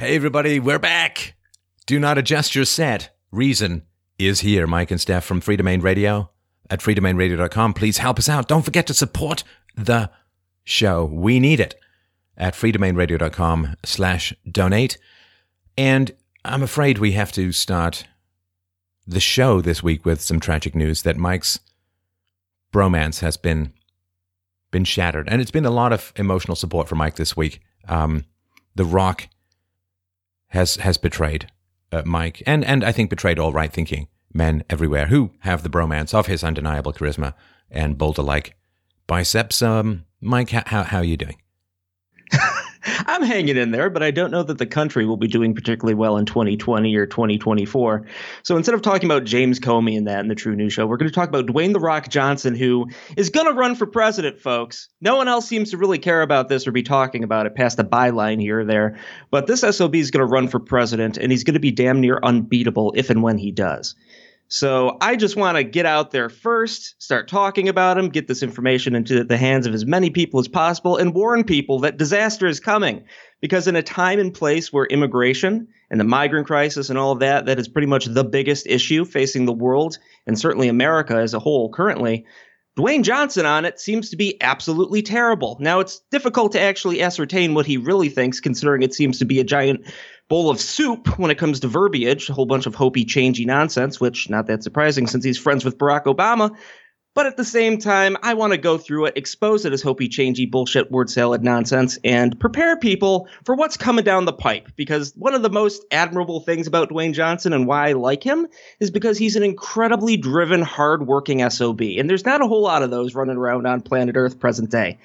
Hey, 0.00 0.16
everybody, 0.16 0.58
we're 0.58 0.78
back. 0.78 1.34
Do 1.84 2.00
not 2.00 2.16
adjust 2.16 2.54
your 2.54 2.64
set. 2.64 3.14
Reason 3.30 3.82
is 4.18 4.40
here. 4.40 4.66
Mike 4.66 4.90
and 4.90 4.98
Steph 4.98 5.26
from 5.26 5.42
Freedomain 5.42 5.82
Radio 5.82 6.30
at 6.70 6.80
freedomainradio.com. 6.80 7.74
Please 7.74 7.98
help 7.98 8.18
us 8.18 8.26
out. 8.26 8.48
Don't 8.48 8.64
forget 8.64 8.86
to 8.86 8.94
support 8.94 9.44
the 9.76 10.10
show. 10.64 11.04
We 11.04 11.38
need 11.38 11.60
it 11.60 11.74
at 12.34 12.54
freedomainradio.com 12.54 13.76
slash 13.84 14.32
donate. 14.50 14.96
And 15.76 16.12
I'm 16.46 16.62
afraid 16.62 16.96
we 16.96 17.12
have 17.12 17.30
to 17.32 17.52
start 17.52 18.06
the 19.06 19.20
show 19.20 19.60
this 19.60 19.82
week 19.82 20.06
with 20.06 20.22
some 20.22 20.40
tragic 20.40 20.74
news 20.74 21.02
that 21.02 21.18
Mike's 21.18 21.60
bromance 22.72 23.20
has 23.20 23.36
been 23.36 23.74
been 24.70 24.84
shattered. 24.84 25.28
And 25.28 25.42
it's 25.42 25.50
been 25.50 25.66
a 25.66 25.70
lot 25.70 25.92
of 25.92 26.14
emotional 26.16 26.56
support 26.56 26.88
for 26.88 26.94
Mike 26.94 27.16
this 27.16 27.36
week. 27.36 27.60
Um, 27.86 28.24
the 28.74 28.86
Rock 28.86 29.28
has 30.50 30.76
has 30.76 30.98
betrayed 30.98 31.50
uh, 31.92 32.02
Mike, 32.04 32.42
and 32.46 32.64
and 32.64 32.84
I 32.84 32.92
think 32.92 33.10
betrayed 33.10 33.38
all 33.38 33.52
right 33.52 33.72
thinking 33.72 34.08
men 34.32 34.62
everywhere 34.70 35.06
who 35.06 35.32
have 35.40 35.62
the 35.62 35.68
bromance 35.68 36.14
of 36.14 36.26
his 36.26 36.44
undeniable 36.44 36.92
charisma 36.92 37.34
and 37.70 37.98
boulder 37.98 38.22
like 38.22 38.56
biceps. 39.06 39.62
Um, 39.62 40.04
Mike, 40.20 40.50
how 40.50 40.84
how 40.84 40.98
are 40.98 41.04
you 41.04 41.16
doing? 41.16 41.36
I'm 42.84 43.22
hanging 43.22 43.56
in 43.56 43.70
there, 43.70 43.90
but 43.90 44.02
I 44.02 44.10
don't 44.10 44.30
know 44.30 44.42
that 44.42 44.58
the 44.58 44.66
country 44.66 45.04
will 45.04 45.16
be 45.16 45.28
doing 45.28 45.54
particularly 45.54 45.94
well 45.94 46.16
in 46.16 46.24
2020 46.24 46.94
or 46.96 47.06
2024. 47.06 48.06
So 48.42 48.56
instead 48.56 48.74
of 48.74 48.82
talking 48.82 49.06
about 49.06 49.24
James 49.24 49.60
Comey 49.60 49.98
and 49.98 50.06
that 50.06 50.20
in 50.20 50.28
the 50.28 50.34
True 50.34 50.56
News 50.56 50.72
Show, 50.72 50.86
we're 50.86 50.96
going 50.96 51.10
to 51.10 51.14
talk 51.14 51.28
about 51.28 51.46
Dwayne 51.46 51.72
The 51.72 51.80
Rock 51.80 52.08
Johnson, 52.08 52.54
who 52.54 52.88
is 53.16 53.30
going 53.30 53.46
to 53.46 53.52
run 53.52 53.74
for 53.74 53.86
president, 53.86 54.40
folks. 54.40 54.88
No 55.00 55.16
one 55.16 55.28
else 55.28 55.46
seems 55.46 55.70
to 55.70 55.78
really 55.78 55.98
care 55.98 56.22
about 56.22 56.48
this 56.48 56.66
or 56.66 56.72
be 56.72 56.82
talking 56.82 57.24
about 57.24 57.46
it 57.46 57.54
past 57.54 57.78
a 57.78 57.84
byline 57.84 58.40
here 58.40 58.60
or 58.60 58.64
there. 58.64 58.98
But 59.30 59.46
this 59.46 59.60
SOB 59.60 59.96
is 59.96 60.10
going 60.10 60.26
to 60.26 60.32
run 60.32 60.48
for 60.48 60.60
president, 60.60 61.18
and 61.18 61.30
he's 61.30 61.44
going 61.44 61.54
to 61.54 61.60
be 61.60 61.72
damn 61.72 62.00
near 62.00 62.18
unbeatable 62.22 62.94
if 62.96 63.10
and 63.10 63.22
when 63.22 63.38
he 63.38 63.50
does. 63.50 63.94
So 64.52 64.96
I 65.00 65.14
just 65.14 65.36
want 65.36 65.56
to 65.58 65.62
get 65.62 65.86
out 65.86 66.10
there 66.10 66.28
first, 66.28 67.00
start 67.00 67.28
talking 67.28 67.68
about 67.68 67.96
him, 67.96 68.08
get 68.08 68.26
this 68.26 68.42
information 68.42 68.96
into 68.96 69.22
the 69.22 69.36
hands 69.36 69.64
of 69.64 69.74
as 69.74 69.86
many 69.86 70.10
people 70.10 70.40
as 70.40 70.48
possible, 70.48 70.96
and 70.96 71.14
warn 71.14 71.44
people 71.44 71.78
that 71.80 71.98
disaster 71.98 72.48
is 72.48 72.58
coming. 72.58 73.04
Because 73.40 73.68
in 73.68 73.76
a 73.76 73.82
time 73.82 74.18
and 74.18 74.34
place 74.34 74.72
where 74.72 74.86
immigration 74.86 75.68
and 75.88 76.00
the 76.00 76.04
migrant 76.04 76.48
crisis 76.48 76.90
and 76.90 76.98
all 76.98 77.12
of 77.12 77.20
that, 77.20 77.46
that 77.46 77.60
is 77.60 77.68
pretty 77.68 77.86
much 77.86 78.06
the 78.06 78.24
biggest 78.24 78.66
issue 78.66 79.04
facing 79.04 79.44
the 79.44 79.52
world 79.52 79.98
and 80.26 80.36
certainly 80.36 80.66
America 80.66 81.14
as 81.14 81.32
a 81.32 81.38
whole 81.38 81.70
currently, 81.70 82.26
Dwayne 82.76 83.02
Johnson 83.02 83.46
on 83.46 83.64
it 83.64 83.78
seems 83.78 84.10
to 84.10 84.16
be 84.16 84.40
absolutely 84.40 85.02
terrible. 85.02 85.58
Now, 85.60 85.80
it's 85.80 86.00
difficult 86.10 86.52
to 86.52 86.60
actually 86.60 87.02
ascertain 87.02 87.54
what 87.54 87.66
he 87.66 87.76
really 87.76 88.08
thinks, 88.08 88.40
considering 88.40 88.82
it 88.82 88.94
seems 88.94 89.18
to 89.18 89.24
be 89.24 89.38
a 89.38 89.44
giant 89.44 89.86
bowl 90.30 90.48
of 90.48 90.60
soup 90.60 91.18
when 91.18 91.30
it 91.30 91.36
comes 91.36 91.60
to 91.60 91.68
verbiage, 91.68 92.30
a 92.30 92.32
whole 92.32 92.46
bunch 92.46 92.64
of 92.64 92.74
hopey, 92.74 93.04
changey 93.04 93.44
nonsense, 93.44 94.00
which 94.00 94.30
not 94.30 94.46
that 94.46 94.62
surprising 94.62 95.06
since 95.06 95.24
he's 95.24 95.36
friends 95.36 95.64
with 95.64 95.76
Barack 95.76 96.04
Obama. 96.04 96.56
But 97.12 97.26
at 97.26 97.36
the 97.36 97.44
same 97.44 97.76
time, 97.76 98.16
I 98.22 98.34
want 98.34 98.52
to 98.52 98.56
go 98.56 98.78
through 98.78 99.06
it, 99.06 99.16
expose 99.16 99.64
it 99.64 99.72
as 99.72 99.82
hopey, 99.82 100.08
changey, 100.08 100.48
bullshit, 100.48 100.92
word 100.92 101.10
salad 101.10 101.42
nonsense, 101.42 101.98
and 102.04 102.38
prepare 102.38 102.76
people 102.76 103.28
for 103.44 103.56
what's 103.56 103.76
coming 103.76 104.04
down 104.04 104.26
the 104.26 104.32
pipe. 104.32 104.68
Because 104.76 105.12
one 105.16 105.34
of 105.34 105.42
the 105.42 105.50
most 105.50 105.84
admirable 105.90 106.38
things 106.38 106.68
about 106.68 106.90
Dwayne 106.90 107.12
Johnson 107.12 107.52
and 107.52 107.66
why 107.66 107.88
I 107.88 107.92
like 107.94 108.22
him 108.22 108.46
is 108.78 108.92
because 108.92 109.18
he's 109.18 109.34
an 109.34 109.42
incredibly 109.42 110.16
driven, 110.16 110.62
hardworking 110.62 111.50
SOB. 111.50 111.80
And 111.80 112.08
there's 112.08 112.24
not 112.24 112.40
a 112.40 112.46
whole 112.46 112.62
lot 112.62 112.84
of 112.84 112.90
those 112.90 113.16
running 113.16 113.36
around 113.36 113.66
on 113.66 113.80
planet 113.80 114.14
Earth 114.16 114.38
present 114.38 114.70
day. 114.70 114.96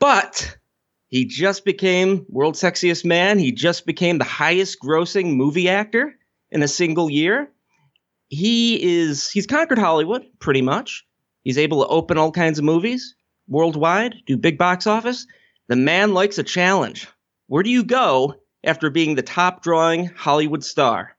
But 0.00 0.57
he 1.08 1.24
just 1.24 1.64
became 1.64 2.26
world's 2.28 2.60
sexiest 2.60 3.04
man. 3.04 3.38
He 3.38 3.52
just 3.52 3.86
became 3.86 4.18
the 4.18 4.24
highest 4.24 4.78
grossing 4.80 5.34
movie 5.36 5.68
actor 5.68 6.14
in 6.50 6.62
a 6.62 6.68
single 6.68 7.10
year. 7.10 7.50
He 8.28 9.00
is 9.00 9.30
he's 9.30 9.46
conquered 9.46 9.78
Hollywood 9.78 10.24
pretty 10.38 10.62
much. 10.62 11.06
He's 11.44 11.58
able 11.58 11.82
to 11.82 11.88
open 11.88 12.18
all 12.18 12.30
kinds 12.30 12.58
of 12.58 12.64
movies 12.64 13.14
worldwide, 13.48 14.16
do 14.26 14.36
big 14.36 14.58
box 14.58 14.86
office. 14.86 15.26
The 15.68 15.76
man 15.76 16.14
likes 16.14 16.38
a 16.38 16.42
challenge. 16.42 17.08
Where 17.46 17.62
do 17.62 17.70
you 17.70 17.82
go 17.82 18.34
after 18.62 18.90
being 18.90 19.14
the 19.14 19.22
top 19.22 19.62
drawing 19.62 20.06
Hollywood 20.06 20.62
star? 20.64 21.16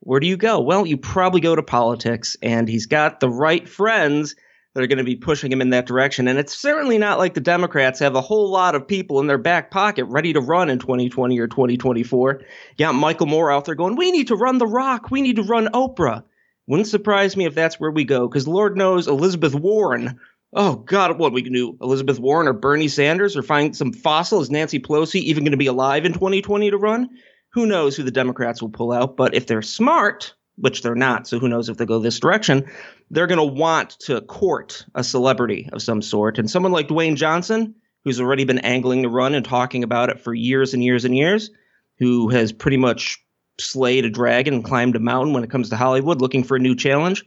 Where 0.00 0.20
do 0.20 0.26
you 0.26 0.36
go? 0.36 0.60
Well, 0.60 0.86
you 0.86 0.96
probably 0.96 1.40
go 1.40 1.54
to 1.54 1.62
politics, 1.62 2.36
and 2.42 2.68
he's 2.68 2.86
got 2.86 3.20
the 3.20 3.28
right 3.28 3.68
friends 3.68 4.34
that 4.74 4.82
are 4.82 4.86
going 4.86 4.98
to 4.98 5.04
be 5.04 5.16
pushing 5.16 5.52
him 5.52 5.60
in 5.60 5.70
that 5.70 5.86
direction. 5.86 6.28
And 6.28 6.38
it's 6.38 6.56
certainly 6.56 6.98
not 6.98 7.18
like 7.18 7.34
the 7.34 7.40
Democrats 7.40 8.00
have 8.00 8.14
a 8.14 8.20
whole 8.20 8.50
lot 8.50 8.74
of 8.74 8.88
people 8.88 9.20
in 9.20 9.26
their 9.26 9.38
back 9.38 9.70
pocket 9.70 10.04
ready 10.06 10.32
to 10.32 10.40
run 10.40 10.70
in 10.70 10.78
2020 10.78 11.38
or 11.38 11.46
2024. 11.46 12.40
You 12.76 12.86
got 12.86 12.94
Michael 12.94 13.26
Moore 13.26 13.52
out 13.52 13.66
there 13.66 13.74
going, 13.74 13.96
we 13.96 14.10
need 14.10 14.28
to 14.28 14.36
run 14.36 14.58
The 14.58 14.66
Rock. 14.66 15.10
We 15.10 15.20
need 15.20 15.36
to 15.36 15.42
run 15.42 15.68
Oprah. 15.68 16.24
Wouldn't 16.66 16.88
surprise 16.88 17.36
me 17.36 17.44
if 17.44 17.54
that's 17.54 17.80
where 17.80 17.90
we 17.90 18.04
go, 18.04 18.28
because 18.28 18.46
Lord 18.46 18.76
knows 18.76 19.08
Elizabeth 19.08 19.54
Warren. 19.54 20.20
Oh 20.54 20.76
God, 20.76 21.18
what 21.18 21.32
we 21.32 21.42
can 21.42 21.52
do? 21.52 21.76
Elizabeth 21.80 22.20
Warren 22.20 22.46
or 22.46 22.52
Bernie 22.52 22.88
Sanders 22.88 23.36
or 23.36 23.42
find 23.42 23.76
some 23.76 23.92
fossil? 23.92 24.40
Is 24.40 24.50
Nancy 24.50 24.78
Pelosi 24.78 25.20
even 25.20 25.44
going 25.44 25.52
to 25.52 25.56
be 25.58 25.66
alive 25.66 26.04
in 26.04 26.12
2020 26.12 26.70
to 26.70 26.78
run? 26.78 27.10
Who 27.54 27.66
knows 27.66 27.96
who 27.96 28.04
the 28.04 28.10
Democrats 28.10 28.62
will 28.62 28.70
pull 28.70 28.92
out? 28.92 29.16
But 29.16 29.34
if 29.34 29.46
they're 29.46 29.62
smart, 29.62 30.34
which 30.56 30.82
they're 30.82 30.94
not, 30.94 31.26
so 31.26 31.38
who 31.38 31.48
knows 31.48 31.68
if 31.68 31.76
they 31.76 31.86
go 31.86 31.98
this 31.98 32.20
direction, 32.20 32.70
they're 33.10 33.26
going 33.26 33.38
to 33.38 33.60
want 33.60 33.90
to 34.00 34.20
court 34.20 34.84
a 34.94 35.02
celebrity 35.02 35.68
of 35.72 35.82
some 35.82 36.02
sort. 36.02 36.38
And 36.38 36.50
someone 36.50 36.72
like 36.72 36.88
Dwayne 36.88 37.16
Johnson, 37.16 37.74
who's 38.04 38.20
already 38.20 38.44
been 38.44 38.58
angling 38.58 39.02
to 39.02 39.08
run 39.08 39.34
and 39.34 39.44
talking 39.44 39.82
about 39.82 40.10
it 40.10 40.20
for 40.20 40.34
years 40.34 40.74
and 40.74 40.84
years 40.84 41.04
and 41.04 41.16
years, 41.16 41.50
who 41.98 42.28
has 42.28 42.52
pretty 42.52 42.76
much 42.76 43.18
slayed 43.58 44.04
a 44.04 44.10
dragon 44.10 44.54
and 44.54 44.64
climbed 44.64 44.96
a 44.96 45.00
mountain 45.00 45.32
when 45.32 45.44
it 45.44 45.50
comes 45.50 45.70
to 45.70 45.76
Hollywood, 45.76 46.20
looking 46.20 46.44
for 46.44 46.56
a 46.56 46.60
new 46.60 46.74
challenge, 46.74 47.24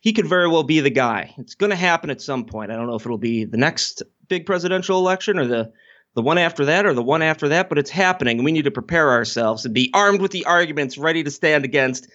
he 0.00 0.12
could 0.12 0.26
very 0.26 0.48
well 0.48 0.62
be 0.62 0.80
the 0.80 0.90
guy. 0.90 1.34
It's 1.38 1.54
going 1.54 1.70
to 1.70 1.76
happen 1.76 2.10
at 2.10 2.22
some 2.22 2.44
point. 2.44 2.70
I 2.70 2.76
don't 2.76 2.86
know 2.86 2.94
if 2.94 3.04
it'll 3.04 3.18
be 3.18 3.44
the 3.44 3.56
next 3.56 4.02
big 4.28 4.46
presidential 4.46 4.98
election 4.98 5.38
or 5.38 5.46
the 5.46 5.72
the 6.14 6.22
one 6.22 6.38
after 6.38 6.64
that 6.64 6.86
or 6.86 6.94
the 6.94 7.02
one 7.02 7.22
after 7.22 7.50
that, 7.50 7.68
but 7.68 7.78
it's 7.78 7.90
happening. 7.90 8.42
We 8.42 8.50
need 8.50 8.64
to 8.64 8.72
prepare 8.72 9.10
ourselves 9.10 9.64
and 9.64 9.74
be 9.74 9.90
armed 9.94 10.20
with 10.20 10.32
the 10.32 10.46
arguments 10.46 10.98
ready 10.98 11.22
to 11.22 11.30
stand 11.30 11.64
against 11.64 12.08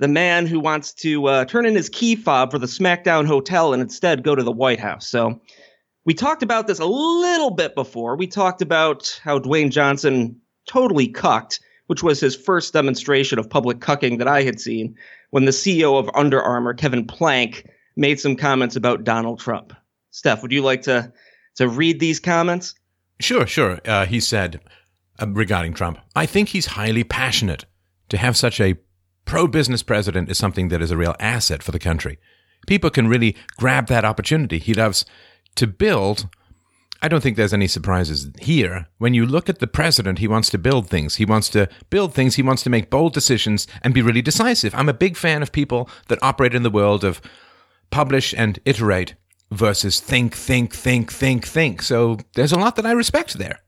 the 0.00 0.08
man 0.08 0.46
who 0.46 0.58
wants 0.58 0.94
to 0.94 1.26
uh, 1.26 1.44
turn 1.44 1.66
in 1.66 1.76
his 1.76 1.90
key 1.90 2.16
fob 2.16 2.50
for 2.50 2.58
the 2.58 2.66
SmackDown 2.66 3.26
Hotel 3.26 3.74
and 3.74 3.82
instead 3.82 4.24
go 4.24 4.34
to 4.34 4.42
the 4.42 4.50
White 4.50 4.80
House. 4.80 5.06
So 5.06 5.38
we 6.06 6.14
talked 6.14 6.42
about 6.42 6.66
this 6.66 6.80
a 6.80 6.86
little 6.86 7.50
bit 7.50 7.74
before. 7.74 8.16
We 8.16 8.26
talked 8.26 8.62
about 8.62 9.20
how 9.22 9.38
Dwayne 9.38 9.70
Johnson 9.70 10.40
totally 10.66 11.06
cucked, 11.06 11.60
which 11.88 12.02
was 12.02 12.18
his 12.18 12.34
first 12.34 12.72
demonstration 12.72 13.38
of 13.38 13.50
public 13.50 13.80
cucking 13.80 14.16
that 14.18 14.26
I 14.26 14.42
had 14.42 14.58
seen 14.58 14.96
when 15.30 15.44
the 15.44 15.50
CEO 15.50 15.98
of 15.98 16.08
Under 16.14 16.40
Armour, 16.42 16.72
Kevin 16.72 17.06
Plank, 17.06 17.66
made 17.94 18.18
some 18.18 18.36
comments 18.36 18.76
about 18.76 19.04
Donald 19.04 19.38
Trump. 19.38 19.74
Steph, 20.12 20.40
would 20.40 20.50
you 20.50 20.62
like 20.62 20.82
to 20.82 21.12
to 21.56 21.68
read 21.68 22.00
these 22.00 22.18
comments? 22.18 22.74
Sure, 23.20 23.46
sure. 23.46 23.80
Uh, 23.84 24.06
he 24.06 24.18
said 24.18 24.60
uh, 25.20 25.28
regarding 25.28 25.74
Trump, 25.74 25.98
I 26.16 26.24
think 26.24 26.48
he's 26.48 26.66
highly 26.66 27.04
passionate 27.04 27.66
to 28.08 28.16
have 28.16 28.34
such 28.34 28.60
a 28.60 28.76
pro 29.30 29.46
business 29.46 29.84
president 29.84 30.28
is 30.28 30.36
something 30.36 30.70
that 30.70 30.82
is 30.82 30.90
a 30.90 30.96
real 30.96 31.14
asset 31.20 31.62
for 31.62 31.70
the 31.70 31.78
country. 31.78 32.18
People 32.66 32.90
can 32.90 33.06
really 33.06 33.36
grab 33.56 33.86
that 33.86 34.04
opportunity. 34.04 34.58
He 34.58 34.74
loves 34.74 35.04
to 35.54 35.68
build. 35.68 36.28
I 37.00 37.06
don't 37.06 37.20
think 37.20 37.36
there's 37.36 37.54
any 37.54 37.68
surprises 37.68 38.28
here. 38.40 38.88
When 38.98 39.14
you 39.14 39.24
look 39.24 39.48
at 39.48 39.60
the 39.60 39.68
president, 39.68 40.18
he 40.18 40.26
wants 40.26 40.50
to 40.50 40.58
build 40.58 40.90
things. 40.90 41.14
He 41.14 41.24
wants 41.24 41.48
to 41.50 41.68
build 41.90 42.12
things. 42.12 42.34
He 42.34 42.42
wants 42.42 42.64
to 42.64 42.70
make 42.70 42.90
bold 42.90 43.12
decisions 43.12 43.68
and 43.82 43.94
be 43.94 44.02
really 44.02 44.20
decisive. 44.20 44.74
I'm 44.74 44.88
a 44.88 44.92
big 44.92 45.16
fan 45.16 45.42
of 45.42 45.52
people 45.52 45.88
that 46.08 46.18
operate 46.22 46.52
in 46.52 46.64
the 46.64 46.68
world 46.68 47.04
of 47.04 47.22
publish 47.90 48.34
and 48.36 48.58
iterate 48.64 49.14
versus 49.52 50.00
think, 50.00 50.34
think, 50.34 50.74
think, 50.74 51.12
think, 51.12 51.46
think. 51.46 51.82
So 51.82 52.18
there's 52.34 52.52
a 52.52 52.58
lot 52.58 52.74
that 52.74 52.86
I 52.86 52.90
respect 52.90 53.34
there. 53.34 53.60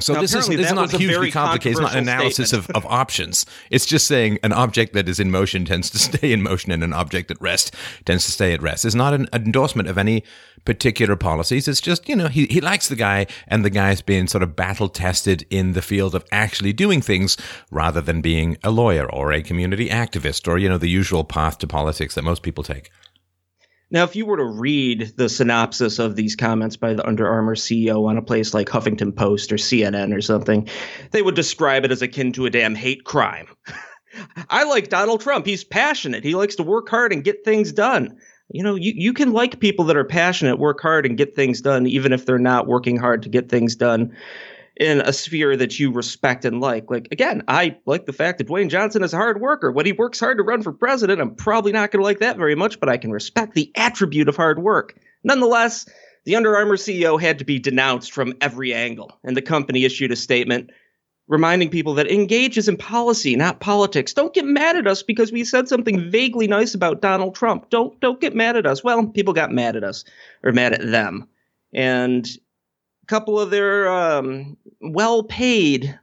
So 0.00 0.14
now, 0.14 0.22
this 0.22 0.34
is 0.34 0.48
this 0.48 0.68
is 0.68 0.72
not 0.72 0.90
hugely 0.90 1.30
complicated. 1.30 1.72
It's 1.72 1.80
not 1.80 1.92
an 1.92 1.98
analysis 1.98 2.54
of, 2.54 2.70
of 2.70 2.86
options. 2.86 3.44
It's 3.70 3.84
just 3.84 4.06
saying 4.06 4.38
an 4.42 4.50
object 4.50 4.94
that 4.94 5.06
is 5.06 5.20
in 5.20 5.30
motion 5.30 5.66
tends 5.66 5.90
to 5.90 5.98
stay 6.16 6.32
in 6.32 6.42
motion, 6.42 6.72
and 6.72 6.82
an 6.82 6.94
object 6.94 7.30
at 7.30 7.38
rest 7.42 7.74
tends 8.06 8.24
to 8.24 8.32
stay 8.32 8.54
at 8.54 8.62
rest. 8.62 8.86
It's 8.86 8.94
not 8.94 9.12
an 9.12 9.28
endorsement 9.34 9.90
of 9.90 9.98
any 9.98 10.24
particular 10.64 11.14
policies. 11.14 11.68
It's 11.68 11.82
just 11.82 12.08
you 12.08 12.16
know 12.16 12.28
he 12.28 12.46
he 12.46 12.62
likes 12.62 12.88
the 12.88 12.96
guy, 12.96 13.26
and 13.46 13.66
the 13.66 13.70
guy's 13.70 14.00
been 14.00 14.28
sort 14.28 14.42
of 14.42 14.56
battle 14.56 14.88
tested 14.88 15.44
in 15.50 15.74
the 15.74 15.82
field 15.82 16.14
of 16.14 16.24
actually 16.32 16.72
doing 16.72 17.02
things 17.02 17.36
rather 17.70 18.00
than 18.00 18.22
being 18.22 18.56
a 18.64 18.70
lawyer 18.70 19.10
or 19.12 19.30
a 19.30 19.42
community 19.42 19.90
activist 19.90 20.48
or 20.48 20.56
you 20.56 20.70
know 20.70 20.78
the 20.78 20.88
usual 20.88 21.22
path 21.22 21.58
to 21.58 21.66
politics 21.66 22.14
that 22.14 22.22
most 22.22 22.42
people 22.42 22.64
take. 22.64 22.90
Now, 23.92 24.04
if 24.04 24.16
you 24.16 24.24
were 24.24 24.38
to 24.38 24.44
read 24.44 25.12
the 25.18 25.28
synopsis 25.28 25.98
of 25.98 26.16
these 26.16 26.34
comments 26.34 26.76
by 26.78 26.94
the 26.94 27.06
Under 27.06 27.28
Armour 27.28 27.54
CEO 27.54 28.08
on 28.08 28.16
a 28.16 28.22
place 28.22 28.54
like 28.54 28.70
Huffington 28.70 29.14
Post 29.14 29.52
or 29.52 29.56
CNN 29.56 30.16
or 30.16 30.22
something, 30.22 30.66
they 31.10 31.20
would 31.20 31.34
describe 31.34 31.84
it 31.84 31.92
as 31.92 32.00
akin 32.00 32.32
to 32.32 32.46
a 32.46 32.50
damn 32.50 32.74
hate 32.74 33.04
crime. 33.04 33.48
I 34.48 34.64
like 34.64 34.88
Donald 34.88 35.20
Trump. 35.20 35.44
He's 35.44 35.62
passionate. 35.62 36.24
He 36.24 36.34
likes 36.34 36.56
to 36.56 36.62
work 36.62 36.88
hard 36.88 37.12
and 37.12 37.22
get 37.22 37.44
things 37.44 37.70
done. 37.70 38.16
You 38.48 38.62
know, 38.62 38.76
you, 38.76 38.92
you 38.96 39.12
can 39.12 39.32
like 39.32 39.60
people 39.60 39.84
that 39.86 39.96
are 39.96 40.04
passionate, 40.04 40.58
work 40.58 40.80
hard, 40.80 41.04
and 41.04 41.18
get 41.18 41.36
things 41.36 41.60
done, 41.60 41.86
even 41.86 42.14
if 42.14 42.24
they're 42.24 42.38
not 42.38 42.66
working 42.66 42.96
hard 42.96 43.22
to 43.22 43.28
get 43.28 43.50
things 43.50 43.76
done. 43.76 44.16
In 44.76 45.00
a 45.00 45.12
sphere 45.12 45.56
that 45.56 45.78
you 45.78 45.92
respect 45.92 46.44
and 46.44 46.60
like. 46.60 46.90
Like 46.90 47.08
again, 47.10 47.42
I 47.48 47.76
like 47.86 48.06
the 48.06 48.12
fact 48.12 48.38
that 48.38 48.48
Dwayne 48.48 48.70
Johnson 48.70 49.02
is 49.02 49.12
a 49.12 49.18
hard 49.18 49.40
worker. 49.40 49.70
When 49.70 49.86
he 49.86 49.92
works 49.92 50.20
hard 50.20 50.38
to 50.38 50.44
run 50.44 50.62
for 50.62 50.72
president, 50.72 51.20
I'm 51.20 51.34
probably 51.34 51.72
not 51.72 51.90
going 51.90 52.00
to 52.00 52.04
like 52.04 52.20
that 52.20 52.36
very 52.36 52.54
much, 52.54 52.80
but 52.80 52.88
I 52.88 52.96
can 52.96 53.10
respect 53.10 53.54
the 53.54 53.70
attribute 53.76 54.28
of 54.28 54.36
hard 54.36 54.62
work. 54.62 54.96
Nonetheless, 55.24 55.88
the 56.24 56.36
Under 56.36 56.56
Armour 56.56 56.76
CEO 56.76 57.20
had 57.20 57.38
to 57.38 57.44
be 57.44 57.58
denounced 57.58 58.12
from 58.12 58.34
every 58.40 58.72
angle, 58.72 59.18
and 59.24 59.36
the 59.36 59.42
company 59.42 59.84
issued 59.84 60.12
a 60.12 60.16
statement 60.16 60.70
reminding 61.28 61.70
people 61.70 61.94
that 61.94 62.10
engage 62.10 62.58
is 62.58 62.68
in 62.68 62.76
policy, 62.76 63.36
not 63.36 63.60
politics. 63.60 64.12
Don't 64.12 64.34
get 64.34 64.44
mad 64.44 64.76
at 64.76 64.86
us 64.86 65.02
because 65.02 65.32
we 65.32 65.44
said 65.44 65.68
something 65.68 66.10
vaguely 66.10 66.46
nice 66.46 66.74
about 66.74 67.00
Donald 67.00 67.34
Trump. 67.34 67.70
Don't 67.70 67.98
don't 68.00 68.20
get 68.20 68.34
mad 68.34 68.56
at 68.56 68.66
us. 68.66 68.84
Well, 68.84 69.06
people 69.06 69.32
got 69.32 69.50
mad 69.50 69.76
at 69.76 69.84
us 69.84 70.04
or 70.42 70.52
mad 70.52 70.72
at 70.72 70.90
them, 70.90 71.28
and 71.72 72.28
couple 73.12 73.38
of 73.38 73.50
their 73.50 73.92
um, 73.92 74.56
well-paid, 74.80 76.00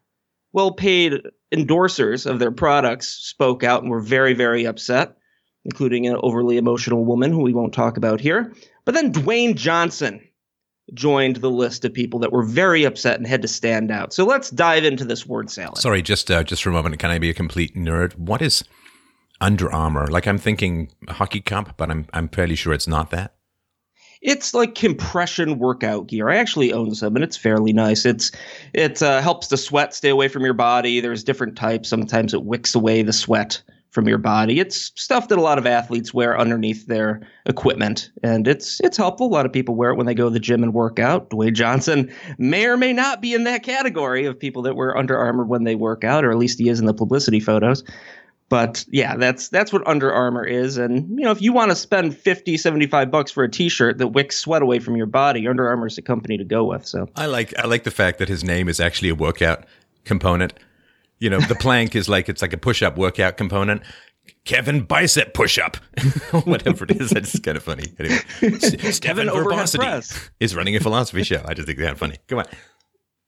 well-paid 0.53 1.13
endorsers 1.51 2.29
of 2.29 2.38
their 2.38 2.51
products 2.51 3.07
spoke 3.07 3.63
out 3.63 3.81
and 3.81 3.89
were 3.89 4.00
very 4.00 4.35
very 4.35 4.67
upset, 4.67 5.17
including 5.65 6.06
an 6.06 6.17
overly 6.21 6.57
emotional 6.57 7.03
woman 7.03 7.31
who 7.31 7.41
we 7.41 7.51
won't 7.51 7.73
talk 7.73 7.97
about 7.97 8.21
here. 8.21 8.53
But 8.85 8.94
then 8.94 9.11
Dwayne 9.11 9.56
Johnson 9.56 10.21
joined 10.94 11.38
the 11.38 11.50
list 11.50 11.83
of 11.83 11.91
people 11.91 12.19
that 12.19 12.31
were 12.31 12.44
very 12.44 12.83
upset 12.83 13.17
and 13.17 13.25
had 13.25 13.41
to 13.41 13.47
stand 13.47 13.89
out. 13.89 14.13
So 14.13 14.23
let's 14.23 14.51
dive 14.51 14.83
into 14.83 15.03
this 15.03 15.25
word 15.25 15.50
salad. 15.50 15.79
Sorry, 15.79 16.03
just 16.03 16.29
uh, 16.29 16.44
just 16.44 16.61
for 16.61 16.69
a 16.69 16.73
moment, 16.73 17.00
can 17.00 17.09
I 17.09 17.17
be 17.17 17.31
a 17.31 17.33
complete 17.33 17.75
nerd? 17.75 18.15
What 18.19 18.39
is 18.44 18.63
Under 19.41 19.73
Armour? 19.73 20.06
Like 20.06 20.27
I'm 20.27 20.38
thinking 20.38 20.91
hockey 21.07 21.41
cup, 21.41 21.75
but 21.75 21.89
I'm 21.89 22.06
I'm 22.13 22.29
fairly 22.29 22.56
sure 22.56 22.71
it's 22.71 22.88
not 22.88 23.09
that. 23.09 23.33
It's 24.21 24.54
like 24.54 24.75
compression 24.75 25.60
workout 25.60 26.07
gear. 26.07 26.30
I 26.30 26.38
actually 26.38 26.74
own 26.74 26.94
some, 26.94 27.16
and 27.16 27.24
it's 27.24 27.38
fairly 27.38 27.71
nice. 27.71 28.06
It's 28.06 28.31
it 28.74 29.01
uh, 29.01 29.21
helps 29.21 29.48
the 29.48 29.57
sweat 29.57 29.94
stay 29.94 30.10
away 30.10 30.27
from 30.27 30.44
your 30.44 30.54
body. 30.54 31.00
There's 31.00 31.24
different 31.24 31.56
types. 31.56 31.88
Sometimes 31.89 32.33
it 32.33 32.44
wicks 32.44 32.75
away 32.75 33.01
the 33.01 33.13
sweat 33.13 33.62
from 33.92 34.07
your 34.07 34.18
body. 34.18 34.60
It's 34.60 34.92
stuff 34.95 35.30
that 35.30 35.38
a 35.38 35.42
lot 35.42 35.57
of 35.57 35.66
athletes 35.66 36.13
wear 36.13 36.38
underneath 36.38 36.86
their 36.86 37.21
equipment, 37.45 38.12
and 38.21 38.48
it's 38.48 38.80
it's 38.81 38.98
helpful. 38.98 39.27
A 39.27 39.33
lot 39.33 39.45
of 39.45 39.54
people 39.54 39.75
wear 39.75 39.92
it 39.92 39.95
when 39.95 40.06
they 40.06 40.13
go 40.13 40.25
to 40.25 40.33
the 40.33 40.39
gym 40.39 40.63
and 40.63 40.74
work 40.74 41.00
out. 41.00 41.30
Dwayne 41.30 41.54
Johnson 41.54 42.12
may 42.38 42.66
or 42.66 42.77
may 42.77 42.94
not 42.94 43.21
be 43.21 43.33
in 43.33 43.45
that 43.45 43.63
category 43.63 44.25
of 44.25 44.38
people 44.38 44.62
that 44.63 44.75
wear 44.75 44.95
Under 44.95 45.18
Armour 45.18 45.45
when 45.45 45.63
they 45.63 45.75
work 45.75 46.04
out, 46.04 46.24
or 46.24 46.31
at 46.31 46.38
least 46.38 46.60
he 46.60 46.69
is 46.69 46.80
in 46.80 46.86
the 46.86 46.94
publicity 46.94 47.39
photos. 47.39 47.83
But 48.50 48.84
yeah, 48.90 49.16
that's 49.16 49.50
that's 49.50 49.72
what 49.72 49.88
Under 49.88 50.12
Armour 50.12 50.44
is. 50.44 50.78
And 50.78 51.07
you 51.18 51.24
know, 51.24 51.31
if 51.31 51.42
you 51.42 51.54
want 51.54 51.69
to 51.69 51.75
spend 51.75 52.18
50, 52.18 52.57
75 52.57 53.12
bucks 53.12 53.31
for 53.31 53.44
a 53.44 53.50
t-shirt 53.50 54.00
that 54.00 54.07
wicks 54.07 54.38
sweat 54.38 54.63
away 54.63 54.80
from 54.80 54.98
your 54.98 55.06
body, 55.06 55.48
Under 55.48 55.68
Armour 55.68 55.86
is 55.86 55.96
the 55.96 56.01
company 56.01 56.38
to 56.38 56.44
go 56.44 56.66
with. 56.66 56.86
So 56.86 57.07
I 57.16 57.28
like 57.28 57.57
I 57.60 57.68
like 57.68 57.84
the 57.84 57.92
fact 57.92 58.18
that 58.18 58.28
his 58.28 58.44
name 58.44 58.68
is 58.68 58.80
actually 58.80 59.10
a 59.10 59.16
workout 59.16 59.66
component. 60.04 60.54
You 61.19 61.30
know, 61.30 61.40
the 61.40 61.56
plank 61.60 61.96
is 61.96 62.10
like 62.10 62.28
it's 62.28 62.42
like 62.42 62.54
a 62.54 62.57
push-up 62.57 62.98
workout 62.98 63.38
component. 63.38 63.84
Kevin 64.46 64.81
bicep 64.81 65.34
push-up, 65.36 65.78
whatever 66.44 66.86
it 66.86 67.00
is. 67.00 67.12
That's 67.12 67.38
kind 67.40 67.56
of 67.57 67.62
funny. 67.62 67.94
Anyway, 68.00 68.19
Kevin 69.02 69.30
Verbosity 69.30 69.86
is 70.40 70.56
running 70.56 70.75
a 70.75 70.80
philosophy 70.80 71.24
show. 71.24 71.44
I 71.45 71.54
just 71.54 71.68
think 71.68 71.78
that's 71.78 72.00
funny. 72.00 72.18
Come 72.28 72.40
on. 72.40 72.45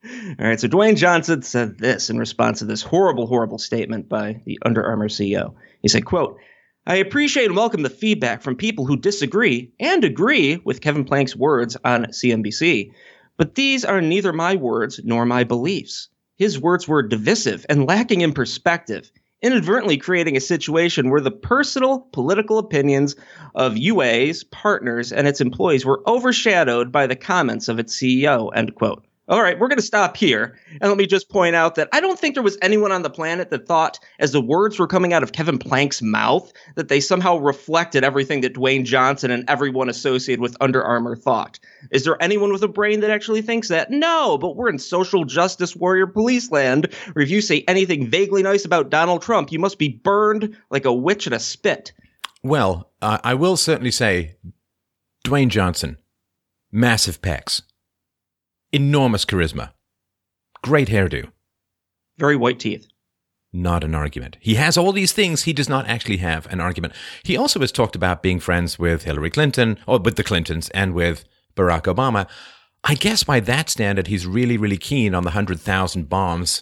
All 0.03 0.47
right. 0.47 0.59
So 0.59 0.67
Dwayne 0.67 0.97
Johnson 0.97 1.43
said 1.43 1.77
this 1.77 2.09
in 2.09 2.17
response 2.17 2.59
to 2.59 2.65
this 2.65 2.81
horrible, 2.81 3.27
horrible 3.27 3.59
statement 3.59 4.09
by 4.09 4.41
the 4.45 4.57
Under 4.65 4.83
Armour 4.83 5.09
CEO. 5.09 5.53
He 5.81 5.87
said, 5.87 6.05
"quote." 6.05 6.39
I 6.87 6.95
appreciate 6.95 7.45
and 7.45 7.55
welcome 7.55 7.83
the 7.83 7.91
feedback 7.91 8.41
from 8.41 8.55
people 8.55 8.87
who 8.87 8.97
disagree 8.97 9.71
and 9.79 10.03
agree 10.03 10.59
with 10.65 10.81
Kevin 10.81 11.05
Plank's 11.05 11.35
words 11.35 11.77
on 11.85 12.07
CNBC, 12.11 12.91
but 13.37 13.53
these 13.53 13.85
are 13.85 14.01
neither 14.01 14.33
my 14.33 14.55
words 14.55 14.99
nor 15.03 15.23
my 15.23 15.43
beliefs. 15.43 16.09
His 16.39 16.59
words 16.59 16.87
were 16.87 17.03
divisive 17.03 17.67
and 17.69 17.85
lacking 17.85 18.21
in 18.21 18.33
perspective, 18.33 19.11
inadvertently 19.43 19.97
creating 19.97 20.35
a 20.35 20.41
situation 20.41 21.11
where 21.11 21.21
the 21.21 21.29
personal 21.29 22.07
political 22.11 22.57
opinions 22.57 23.15
of 23.53 23.77
UA's 23.77 24.43
partners 24.45 25.13
and 25.13 25.27
its 25.27 25.39
employees 25.39 25.85
were 25.85 26.01
overshadowed 26.09 26.91
by 26.91 27.05
the 27.05 27.15
comments 27.15 27.67
of 27.67 27.77
its 27.77 27.95
CEO. 27.95 28.49
End 28.55 28.73
quote. 28.73 29.05
All 29.31 29.41
right, 29.41 29.57
we're 29.57 29.69
going 29.69 29.77
to 29.77 29.81
stop 29.81 30.17
here. 30.17 30.59
And 30.81 30.89
let 30.89 30.97
me 30.97 31.07
just 31.07 31.29
point 31.29 31.55
out 31.55 31.75
that 31.75 31.87
I 31.93 32.01
don't 32.01 32.19
think 32.19 32.35
there 32.35 32.43
was 32.43 32.57
anyone 32.61 32.91
on 32.91 33.01
the 33.01 33.09
planet 33.09 33.49
that 33.51 33.65
thought, 33.65 33.97
as 34.19 34.33
the 34.33 34.41
words 34.41 34.77
were 34.77 34.87
coming 34.87 35.13
out 35.13 35.23
of 35.23 35.31
Kevin 35.31 35.57
Plank's 35.57 36.01
mouth, 36.01 36.51
that 36.75 36.89
they 36.89 36.99
somehow 36.99 37.37
reflected 37.37 38.03
everything 38.03 38.41
that 38.41 38.55
Dwayne 38.55 38.83
Johnson 38.83 39.31
and 39.31 39.49
everyone 39.49 39.87
associated 39.87 40.41
with 40.41 40.57
Under 40.59 40.83
Armour 40.83 41.15
thought. 41.15 41.59
Is 41.91 42.03
there 42.03 42.21
anyone 42.21 42.51
with 42.51 42.61
a 42.61 42.67
brain 42.67 42.99
that 42.99 43.09
actually 43.09 43.41
thinks 43.41 43.69
that? 43.69 43.89
No, 43.89 44.37
but 44.37 44.57
we're 44.57 44.67
in 44.67 44.77
social 44.77 45.23
justice 45.23 45.77
warrior 45.77 46.07
police 46.07 46.51
land, 46.51 46.93
where 47.13 47.23
if 47.23 47.29
you 47.29 47.39
say 47.39 47.63
anything 47.69 48.09
vaguely 48.09 48.43
nice 48.43 48.65
about 48.65 48.89
Donald 48.89 49.21
Trump, 49.21 49.49
you 49.49 49.59
must 49.59 49.79
be 49.79 49.87
burned 49.87 50.57
like 50.69 50.83
a 50.83 50.93
witch 50.93 51.25
in 51.25 51.31
a 51.31 51.39
spit. 51.39 51.93
Well, 52.43 52.91
uh, 53.01 53.19
I 53.23 53.35
will 53.35 53.55
certainly 53.55 53.91
say 53.91 54.35
Dwayne 55.23 55.47
Johnson, 55.47 55.99
massive 56.69 57.21
pecs 57.21 57.61
enormous 58.71 59.25
charisma, 59.25 59.71
great 60.63 60.87
hairdo, 60.87 61.31
very 62.17 62.35
white 62.35 62.59
teeth. 62.59 62.87
Not 63.53 63.83
an 63.83 63.93
argument. 63.93 64.37
He 64.39 64.55
has 64.55 64.77
all 64.77 64.93
these 64.93 65.11
things. 65.11 65.43
He 65.43 65.51
does 65.51 65.67
not 65.67 65.85
actually 65.87 66.17
have 66.17 66.47
an 66.47 66.61
argument. 66.61 66.93
He 67.23 67.35
also 67.35 67.59
has 67.59 67.71
talked 67.71 67.97
about 67.97 68.23
being 68.23 68.39
friends 68.39 68.79
with 68.79 69.03
Hillary 69.03 69.29
Clinton, 69.29 69.77
or 69.85 69.99
with 69.99 70.15
the 70.15 70.23
Clintons, 70.23 70.69
and 70.69 70.93
with 70.93 71.25
Barack 71.55 71.83
Obama. 71.93 72.29
I 72.85 72.95
guess 72.95 73.23
by 73.23 73.41
that 73.41 73.69
standard, 73.69 74.07
he's 74.07 74.25
really, 74.25 74.57
really 74.57 74.77
keen 74.77 75.13
on 75.13 75.23
the 75.23 75.31
100,000 75.31 76.07
bombs 76.07 76.61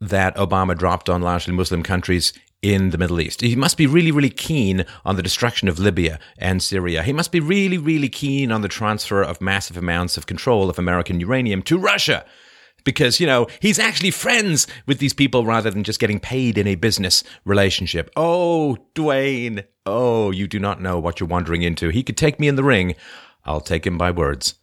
that 0.00 0.34
Obama 0.36 0.76
dropped 0.76 1.08
on 1.08 1.22
largely 1.22 1.54
Muslim 1.54 1.84
countries 1.84 2.32
in 2.64 2.90
the 2.90 2.98
Middle 2.98 3.20
East. 3.20 3.42
He 3.42 3.54
must 3.54 3.76
be 3.76 3.86
really, 3.86 4.10
really 4.10 4.30
keen 4.30 4.86
on 5.04 5.16
the 5.16 5.22
destruction 5.22 5.68
of 5.68 5.78
Libya 5.78 6.18
and 6.38 6.62
Syria. 6.62 7.02
He 7.02 7.12
must 7.12 7.30
be 7.30 7.38
really, 7.38 7.76
really 7.76 8.08
keen 8.08 8.50
on 8.50 8.62
the 8.62 8.68
transfer 8.68 9.22
of 9.22 9.42
massive 9.42 9.76
amounts 9.76 10.16
of 10.16 10.24
control 10.24 10.70
of 10.70 10.78
American 10.78 11.20
uranium 11.20 11.60
to 11.64 11.76
Russia. 11.76 12.24
Because, 12.82 13.20
you 13.20 13.26
know, 13.26 13.48
he's 13.60 13.78
actually 13.78 14.10
friends 14.10 14.66
with 14.86 14.98
these 14.98 15.12
people 15.12 15.44
rather 15.44 15.70
than 15.70 15.84
just 15.84 16.00
getting 16.00 16.18
paid 16.18 16.56
in 16.56 16.66
a 16.66 16.74
business 16.74 17.22
relationship. 17.44 18.10
Oh, 18.16 18.78
Dwayne. 18.94 19.64
Oh, 19.84 20.30
you 20.30 20.46
do 20.46 20.58
not 20.58 20.80
know 20.80 20.98
what 20.98 21.20
you're 21.20 21.28
wandering 21.28 21.62
into. 21.62 21.90
He 21.90 22.02
could 22.02 22.16
take 22.16 22.40
me 22.40 22.48
in 22.48 22.56
the 22.56 22.64
ring. 22.64 22.94
I'll 23.44 23.60
take 23.60 23.86
him 23.86 23.98
by 23.98 24.10
words 24.10 24.54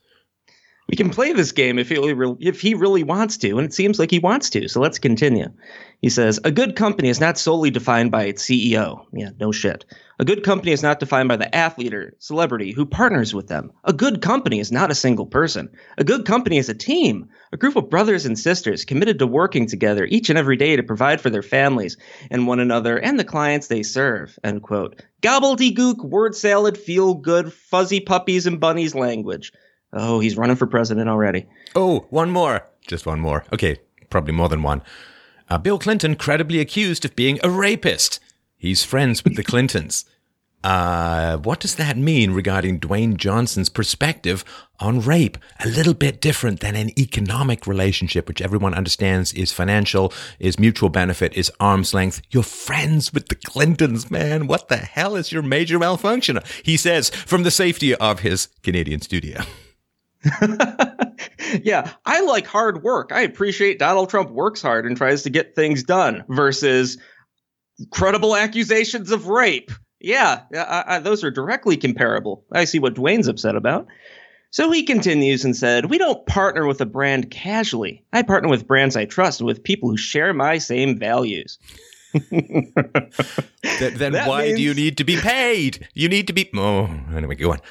we 0.91 0.97
can 0.97 1.09
play 1.09 1.31
this 1.31 1.53
game 1.53 1.79
if 1.79 1.87
he 1.87 1.97
really, 1.97 2.35
if 2.41 2.59
he 2.59 2.73
really 2.73 3.03
wants 3.03 3.37
to, 3.37 3.57
and 3.57 3.65
it 3.65 3.73
seems 3.73 3.97
like 3.97 4.11
he 4.11 4.19
wants 4.19 4.49
to. 4.49 4.67
So 4.67 4.81
let's 4.81 4.99
continue. 4.99 5.47
He 6.01 6.09
says, 6.09 6.39
"A 6.43 6.51
good 6.51 6.75
company 6.75 7.09
is 7.09 7.19
not 7.19 7.37
solely 7.37 7.69
defined 7.69 8.11
by 8.11 8.23
its 8.23 8.43
CEO." 8.43 9.05
Yeah, 9.13 9.29
no 9.39 9.51
shit. 9.51 9.85
A 10.19 10.25
good 10.25 10.43
company 10.43 10.71
is 10.71 10.83
not 10.83 10.99
defined 10.99 11.29
by 11.29 11.35
the 11.35 11.55
athlete 11.55 11.93
or 11.93 12.13
celebrity 12.19 12.71
who 12.71 12.85
partners 12.85 13.33
with 13.33 13.47
them. 13.47 13.71
A 13.85 13.93
good 13.93 14.21
company 14.21 14.59
is 14.59 14.71
not 14.71 14.91
a 14.91 14.95
single 14.95 15.25
person. 15.25 15.69
A 15.97 16.03
good 16.03 16.25
company 16.25 16.57
is 16.57 16.69
a 16.69 16.75
team, 16.75 17.27
a 17.51 17.57
group 17.57 17.75
of 17.75 17.89
brothers 17.89 18.25
and 18.25 18.37
sisters 18.37 18.85
committed 18.85 19.17
to 19.19 19.25
working 19.25 19.65
together 19.67 20.05
each 20.05 20.29
and 20.29 20.37
every 20.37 20.57
day 20.57 20.75
to 20.75 20.83
provide 20.83 21.21
for 21.21 21.29
their 21.29 21.41
families 21.41 21.97
and 22.29 22.45
one 22.45 22.59
another 22.59 22.97
and 22.97 23.19
the 23.19 23.23
clients 23.23 23.67
they 23.67 23.81
serve. 23.83 24.37
End 24.43 24.61
quote. 24.63 25.01
Gobbledygook, 25.21 26.03
word 26.03 26.35
salad, 26.35 26.77
feel 26.77 27.13
good, 27.13 27.51
fuzzy 27.51 27.99
puppies 27.99 28.45
and 28.45 28.59
bunnies 28.59 28.93
language. 28.93 29.51
Oh, 29.93 30.19
he's 30.19 30.37
running 30.37 30.55
for 30.55 30.67
president 30.67 31.09
already. 31.09 31.47
Oh, 31.75 32.05
one 32.09 32.29
more. 32.31 32.65
Just 32.87 33.05
one 33.05 33.19
more. 33.19 33.43
Okay, 33.53 33.79
probably 34.09 34.33
more 34.33 34.49
than 34.49 34.63
one. 34.63 34.81
Uh, 35.51 35.57
Bill 35.57 35.77
Clinton 35.77 36.15
credibly 36.15 36.61
accused 36.61 37.03
of 37.03 37.13
being 37.13 37.37
a 37.43 37.49
rapist. 37.49 38.21
He's 38.55 38.85
friends 38.85 39.25
with 39.25 39.35
the 39.35 39.43
Clintons. 39.43 40.05
Uh, 40.63 41.35
what 41.39 41.59
does 41.59 41.75
that 41.75 41.97
mean 41.97 42.31
regarding 42.31 42.79
Dwayne 42.79 43.17
Johnson's 43.17 43.67
perspective 43.67 44.45
on 44.79 45.01
rape? 45.01 45.37
A 45.59 45.67
little 45.67 45.93
bit 45.93 46.21
different 46.21 46.61
than 46.61 46.77
an 46.77 46.97
economic 46.97 47.67
relationship, 47.67 48.29
which 48.29 48.41
everyone 48.41 48.73
understands 48.73 49.33
is 49.33 49.51
financial, 49.51 50.13
is 50.39 50.57
mutual 50.57 50.87
benefit, 50.87 51.33
is 51.33 51.51
arm's 51.59 51.93
length. 51.93 52.21
You're 52.29 52.43
friends 52.43 53.11
with 53.11 53.27
the 53.27 53.35
Clintons, 53.35 54.09
man. 54.09 54.47
What 54.47 54.69
the 54.69 54.77
hell 54.77 55.17
is 55.17 55.33
your 55.33 55.43
major 55.43 55.77
malfunction? 55.77 56.39
He 56.63 56.77
says 56.77 57.09
from 57.09 57.43
the 57.43 57.51
safety 57.51 57.93
of 57.93 58.21
his 58.21 58.47
Canadian 58.63 59.01
studio. 59.01 59.41
yeah, 61.63 61.91
I 62.05 62.21
like 62.21 62.45
hard 62.45 62.83
work. 62.83 63.11
I 63.11 63.21
appreciate 63.21 63.79
Donald 63.79 64.09
Trump 64.09 64.29
works 64.29 64.61
hard 64.61 64.85
and 64.85 64.95
tries 64.95 65.23
to 65.23 65.29
get 65.29 65.55
things 65.55 65.83
done 65.83 66.23
versus 66.29 66.97
credible 67.91 68.35
accusations 68.35 69.11
of 69.11 69.27
rape. 69.27 69.71
Yeah, 69.99 70.41
I, 70.53 70.83
I, 70.87 70.99
those 70.99 71.23
are 71.23 71.31
directly 71.31 71.77
comparable. 71.77 72.45
I 72.51 72.65
see 72.65 72.79
what 72.79 72.95
Dwayne's 72.95 73.27
upset 73.27 73.55
about. 73.55 73.87
So 74.51 74.69
he 74.71 74.83
continues 74.83 75.45
and 75.45 75.55
said, 75.55 75.89
We 75.89 75.97
don't 75.97 76.25
partner 76.25 76.67
with 76.67 76.81
a 76.81 76.85
brand 76.85 77.31
casually. 77.31 78.03
I 78.11 78.23
partner 78.23 78.49
with 78.49 78.67
brands 78.67 78.95
I 78.95 79.05
trust 79.05 79.39
and 79.39 79.47
with 79.47 79.63
people 79.63 79.89
who 79.89 79.97
share 79.97 80.33
my 80.33 80.57
same 80.57 80.99
values. 80.99 81.57
then, 82.29 82.73
then 83.95 84.13
why 84.27 84.47
means... 84.47 84.57
do 84.57 84.63
you 84.63 84.73
need 84.73 84.97
to 84.97 85.05
be 85.05 85.15
paid? 85.15 85.87
You 85.93 86.09
need 86.09 86.27
to 86.27 86.33
be. 86.33 86.49
Oh, 86.55 86.89
anyway, 87.15 87.35
go 87.35 87.51
on. 87.51 87.61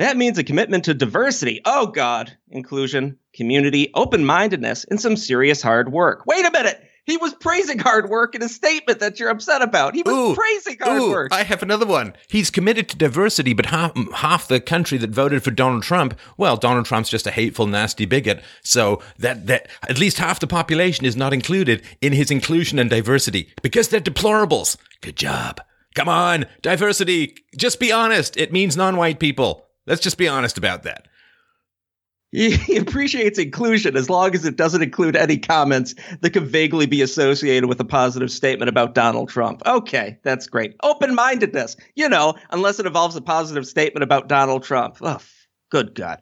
That 0.00 0.16
means 0.16 0.38
a 0.38 0.44
commitment 0.44 0.84
to 0.84 0.94
diversity. 0.94 1.60
Oh, 1.66 1.86
God. 1.86 2.34
Inclusion, 2.48 3.18
community, 3.34 3.90
open 3.92 4.24
mindedness, 4.24 4.86
and 4.88 4.98
some 4.98 5.14
serious 5.14 5.60
hard 5.60 5.92
work. 5.92 6.24
Wait 6.24 6.46
a 6.46 6.50
minute. 6.50 6.82
He 7.04 7.18
was 7.18 7.34
praising 7.34 7.78
hard 7.78 8.08
work 8.08 8.34
in 8.34 8.42
a 8.42 8.48
statement 8.48 9.00
that 9.00 9.20
you're 9.20 9.28
upset 9.28 9.60
about. 9.60 9.94
He 9.94 10.02
was 10.02 10.14
Ooh, 10.14 10.34
praising 10.34 10.78
hard 10.80 11.02
ooh, 11.02 11.10
work. 11.10 11.34
I 11.34 11.42
have 11.42 11.62
another 11.62 11.84
one. 11.84 12.14
He's 12.28 12.50
committed 12.50 12.88
to 12.88 12.96
diversity, 12.96 13.52
but 13.52 13.66
half, 13.66 13.92
mm, 13.92 14.10
half 14.14 14.48
the 14.48 14.58
country 14.58 14.96
that 14.96 15.10
voted 15.10 15.42
for 15.42 15.50
Donald 15.50 15.82
Trump, 15.82 16.18
well, 16.38 16.56
Donald 16.56 16.86
Trump's 16.86 17.10
just 17.10 17.26
a 17.26 17.30
hateful, 17.30 17.66
nasty 17.66 18.06
bigot. 18.06 18.42
So 18.62 19.02
that, 19.18 19.48
that 19.48 19.68
at 19.86 19.98
least 19.98 20.16
half 20.16 20.40
the 20.40 20.46
population 20.46 21.04
is 21.04 21.14
not 21.14 21.34
included 21.34 21.82
in 22.00 22.14
his 22.14 22.30
inclusion 22.30 22.78
and 22.78 22.88
diversity 22.88 23.52
because 23.60 23.88
they're 23.88 24.00
deplorables. 24.00 24.78
Good 25.02 25.16
job. 25.16 25.60
Come 25.94 26.08
on, 26.08 26.46
diversity. 26.62 27.34
Just 27.54 27.78
be 27.78 27.92
honest. 27.92 28.38
It 28.38 28.50
means 28.50 28.78
non-white 28.78 29.20
people. 29.20 29.66
Let's 29.86 30.02
just 30.02 30.18
be 30.18 30.28
honest 30.28 30.58
about 30.58 30.84
that. 30.84 31.08
He, 32.32 32.76
appreciates 32.76 33.40
inclusion 33.40 33.96
as 33.96 34.08
long 34.08 34.34
as 34.34 34.44
it 34.44 34.56
doesn't 34.56 34.82
include 34.82 35.16
any 35.16 35.36
comments 35.36 35.96
that 36.20 36.30
could 36.30 36.46
vaguely 36.46 36.86
be 36.86 37.02
associated 37.02 37.68
with 37.68 37.80
a 37.80 37.84
positive 37.84 38.30
statement 38.30 38.68
about 38.68 38.94
Donald 38.94 39.30
Trump. 39.30 39.62
Okay, 39.66 40.18
that's 40.22 40.46
great. 40.46 40.76
Open 40.82 41.14
mindedness, 41.16 41.76
you 41.96 42.08
know, 42.08 42.34
unless 42.50 42.78
it 42.78 42.86
involves 42.86 43.16
a 43.16 43.20
positive 43.20 43.66
statement 43.66 44.04
about 44.04 44.28
Donald 44.28 44.62
Trump. 44.62 44.98
Oh, 45.00 45.18
good 45.70 45.94
God. 45.94 46.20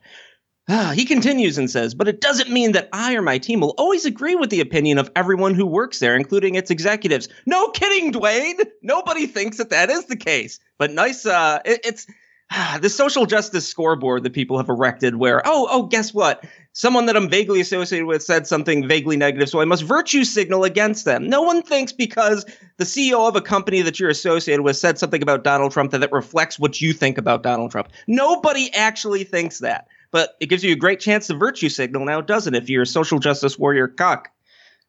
Ah, 0.70 0.92
he 0.94 1.04
continues 1.04 1.56
and 1.56 1.70
says, 1.70 1.94
but 1.94 2.08
it 2.08 2.20
doesn't 2.20 2.50
mean 2.50 2.72
that 2.72 2.90
I 2.92 3.14
or 3.14 3.22
my 3.22 3.38
team 3.38 3.60
will 3.60 3.74
always 3.78 4.04
agree 4.04 4.34
with 4.34 4.50
the 4.50 4.60
opinion 4.60 4.98
of 4.98 5.10
everyone 5.16 5.54
who 5.54 5.64
works 5.66 5.98
there, 5.98 6.14
including 6.14 6.54
its 6.54 6.70
executives. 6.70 7.28
No 7.46 7.68
kidding, 7.68 8.12
Dwayne. 8.12 8.60
Nobody 8.82 9.26
thinks 9.26 9.56
that 9.58 9.70
that 9.70 9.88
is 9.88 10.06
the 10.06 10.16
case. 10.16 10.58
But 10.78 10.90
nice, 10.90 11.24
uh, 11.24 11.60
it, 11.64 11.80
it's 11.84 12.06
the 12.80 12.88
social 12.88 13.26
justice 13.26 13.66
scoreboard 13.66 14.22
that 14.22 14.32
people 14.32 14.56
have 14.56 14.68
erected 14.68 15.16
where, 15.16 15.42
oh, 15.44 15.68
oh, 15.70 15.82
guess 15.84 16.14
what? 16.14 16.44
Someone 16.72 17.06
that 17.06 17.16
I'm 17.16 17.28
vaguely 17.28 17.60
associated 17.60 18.06
with 18.06 18.22
said 18.22 18.46
something 18.46 18.86
vaguely 18.86 19.16
negative, 19.16 19.48
so 19.48 19.60
I 19.60 19.64
must 19.64 19.82
virtue 19.82 20.24
signal 20.24 20.64
against 20.64 21.04
them. 21.04 21.28
No 21.28 21.42
one 21.42 21.62
thinks 21.62 21.92
because 21.92 22.46
the 22.76 22.84
CEO 22.84 23.28
of 23.28 23.36
a 23.36 23.40
company 23.40 23.82
that 23.82 23.98
you're 23.98 24.10
associated 24.10 24.62
with 24.62 24.76
said 24.76 24.98
something 24.98 25.22
about 25.22 25.44
Donald 25.44 25.72
Trump 25.72 25.90
that 25.90 25.98
that 25.98 26.12
reflects 26.12 26.58
what 26.58 26.80
you 26.80 26.92
think 26.92 27.18
about 27.18 27.42
Donald 27.42 27.70
Trump. 27.70 27.88
Nobody 28.06 28.72
actually 28.74 29.24
thinks 29.24 29.58
that. 29.58 29.88
But 30.10 30.36
it 30.40 30.46
gives 30.46 30.64
you 30.64 30.72
a 30.72 30.76
great 30.76 31.00
chance 31.00 31.26
to 31.26 31.34
virtue 31.34 31.68
signal 31.68 32.04
now, 32.06 32.22
doesn't 32.22 32.54
it, 32.54 32.62
if 32.62 32.70
you're 32.70 32.82
a 32.82 32.86
social 32.86 33.18
justice 33.18 33.58
warrior 33.58 33.88
cock? 33.88 34.30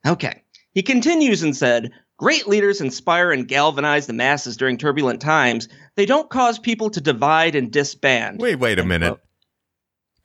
Okay. 0.08 0.44
He 0.72 0.82
continues 0.82 1.44
and 1.44 1.58
said, 1.58 1.92
Great 2.20 2.48
leaders 2.50 2.82
inspire 2.82 3.32
and 3.32 3.48
galvanize 3.48 4.06
the 4.06 4.12
masses 4.12 4.58
during 4.58 4.78
turbulent 4.78 5.22
times. 5.22 5.70
They 5.96 6.06
don't 6.06 6.30
cause 6.30 6.60
people 6.60 6.90
to 6.90 7.00
divide 7.00 7.56
and 7.56 7.72
disband. 7.72 8.42
Wait, 8.42 8.58
wait 8.58 8.78
a 8.78 8.84
minute. 8.84 9.18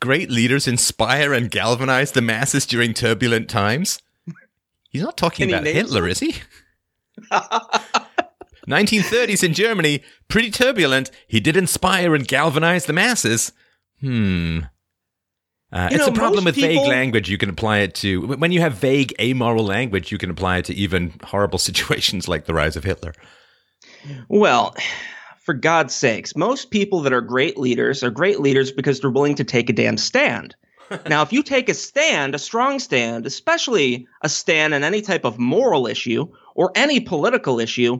Great 0.00 0.28
leaders 0.28 0.66
inspire 0.66 1.32
and 1.32 1.48
galvanize 1.48 2.10
the 2.10 2.20
masses 2.20 2.66
during 2.66 2.94
turbulent 2.94 3.48
times? 3.48 4.00
He's 4.90 5.02
not 5.02 5.16
talking 5.16 5.48
about 5.48 5.64
Hitler, 5.64 6.08
is 6.08 6.18
he? 6.18 6.34
1930s 8.68 9.44
in 9.44 9.54
Germany, 9.54 10.02
pretty 10.26 10.50
turbulent. 10.50 11.12
He 11.28 11.38
did 11.38 11.56
inspire 11.56 12.12
and 12.16 12.26
galvanize 12.26 12.86
the 12.86 12.92
masses. 12.92 13.52
Hmm. 14.00 14.62
Uh, 15.74 15.88
it's 15.90 16.06
know, 16.06 16.12
a 16.12 16.14
problem 16.14 16.44
with 16.44 16.54
vague 16.54 16.86
language. 16.86 17.28
You 17.28 17.36
can 17.36 17.50
apply 17.50 17.78
it 17.78 17.96
to 17.96 18.26
when 18.36 18.52
you 18.52 18.60
have 18.60 18.74
vague 18.74 19.12
amoral 19.20 19.64
language. 19.64 20.12
You 20.12 20.18
can 20.18 20.30
apply 20.30 20.58
it 20.58 20.64
to 20.66 20.74
even 20.74 21.12
horrible 21.24 21.58
situations 21.68 22.28
like 22.28 22.44
the 22.44 22.54
rise 22.54 22.76
of 22.76 22.84
Hitler. 22.84 23.12
Well, 24.28 24.74
for 25.44 25.52
God's 25.52 25.92
sakes, 25.92 26.36
most 26.36 26.70
people 26.70 27.00
that 27.00 27.12
are 27.12 27.20
great 27.20 27.58
leaders 27.58 28.04
are 28.04 28.10
great 28.10 28.40
leaders 28.40 28.70
because 28.70 29.00
they're 29.00 29.10
willing 29.10 29.34
to 29.34 29.44
take 29.44 29.68
a 29.68 29.72
damn 29.72 29.98
stand. 29.98 30.54
now, 31.08 31.22
if 31.22 31.32
you 31.32 31.42
take 31.42 31.68
a 31.68 31.74
stand, 31.74 32.36
a 32.36 32.38
strong 32.38 32.78
stand, 32.78 33.26
especially 33.26 34.06
a 34.22 34.28
stand 34.28 34.74
on 34.74 34.84
any 34.84 35.02
type 35.02 35.24
of 35.24 35.40
moral 35.40 35.88
issue 35.88 36.26
or 36.54 36.70
any 36.76 37.00
political 37.00 37.58
issue, 37.58 37.98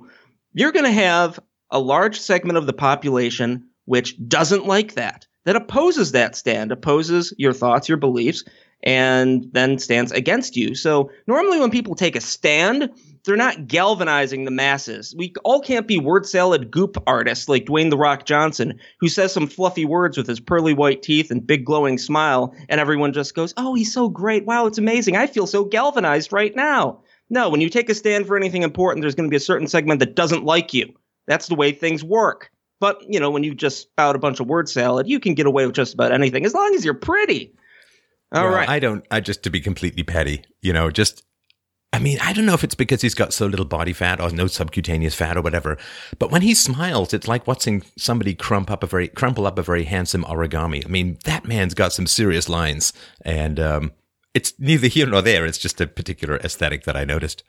you're 0.52 0.72
going 0.72 0.84
to 0.84 0.92
have 0.92 1.40
a 1.70 1.80
large 1.80 2.20
segment 2.20 2.56
of 2.56 2.66
the 2.66 2.72
population 2.72 3.68
which 3.86 4.16
doesn't 4.28 4.64
like 4.64 4.94
that, 4.94 5.26
that 5.44 5.56
opposes 5.56 6.12
that 6.12 6.36
stand, 6.36 6.72
opposes 6.72 7.32
your 7.38 7.52
thoughts, 7.52 7.88
your 7.88 7.98
beliefs, 7.98 8.44
and 8.84 9.48
then 9.52 9.78
stands 9.78 10.12
against 10.12 10.56
you. 10.56 10.74
So 10.74 11.10
normally 11.26 11.58
when 11.58 11.70
people 11.70 11.94
take 11.94 12.16
a 12.16 12.20
stand, 12.20 12.90
they're 13.24 13.36
not 13.36 13.66
galvanizing 13.66 14.44
the 14.44 14.50
masses. 14.50 15.14
We 15.16 15.32
all 15.42 15.60
can't 15.60 15.88
be 15.88 15.98
word 15.98 16.26
salad 16.26 16.70
goop 16.70 16.96
artists 17.06 17.48
like 17.48 17.64
Dwayne 17.64 17.88
the 17.88 17.96
Rock 17.96 18.26
Johnson, 18.26 18.78
who 19.00 19.08
says 19.08 19.32
some 19.32 19.46
fluffy 19.46 19.86
words 19.86 20.18
with 20.18 20.26
his 20.26 20.40
pearly 20.40 20.74
white 20.74 21.02
teeth 21.02 21.30
and 21.30 21.46
big 21.46 21.64
glowing 21.64 21.96
smile, 21.96 22.54
and 22.68 22.78
everyone 22.78 23.14
just 23.14 23.34
goes, 23.34 23.54
"Oh, 23.56 23.74
he's 23.74 23.92
so 23.92 24.10
great! 24.10 24.44
Wow, 24.44 24.66
it's 24.66 24.78
amazing! 24.78 25.16
I 25.16 25.26
feel 25.26 25.46
so 25.46 25.64
galvanized 25.64 26.32
right 26.32 26.54
now." 26.54 27.00
No, 27.30 27.48
when 27.48 27.62
you 27.62 27.70
take 27.70 27.88
a 27.88 27.94
stand 27.94 28.26
for 28.26 28.36
anything 28.36 28.62
important, 28.62 29.02
there's 29.02 29.14
going 29.14 29.28
to 29.28 29.32
be 29.32 29.36
a 29.36 29.40
certain 29.40 29.66
segment 29.66 30.00
that 30.00 30.14
doesn't 30.14 30.44
like 30.44 30.74
you. 30.74 30.92
That's 31.26 31.46
the 31.48 31.54
way 31.54 31.72
things 31.72 32.04
work. 32.04 32.50
But 32.80 33.00
you 33.08 33.20
know, 33.20 33.30
when 33.30 33.44
you 33.44 33.54
just 33.54 33.82
spout 33.82 34.16
a 34.16 34.18
bunch 34.18 34.40
of 34.40 34.46
word 34.46 34.68
salad, 34.68 35.08
you 35.08 35.20
can 35.20 35.34
get 35.34 35.46
away 35.46 35.66
with 35.66 35.74
just 35.74 35.94
about 35.94 36.12
anything 36.12 36.44
as 36.44 36.54
long 36.54 36.74
as 36.74 36.84
you're 36.84 36.94
pretty. 36.94 37.54
All 38.32 38.44
Well, 38.44 38.54
right. 38.54 38.68
I 38.68 38.78
don't. 38.78 39.06
I 39.10 39.20
just 39.20 39.42
to 39.44 39.50
be 39.50 39.60
completely 39.60 40.02
petty, 40.02 40.44
you 40.62 40.72
know, 40.72 40.90
just. 40.90 41.24
I 41.92 42.00
mean, 42.00 42.18
I 42.20 42.32
don't 42.32 42.44
know 42.44 42.54
if 42.54 42.64
it's 42.64 42.74
because 42.74 43.02
he's 43.02 43.14
got 43.14 43.32
so 43.32 43.46
little 43.46 43.64
body 43.64 43.92
fat 43.92 44.20
or 44.20 44.28
no 44.30 44.48
subcutaneous 44.48 45.14
fat 45.14 45.36
or 45.36 45.42
whatever, 45.42 45.78
but 46.18 46.32
when 46.32 46.42
he 46.42 46.52
smiles, 46.52 47.14
it's 47.14 47.28
like 47.28 47.46
watching 47.46 47.84
somebody 47.96 48.34
crump 48.34 48.68
up 48.68 48.82
a 48.82 48.88
very 48.88 49.06
crumple 49.06 49.46
up 49.46 49.60
a 49.60 49.62
very 49.62 49.84
handsome 49.84 50.24
origami. 50.24 50.84
I 50.84 50.88
mean, 50.88 51.18
that 51.22 51.46
man's 51.46 51.72
got 51.72 51.92
some 51.92 52.08
serious 52.08 52.48
lines, 52.48 52.92
and 53.24 53.60
um, 53.60 53.92
it's 54.34 54.52
neither 54.58 54.88
here 54.88 55.06
nor 55.06 55.22
there. 55.22 55.46
It's 55.46 55.56
just 55.56 55.80
a 55.80 55.86
particular 55.86 56.36
aesthetic 56.38 56.82
that 56.82 56.96
I 56.96 57.04
noticed. 57.04 57.44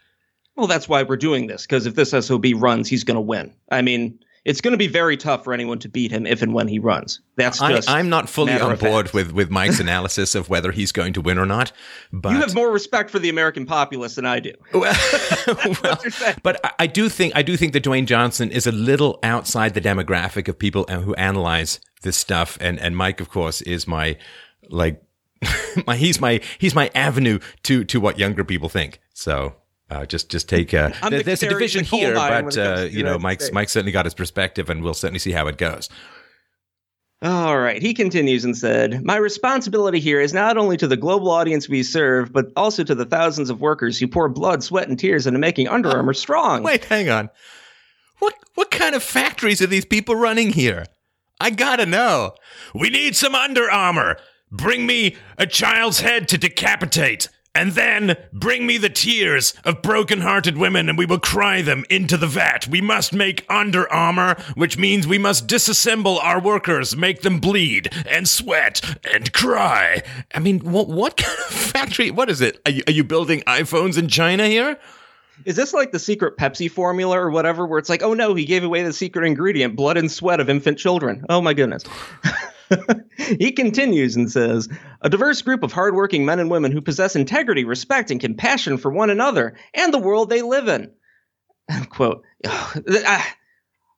Well, 0.56 0.68
that's 0.68 0.88
why 0.88 1.02
we're 1.02 1.18
doing 1.18 1.48
this 1.48 1.64
because 1.64 1.88
if 1.88 1.96
this 1.96 2.12
SOB 2.12 2.46
runs, 2.56 2.88
he's 2.88 3.04
going 3.04 3.16
to 3.16 3.22
win. 3.22 3.52
I 3.72 3.82
mean, 3.82 4.20
it's 4.46 4.62
going 4.62 4.74
to 4.74 4.78
be 4.78 4.88
very 4.88 5.18
tough 5.18 5.44
for 5.44 5.54
anyone 5.54 5.80
to 5.80 5.90
beat 5.90 6.12
him 6.12 6.28
if 6.28 6.44
and 6.44 6.54
when 6.54 6.68
he 6.68 6.78
runs. 6.78 7.20
That's 7.36 7.60
just. 7.60 7.90
I'm 7.90 8.10
not 8.10 8.30
fully 8.30 8.54
on 8.54 8.78
board 8.78 9.12
with 9.12 9.34
with 9.34 9.50
Mike's 9.50 9.80
analysis 9.80 10.36
of 10.36 10.50
whether 10.50 10.72
he's 10.72 10.92
going 10.92 11.14
to 11.14 11.22
win 11.22 11.40
or 11.40 11.48
not, 11.48 11.72
but 12.14 12.32
You 12.32 12.38
have 12.38 12.54
more 12.54 12.72
respect 12.72 13.10
for 13.10 13.18
the 13.20 13.30
American 13.30 13.66
populace 13.66 14.16
than 14.16 14.26
I 14.26 14.40
do. 14.40 14.54
well, 14.74 14.94
what 14.94 16.40
but 16.44 16.64
I- 16.64 16.72
I 16.80 16.88
do 16.88 17.10
think 17.10 17.36
I 17.36 17.42
do 17.42 17.58
think 17.58 17.74
that 17.74 17.84
Dwayne 17.84 18.06
Johnson 18.06 18.52
is 18.52 18.68
a 18.68 18.72
little 18.72 19.20
outside 19.24 19.74
the 19.74 19.82
demographic 19.82 20.48
of 20.48 20.60
people 20.60 20.86
uh, 20.88 21.00
who 21.00 21.16
analyze 21.16 21.80
this 22.04 22.16
stuff, 22.16 22.58
and 22.62 22.80
and 22.80 22.96
Mike, 22.96 23.20
of 23.20 23.30
course, 23.30 23.62
is 23.62 23.88
my 23.88 24.18
like 24.70 25.02
my 25.88 25.96
he's 25.96 26.22
my 26.22 26.40
he's 26.60 26.76
my 26.76 26.92
avenue 26.94 27.40
to 27.64 27.84
to 27.86 28.00
what 28.00 28.20
younger 28.20 28.44
people 28.44 28.70
think. 28.70 29.00
So. 29.14 29.56
Uh, 29.90 30.06
just, 30.06 30.30
just 30.30 30.50
take. 30.50 30.74
Uh, 30.74 30.92
I'm 31.02 31.12
there- 31.12 31.20
the 31.20 31.24
there's 31.26 31.44
a 31.44 31.50
division 31.50 31.84
the 31.84 31.98
here, 31.98 32.14
but 32.16 32.58
uh, 32.58 32.88
you 32.90 33.04
know, 33.04 33.10
United 33.18 33.22
Mike's 33.22 33.44
States. 33.46 33.54
Mike 33.54 33.70
certainly 33.70 33.92
got 33.92 34.06
his 34.06 34.14
perspective, 34.16 34.70
and 34.70 34.84
we'll 34.84 34.94
certainly 34.96 35.20
see 35.20 35.32
how 35.32 35.48
it 35.48 35.58
goes. 35.58 35.90
All 37.22 37.58
right. 37.58 37.82
He 37.82 37.94
continues 37.94 38.44
and 38.46 38.56
said, 38.58 39.04
My 39.04 39.16
responsibility 39.16 40.00
here 40.00 40.20
is 40.20 40.34
not 40.34 40.58
only 40.58 40.78
to 40.78 40.88
the 40.88 40.98
global 40.98 41.32
audience 41.32 41.68
we 41.70 41.82
serve, 41.82 42.32
but 42.34 42.48
also 42.56 42.84
to 42.84 42.94
the 42.94 43.06
thousands 43.06 43.50
of 43.50 43.62
workers 43.62 43.98
who 43.98 44.08
pour 44.08 44.28
blood, 44.30 44.64
sweat, 44.64 44.90
and 44.90 45.00
tears 45.00 45.26
into 45.26 45.40
making 45.40 45.68
Under 45.68 45.90
Armour 45.90 46.14
strong. 46.14 46.62
Wait, 46.62 46.86
hang 46.86 47.10
on. 47.10 47.30
What 48.20 48.34
what 48.56 48.70
kind 48.72 48.96
of 48.96 49.04
factories 49.04 49.62
are 49.62 49.68
these 49.68 49.86
people 49.86 50.16
running 50.16 50.52
here? 50.54 50.86
I 51.40 51.50
gotta 51.50 51.86
know. 51.86 52.36
We 52.74 52.90
need 52.90 53.16
some 53.16 53.34
Under 53.36 53.70
Armour. 53.72 54.18
Bring 54.52 54.86
me 54.86 55.16
a 55.38 55.48
child's 55.48 56.02
head 56.02 56.28
to 56.30 56.38
decapitate. 56.38 57.30
And 57.56 57.72
then 57.72 58.18
bring 58.34 58.68
me 58.68 58.78
the 58.78 58.90
tears 58.90 59.54
of 59.64 59.82
broken-hearted 59.82 60.58
women, 60.58 60.90
and 60.90 60.98
we 60.98 61.06
will 61.06 61.20
cry 61.20 61.62
them 61.62 61.86
into 61.90 62.18
the 62.18 62.28
vat. 62.28 62.68
We 62.68 62.82
must 62.82 63.14
make 63.14 63.46
Under 63.50 63.92
Armour, 63.92 64.36
which 64.56 64.78
means 64.78 65.08
we 65.08 65.18
must 65.18 65.48
disassemble 65.48 66.20
our 66.22 66.42
workers, 66.42 66.98
make 66.98 67.22
them 67.22 67.40
bleed 67.40 67.90
and 68.06 68.28
sweat 68.28 69.00
and 69.12 69.32
cry. 69.32 70.04
I 70.34 70.40
mean, 70.40 70.60
what 70.60 70.90
what 70.90 71.18
kind 71.18 71.38
of 71.40 71.46
factory? 71.56 72.12
What 72.12 72.30
is 72.30 72.42
it? 72.42 72.60
Are 72.66 72.72
you, 72.72 72.84
are 72.88 72.92
you 72.92 73.04
building 73.06 73.42
iPhones 73.48 73.98
in 73.98 74.10
China 74.10 74.48
here? 74.48 74.78
Is 75.44 75.56
this 75.56 75.74
like 75.74 75.92
the 75.92 76.00
secret 76.00 76.38
Pepsi 76.38 76.70
formula 76.70 77.20
or 77.20 77.30
whatever, 77.30 77.66
where 77.66 77.80
it's 77.80 77.90
like, 77.90 78.04
oh 78.04 78.14
no, 78.14 78.34
he 78.36 78.46
gave 78.46 78.64
away 78.64 78.84
the 78.84 78.94
secret 78.94 79.26
ingredient 79.26 79.76
blood 79.76 79.98
and 79.98 80.12
sweat 80.12 80.40
of 80.40 80.50
infant 80.50 80.78
children? 80.78 81.26
Oh 81.30 81.42
my 81.42 81.54
goodness. 81.54 81.84
he 83.18 83.52
continues 83.52 84.16
and 84.16 84.32
says, 84.32 84.70
a 85.02 85.10
diverse 85.10 85.42
group 85.42 85.64
of 85.64 85.72
hardworking 85.72 86.26
men 86.26 86.40
and 86.40 86.50
women 86.50 86.72
who 86.72 86.82
possess 86.82 87.16
integrity, 87.16 87.64
respect, 87.64 88.12
and 88.12 88.20
compassion 88.20 88.78
for 88.78 88.92
one 88.92 89.10
another 89.10 89.56
and 89.74 89.94
the 89.94 90.00
world 90.00 90.30
they 90.30 90.42
live 90.42 90.68
in. 90.68 90.92
Quote. 91.90 92.24
I, 92.46 93.26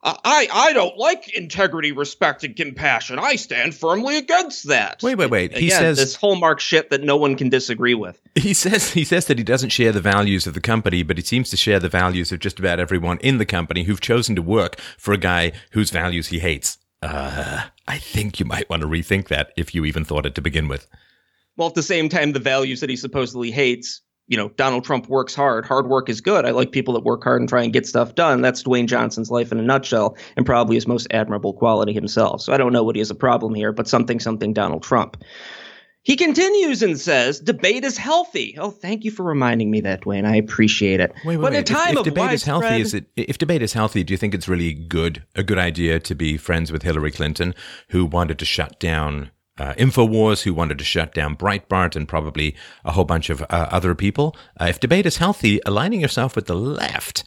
I, 0.03 0.47
I 0.53 0.73
don't 0.73 0.97
like 0.97 1.35
integrity, 1.35 1.91
respect, 1.91 2.43
and 2.43 2.55
compassion. 2.55 3.19
I 3.19 3.35
stand 3.35 3.75
firmly 3.75 4.17
against 4.17 4.67
that. 4.67 5.01
Wait, 5.01 5.15
wait, 5.15 5.29
wait. 5.29 5.57
He 5.57 5.67
Again, 5.67 5.79
says 5.79 5.97
this 5.97 6.15
hallmark 6.15 6.59
shit 6.59 6.91
that 6.91 7.03
no 7.03 7.17
one 7.17 7.35
can 7.35 7.49
disagree 7.49 7.95
with. 7.95 8.21
He 8.35 8.53
says 8.53 8.91
he 8.91 9.03
says 9.03 9.25
that 9.25 9.37
he 9.37 9.43
doesn't 9.43 9.69
share 9.69 9.91
the 9.91 9.99
values 9.99 10.47
of 10.47 10.53
the 10.53 10.61
company, 10.61 11.03
but 11.03 11.17
he 11.17 11.23
seems 11.23 11.49
to 11.49 11.57
share 11.57 11.79
the 11.79 11.89
values 11.89 12.31
of 12.31 12.39
just 12.39 12.59
about 12.59 12.79
everyone 12.79 13.17
in 13.19 13.37
the 13.37 13.45
company 13.45 13.83
who've 13.83 13.99
chosen 13.99 14.35
to 14.35 14.41
work 14.41 14.79
for 14.97 15.13
a 15.13 15.17
guy 15.17 15.51
whose 15.71 15.89
values 15.89 16.27
he 16.27 16.39
hates. 16.39 16.77
Uh, 17.01 17.63
I 17.87 17.97
think 17.97 18.39
you 18.39 18.45
might 18.45 18.69
want 18.69 18.81
to 18.81 18.87
rethink 18.87 19.27
that 19.27 19.51
if 19.55 19.75
you 19.75 19.85
even 19.85 20.03
thought 20.03 20.25
it 20.25 20.35
to 20.35 20.41
begin 20.41 20.67
with. 20.67 20.87
Well, 21.55 21.67
at 21.67 21.75
the 21.75 21.83
same 21.83 22.09
time, 22.09 22.33
the 22.33 22.39
values 22.39 22.81
that 22.81 22.89
he 22.89 22.95
supposedly 22.95 23.51
hates, 23.51 24.01
you 24.27 24.37
know, 24.37 24.49
Donald 24.49 24.83
Trump 24.83 25.07
works 25.07 25.33
hard. 25.33 25.65
Hard 25.65 25.87
work 25.87 26.09
is 26.09 26.21
good. 26.21 26.45
I 26.45 26.51
like 26.51 26.71
people 26.71 26.93
that 26.95 27.03
work 27.03 27.23
hard 27.23 27.41
and 27.41 27.49
try 27.49 27.63
and 27.63 27.73
get 27.73 27.87
stuff 27.87 28.15
done. 28.15 28.41
That's 28.41 28.63
Dwayne 28.63 28.87
Johnson's 28.87 29.31
life 29.31 29.51
in 29.51 29.59
a 29.59 29.63
nutshell, 29.63 30.17
and 30.35 30.45
probably 30.45 30.75
his 30.75 30.87
most 30.87 31.07
admirable 31.11 31.53
quality 31.53 31.93
himself. 31.93 32.41
So 32.41 32.53
I 32.53 32.57
don't 32.57 32.73
know 32.73 32.83
what 32.83 32.95
he 32.95 32.99
has 32.99 33.09
a 33.09 33.15
problem 33.15 33.55
here, 33.55 33.71
but 33.71 33.87
something, 33.87 34.19
something 34.19 34.53
Donald 34.53 34.83
Trump. 34.83 35.17
He 36.07 36.15
continues 36.15 36.81
and 36.81 36.97
says, 36.97 37.41
"Debate 37.41 37.83
is 37.83 37.97
healthy." 37.97 38.55
Oh, 38.57 38.71
thank 38.71 39.03
you 39.03 39.11
for 39.11 39.23
reminding 39.23 39.69
me 39.69 39.81
that, 39.81 40.03
Dwayne. 40.03 40.25
I 40.25 40.37
appreciate 40.37 41.01
it. 41.01 41.11
Wait, 41.25 41.35
wait, 41.35 41.41
but 41.41 41.51
wait. 41.51 41.59
a 41.59 41.63
time 41.63 41.87
if, 41.87 41.91
if 41.91 41.97
of 41.97 42.05
debate 42.05 42.31
is 42.31 42.45
healthy, 42.45 42.79
is 42.79 42.93
it? 42.93 43.07
If 43.17 43.37
debate 43.37 43.61
is 43.61 43.73
healthy, 43.73 44.05
do 44.05 44.13
you 44.13 44.17
think 44.17 44.33
it's 44.33 44.47
really 44.47 44.73
good, 44.73 45.25
a 45.35 45.43
good 45.43 45.57
idea 45.57 45.99
to 45.99 46.15
be 46.15 46.37
friends 46.37 46.71
with 46.71 46.83
Hillary 46.83 47.11
Clinton, 47.11 47.53
who 47.89 48.05
wanted 48.05 48.39
to 48.39 48.45
shut 48.45 48.79
down 48.79 49.31
uh, 49.57 49.73
Infowars, 49.73 50.43
who 50.43 50.53
wanted 50.53 50.77
to 50.77 50.85
shut 50.85 51.13
down 51.13 51.35
Breitbart, 51.35 51.97
and 51.97 52.07
probably 52.07 52.55
a 52.85 52.93
whole 52.93 53.03
bunch 53.03 53.29
of 53.29 53.41
uh, 53.41 53.45
other 53.49 53.93
people? 53.93 54.33
Uh, 54.61 54.67
if 54.69 54.79
debate 54.79 55.05
is 55.05 55.17
healthy, 55.17 55.59
aligning 55.65 55.99
yourself 55.99 56.37
with 56.37 56.45
the 56.45 56.55
left 56.55 57.25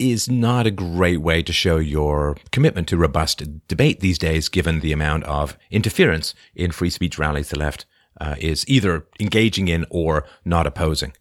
is 0.00 0.28
not 0.28 0.66
a 0.66 0.72
great 0.72 1.20
way 1.20 1.40
to 1.40 1.52
show 1.52 1.76
your 1.76 2.36
commitment 2.50 2.88
to 2.88 2.96
robust 2.96 3.44
debate 3.68 4.00
these 4.00 4.18
days, 4.18 4.48
given 4.48 4.80
the 4.80 4.90
amount 4.90 5.22
of 5.22 5.56
interference 5.70 6.34
in 6.56 6.72
free 6.72 6.90
speech 6.90 7.16
rallies 7.16 7.50
to 7.50 7.54
the 7.54 7.60
left 7.60 7.86
uh, 8.20 8.36
is 8.38 8.64
either 8.68 9.06
engaging 9.20 9.68
in 9.68 9.86
or 9.90 10.26
not 10.44 10.66
opposing. 10.66 11.12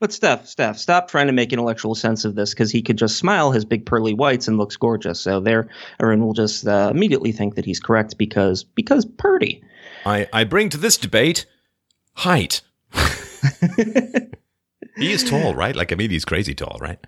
But 0.00 0.12
Steph, 0.12 0.46
Steph, 0.46 0.76
stop 0.76 1.08
trying 1.08 1.28
to 1.28 1.32
make 1.32 1.52
intellectual 1.52 1.94
sense 1.94 2.24
of 2.24 2.34
this 2.34 2.52
because 2.52 2.70
he 2.70 2.82
could 2.82 2.98
just 2.98 3.16
smile 3.16 3.52
his 3.52 3.64
big 3.64 3.86
pearly 3.86 4.12
whites 4.12 4.48
and 4.48 4.58
looks 4.58 4.76
gorgeous. 4.76 5.20
So 5.20 5.40
there, 5.40 5.68
everyone 6.00 6.26
will 6.26 6.34
just 6.34 6.66
uh, 6.66 6.90
immediately 6.92 7.32
think 7.32 7.54
that 7.54 7.64
he's 7.64 7.80
correct 7.80 8.18
because 8.18 8.64
because 8.64 9.04
Purdy. 9.04 9.62
I, 10.04 10.28
I 10.32 10.44
bring 10.44 10.68
to 10.70 10.76
this 10.76 10.98
debate 10.98 11.46
height. 12.14 12.60
he 14.96 15.12
is 15.12 15.24
tall, 15.24 15.54
right? 15.54 15.74
Like, 15.74 15.92
I 15.92 15.94
mean, 15.94 16.10
he's 16.10 16.24
crazy 16.24 16.54
tall, 16.54 16.76
right? 16.80 16.98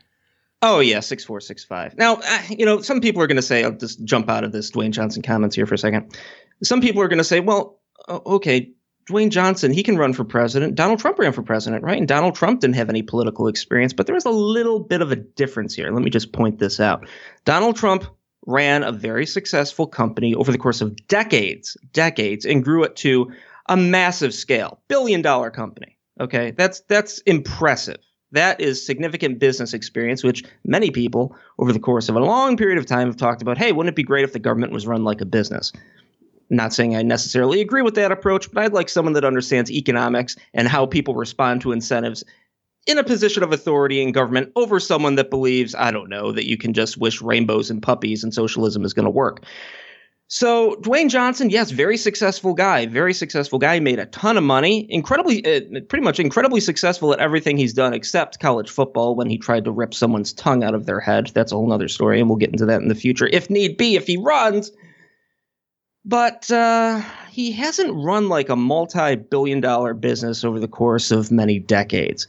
Oh 0.63 0.81
yeah, 0.81 1.01
six 1.01 1.25
four 1.25 1.41
six 1.41 1.65
five. 1.65 1.97
Now, 1.99 2.15
uh, 2.15 2.43
you 2.49 2.65
know, 2.65 2.81
some 2.81 3.01
people 3.01 3.21
are 3.21 3.27
going 3.27 3.37
to 3.37 3.43
say, 3.43 3.63
I'll 3.63 3.73
just 3.73 4.03
jump 4.05 4.31
out 4.31 4.45
of 4.45 4.53
this 4.53 4.71
Dwayne 4.71 4.93
Johnson 4.93 5.23
comments 5.23 5.55
here 5.55 5.67
for 5.67 5.75
a 5.75 5.79
second. 5.79 6.17
Some 6.63 6.81
people 6.81 7.03
are 7.03 7.09
going 7.09 7.19
to 7.19 7.25
say, 7.25 7.41
well, 7.41 7.79
okay, 8.09 8.71
Dwayne 9.09 9.31
Johnson, 9.31 9.73
he 9.73 9.85
can 9.85 9.97
run 9.97 10.13
for 10.13 10.25
president. 10.25 10.75
Donald 10.75 10.99
Trump 10.99 11.19
ran 11.19 11.33
for 11.33 11.43
president, 11.43 11.85
right? 11.85 11.99
And 11.99 12.09
Donald 12.09 12.35
Trump 12.35 12.61
didn't 12.61 12.75
have 12.75 12.89
any 12.89 13.03
political 13.03 13.47
experience, 13.47 13.93
but 13.93 14.07
there 14.07 14.17
is 14.17 14.25
a 14.25 14.31
little 14.31 14.81
bit 14.81 15.01
of 15.01 15.13
a 15.13 15.17
difference 15.17 15.75
here. 15.75 15.91
Let 15.93 16.03
me 16.03 16.11
just 16.11 16.33
point 16.33 16.59
this 16.59 16.81
out. 16.81 17.09
Donald 17.45 17.77
Trump 17.77 18.05
ran 18.47 18.83
a 18.83 18.93
very 18.93 19.27
successful 19.27 19.87
company 19.87 20.35
over 20.35 20.51
the 20.51 20.59
course 20.59 20.81
of 20.81 20.97
decades, 21.07 21.77
decades, 21.93 22.45
and 22.45 22.65
grew 22.65 22.83
it 22.83 22.97
to 22.97 23.33
a 23.69 23.77
massive 23.77 24.35
scale, 24.35 24.81
billion 24.89 25.23
dollar 25.23 25.51
company. 25.51 25.97
Okay, 26.21 26.53
that's 26.53 26.81
that's 26.89 27.19
impressive. 27.21 27.99
That 28.33 28.61
is 28.61 28.85
significant 28.85 29.39
business 29.39 29.73
experience, 29.73 30.25
which 30.25 30.45
many 30.65 30.91
people 30.91 31.37
over 31.59 31.73
the 31.73 31.79
course 31.79 32.09
of 32.09 32.17
a 32.17 32.21
long 32.21 32.57
period 32.57 32.79
of 32.79 32.87
time 32.87 33.07
have 33.07 33.17
talked 33.17 33.43
about. 33.43 33.57
Hey, 33.57 33.73
wouldn't 33.73 33.93
it 33.93 33.97
be 33.97 34.03
great 34.03 34.25
if 34.25 34.33
the 34.33 34.39
government 34.39 34.73
was 34.73 34.87
run 34.87 35.05
like 35.05 35.21
a 35.21 35.27
business? 35.27 35.73
Not 36.49 36.73
saying 36.73 36.95
I 36.95 37.03
necessarily 37.03 37.61
agree 37.61 37.83
with 37.83 37.95
that 37.97 38.13
approach, 38.13 38.51
but 38.53 38.63
I'd 38.63 38.73
like 38.73 38.89
someone 38.89 39.15
that 39.15 39.25
understands 39.25 39.71
economics 39.71 40.37
and 40.55 40.69
how 40.69 40.87
people 40.87 41.15
respond 41.15 41.61
to 41.63 41.73
incentives 41.73 42.25
in 42.87 42.99
a 42.99 43.05
position 43.05 43.43
of 43.43 43.53
authority 43.53 44.01
in 44.01 44.13
government 44.13 44.53
over 44.55 44.79
someone 44.79 45.17
that 45.17 45.29
believes, 45.29 45.75
I 45.75 45.91
don't 45.91 46.09
know, 46.09 46.31
that 46.33 46.49
you 46.49 46.57
can 46.57 46.73
just 46.73 46.99
wish 46.99 47.21
rainbows 47.21 47.69
and 47.69 47.83
puppies 47.83 48.23
and 48.23 48.33
socialism 48.33 48.85
is 48.85 48.95
going 48.95 49.07
to 49.07 49.11
work. 49.11 49.45
So 50.29 50.75
Dwayne 50.81 51.09
Johnson, 51.09 51.51
yes, 51.51 51.71
very 51.71 51.97
successful 51.97 52.53
guy, 52.53 52.87
very 52.87 53.15
successful 53.15 53.61
guy. 53.61 53.79
Made 53.79 54.01
a 54.01 54.07
ton 54.07 54.37
of 54.37 54.43
money, 54.43 54.85
incredibly, 54.91 55.45
uh, 55.47 55.81
pretty 55.89 56.03
much 56.03 56.19
incredibly 56.19 56.61
successful 56.61 57.13
at 57.13 57.21
everything 57.21 57.57
he's 57.57 57.73
done 57.73 57.95
except 57.95 58.41
college 58.41 58.69
football 58.69 59.15
when 59.15 59.31
he 59.31 59.39
tried 59.39 59.65
to 59.65 59.71
rip 59.71 59.95
someone's 59.95 60.33
tongue 60.33 60.65
out 60.65 60.75
of 60.75 60.87
their 60.87 60.99
head. 60.99 61.31
That's 61.33 61.53
a 61.53 61.55
whole 61.55 61.73
other 61.73 61.87
story, 61.87 62.19
and 62.19 62.29
we'll 62.29 62.39
get 62.39 62.51
into 62.51 62.67
that 62.67 62.83
in 62.83 62.89
the 62.89 62.97
future 62.97 63.29
if 63.33 63.49
need 63.51 63.77
be, 63.77 63.95
if 63.95 64.09
he 64.09 64.17
runs. 64.17 64.73
But 66.09 66.49
uh, 66.53 67.03
he 67.31 67.51
hasn't 67.51 67.93
run 67.93 68.29
like 68.29 68.49
a 68.49 68.55
multi-billion-dollar 68.55 69.95
business 69.95 70.45
over 70.45 70.61
the 70.61 70.69
course 70.69 71.11
of 71.11 71.33
many 71.33 71.59
decades. 71.59 72.29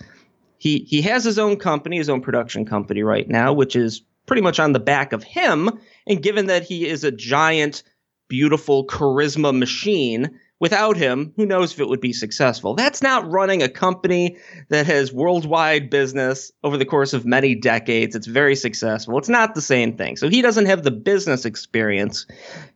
He 0.58 0.80
he 0.80 1.04
has 1.04 1.24
his 1.24 1.38
own 1.38 1.58
company, 1.58 1.98
his 1.98 2.10
own 2.10 2.22
production 2.22 2.66
company 2.66 3.04
right 3.04 3.30
now, 3.30 3.54
which 3.54 3.76
is 3.76 4.02
pretty 4.26 4.42
much 4.42 4.60
on 4.60 4.74
the 4.74 4.80
back 4.80 5.14
of 5.14 5.24
him. 5.24 5.70
And 6.08 6.24
given 6.24 6.48
that 6.48 6.64
he 6.64 6.88
is 6.88 7.04
a 7.04 7.12
giant, 7.12 7.84
beautiful 8.28 8.88
charisma 8.88 9.56
machine, 9.56 10.40
without 10.60 10.98
him, 10.98 11.34
who 11.36 11.46
knows 11.46 11.74
if 11.74 11.80
it 11.80 11.88
would 11.88 12.02
be 12.02 12.14
successful? 12.14 12.74
That's 12.74 13.02
not 13.02 13.30
running 13.30 13.62
a 13.62 13.70
company 13.70 14.38
that 14.70 14.86
has 14.86 15.14
worldwide 15.14 15.90
business 15.90 16.52
over 16.64 16.78
the 16.78 16.86
course 16.86 17.14
of 17.14 17.26
many 17.26 17.56
decades. 17.56 18.16
It's 18.16 18.28
very 18.28 18.56
successful. 18.56 19.18
It's 19.18 19.30
not 19.30 19.56
the 19.56 19.62
same 19.62 19.96
thing. 19.98 20.18
So 20.18 20.30
he 20.30 20.42
doesn't 20.42 20.66
have 20.66 20.84
the 20.84 20.92
business 20.92 21.46
experience 21.46 22.26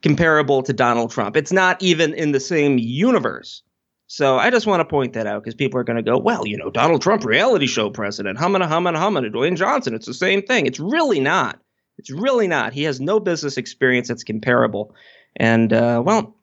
comparable 0.01 0.63
to 0.63 0.73
Donald 0.73 1.11
Trump. 1.11 1.35
It's 1.35 1.51
not 1.51 1.81
even 1.81 2.13
in 2.13 2.31
the 2.31 2.39
same 2.39 2.77
universe. 2.77 3.63
So 4.07 4.37
I 4.37 4.49
just 4.49 4.67
want 4.67 4.81
to 4.81 4.85
point 4.85 5.13
that 5.13 5.25
out 5.25 5.41
because 5.41 5.55
people 5.55 5.79
are 5.79 5.85
going 5.85 5.95
to 5.95 6.03
go, 6.03 6.17
well, 6.17 6.45
you 6.45 6.57
know, 6.57 6.69
Donald 6.69 7.01
Trump, 7.01 7.23
reality 7.23 7.65
show 7.65 7.89
president, 7.89 8.37
humming, 8.37 8.61
humming, 8.61 8.93
humming, 8.93 9.23
Dwayne 9.31 9.55
Johnson. 9.55 9.93
It's 9.93 10.05
the 10.05 10.13
same 10.13 10.41
thing. 10.41 10.65
It's 10.65 10.81
really 10.81 11.21
not. 11.21 11.59
It's 11.97 12.11
really 12.11 12.47
not. 12.47 12.73
He 12.73 12.83
has 12.83 12.99
no 12.99 13.21
business 13.21 13.57
experience 13.57 14.09
that's 14.09 14.25
comparable. 14.25 14.93
And, 15.37 15.71
uh, 15.71 16.03
well, 16.05 16.35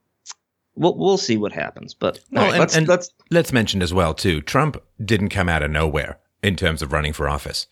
we'll 0.79 0.97
we'll 0.97 1.17
see 1.19 1.37
what 1.37 1.53
happens. 1.53 1.95
But 1.95 2.21
Well, 2.31 2.45
right, 2.45 2.51
and, 2.53 2.61
let's, 2.61 2.77
and 2.77 2.89
let's 2.89 3.11
let's 3.31 3.53
mention 3.53 3.83
as 3.83 3.93
well 3.93 4.15
too. 4.15 4.41
Trump 4.41 4.81
didn't 5.05 5.29
come 5.31 5.49
out 5.49 5.63
of 5.63 5.71
nowhere 5.71 6.19
in 6.43 6.57
terms 6.57 6.83
of 6.83 6.93
running 6.93 7.13
for 7.13 7.29
office. 7.29 7.67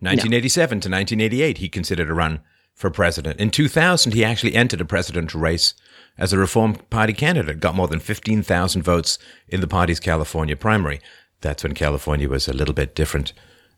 1987 0.00 0.68
to 0.80 0.88
1988, 0.88 1.58
he 1.58 1.68
considered 1.68 2.10
a 2.10 2.14
run 2.14 2.40
for 2.74 2.90
president. 2.90 3.38
In 3.38 3.50
2000, 3.50 4.12
he 4.14 4.24
actually 4.24 4.54
entered 4.54 4.80
a 4.80 4.84
presidential 4.84 5.40
race 5.40 5.74
as 6.18 6.32
a 6.32 6.38
Reform 6.38 6.74
Party 6.90 7.12
candidate. 7.12 7.60
Got 7.60 7.74
more 7.76 7.86
than 7.88 8.00
15,000 8.00 8.82
votes 8.82 9.18
in 9.48 9.60
the 9.60 9.68
party's 9.68 10.00
California 10.00 10.56
primary. 10.56 11.00
That's 11.40 11.62
when 11.62 11.74
California 11.74 12.28
was 12.28 12.48
a 12.48 12.52
little 12.52 12.74
bit 12.74 12.94
different. 12.94 13.32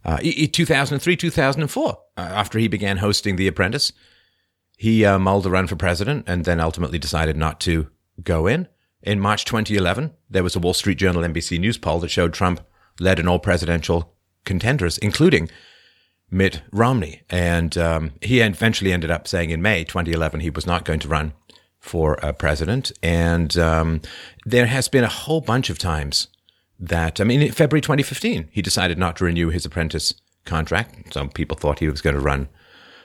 Uh, 0.05 0.19
i- 0.23 0.35
i- 0.43 0.47
2003, 0.51 1.17
2004, 1.17 1.99
uh, 2.17 2.21
after 2.21 2.59
he 2.59 2.69
began 2.69 2.99
hosting 2.99 3.37
The 3.37 3.49
Apprentice, 3.49 3.93
he 4.79 5.05
uh, 5.05 5.19
mulled 5.19 5.47
a 5.47 5.51
run 5.51 5.67
for 5.67 5.77
president 5.77 6.25
and 6.27 6.45
then 6.45 6.61
ultimately 6.61 6.99
decided 6.99 7.37
not 7.37 7.61
to 7.63 7.89
go 8.23 8.47
in. 8.47 8.69
In 9.05 9.21
March 9.21 9.45
2011, 9.45 10.13
there 10.31 10.43
was 10.43 10.57
a 10.57 10.59
Wall 10.59 10.73
Street 10.73 10.97
Journal 10.97 11.23
NBC 11.23 11.61
News 11.61 11.77
poll 11.77 12.01
that 12.01 12.11
showed 12.11 12.33
Trump 12.33 12.61
led 12.99 13.21
in 13.21 13.29
all 13.29 13.39
presidential 13.39 14.15
contenders, 14.47 14.97
including 14.99 15.51
Mitt 16.31 16.63
Romney. 16.73 17.21
And 17.29 17.77
um, 17.77 18.13
he 18.23 18.41
eventually 18.41 18.95
ended 18.95 19.11
up 19.11 19.29
saying 19.29 19.51
in 19.51 19.61
May 19.61 19.85
2011 19.85 20.41
he 20.41 20.49
was 20.49 20.67
not 20.67 20.87
going 20.87 21.01
to 21.01 21.09
run 21.09 21.35
for 21.79 22.25
uh, 22.25 22.33
president. 22.33 22.93
And 23.03 23.59
um, 23.59 24.01
there 24.47 24.67
has 24.67 24.89
been 24.89 25.05
a 25.05 25.09
whole 25.09 25.43
bunch 25.43 25.69
of 25.69 25.79
times 25.79 26.29
that, 26.81 27.21
I 27.21 27.25
mean, 27.25 27.43
in 27.43 27.53
February 27.53 27.83
2015, 27.83 28.49
he 28.51 28.63
decided 28.63 28.97
not 28.97 29.17
to 29.17 29.27
renew 29.27 29.51
his 29.51 29.67
apprentice 29.67 30.15
contract. 30.47 31.13
Some 31.13 31.29
people 31.29 31.59
thought 31.59 31.81
he 31.81 31.89
was 31.89 32.01
going 32.01 32.17
to 32.17 32.23
run 32.23 32.49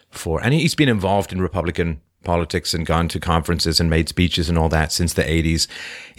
for, 0.10 0.42
and 0.42 0.54
he's 0.54 0.76
been 0.76 0.90
involved 0.90 1.34
in 1.34 1.42
Republican 1.42 2.00
politics 2.24 2.74
and 2.74 2.86
gone 2.86 3.08
to 3.08 3.20
conferences 3.20 3.80
and 3.80 3.90
made 3.90 4.10
speeches 4.10 4.50
and 4.50 4.58
all 4.58 4.70
that 4.70 4.92
since 4.92 5.14
the 5.14 5.24
80s. 5.24 5.68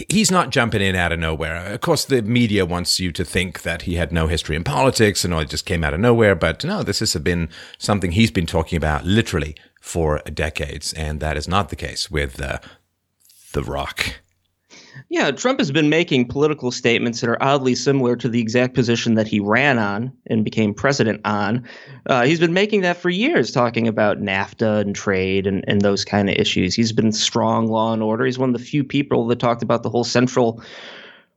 He's 0.08 0.30
not 0.30 0.50
jumping 0.50 0.80
in 0.80 0.96
out 0.96 1.12
of 1.12 1.18
nowhere. 1.18 1.56
Of 1.72 1.80
course, 1.80 2.04
the 2.04 2.22
media 2.22 2.64
wants 2.64 2.98
you 2.98 3.12
to 3.12 3.24
think 3.24 3.62
that 3.62 3.82
he 3.82 3.96
had 3.96 4.12
no 4.12 4.26
history 4.26 4.56
in 4.56 4.64
politics 4.64 5.24
and 5.24 5.34
all 5.34 5.40
it 5.40 5.50
just 5.50 5.66
came 5.66 5.84
out 5.84 5.94
of 5.94 6.00
nowhere. 6.00 6.34
But 6.34 6.64
no, 6.64 6.82
this 6.82 7.00
has 7.00 7.14
been 7.16 7.48
something 7.78 8.12
he's 8.12 8.30
been 8.30 8.46
talking 8.46 8.76
about 8.76 9.04
literally 9.04 9.54
for 9.80 10.20
decades. 10.20 10.92
And 10.94 11.20
that 11.20 11.36
is 11.36 11.46
not 11.46 11.68
the 11.68 11.76
case 11.76 12.10
with 12.10 12.40
uh, 12.40 12.58
The 13.52 13.62
Rock. 13.62 14.20
Yeah, 15.08 15.30
Trump 15.30 15.58
has 15.58 15.70
been 15.70 15.88
making 15.88 16.28
political 16.28 16.70
statements 16.70 17.20
that 17.20 17.30
are 17.30 17.42
oddly 17.42 17.74
similar 17.74 18.16
to 18.16 18.28
the 18.28 18.40
exact 18.40 18.74
position 18.74 19.14
that 19.14 19.26
he 19.26 19.40
ran 19.40 19.78
on 19.78 20.12
and 20.26 20.44
became 20.44 20.74
president 20.74 21.20
on. 21.24 21.66
Uh, 22.06 22.24
he's 22.24 22.40
been 22.40 22.52
making 22.52 22.82
that 22.82 22.96
for 22.96 23.10
years, 23.10 23.50
talking 23.50 23.88
about 23.88 24.20
NAFTA 24.20 24.80
and 24.80 24.94
trade 24.94 25.46
and, 25.46 25.64
and 25.66 25.80
those 25.80 26.04
kind 26.04 26.28
of 26.28 26.36
issues. 26.36 26.74
He's 26.74 26.92
been 26.92 27.12
strong 27.12 27.66
law 27.66 27.92
and 27.92 28.02
order. 28.02 28.24
He's 28.24 28.38
one 28.38 28.50
of 28.50 28.58
the 28.58 28.64
few 28.64 28.84
people 28.84 29.26
that 29.28 29.40
talked 29.40 29.62
about 29.62 29.82
the 29.82 29.90
whole 29.90 30.04
central, 30.04 30.62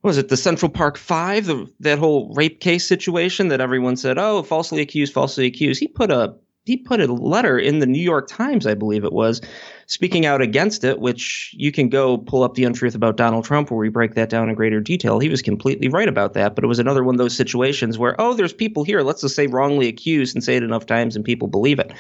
was 0.04 0.18
it, 0.18 0.30
the 0.30 0.38
Central 0.38 0.70
Park 0.70 0.98
Five, 0.98 1.46
the, 1.46 1.72
that 1.80 2.00
whole 2.00 2.34
rape 2.36 2.60
case 2.60 2.86
situation 2.86 3.48
that 3.48 3.62
everyone 3.62 3.96
said, 3.96 4.18
oh, 4.18 4.44
falsely 4.44 4.82
accused, 4.82 5.14
falsely 5.14 5.46
accused. 5.46 5.80
He 5.80 5.88
put 5.88 6.12
a 6.12 6.36
he 6.66 6.78
put 6.78 7.02
a 7.02 7.12
letter 7.12 7.60
in 7.60 7.80
the 7.80 7.86
New 7.86 8.02
York 8.02 8.28
Times, 8.28 8.66
I 8.66 8.74
believe 8.74 9.04
it 9.04 9.12
was, 9.12 9.42
speaking 9.88 10.26
out 10.26 10.42
against 10.42 10.84
it, 10.84 11.00
which 11.00 11.54
you 11.58 11.72
can 11.72 11.90
go 11.90 12.18
pull 12.18 12.44
up 12.44 12.54
the 12.56 12.64
untruth 12.64 12.96
about 12.96 13.18
Donald 13.18 13.46
Trump 13.46 13.70
where 13.70 13.80
we 13.80 13.90
break 13.90 14.16
that 14.16 14.30
down 14.30 14.50
in 14.50 14.56
greater 14.56 14.80
detail. 14.80 15.20
He 15.20 15.30
was 15.30 15.42
completely 15.42 15.90
right 15.90 16.08
about 16.08 16.34
that, 16.34 16.56
but 16.56 16.64
it 16.64 16.68
was 16.68 16.80
another 16.80 17.04
one 17.04 17.16
of 17.16 17.20
those 17.20 17.36
situations 17.36 17.98
where, 17.98 18.20
oh, 18.20 18.34
there's 18.34 18.54
people 18.54 18.84
here, 18.84 19.02
let's 19.02 19.22
just 19.22 19.36
say 19.36 19.48
wrongly 19.48 19.88
accused 19.88 20.36
and 20.36 20.44
say 20.44 20.56
it 20.56 20.64
enough 20.64 20.86
times 20.86 21.16
and 21.16 21.26
people 21.26 21.48
believe 21.48 21.80
it. 21.80 21.92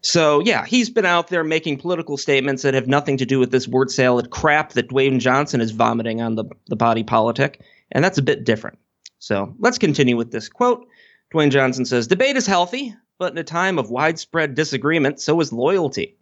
So 0.00 0.40
yeah, 0.40 0.64
he's 0.64 0.90
been 0.90 1.06
out 1.06 1.28
there 1.28 1.42
making 1.42 1.78
political 1.78 2.16
statements 2.16 2.62
that 2.62 2.74
have 2.74 2.86
nothing 2.86 3.16
to 3.16 3.26
do 3.26 3.38
with 3.38 3.50
this 3.50 3.66
word 3.66 3.90
salad 3.90 4.30
crap 4.30 4.72
that 4.72 4.88
Dwayne 4.88 5.18
Johnson 5.18 5.60
is 5.60 5.72
vomiting 5.72 6.22
on 6.22 6.36
the, 6.36 6.44
the 6.66 6.76
body 6.76 7.02
politic, 7.02 7.60
and 7.90 8.04
that's 8.04 8.18
a 8.18 8.22
bit 8.22 8.44
different. 8.44 8.78
So 9.18 9.54
let's 9.58 9.78
continue 9.78 10.16
with 10.16 10.30
this 10.30 10.48
quote. 10.48 10.86
Dwayne 11.34 11.50
Johnson 11.50 11.84
says, 11.84 12.06
Debate 12.06 12.36
is 12.36 12.46
healthy, 12.46 12.94
but 13.18 13.32
in 13.32 13.38
a 13.38 13.44
time 13.44 13.78
of 13.78 13.90
widespread 13.90 14.54
disagreement, 14.54 15.20
so 15.20 15.40
is 15.40 15.52
loyalty. 15.52 16.17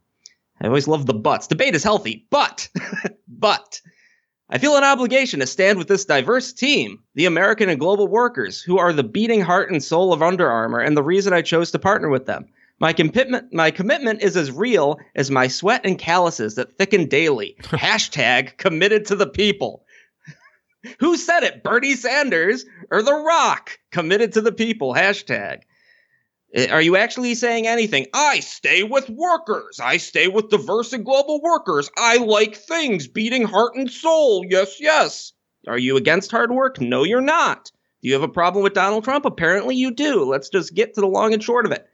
I 0.60 0.66
always 0.66 0.88
love 0.88 1.06
the 1.06 1.14
buts. 1.14 1.46
Debate 1.46 1.74
is 1.74 1.84
healthy, 1.84 2.26
but, 2.30 2.68
but, 3.28 3.80
I 4.48 4.58
feel 4.58 4.76
an 4.76 4.84
obligation 4.84 5.40
to 5.40 5.46
stand 5.46 5.76
with 5.76 5.88
this 5.88 6.04
diverse 6.04 6.52
team, 6.52 7.00
the 7.14 7.26
American 7.26 7.68
and 7.68 7.80
global 7.80 8.06
workers, 8.06 8.62
who 8.62 8.78
are 8.78 8.92
the 8.92 9.02
beating 9.02 9.40
heart 9.40 9.72
and 9.72 9.82
soul 9.82 10.12
of 10.12 10.22
Under 10.22 10.48
Armour 10.48 10.78
and 10.78 10.96
the 10.96 11.02
reason 11.02 11.32
I 11.32 11.42
chose 11.42 11.72
to 11.72 11.80
partner 11.80 12.08
with 12.08 12.26
them. 12.26 12.46
My 12.78 12.92
commitment, 12.92 13.52
my 13.52 13.72
commitment 13.72 14.22
is 14.22 14.36
as 14.36 14.52
real 14.52 15.00
as 15.16 15.32
my 15.32 15.48
sweat 15.48 15.80
and 15.84 15.98
calluses 15.98 16.54
that 16.54 16.76
thicken 16.76 17.08
daily. 17.08 17.56
Hashtag 17.62 18.56
committed 18.56 19.06
to 19.06 19.16
the 19.16 19.26
people. 19.26 19.84
Who 21.00 21.16
said 21.16 21.42
it? 21.42 21.64
Bernie 21.64 21.94
Sanders 21.94 22.66
or 22.90 23.02
The 23.02 23.14
Rock? 23.14 23.78
Committed 23.90 24.34
to 24.34 24.42
the 24.42 24.52
people. 24.52 24.94
Hashtag. 24.94 25.62
Uh, 26.56 26.66
are 26.70 26.80
you 26.80 26.96
actually 26.96 27.34
saying 27.34 27.66
anything? 27.66 28.06
I 28.14 28.40
stay 28.40 28.82
with 28.82 29.08
workers. 29.10 29.80
I 29.82 29.98
stay 29.98 30.28
with 30.28 30.48
diverse 30.48 30.92
and 30.92 31.04
global 31.04 31.40
workers. 31.42 31.90
I 31.96 32.16
like 32.16 32.56
things 32.56 33.06
beating 33.06 33.42
heart 33.42 33.72
and 33.76 33.90
soul. 33.90 34.44
Yes, 34.48 34.80
yes. 34.80 35.32
Are 35.66 35.78
you 35.78 35.96
against 35.96 36.30
hard 36.30 36.52
work? 36.52 36.80
No, 36.80 37.04
you're 37.04 37.20
not. 37.20 37.70
Do 38.02 38.08
you 38.08 38.14
have 38.14 38.22
a 38.22 38.28
problem 38.28 38.62
with 38.62 38.74
Donald 38.74 39.04
Trump? 39.04 39.24
Apparently 39.24 39.74
you 39.74 39.90
do. 39.90 40.24
Let's 40.24 40.48
just 40.48 40.74
get 40.74 40.94
to 40.94 41.00
the 41.00 41.06
long 41.06 41.34
and 41.34 41.42
short 41.42 41.66
of 41.66 41.72
it. 41.72 41.86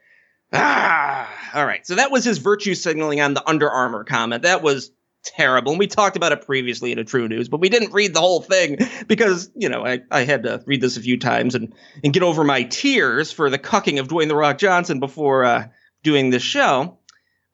Ah, 0.53 1.31
all 1.55 1.65
right. 1.65 1.87
So 1.87 1.95
that 1.95 2.11
was 2.11 2.25
his 2.25 2.39
virtue 2.39 2.75
signaling 2.75 3.21
on 3.21 3.35
the 3.35 3.49
Under 3.49 3.71
Armour 3.71 4.05
comment. 4.05 4.43
That 4.43 4.63
was 4.63 4.91
terrible. 5.25 5.73
And 5.73 5.79
we 5.79 5.87
talked 5.87 6.17
about 6.17 6.33
it 6.33 6.45
previously 6.45 6.93
in 6.93 6.99
a 6.99 7.05
True 7.05 7.29
News, 7.29 7.49
but 7.49 7.61
we 7.61 7.69
didn't 7.69 7.93
read 7.93 8.15
the 8.15 8.21
whole 8.21 8.43
thing 8.43 8.79
because, 9.07 9.51
you 9.55 9.69
know, 9.69 9.87
I, 9.87 10.01
I 10.11 10.25
had 10.25 10.43
to 10.45 10.63
read 10.67 10.81
this 10.81 10.97
a 10.97 11.01
few 11.01 11.19
times 11.19 11.55
and, 11.55 11.75
and 12.03 12.13
get 12.13 12.23
over 12.23 12.45
my 12.45 12.65
tears 12.65 13.33
for 13.33 13.51
the 13.51 13.59
cucking 13.59 14.01
of 14.01 14.09
Dwayne 14.09 14.29
The 14.29 14.37
Rock 14.37 14.59
Johnson 14.59 15.01
before 15.01 15.45
uh, 15.45 15.69
doing 16.03 16.31
this 16.31 16.43
show. 16.43 16.99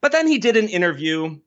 But 0.01 0.11
then 0.11 0.27
he 0.27 0.37
did 0.37 0.57
an 0.57 0.67
interview 0.67 1.39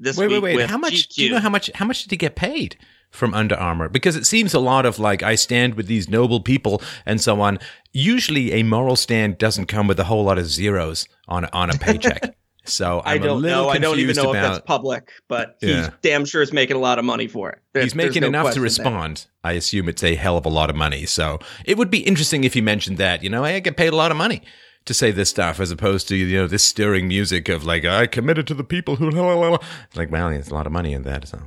this 0.00 0.16
wait, 0.16 0.28
week 0.28 0.42
wait, 0.42 0.42
wait. 0.42 0.62
with 0.62 0.70
How 0.70 0.78
much? 0.78 1.08
GQ. 1.08 1.14
Do 1.14 1.24
you 1.24 1.30
know 1.30 1.38
how 1.38 1.50
much? 1.50 1.70
How 1.74 1.84
much 1.84 2.02
did 2.02 2.10
he 2.10 2.16
get 2.16 2.34
paid 2.34 2.76
from 3.10 3.34
Under 3.34 3.54
Armour? 3.54 3.88
Because 3.88 4.16
it 4.16 4.26
seems 4.26 4.54
a 4.54 4.58
lot 4.58 4.86
of 4.86 4.98
like 4.98 5.22
I 5.22 5.34
stand 5.34 5.74
with 5.74 5.86
these 5.86 6.08
noble 6.08 6.40
people 6.40 6.82
and 7.06 7.20
so 7.20 7.40
on. 7.40 7.58
Usually, 7.92 8.52
a 8.52 8.62
moral 8.62 8.96
stand 8.96 9.38
doesn't 9.38 9.66
come 9.66 9.86
with 9.86 10.00
a 10.00 10.04
whole 10.04 10.24
lot 10.24 10.38
of 10.38 10.46
zeros 10.46 11.06
on 11.28 11.44
on 11.46 11.70
a 11.70 11.74
paycheck. 11.74 12.34
So 12.70 13.02
I'm 13.04 13.14
I 13.14 13.18
don't 13.18 13.28
a 13.28 13.34
little 13.34 13.64
know. 13.64 13.68
I 13.68 13.78
don't 13.78 13.98
even 13.98 14.16
know 14.16 14.32
if 14.32 14.40
that's 14.40 14.60
public, 14.60 15.10
but 15.28 15.56
he's 15.60 15.70
Yeah. 15.70 15.90
damn 16.02 16.24
sure 16.24 16.42
is 16.42 16.52
making 16.52 16.76
a 16.76 16.80
lot 16.80 16.98
of 16.98 17.04
money 17.04 17.26
for 17.28 17.50
it. 17.50 17.58
There- 17.72 17.82
He's 17.82 17.94
making 17.94 18.22
no 18.22 18.28
enough 18.28 18.52
to 18.54 18.60
question 18.60 18.82
there. 18.84 18.92
respond. 18.92 19.26
I 19.44 19.52
assume 19.52 19.88
it's 19.88 20.02
a 20.02 20.14
hell 20.14 20.36
of 20.36 20.46
a 20.46 20.50
lot 20.50 20.70
of 20.70 20.76
money. 20.76 21.06
So 21.06 21.38
it 21.64 21.76
would 21.78 21.90
be 21.90 21.98
interesting 21.98 22.44
if 22.44 22.54
he 22.54 22.60
mentioned 22.60 22.98
that. 22.98 23.22
You 23.22 23.30
know, 23.30 23.44
I 23.44 23.58
get 23.60 23.76
paid 23.76 23.92
a 23.92 23.96
lot 23.96 24.10
of 24.10 24.16
money 24.16 24.42
to 24.86 24.94
say 24.94 25.10
this 25.10 25.28
stuff, 25.30 25.60
as 25.60 25.70
opposed 25.70 26.08
to 26.08 26.16
you 26.16 26.36
know 26.38 26.46
this 26.46 26.62
stirring 26.64 27.06
music 27.08 27.48
of 27.48 27.64
like 27.64 27.84
I 27.84 28.06
committed 28.06 28.46
to 28.48 28.54
the 28.54 28.64
people 28.64 28.96
who. 28.96 29.08
It's 29.08 29.96
like, 29.96 30.10
well, 30.10 30.30
there's 30.30 30.48
a 30.48 30.54
lot 30.54 30.66
of 30.66 30.72
money 30.72 30.92
in 30.92 31.02
that. 31.02 31.28
So 31.28 31.40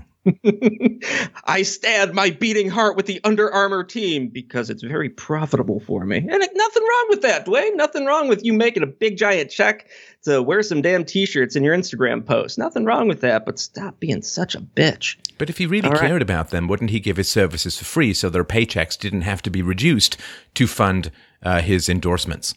I 1.46 1.64
stand 1.64 2.14
my 2.14 2.30
beating 2.30 2.70
heart 2.70 2.96
with 2.96 3.06
the 3.06 3.20
Under 3.24 3.52
Armour 3.52 3.84
team 3.84 4.30
because 4.30 4.70
it's 4.70 4.84
very 4.84 5.10
profitable 5.10 5.80
for 5.82 6.06
me. 6.06 6.18
And 6.18 6.30
nothing 6.30 6.84
wrong 6.84 7.06
with 7.10 7.22
that, 7.24 7.46
Dwayne. 7.46 7.76
Nothing 7.76 8.06
wrong 8.06 8.28
with 8.28 8.46
you 8.46 8.54
making 8.54 8.84
a 8.84 8.88
big 8.88 9.18
giant 9.18 9.52
check 9.52 9.88
to 10.24 10.42
wear 10.42 10.64
some 10.64 10.82
damn 10.82 11.04
t-shirts 11.04 11.56
in 11.56 11.64
your 11.64 11.76
Instagram 11.76 12.26
post. 12.26 12.58
Nothing 12.58 12.86
wrong 12.86 13.08
with 13.08 13.22
that, 13.22 13.46
but 13.46 13.60
stop 13.60 14.00
being 14.00 14.22
such 14.22 14.56
a 14.56 14.62
bitch. 14.62 15.18
But 15.38 15.50
if 15.50 15.58
he 15.58 15.66
really 15.66 15.88
All 15.88 15.94
right. 15.94 16.08
cared 16.08 16.22
about 16.22 16.52
them, 16.52 16.68
wouldn't 16.68 16.92
he 16.92 17.00
give 17.00 17.18
his 17.18 17.30
services 17.30 17.78
for 17.78 17.86
free 17.86 18.14
so 18.14 18.30
their 18.30 18.46
paychecks 18.46 18.98
didn't 18.98 19.22
have 19.22 19.42
to 19.42 19.50
be 19.50 19.62
reduced 19.62 20.18
to 20.56 20.68
fund 20.68 21.12
uh, 21.42 21.62
his 21.62 21.90
endorsements? 21.90 22.56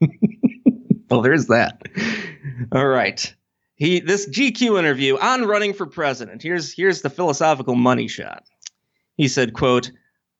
Well, 1.10 1.22
there's 1.22 1.46
that. 1.46 1.82
All 2.72 2.86
right. 2.86 3.32
He 3.76 4.00
this 4.00 4.28
GQ 4.28 4.78
interview 4.78 5.18
on 5.18 5.46
running 5.46 5.74
for 5.74 5.86
president. 5.86 6.42
Here's 6.42 6.72
here's 6.72 7.02
the 7.02 7.10
philosophical 7.10 7.74
money 7.74 8.08
shot. 8.08 8.44
He 9.16 9.28
said, 9.28 9.52
quote, 9.52 9.90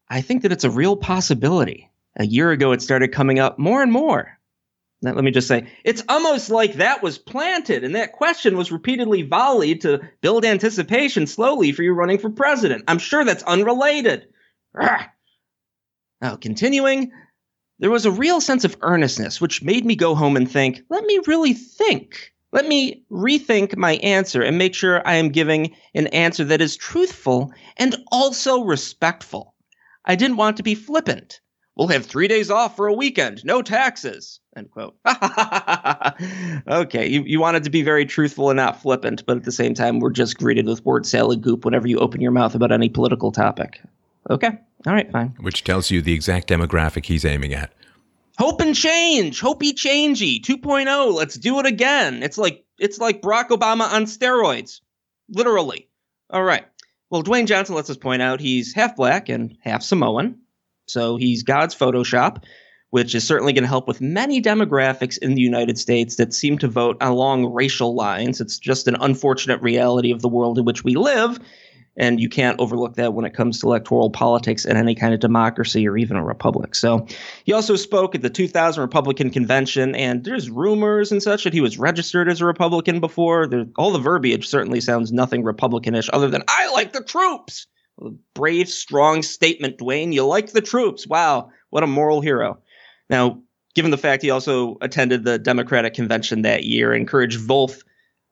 I 0.08 0.20
think 0.20 0.42
that 0.42 0.52
it's 0.52 0.64
a 0.64 0.70
real 0.70 0.96
possibility. 0.96 1.90
A 2.16 2.26
year 2.26 2.50
ago 2.52 2.72
it 2.72 2.82
started 2.82 3.08
coming 3.12 3.38
up 3.38 3.58
more 3.58 3.82
and 3.82 3.90
more. 3.90 4.38
Let 5.02 5.16
me 5.16 5.32
just 5.32 5.48
say, 5.48 5.66
it's 5.84 6.02
almost 6.08 6.48
like 6.48 6.74
that 6.74 7.02
was 7.02 7.18
planted 7.18 7.84
and 7.84 7.94
that 7.94 8.12
question 8.12 8.56
was 8.56 8.72
repeatedly 8.72 9.22
volleyed 9.22 9.82
to 9.82 10.00
build 10.22 10.46
anticipation 10.46 11.26
slowly 11.26 11.72
for 11.72 11.82
you 11.82 11.92
running 11.92 12.18
for 12.18 12.30
president. 12.30 12.84
I'm 12.88 12.98
sure 12.98 13.22
that's 13.24 13.42
unrelated. 13.42 14.28
Now, 16.22 16.36
continuing, 16.36 17.12
there 17.80 17.90
was 17.90 18.06
a 18.06 18.10
real 18.10 18.40
sense 18.40 18.64
of 18.64 18.78
earnestness, 18.80 19.42
which 19.42 19.62
made 19.62 19.84
me 19.84 19.94
go 19.94 20.14
home 20.14 20.36
and 20.38 20.50
think, 20.50 20.80
let 20.88 21.04
me 21.04 21.20
really 21.26 21.52
think. 21.52 22.32
Let 22.54 22.68
me 22.68 23.02
rethink 23.10 23.76
my 23.76 23.96
answer 23.96 24.40
and 24.40 24.56
make 24.56 24.76
sure 24.76 25.04
I 25.04 25.16
am 25.16 25.30
giving 25.30 25.74
an 25.92 26.06
answer 26.08 26.44
that 26.44 26.60
is 26.60 26.76
truthful 26.76 27.52
and 27.78 27.96
also 28.12 28.62
respectful. 28.62 29.54
I 30.04 30.14
didn't 30.14 30.36
want 30.36 30.56
to 30.58 30.62
be 30.62 30.76
flippant. 30.76 31.40
We'll 31.74 31.88
have 31.88 32.06
three 32.06 32.28
days 32.28 32.52
off 32.52 32.76
for 32.76 32.86
a 32.86 32.92
weekend, 32.94 33.44
no 33.44 33.60
taxes. 33.60 34.38
End 34.56 34.70
quote. 34.70 34.96
okay, 36.68 37.08
you, 37.08 37.24
you 37.26 37.40
wanted 37.40 37.64
to 37.64 37.70
be 37.70 37.82
very 37.82 38.06
truthful 38.06 38.50
and 38.50 38.56
not 38.56 38.80
flippant, 38.80 39.26
but 39.26 39.36
at 39.36 39.42
the 39.42 39.50
same 39.50 39.74
time, 39.74 39.98
we're 39.98 40.10
just 40.10 40.38
greeted 40.38 40.66
with 40.66 40.84
word 40.84 41.06
salad 41.06 41.42
goop 41.42 41.64
whenever 41.64 41.88
you 41.88 41.98
open 41.98 42.20
your 42.20 42.30
mouth 42.30 42.54
about 42.54 42.70
any 42.70 42.88
political 42.88 43.32
topic. 43.32 43.80
Okay, 44.30 44.50
all 44.86 44.92
right, 44.92 45.10
fine. 45.10 45.34
Which 45.40 45.64
tells 45.64 45.90
you 45.90 46.00
the 46.00 46.14
exact 46.14 46.48
demographic 46.48 47.06
he's 47.06 47.24
aiming 47.24 47.52
at. 47.52 47.72
Hope 48.38 48.60
and 48.60 48.74
change, 48.74 49.40
hopey 49.40 49.72
changey, 49.72 50.40
2.0. 50.40 51.14
Let's 51.14 51.36
do 51.36 51.60
it 51.60 51.66
again. 51.66 52.22
It's 52.22 52.36
like 52.36 52.64
it's 52.78 52.98
like 52.98 53.22
Barack 53.22 53.48
Obama 53.48 53.92
on 53.92 54.06
steroids, 54.06 54.80
literally. 55.28 55.88
All 56.30 56.42
right. 56.42 56.66
Well, 57.10 57.22
Dwayne 57.22 57.46
Johnson 57.46 57.76
lets 57.76 57.90
us 57.90 57.96
point 57.96 58.22
out 58.22 58.40
he's 58.40 58.74
half 58.74 58.96
black 58.96 59.28
and 59.28 59.56
half 59.60 59.82
Samoan, 59.82 60.40
so 60.86 61.16
he's 61.16 61.44
God's 61.44 61.76
Photoshop, 61.76 62.42
which 62.90 63.14
is 63.14 63.24
certainly 63.24 63.52
going 63.52 63.62
to 63.62 63.68
help 63.68 63.86
with 63.86 64.00
many 64.00 64.42
demographics 64.42 65.16
in 65.18 65.36
the 65.36 65.42
United 65.42 65.78
States 65.78 66.16
that 66.16 66.34
seem 66.34 66.58
to 66.58 66.66
vote 66.66 66.96
along 67.00 67.52
racial 67.52 67.94
lines. 67.94 68.40
It's 68.40 68.58
just 68.58 68.88
an 68.88 68.96
unfortunate 69.00 69.62
reality 69.62 70.10
of 70.10 70.22
the 70.22 70.28
world 70.28 70.58
in 70.58 70.64
which 70.64 70.82
we 70.82 70.96
live. 70.96 71.38
And 71.96 72.18
you 72.18 72.28
can't 72.28 72.58
overlook 72.58 72.94
that 72.96 73.14
when 73.14 73.24
it 73.24 73.34
comes 73.34 73.60
to 73.60 73.66
electoral 73.66 74.10
politics 74.10 74.64
in 74.64 74.76
any 74.76 74.96
kind 74.96 75.14
of 75.14 75.20
democracy 75.20 75.86
or 75.86 75.96
even 75.96 76.16
a 76.16 76.24
republic. 76.24 76.74
So 76.74 77.06
he 77.44 77.52
also 77.52 77.76
spoke 77.76 78.16
at 78.16 78.22
the 78.22 78.30
2000 78.30 78.80
Republican 78.80 79.30
convention, 79.30 79.94
and 79.94 80.24
there's 80.24 80.50
rumors 80.50 81.12
and 81.12 81.22
such 81.22 81.44
that 81.44 81.52
he 81.52 81.60
was 81.60 81.78
registered 81.78 82.28
as 82.28 82.40
a 82.40 82.46
Republican 82.46 82.98
before. 82.98 83.46
There, 83.46 83.66
all 83.76 83.92
the 83.92 84.00
verbiage 84.00 84.48
certainly 84.48 84.80
sounds 84.80 85.12
nothing 85.12 85.44
Republicanish 85.44 86.10
other 86.12 86.28
than, 86.28 86.42
I 86.48 86.72
like 86.72 86.92
the 86.92 87.04
troops. 87.04 87.68
Brave, 88.34 88.68
strong 88.68 89.22
statement, 89.22 89.78
Dwayne. 89.78 90.12
You 90.12 90.26
like 90.26 90.50
the 90.50 90.60
troops. 90.60 91.06
Wow, 91.06 91.50
what 91.70 91.84
a 91.84 91.86
moral 91.86 92.20
hero. 92.20 92.58
Now, 93.08 93.40
given 93.74 93.92
the 93.92 93.98
fact 93.98 94.22
he 94.22 94.30
also 94.30 94.78
attended 94.80 95.24
the 95.24 95.38
Democratic 95.38 95.94
convention 95.94 96.42
that 96.42 96.64
year, 96.64 96.92
encouraged 96.92 97.46
both 97.46 97.84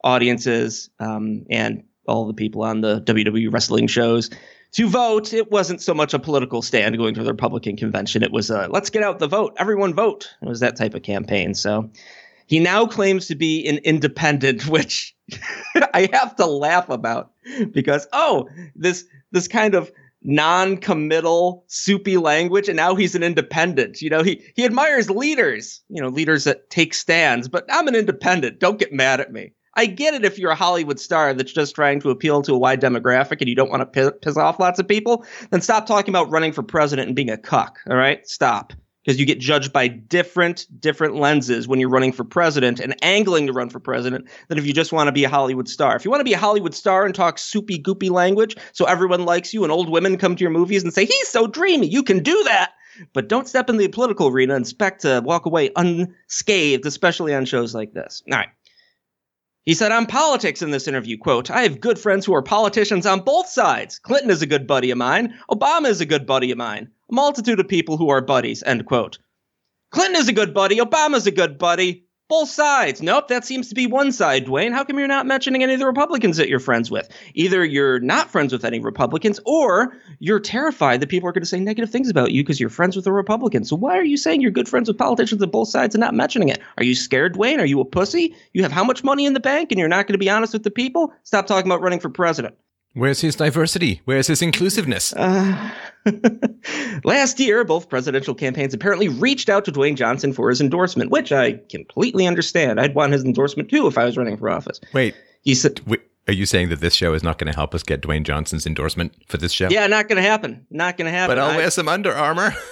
audiences 0.02 0.90
um, 0.98 1.44
and 1.48 1.84
all 2.06 2.26
the 2.26 2.34
people 2.34 2.62
on 2.62 2.80
the 2.80 3.00
WWE 3.02 3.52
wrestling 3.52 3.86
shows 3.86 4.30
to 4.72 4.88
vote. 4.88 5.32
It 5.32 5.50
wasn't 5.50 5.80
so 5.80 5.94
much 5.94 6.14
a 6.14 6.18
political 6.18 6.62
stand 6.62 6.96
going 6.96 7.14
to 7.14 7.22
the 7.22 7.32
Republican 7.32 7.76
convention. 7.76 8.22
It 8.22 8.32
was 8.32 8.50
a 8.50 8.68
let's 8.68 8.90
get 8.90 9.02
out 9.02 9.18
the 9.18 9.28
vote, 9.28 9.54
everyone 9.58 9.94
vote. 9.94 10.34
It 10.42 10.48
was 10.48 10.60
that 10.60 10.76
type 10.76 10.94
of 10.94 11.02
campaign. 11.02 11.54
So 11.54 11.90
he 12.46 12.58
now 12.58 12.86
claims 12.86 13.28
to 13.28 13.34
be 13.34 13.66
an 13.66 13.78
independent, 13.78 14.66
which 14.66 15.14
I 15.94 16.08
have 16.12 16.36
to 16.36 16.46
laugh 16.46 16.88
about 16.88 17.32
because 17.70 18.06
oh, 18.12 18.48
this 18.74 19.04
this 19.30 19.48
kind 19.48 19.74
of 19.74 19.90
non-committal 20.24 21.64
soupy 21.66 22.16
language 22.16 22.68
and 22.68 22.76
now 22.76 22.94
he's 22.94 23.16
an 23.16 23.24
independent 23.24 24.00
you 24.00 24.08
know 24.08 24.22
he 24.22 24.40
he 24.54 24.64
admires 24.64 25.10
leaders 25.10 25.82
you 25.88 26.00
know 26.00 26.06
leaders 26.06 26.44
that 26.44 26.70
take 26.70 26.94
stands 26.94 27.48
but 27.48 27.64
i'm 27.68 27.88
an 27.88 27.96
independent 27.96 28.60
don't 28.60 28.78
get 28.78 28.92
mad 28.92 29.18
at 29.20 29.32
me 29.32 29.52
I 29.74 29.86
get 29.86 30.14
it 30.14 30.24
if 30.24 30.38
you're 30.38 30.50
a 30.50 30.56
Hollywood 30.56 31.00
star 31.00 31.32
that's 31.34 31.52
just 31.52 31.74
trying 31.74 32.00
to 32.00 32.10
appeal 32.10 32.42
to 32.42 32.52
a 32.54 32.58
wide 32.58 32.80
demographic 32.80 33.40
and 33.40 33.48
you 33.48 33.54
don't 33.54 33.70
want 33.70 33.80
to 33.92 34.12
piss, 34.20 34.36
off 34.36 34.60
lots 34.60 34.78
of 34.78 34.86
people, 34.86 35.24
then 35.50 35.60
stop 35.60 35.86
talking 35.86 36.12
about 36.12 36.30
running 36.30 36.52
for 36.52 36.62
president 36.62 37.08
and 37.08 37.16
being 37.16 37.30
a 37.30 37.38
cuck. 37.38 37.78
All 37.88 37.96
right? 37.96 38.26
Stop. 38.26 38.72
Because 39.04 39.18
you 39.18 39.26
get 39.26 39.40
judged 39.40 39.72
by 39.72 39.88
different 39.88 40.66
different 40.78 41.16
lenses 41.16 41.66
when 41.66 41.80
you're 41.80 41.88
running 41.88 42.12
for 42.12 42.22
president 42.22 42.78
and 42.78 42.94
angling 43.02 43.48
to 43.48 43.52
run 43.52 43.68
for 43.68 43.80
president 43.80 44.28
than 44.48 44.58
if 44.58 44.66
you 44.66 44.72
just 44.72 44.92
want 44.92 45.08
to 45.08 45.12
be 45.12 45.24
a 45.24 45.28
Hollywood 45.28 45.68
star. 45.68 45.96
If 45.96 46.04
you 46.04 46.10
want 46.10 46.20
to 46.20 46.24
be 46.24 46.34
a 46.34 46.38
Hollywood 46.38 46.72
star 46.72 47.04
and 47.04 47.12
talk 47.12 47.38
soupy 47.38 47.82
goopy 47.82 48.10
language 48.10 48.56
so 48.72 48.84
everyone 48.84 49.24
likes 49.24 49.52
you 49.52 49.64
and 49.64 49.72
old 49.72 49.90
women 49.90 50.18
come 50.18 50.36
to 50.36 50.40
your 50.40 50.52
movies 50.52 50.84
and 50.84 50.94
say, 50.94 51.04
he's 51.04 51.28
so 51.28 51.48
dreamy, 51.48 51.88
you 51.88 52.04
can 52.04 52.22
do 52.22 52.44
that. 52.44 52.74
But 53.12 53.28
don't 53.28 53.48
step 53.48 53.68
in 53.68 53.78
the 53.78 53.88
political 53.88 54.28
arena 54.28 54.54
and 54.54 54.64
expect 54.64 55.00
to 55.02 55.20
walk 55.24 55.46
away 55.46 55.70
unscathed, 55.74 56.86
especially 56.86 57.34
on 57.34 57.44
shows 57.44 57.74
like 57.74 57.94
this. 57.94 58.22
All 58.30 58.38
right. 58.38 58.50
He 59.64 59.74
said 59.74 59.92
on 59.92 60.06
politics 60.06 60.60
in 60.60 60.72
this 60.72 60.88
interview, 60.88 61.16
quote, 61.18 61.48
I 61.50 61.62
have 61.62 61.80
good 61.80 61.98
friends 61.98 62.26
who 62.26 62.34
are 62.34 62.42
politicians 62.42 63.06
on 63.06 63.20
both 63.20 63.48
sides. 63.48 64.00
Clinton 64.00 64.30
is 64.30 64.42
a 64.42 64.46
good 64.46 64.66
buddy 64.66 64.90
of 64.90 64.98
mine. 64.98 65.38
Obama 65.48 65.86
is 65.86 66.00
a 66.00 66.06
good 66.06 66.26
buddy 66.26 66.50
of 66.50 66.58
mine. 66.58 66.90
A 67.10 67.14
multitude 67.14 67.60
of 67.60 67.68
people 67.68 67.96
who 67.96 68.08
are 68.10 68.20
buddies, 68.20 68.64
end 68.64 68.86
quote. 68.86 69.18
Clinton 69.92 70.16
is 70.16 70.28
a 70.28 70.32
good 70.32 70.52
buddy. 70.52 70.78
Obama's 70.78 71.28
a 71.28 71.30
good 71.30 71.58
buddy. 71.58 72.06
Both 72.32 72.48
sides. 72.48 73.02
Nope, 73.02 73.28
that 73.28 73.44
seems 73.44 73.68
to 73.68 73.74
be 73.74 73.86
one 73.86 74.10
side, 74.10 74.46
Dwayne. 74.46 74.72
How 74.72 74.84
come 74.84 74.98
you're 74.98 75.06
not 75.06 75.26
mentioning 75.26 75.62
any 75.62 75.74
of 75.74 75.80
the 75.80 75.86
Republicans 75.86 76.38
that 76.38 76.48
you're 76.48 76.60
friends 76.60 76.90
with? 76.90 77.10
Either 77.34 77.62
you're 77.62 78.00
not 78.00 78.30
friends 78.30 78.54
with 78.54 78.64
any 78.64 78.80
Republicans 78.80 79.38
or 79.44 79.94
you're 80.18 80.40
terrified 80.40 81.00
that 81.02 81.10
people 81.10 81.28
are 81.28 81.32
going 81.32 81.42
to 81.42 81.46
say 81.46 81.60
negative 81.60 81.90
things 81.90 82.08
about 82.08 82.32
you 82.32 82.42
because 82.42 82.58
you're 82.58 82.70
friends 82.70 82.96
with 82.96 83.04
the 83.04 83.12
Republicans. 83.12 83.68
So 83.68 83.76
why 83.76 83.98
are 83.98 84.02
you 84.02 84.16
saying 84.16 84.40
you're 84.40 84.50
good 84.50 84.66
friends 84.66 84.88
with 84.88 84.96
politicians 84.96 85.42
on 85.42 85.50
both 85.50 85.68
sides 85.68 85.94
and 85.94 86.00
not 86.00 86.14
mentioning 86.14 86.48
it? 86.48 86.62
Are 86.78 86.84
you 86.84 86.94
scared, 86.94 87.34
Dwayne? 87.34 87.58
Are 87.58 87.66
you 87.66 87.80
a 87.80 87.84
pussy? 87.84 88.34
You 88.54 88.62
have 88.62 88.72
how 88.72 88.82
much 88.82 89.04
money 89.04 89.26
in 89.26 89.34
the 89.34 89.38
bank 89.38 89.70
and 89.70 89.78
you're 89.78 89.86
not 89.88 90.06
going 90.06 90.14
to 90.14 90.18
be 90.18 90.30
honest 90.30 90.54
with 90.54 90.62
the 90.62 90.70
people? 90.70 91.12
Stop 91.24 91.46
talking 91.46 91.70
about 91.70 91.82
running 91.82 92.00
for 92.00 92.08
president. 92.08 92.54
Where's 92.94 93.22
his 93.22 93.36
diversity? 93.36 94.02
Where's 94.04 94.26
his 94.26 94.42
inclusiveness? 94.42 95.14
Uh, 95.14 95.70
last 97.04 97.40
year, 97.40 97.64
both 97.64 97.88
presidential 97.88 98.34
campaigns 98.34 98.74
apparently 98.74 99.08
reached 99.08 99.48
out 99.48 99.64
to 99.64 99.72
Dwayne 99.72 99.96
Johnson 99.96 100.32
for 100.32 100.50
his 100.50 100.60
endorsement, 100.60 101.10
which 101.10 101.32
I 101.32 101.60
completely 101.70 102.26
understand. 102.26 102.80
I'd 102.80 102.94
want 102.94 103.12
his 103.12 103.24
endorsement 103.24 103.70
too 103.70 103.86
if 103.86 103.96
I 103.96 104.04
was 104.04 104.18
running 104.18 104.36
for 104.36 104.50
office. 104.50 104.78
Wait, 104.92 105.14
he 105.40 105.54
said, 105.54 105.80
wait, 105.86 106.02
"Are 106.28 106.34
you 106.34 106.44
saying 106.44 106.68
that 106.68 106.80
this 106.80 106.94
show 106.94 107.14
is 107.14 107.22
not 107.22 107.38
going 107.38 107.50
to 107.50 107.56
help 107.56 107.74
us 107.74 107.82
get 107.82 108.02
Dwayne 108.02 108.24
Johnson's 108.24 108.66
endorsement 108.66 109.14
for 109.26 109.38
this 109.38 109.52
show?" 109.52 109.68
Yeah, 109.70 109.86
not 109.86 110.08
going 110.08 110.22
to 110.22 110.28
happen. 110.28 110.66
Not 110.70 110.98
going 110.98 111.10
to 111.10 111.16
happen. 111.16 111.36
But 111.36 111.42
I'll 111.42 111.52
I, 111.52 111.56
wear 111.56 111.70
some 111.70 111.88
Under 111.88 112.12
Armour. 112.12 112.54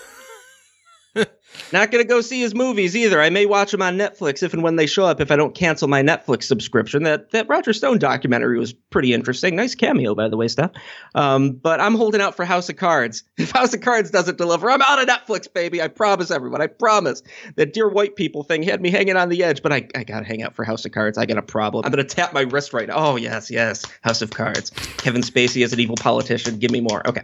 Not 1.72 1.90
going 1.90 2.04
to 2.04 2.08
go 2.08 2.20
see 2.20 2.40
his 2.40 2.54
movies 2.54 2.96
either. 2.96 3.20
I 3.20 3.30
may 3.30 3.46
watch 3.46 3.70
them 3.72 3.82
on 3.82 3.96
Netflix 3.96 4.42
if 4.42 4.54
and 4.54 4.62
when 4.62 4.76
they 4.76 4.86
show 4.86 5.04
up 5.04 5.20
if 5.20 5.30
I 5.30 5.36
don't 5.36 5.54
cancel 5.54 5.88
my 5.88 6.02
Netflix 6.02 6.44
subscription. 6.44 7.04
That 7.04 7.30
that 7.30 7.48
Roger 7.48 7.72
Stone 7.72 7.98
documentary 7.98 8.58
was 8.58 8.72
pretty 8.72 9.12
interesting. 9.12 9.56
Nice 9.56 9.74
cameo, 9.74 10.14
by 10.14 10.28
the 10.28 10.36
way, 10.36 10.48
Steph. 10.48 10.72
Um, 11.14 11.52
but 11.52 11.80
I'm 11.80 11.94
holding 11.94 12.20
out 12.20 12.36
for 12.36 12.44
House 12.44 12.68
of 12.68 12.76
Cards. 12.76 13.24
If 13.40 13.52
House 13.52 13.72
of 13.72 13.80
Cards 13.80 14.10
doesn't 14.10 14.36
deliver, 14.36 14.70
I'm 14.70 14.82
out 14.82 15.00
of 15.00 15.08
Netflix, 15.08 15.52
baby. 15.52 15.80
I 15.80 15.88
promise 15.88 16.30
everyone. 16.30 16.60
I 16.60 16.66
promise. 16.66 17.22
That 17.56 17.72
dear 17.72 17.88
white 17.88 18.14
people 18.14 18.42
thing 18.42 18.62
had 18.62 18.80
me 18.80 18.90
hanging 18.90 19.16
on 19.16 19.30
the 19.30 19.42
edge, 19.42 19.62
but 19.62 19.72
I, 19.72 19.88
I 19.94 20.04
got 20.04 20.20
to 20.20 20.26
hang 20.26 20.42
out 20.42 20.54
for 20.54 20.64
House 20.64 20.84
of 20.84 20.92
Cards. 20.92 21.16
I 21.16 21.24
got 21.24 21.38
a 21.38 21.42
problem. 21.42 21.84
I'm 21.84 21.90
going 21.90 22.06
to 22.06 22.14
tap 22.14 22.34
my 22.34 22.42
wrist 22.42 22.72
right 22.72 22.86
now. 22.86 22.94
Oh, 22.96 23.16
yes, 23.16 23.50
yes. 23.50 23.84
House 24.02 24.20
of 24.20 24.30
Cards. 24.30 24.70
Kevin 24.98 25.22
Spacey 25.22 25.64
as 25.64 25.72
an 25.72 25.80
evil 25.80 25.96
politician. 25.96 26.58
Give 26.58 26.70
me 26.70 26.80
more. 26.80 27.06
Okay. 27.08 27.22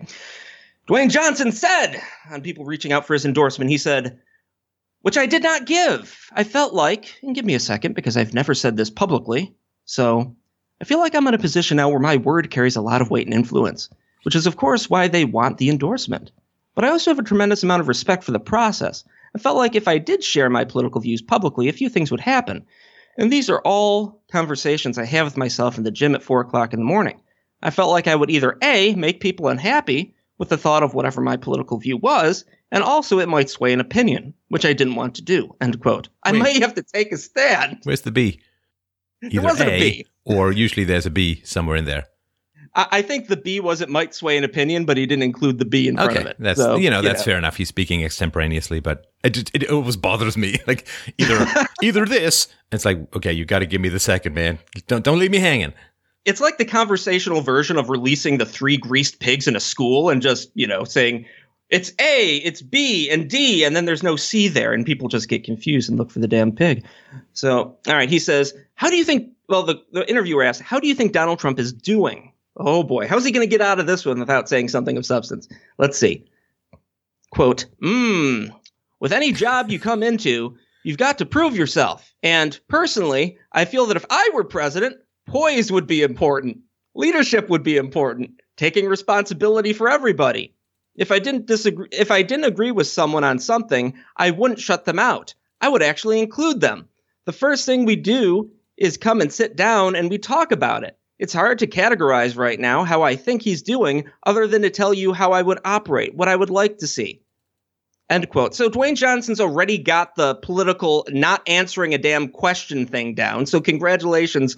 Dwayne 0.88 1.10
Johnson 1.10 1.50
said 1.50 2.00
on 2.30 2.42
people 2.42 2.64
reaching 2.64 2.92
out 2.92 3.06
for 3.06 3.14
his 3.14 3.24
endorsement, 3.24 3.70
he 3.70 3.78
said, 3.78 4.20
which 5.06 5.16
I 5.16 5.26
did 5.26 5.44
not 5.44 5.66
give. 5.66 6.32
I 6.32 6.42
felt 6.42 6.74
like, 6.74 7.16
and 7.22 7.32
give 7.32 7.44
me 7.44 7.54
a 7.54 7.60
second 7.60 7.94
because 7.94 8.16
I've 8.16 8.34
never 8.34 8.54
said 8.54 8.76
this 8.76 8.90
publicly, 8.90 9.54
so 9.84 10.34
I 10.80 10.84
feel 10.84 10.98
like 10.98 11.14
I'm 11.14 11.28
in 11.28 11.34
a 11.34 11.38
position 11.38 11.76
now 11.76 11.88
where 11.88 12.00
my 12.00 12.16
word 12.16 12.50
carries 12.50 12.74
a 12.74 12.80
lot 12.80 13.00
of 13.00 13.08
weight 13.08 13.28
and 13.28 13.32
influence, 13.32 13.88
which 14.24 14.34
is, 14.34 14.48
of 14.48 14.56
course, 14.56 14.90
why 14.90 15.06
they 15.06 15.24
want 15.24 15.58
the 15.58 15.70
endorsement. 15.70 16.32
But 16.74 16.84
I 16.84 16.88
also 16.88 17.12
have 17.12 17.20
a 17.20 17.22
tremendous 17.22 17.62
amount 17.62 17.82
of 17.82 17.86
respect 17.86 18.24
for 18.24 18.32
the 18.32 18.40
process. 18.40 19.04
I 19.32 19.38
felt 19.38 19.56
like 19.56 19.76
if 19.76 19.86
I 19.86 19.98
did 19.98 20.24
share 20.24 20.50
my 20.50 20.64
political 20.64 21.00
views 21.00 21.22
publicly, 21.22 21.68
a 21.68 21.72
few 21.72 21.88
things 21.88 22.10
would 22.10 22.18
happen. 22.18 22.66
And 23.16 23.32
these 23.32 23.48
are 23.48 23.60
all 23.60 24.20
conversations 24.32 24.98
I 24.98 25.04
have 25.04 25.24
with 25.24 25.36
myself 25.36 25.78
in 25.78 25.84
the 25.84 25.92
gym 25.92 26.16
at 26.16 26.24
4 26.24 26.40
o'clock 26.40 26.72
in 26.72 26.80
the 26.80 26.84
morning. 26.84 27.20
I 27.62 27.70
felt 27.70 27.92
like 27.92 28.08
I 28.08 28.16
would 28.16 28.30
either 28.30 28.58
A, 28.60 28.96
make 28.96 29.20
people 29.20 29.46
unhappy, 29.46 30.16
with 30.38 30.48
the 30.48 30.58
thought 30.58 30.82
of 30.82 30.94
whatever 30.94 31.20
my 31.20 31.36
political 31.36 31.78
view 31.78 31.96
was, 31.96 32.44
and 32.72 32.82
also 32.82 33.18
it 33.18 33.28
might 33.28 33.50
sway 33.50 33.72
an 33.72 33.80
opinion, 33.80 34.34
which 34.48 34.64
I 34.64 34.72
didn't 34.72 34.94
want 34.94 35.14
to 35.16 35.22
do. 35.22 35.54
End 35.60 35.80
quote. 35.80 36.08
I 36.22 36.32
Wait, 36.32 36.42
may 36.42 36.60
have 36.60 36.74
to 36.74 36.82
take 36.82 37.12
a 37.12 37.16
stand. 37.16 37.78
Where's 37.84 38.02
the 38.02 38.10
B? 38.10 38.40
Either 39.22 39.34
there 39.34 39.42
wasn't 39.42 39.70
a, 39.70 39.74
a 39.74 39.80
B. 39.80 40.06
Or 40.24 40.52
usually 40.52 40.84
there's 40.84 41.06
a 41.06 41.10
B 41.10 41.40
somewhere 41.44 41.76
in 41.76 41.84
there. 41.84 42.06
I, 42.74 42.86
I, 42.92 43.02
think 43.02 43.28
the 43.28 43.36
B 43.36 43.60
was 43.60 43.80
it 43.80 43.88
might 43.88 44.14
sway 44.14 44.36
an 44.36 44.44
opinion, 44.44 44.84
but 44.84 44.96
he 44.96 45.06
didn't 45.06 45.22
include 45.22 45.58
the 45.58 45.64
B 45.64 45.88
in 45.88 45.96
front 45.96 46.10
okay, 46.10 46.20
of 46.20 46.26
it. 46.26 46.36
That's 46.38 46.60
so, 46.60 46.76
you 46.76 46.90
know 46.90 47.00
that's 47.00 47.24
fair 47.24 47.38
enough. 47.38 47.56
He's 47.56 47.68
speaking 47.68 48.04
extemporaneously, 48.04 48.80
but 48.80 49.06
it 49.24 49.36
it, 49.54 49.62
it 49.62 49.70
always 49.70 49.96
bothers 49.96 50.36
me. 50.36 50.58
Like 50.66 50.86
either 51.16 51.46
either 51.82 52.04
this, 52.04 52.48
it's 52.72 52.84
like 52.84 53.14
okay, 53.16 53.32
you 53.32 53.44
got 53.44 53.60
to 53.60 53.66
give 53.66 53.80
me 53.80 53.88
the 53.88 54.00
second, 54.00 54.34
man. 54.34 54.58
Don't 54.88 55.04
don't 55.04 55.18
leave 55.18 55.30
me 55.30 55.38
hanging 55.38 55.72
it's 56.26 56.40
like 56.40 56.58
the 56.58 56.64
conversational 56.64 57.40
version 57.40 57.78
of 57.78 57.88
releasing 57.88 58.38
the 58.38 58.44
three 58.44 58.76
greased 58.76 59.20
pigs 59.20 59.46
in 59.46 59.54
a 59.54 59.60
school 59.60 60.10
and 60.10 60.20
just, 60.20 60.50
you 60.54 60.66
know, 60.66 60.82
saying 60.82 61.24
it's 61.68 61.92
A, 62.00 62.36
it's 62.36 62.62
B, 62.62 63.10
and 63.10 63.28
D, 63.28 63.64
and 63.64 63.74
then 63.74 63.84
there's 63.86 64.02
no 64.02 64.16
C 64.16 64.48
there, 64.48 64.72
and 64.72 64.86
people 64.86 65.08
just 65.08 65.28
get 65.28 65.44
confused 65.44 65.88
and 65.88 65.98
look 65.98 66.10
for 66.10 66.20
the 66.20 66.28
damn 66.28 66.52
pig. 66.52 66.84
So, 67.32 67.76
all 67.86 67.94
right, 67.94 68.08
he 68.08 68.18
says, 68.18 68.54
How 68.74 68.88
do 68.88 68.96
you 68.96 69.04
think? 69.04 69.32
Well, 69.48 69.64
the, 69.64 69.82
the 69.92 70.08
interviewer 70.08 70.42
asks, 70.42 70.62
How 70.64 70.78
do 70.78 70.86
you 70.86 70.94
think 70.94 71.12
Donald 71.12 71.38
Trump 71.38 71.58
is 71.58 71.72
doing? 71.72 72.32
Oh 72.56 72.82
boy, 72.82 73.06
how's 73.06 73.24
he 73.24 73.32
going 73.32 73.46
to 73.46 73.50
get 73.50 73.60
out 73.60 73.80
of 73.80 73.86
this 73.86 74.06
one 74.06 74.18
without 74.18 74.48
saying 74.48 74.68
something 74.68 74.96
of 74.96 75.04
substance? 75.04 75.48
Let's 75.78 75.98
see. 75.98 76.24
Quote, 77.30 77.66
Mmm, 77.82 78.54
with 79.00 79.12
any 79.12 79.32
job 79.32 79.70
you 79.70 79.78
come 79.78 80.02
into, 80.02 80.56
you've 80.84 80.98
got 80.98 81.18
to 81.18 81.26
prove 81.26 81.56
yourself. 81.56 82.14
And 82.22 82.58
personally, 82.68 83.38
I 83.52 83.66
feel 83.66 83.86
that 83.86 83.96
if 83.96 84.06
I 84.08 84.30
were 84.32 84.44
president, 84.44 84.96
Poise 85.26 85.70
would 85.72 85.86
be 85.86 86.02
important. 86.02 86.58
Leadership 86.94 87.48
would 87.50 87.62
be 87.62 87.76
important. 87.76 88.40
Taking 88.56 88.86
responsibility 88.86 89.74
for 89.74 89.88
everybody. 89.88 90.54
If 90.96 91.12
I 91.12 91.18
didn't 91.18 91.46
disagree, 91.46 91.88
if 91.92 92.10
I 92.10 92.22
didn't 92.22 92.44
agree 92.46 92.70
with 92.70 92.86
someone 92.86 93.24
on 93.24 93.38
something, 93.38 93.94
I 94.16 94.30
wouldn't 94.30 94.60
shut 94.60 94.84
them 94.84 94.98
out. 94.98 95.34
I 95.60 95.68
would 95.68 95.82
actually 95.82 96.20
include 96.20 96.60
them. 96.60 96.88
The 97.24 97.32
first 97.32 97.66
thing 97.66 97.84
we 97.84 97.96
do 97.96 98.50
is 98.76 98.96
come 98.96 99.20
and 99.20 99.32
sit 99.32 99.56
down 99.56 99.96
and 99.96 100.10
we 100.10 100.18
talk 100.18 100.52
about 100.52 100.84
it. 100.84 100.98
It's 101.18 101.32
hard 101.32 101.60
to 101.60 101.66
categorize 101.66 102.36
right 102.36 102.60
now 102.60 102.84
how 102.84 103.02
I 103.02 103.16
think 103.16 103.42
he's 103.42 103.62
doing, 103.62 104.10
other 104.22 104.46
than 104.46 104.62
to 104.62 104.70
tell 104.70 104.92
you 104.92 105.12
how 105.12 105.32
I 105.32 105.40
would 105.40 105.60
operate, 105.64 106.14
what 106.14 106.28
I 106.28 106.36
would 106.36 106.50
like 106.50 106.78
to 106.78 106.86
see. 106.86 107.22
End 108.08 108.28
quote. 108.28 108.54
So 108.54 108.70
Dwayne 108.70 108.96
Johnson's 108.96 109.40
already 109.40 109.78
got 109.78 110.14
the 110.14 110.36
political 110.36 111.06
not 111.08 111.42
answering 111.48 111.94
a 111.94 111.98
damn 111.98 112.28
question 112.28 112.86
thing 112.86 113.14
down. 113.14 113.46
So 113.46 113.60
congratulations 113.60 114.54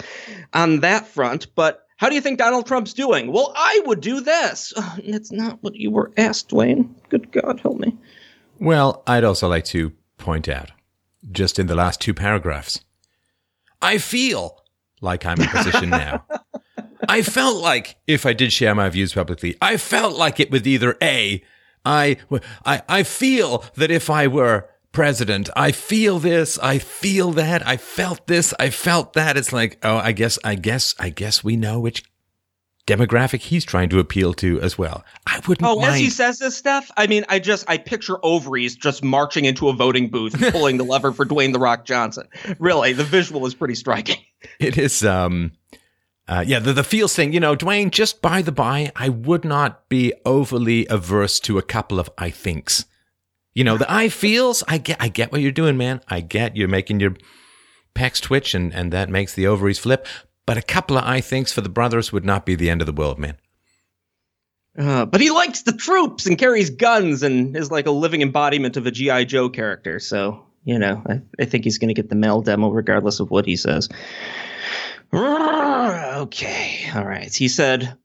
on 0.53 0.81
that 0.81 1.07
front. 1.07 1.47
But 1.55 1.87
how 1.99 2.09
do 2.09 2.15
you 2.15 2.21
think 2.21 2.39
Donald 2.39 2.65
Trump's 2.65 2.95
doing? 2.95 3.33
Well, 3.33 3.53
I 3.57 3.83
would 3.85 4.01
do 4.01 4.21
this. 4.21 4.73
that's 5.07 5.33
not 5.33 5.63
what 5.63 5.75
you 5.75 5.91
were 5.91 6.13
asked, 6.17 6.49
Dwayne. 6.49 6.89
Good 7.09 7.31
God, 7.33 7.61
help 7.61 7.79
me. 7.79 7.97
Well, 8.61 9.03
I'd 9.07 9.25
also 9.25 9.49
like 9.49 9.65
to 9.67 9.93
point 10.17 10.49
out, 10.49 10.71
just 11.31 11.59
in 11.59 11.67
the 11.67 11.75
last 11.75 12.01
two 12.01 12.15
paragraphs, 12.15 12.81
I 13.83 13.99
feel 13.99 14.63
like 15.01 15.27
I'm 15.27 15.41
in 15.41 15.49
position 15.49 15.91
now. 15.91 16.25
I 17.09 17.23
felt 17.23 17.61
like 17.63 17.97
if 18.07 18.27
I 18.27 18.33
did 18.33 18.53
share 18.53 18.75
my 18.75 18.89
views 18.89 19.15
publicly, 19.15 19.57
I 19.61 19.77
felt 19.77 20.17
like 20.17 20.39
it 20.39 20.53
would 20.53 20.67
either 20.67 20.97
A, 21.03 21.43
I, 21.85 22.17
I, 22.65 22.83
I 22.89 23.03
feel 23.03 23.65
that 23.75 23.91
if 23.91 24.09
I 24.09 24.29
were 24.29 24.69
president, 24.99 25.49
I 25.55 25.71
feel 25.71 26.19
this, 26.19 26.59
I 26.59 26.81
feel 26.81 27.31
that, 27.35 27.65
I 27.65 27.77
felt 27.77 28.27
this, 28.27 28.53
I 28.59 28.71
felt 28.71 29.13
that. 29.13 29.37
It's 29.37 29.53
like, 29.53 29.79
oh, 29.85 29.99
I 29.99 30.11
guess, 30.11 30.41
I 30.43 30.57
guess, 30.57 30.97
I 30.99 31.11
guess 31.11 31.45
we 31.45 31.55
know 31.55 31.79
which 31.79 32.03
demographic 32.85 33.43
he's 33.43 33.65
trying 33.65 33.91
to 33.91 34.01
appeal 34.01 34.35
to 34.35 34.61
as 34.61 34.77
well. 34.77 35.05
I 35.25 35.41
wouldn't. 35.47 35.65
Oh, 35.65 35.79
mind. 35.79 35.95
as 35.95 36.01
he 36.01 36.11
says 36.11 36.41
this 36.41 36.57
stuff, 36.57 36.91
I 36.97 37.07
mean, 37.07 37.25
I 37.29 37.39
just 37.39 37.65
I 37.71 37.79
picture 37.79 38.17
ovaries 38.25 38.75
just 38.75 39.05
marching 39.05 39.45
into 39.45 39.69
a 39.69 39.73
voting 39.73 40.09
booth, 40.09 40.35
pulling 40.51 40.79
the 40.79 40.85
lever 40.85 41.13
for 41.13 41.25
Dwayne 41.25 41.53
the 41.53 41.61
Rock 41.61 41.85
Johnson. 41.85 42.27
Really, 42.59 42.93
the 42.93 43.05
visual 43.05 43.47
is 43.47 43.55
pretty 43.55 43.77
striking. 43.77 44.19
It 44.59 44.77
is. 44.77 45.05
Um, 45.05 45.53
uh, 46.27 46.43
yeah, 46.45 46.59
the, 46.59 46.73
the 46.73 46.83
feels 46.83 47.15
thing, 47.15 47.33
you 47.33 47.39
know, 47.39 47.55
Dwayne, 47.55 47.93
just 47.93 48.21
by 48.21 48.43
the 48.43 48.51
by, 48.51 48.91
I 48.97 49.11
would 49.11 49.45
not 49.45 49.89
be 49.89 50.13
overly 50.27 50.89
averse 50.89 51.39
to 51.41 51.57
a 51.57 51.63
couple 51.63 52.01
of 52.01 52.11
I 52.19 52.31
thinks. 52.31 52.85
You 53.59 53.65
know, 53.65 53.77
the 53.77 53.93
I 53.93 54.09
feels, 54.09 54.63
I 54.69 54.79
get, 54.79 54.99
I 55.01 55.09
get 55.09 55.33
what 55.33 55.41
you're 55.41 55.51
doing, 55.51 55.77
man. 55.77 56.01
I 56.07 56.21
get 56.21 56.57
you're 56.57 56.69
making 56.69 57.01
your 57.01 57.17
pecs 57.93 58.21
twitch 58.21 58.55
and, 58.55 58.73
and 58.73 58.93
that 58.93 59.11
makes 59.11 59.35
the 59.35 59.49
ovaries 59.49 59.81
flip. 59.81 60.07
But 60.47 60.59
a 60.59 60.63
couple 60.63 60.97
of 60.97 61.03
I 61.03 61.21
thinks 61.21 61.53
for 61.53 61.61
the 61.61 61.69
brothers 61.69 62.13
would 62.13 62.25
not 62.25 62.47
be 62.47 62.55
the 62.55 62.71
end 62.71 62.83
of 62.83 62.87
the 62.87 62.93
world, 62.93 63.19
man. 63.19 63.37
Uh, 64.79 65.07
but 65.07 65.21
he 65.21 65.31
likes 65.31 65.63
the 65.63 65.73
troops 65.73 66.27
and 66.27 66.39
carries 66.39 66.71
guns 66.71 67.25
and 67.25 67.57
is 67.57 67.69
like 67.69 67.89
a 67.89 67.91
living 67.91 68.23
embodiment 68.23 68.77
of 68.77 68.87
a 68.87 68.93
G.I. 68.93 69.25
Joe 69.25 69.49
character. 69.49 69.99
So, 69.99 70.47
you 70.63 70.79
know, 70.79 71.03
I, 71.05 71.21
I 71.41 71.45
think 71.45 71.65
he's 71.65 71.79
going 71.79 71.89
to 71.89 72.01
get 72.01 72.11
the 72.11 72.15
male 72.15 72.43
demo 72.43 72.71
regardless 72.71 73.19
of 73.19 73.33
what 73.33 73.45
he 73.45 73.57
says. 73.57 73.89
Okay, 76.19 76.91
all 76.95 77.05
right. 77.05 77.33
He 77.33 77.47
said, 77.47 77.97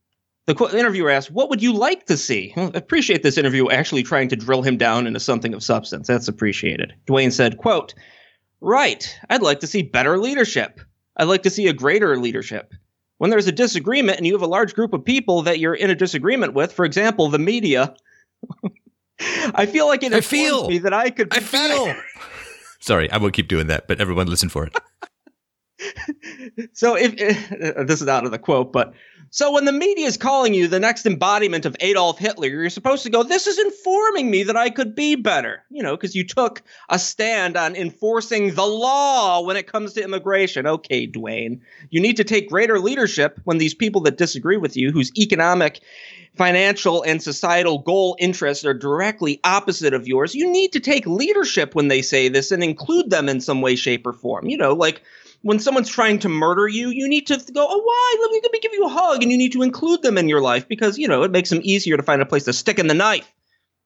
the 0.46 0.78
interviewer 0.78 1.10
asked, 1.10 1.32
What 1.32 1.50
would 1.50 1.62
you 1.62 1.74
like 1.74 2.06
to 2.08 2.18
see? 2.18 2.54
Well, 2.56 2.72
appreciate 2.74 3.24
this 3.24 3.38
interview 3.38 3.70
actually 3.70 4.04
trying 4.04 4.30
to 4.30 4.36
drill 4.36 4.62
him 4.62 4.78
down 4.78 5.08
into 5.08 5.20
something 5.20 5.54
of 5.54 5.64
substance. 5.64 6.08
That's 6.08 6.28
appreciated. 6.28 6.94
Dwayne 7.08 7.32
said, 7.32 7.58
quote, 7.58 7.94
Right. 8.60 9.18
I'd 9.30 9.42
like 9.42 9.60
to 9.62 9.68
see 9.68 9.82
better 9.82 10.18
leadership. 10.18 10.80
I'd 11.18 11.26
like 11.26 11.44
to 11.44 11.50
see 11.50 11.68
a 11.68 11.74
greater 11.74 12.18
leadership. 12.18 12.74
When 13.18 13.30
there's 13.30 13.48
a 13.48 13.52
disagreement 13.52 14.18
and 14.18 14.28
you 14.28 14.34
have 14.34 14.42
a 14.42 14.48
large 14.48 14.74
group 14.74 14.94
of 14.94 15.06
people 15.06 15.44
that 15.44 15.60
you're 15.60 15.76
in 15.76 15.90
a 15.90 15.96
disagreement 15.96 16.54
with, 16.54 16.74
for 16.74 16.84
example, 16.84 17.30
the 17.30 17.40
media, 17.40 17.96
I 19.20 19.66
feel 19.66 19.88
like 19.88 20.04
it 20.04 20.14
I 20.14 20.22
feel 20.22 20.68
me 20.68 20.80
that 20.80 20.94
I 20.94 21.10
could. 21.10 21.34
I 21.34 21.40
feel. 21.40 21.96
Sorry, 22.80 23.10
I 23.12 23.18
won't 23.18 23.34
keep 23.34 23.48
doing 23.48 23.68
that, 23.68 23.88
but 23.88 24.02
everyone 24.02 24.28
listen 24.28 24.50
for 24.50 24.66
it. 24.66 24.76
so 26.74 26.98
if 26.98 27.16
this 27.88 28.02
is 28.02 28.08
out 28.08 28.26
of 28.26 28.32
the 28.32 28.40
quote, 28.40 28.74
but 28.74 28.94
so 29.34 29.52
when 29.52 29.66
the 29.66 29.72
media 29.72 30.06
is 30.06 30.16
calling 30.16 30.54
you 30.54 30.68
the 30.68 30.80
next 30.80 31.08
embodiment 31.08 31.66
of 31.66 31.76
Adolf 31.80 32.20
Hitler, 32.20 32.50
you're 32.50 32.70
supposed 32.70 33.02
to 33.02 33.10
go, 33.10 33.24
this 33.24 33.48
is 33.48 33.58
informing 33.58 34.30
me 34.30 34.44
that 34.44 34.56
I 34.56 34.70
could 34.70 34.94
be 34.94 35.16
better. 35.16 35.64
You 35.72 35.82
know, 35.82 35.98
because 35.98 36.14
you 36.14 36.24
took 36.24 36.62
a 36.88 37.00
stand 37.00 37.58
on 37.58 37.76
enforcing 37.76 38.54
the 38.54 38.64
law 38.64 39.42
when 39.42 39.58
it 39.58 39.66
comes 39.66 39.94
to 39.94 40.04
immigration. 40.04 40.68
Okay, 40.68 41.08
Dwayne, 41.08 41.62
you 41.90 42.00
need 42.00 42.18
to 42.18 42.24
take 42.24 42.48
greater 42.48 42.78
leadership 42.78 43.42
when 43.44 43.58
these 43.58 43.74
people 43.74 44.02
that 44.02 44.18
disagree 44.18 44.58
with 44.58 44.78
you, 44.78 44.92
whose 44.92 45.12
economic 45.18 45.82
financial 46.36 47.02
and 47.02 47.22
societal 47.22 47.80
goal 47.80 48.16
interests 48.20 48.66
are 48.66 48.74
directly 48.76 49.40
opposite 49.44 49.96
of 49.96 50.08
yours, 50.08 50.36
you 50.36 50.52
need 50.52 50.74
to 50.74 50.80
take 50.80 51.08
leadership 51.08 51.74
when 51.74 51.88
they 51.88 52.04
say 52.04 52.28
this 52.28 52.52
and 52.52 52.64
include 52.64 53.10
them 53.10 53.30
in 53.30 53.42
some 53.42 53.62
way, 53.62 53.76
shape, 53.76 54.06
or 54.06 54.14
form. 54.14 54.48
You 54.48 54.58
know, 54.58 54.74
like 54.74 55.02
when 55.44 55.60
someone's 55.60 55.90
trying 55.90 56.20
to 56.20 56.30
murder 56.30 56.68
you, 56.68 56.90
you 56.90 57.08
need 57.08 57.28
to 57.28 57.36
go, 57.54 57.68
oh, 57.70 57.82
why? 57.82 58.18
Let 58.22 58.32
me, 58.32 58.40
let 58.42 58.52
me 58.52 58.60
give 58.60 58.74
you 58.74 58.86
a 58.86 58.90
hug. 58.90 59.22
And 59.22 59.32
you 59.32 59.38
need 59.38 59.52
to 59.52 59.62
include 59.62 60.02
them 60.02 60.18
in 60.18 60.30
your 60.30 60.42
life 60.42 60.68
because, 60.68 60.98
you 60.98 61.08
know, 61.08 61.24
it 61.24 61.32
makes 61.32 61.50
them 61.50 61.60
easier 61.64 61.98
to 61.98 62.04
find 62.04 62.22
a 62.22 62.26
place 62.26 62.46
to 62.46 62.54
stick 62.54 62.80
in 62.80 62.88
the 62.88 62.94
knife. 62.94 63.30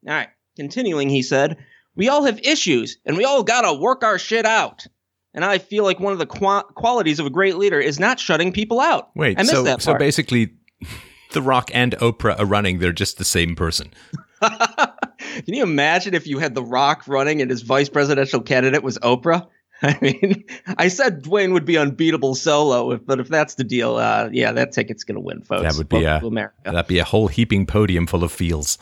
All 0.08 0.14
right. 0.14 0.30
Continuing, 0.56 1.10
he 1.10 1.24
said, 1.24 1.58
we 1.96 2.10
all 2.10 2.24
have 2.24 2.40
issues 2.40 2.98
and 3.06 3.18
we 3.18 3.26
all 3.26 3.44
got 3.44 3.62
to 3.62 3.74
work 3.74 4.04
our 4.04 4.20
shit 4.20 4.46
out. 4.46 4.86
And 5.34 5.44
I 5.44 5.58
feel 5.58 5.84
like 5.84 6.00
one 6.00 6.14
of 6.14 6.20
the 6.20 6.28
qu- 6.28 6.74
qualities 6.74 7.20
of 7.20 7.26
a 7.26 7.32
great 7.32 7.58
leader 7.58 7.80
is 7.80 8.00
not 8.00 8.20
shutting 8.20 8.52
people 8.52 8.80
out. 8.80 9.10
Wait, 9.16 9.40
I 9.40 9.44
so, 9.44 9.78
so 9.78 9.98
basically, 9.98 10.54
The 11.32 11.42
Rock 11.42 11.72
and 11.74 11.94
Oprah 11.98 12.40
are 12.40 12.46
running. 12.46 12.80
They're 12.80 12.92
just 12.92 13.18
the 13.18 13.26
same 13.26 13.56
person. 13.56 13.92
Can 14.42 15.54
you 15.54 15.64
imagine 15.64 16.14
if 16.14 16.28
you 16.28 16.40
had 16.40 16.56
The 16.56 16.64
Rock 16.64 17.04
running 17.08 17.42
and 17.42 17.50
his 17.50 17.64
vice 17.64 17.90
presidential 17.90 18.42
candidate 18.42 18.84
was 18.84 18.98
Oprah? 19.00 19.48
I 19.82 19.98
mean, 20.02 20.44
I 20.78 20.88
said 20.88 21.24
Dwayne 21.24 21.54
would 21.54 21.66
be 21.66 21.78
unbeatable 21.78 22.36
solo, 22.36 22.98
but 22.98 23.20
if 23.20 23.28
that's 23.28 23.56
the 23.56 23.64
deal, 23.64 23.98
uh, 23.98 24.30
yeah, 24.32 24.52
that 24.52 24.72
ticket's 24.72 25.04
going 25.04 25.16
to 25.16 25.22
win, 25.22 25.44
folks. 25.44 25.64
That 25.64 25.78
would 25.78 25.90
be 25.90 26.04
a 26.04 26.20
that'd 26.64 26.88
be 26.88 27.00
a 27.00 27.04
whole 27.04 27.28
heaping 27.28 27.66
podium 27.66 28.08
full 28.08 28.24
of 28.24 28.32
feels. 28.32 28.78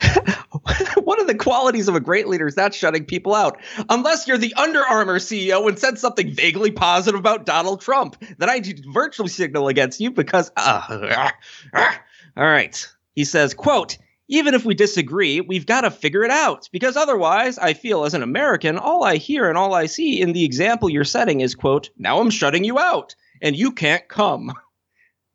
One 1.04 1.20
of 1.20 1.26
the 1.26 1.34
qualities 1.34 1.88
of 1.88 1.94
a 1.94 2.00
great 2.00 2.28
leader 2.28 2.46
is 2.46 2.56
not 2.56 2.74
shutting 2.74 3.04
people 3.04 3.34
out. 3.34 3.60
Unless 3.88 4.26
you're 4.26 4.38
the 4.38 4.54
Under 4.54 4.84
Armour 4.84 5.18
CEO 5.18 5.68
and 5.68 5.78
said 5.78 5.98
something 5.98 6.32
vaguely 6.32 6.70
positive 6.70 7.18
about 7.18 7.46
Donald 7.46 7.80
Trump, 7.80 8.16
then 8.38 8.50
I 8.50 8.62
virtually 8.92 9.28
signal 9.28 9.68
against 9.68 10.00
you 10.00 10.10
because. 10.10 10.50
Uh, 10.56 11.30
uh, 11.72 11.86
all 12.36 12.44
right. 12.44 12.88
He 13.14 13.24
says, 13.24 13.54
quote, 13.54 13.98
even 14.28 14.54
if 14.54 14.64
we 14.64 14.74
disagree, 14.74 15.40
we've 15.40 15.66
got 15.66 15.82
to 15.82 15.90
figure 15.90 16.24
it 16.24 16.30
out 16.30 16.68
because 16.72 16.96
otherwise, 16.96 17.58
I 17.58 17.74
feel 17.74 18.04
as 18.04 18.14
an 18.14 18.22
American, 18.22 18.78
all 18.78 19.04
I 19.04 19.16
hear 19.16 19.48
and 19.48 19.58
all 19.58 19.74
I 19.74 19.86
see 19.86 20.20
in 20.20 20.32
the 20.32 20.44
example 20.44 20.88
you're 20.88 21.04
setting 21.04 21.40
is, 21.40 21.54
quote, 21.54 21.90
now 21.98 22.20
I'm 22.20 22.30
shutting 22.30 22.64
you 22.64 22.78
out 22.78 23.14
and 23.42 23.54
you 23.54 23.72
can't 23.72 24.08
come. 24.08 24.52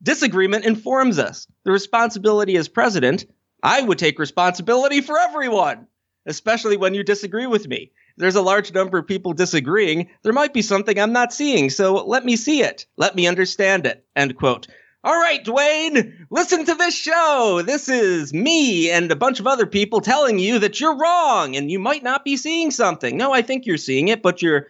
Disagreement 0.02 0.66
informs 0.66 1.20
us. 1.20 1.46
The 1.66 1.72
responsibility 1.72 2.58
as 2.58 2.68
president, 2.68 3.26
I 3.62 3.82
would 3.82 4.00
take 4.00 4.18
responsibility 4.18 5.02
for 5.02 5.20
everyone, 5.20 5.88
especially 6.26 6.78
when 6.78 6.94
you 6.94 7.04
disagree 7.04 7.48
with 7.48 7.68
me. 7.68 7.92
There's 8.18 8.36
a 8.36 8.42
large 8.42 8.74
number 8.74 8.98
of 8.98 9.08
people 9.08 9.34
disagreeing. 9.34 10.10
There 10.24 10.34
might 10.34 10.54
be 10.54 10.62
something 10.62 11.00
I'm 11.00 11.14
not 11.14 11.34
seeing, 11.34 11.70
so 11.70 12.06
let 12.06 12.26
me 12.26 12.36
see 12.36 12.62
it. 12.62 12.86
Let 12.98 13.16
me 13.16 13.28
understand 13.28 13.86
it. 13.86 14.06
End 14.16 14.36
quote. 14.36 14.68
All 15.02 15.18
right, 15.18 15.44
Dwayne, 15.44 16.26
listen 16.30 16.66
to 16.66 16.76
this 16.76 16.94
show. 16.94 17.62
This 17.66 17.88
is 17.88 18.34
me 18.34 18.92
and 18.92 19.10
a 19.10 19.16
bunch 19.16 19.40
of 19.40 19.48
other 19.48 19.66
people 19.66 20.02
telling 20.02 20.40
you 20.40 20.60
that 20.60 20.80
you're 20.82 20.98
wrong 20.98 21.56
and 21.56 21.72
you 21.72 21.80
might 21.80 22.04
not 22.04 22.26
be 22.26 22.36
seeing 22.36 22.70
something. 22.70 23.16
No, 23.16 23.32
I 23.32 23.42
think 23.42 23.66
you're 23.66 23.78
seeing 23.78 24.10
it, 24.10 24.22
but 24.22 24.42
you're 24.42 24.68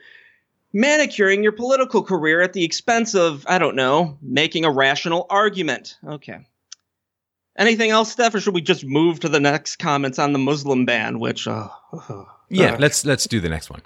manicuring 0.71 1.41
your 1.41 1.51
political 1.51 2.03
career 2.03 2.41
at 2.41 2.53
the 2.53 2.63
expense 2.63 3.15
of, 3.15 3.43
I 3.47 3.57
don't 3.57 3.75
know, 3.75 4.19
making 4.21 4.65
a 4.65 4.71
rational 4.71 5.25
argument. 5.31 5.97
Okay. 6.05 6.45
Anything 7.57 7.89
else, 7.89 8.11
Steph, 8.11 8.35
or 8.35 8.39
should 8.39 8.53
we 8.53 8.61
just 8.61 8.85
move 8.85 9.19
to 9.21 9.29
the 9.29 9.39
next 9.39 9.77
comments 9.77 10.19
on 10.19 10.31
the 10.31 10.39
Muslim 10.39 10.85
ban? 10.85 11.19
Which, 11.19 11.47
uh, 11.47 11.69
uh, 11.91 12.23
yeah, 12.49 12.77
let's 12.79 13.03
let's 13.03 13.25
do 13.25 13.39
the 13.39 13.49
next 13.49 13.69
one. 13.69 13.81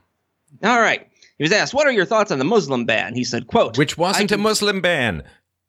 All 0.61 0.79
right. 0.79 1.07
He 1.37 1.43
was 1.43 1.51
asked, 1.51 1.73
"What 1.73 1.87
are 1.87 1.91
your 1.91 2.05
thoughts 2.05 2.31
on 2.31 2.37
the 2.37 2.45
Muslim 2.45 2.85
ban?" 2.85 3.15
He 3.15 3.23
said, 3.23 3.47
"Quote, 3.47 3.77
which 3.77 3.97
wasn't 3.97 4.31
a 4.31 4.37
Muslim 4.37 4.81
ban. 4.81 5.23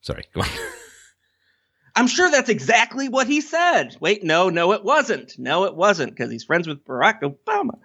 Sorry, 0.04 0.24
go 0.34 0.42
on. 0.42 0.48
I'm 1.96 2.06
sure 2.08 2.30
that's 2.30 2.50
exactly 2.50 3.08
what 3.08 3.26
he 3.26 3.40
said. 3.40 3.96
Wait, 4.00 4.22
no, 4.22 4.50
no, 4.50 4.72
it 4.72 4.84
wasn't. 4.84 5.38
No, 5.38 5.64
it 5.64 5.74
wasn't, 5.74 6.14
because 6.14 6.30
he's 6.30 6.44
friends 6.44 6.68
with 6.68 6.84
Barack 6.84 7.22
Obama. 7.22 7.78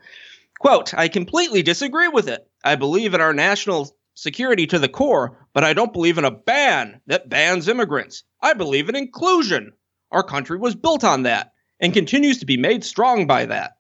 Quote, 0.59 0.93
I 0.93 1.07
completely 1.07 1.61
disagree 1.61 2.09
with 2.09 2.27
it. 2.27 2.45
I 2.61 2.75
believe 2.75 3.13
in 3.13 3.21
our 3.21 3.33
national 3.33 3.95
security 4.15 4.67
to 4.67 4.79
the 4.79 4.89
core, 4.89 5.47
but 5.53 5.63
I 5.63 5.71
don't 5.71 5.93
believe 5.93 6.17
in 6.17 6.25
a 6.25 6.31
ban 6.31 6.99
that 7.07 7.29
bans 7.29 7.69
immigrants. 7.69 8.23
I 8.41 8.53
believe 8.53 8.89
in 8.89 8.97
inclusion. 8.97 9.71
Our 10.11 10.23
country 10.23 10.57
was 10.57 10.75
built 10.75 11.05
on 11.05 11.23
that 11.23 11.53
and 11.79 11.93
continues 11.93 12.39
to 12.39 12.45
be 12.45 12.57
made 12.57 12.83
strong 12.83 13.27
by 13.27 13.45
that. 13.45 13.77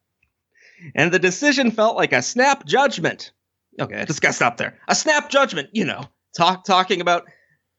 And 0.95 1.11
the 1.11 1.19
decision 1.19 1.71
felt 1.71 1.97
like 1.97 2.13
a 2.13 2.21
snap 2.21 2.65
judgment. 2.65 3.33
Okay, 3.81 3.99
I 3.99 4.05
just 4.05 4.21
got 4.21 4.29
to 4.29 4.33
stop 4.33 4.55
there. 4.55 4.77
A 4.87 4.95
snap 4.95 5.29
judgment, 5.29 5.69
you 5.73 5.83
know, 5.83 6.05
talk 6.33 6.63
talking 6.63 7.01
about 7.01 7.27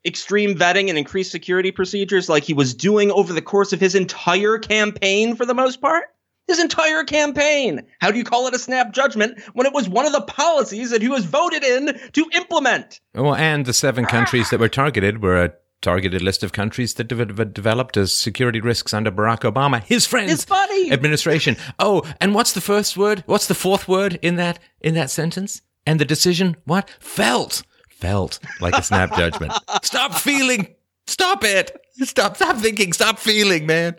extreme 0.04 0.54
vetting 0.54 0.88
and 0.88 0.98
increased 0.98 1.30
security 1.30 1.70
procedures 1.70 2.28
like 2.28 2.44
he 2.44 2.54
was 2.54 2.74
doing 2.74 3.10
over 3.10 3.32
the 3.32 3.42
course 3.42 3.72
of 3.72 3.80
his 3.80 3.94
entire 3.94 4.58
campaign 4.58 5.36
for 5.36 5.44
the 5.44 5.54
most 5.54 5.80
part? 5.80 6.04
His 6.48 6.58
entire 6.58 7.04
campaign. 7.04 7.86
How 8.00 8.10
do 8.10 8.18
you 8.18 8.24
call 8.24 8.46
it 8.46 8.54
a 8.54 8.58
snap 8.58 8.92
judgment 8.92 9.40
when 9.52 9.66
it 9.66 9.72
was 9.72 9.88
one 9.88 10.06
of 10.06 10.12
the 10.12 10.22
policies 10.22 10.90
that 10.90 11.02
he 11.02 11.08
was 11.08 11.24
voted 11.24 11.62
in 11.62 11.98
to 12.12 12.30
implement? 12.34 13.00
Well, 13.14 13.36
and 13.36 13.66
the 13.66 13.72
seven 13.72 14.04
ah. 14.06 14.08
countries 14.08 14.50
that 14.50 14.58
were 14.58 14.68
targeted 14.68 15.22
were 15.22 15.44
a 15.44 15.52
targeted 15.80 16.22
list 16.22 16.42
of 16.42 16.52
countries 16.52 16.94
that 16.94 17.04
de- 17.04 17.44
developed 17.44 17.96
as 17.96 18.12
security 18.12 18.60
risks 18.60 18.92
under 18.92 19.10
Barack 19.10 19.50
Obama, 19.50 19.82
his 19.82 20.06
friends, 20.06 20.30
his 20.30 20.44
buddy. 20.44 20.90
administration. 20.90 21.56
Oh, 21.78 22.02
and 22.20 22.34
what's 22.34 22.52
the 22.52 22.60
first 22.60 22.96
word? 22.96 23.22
What's 23.26 23.46
the 23.46 23.54
fourth 23.54 23.88
word 23.88 24.18
in 24.22 24.36
that 24.36 24.58
in 24.80 24.94
that 24.94 25.10
sentence? 25.10 25.62
And 25.86 25.98
the 25.98 26.04
decision, 26.04 26.56
what? 26.64 26.90
Felt 27.00 27.62
felt 28.00 28.38
like 28.60 28.74
a 28.74 28.82
snap 28.82 29.14
judgment. 29.16 29.52
Stop 29.82 30.14
feeling. 30.14 30.74
Stop 31.06 31.44
it. 31.44 31.76
Stop. 32.02 32.36
Stop 32.36 32.56
thinking. 32.56 32.92
Stop 32.92 33.18
feeling, 33.18 33.66
man. 33.66 33.96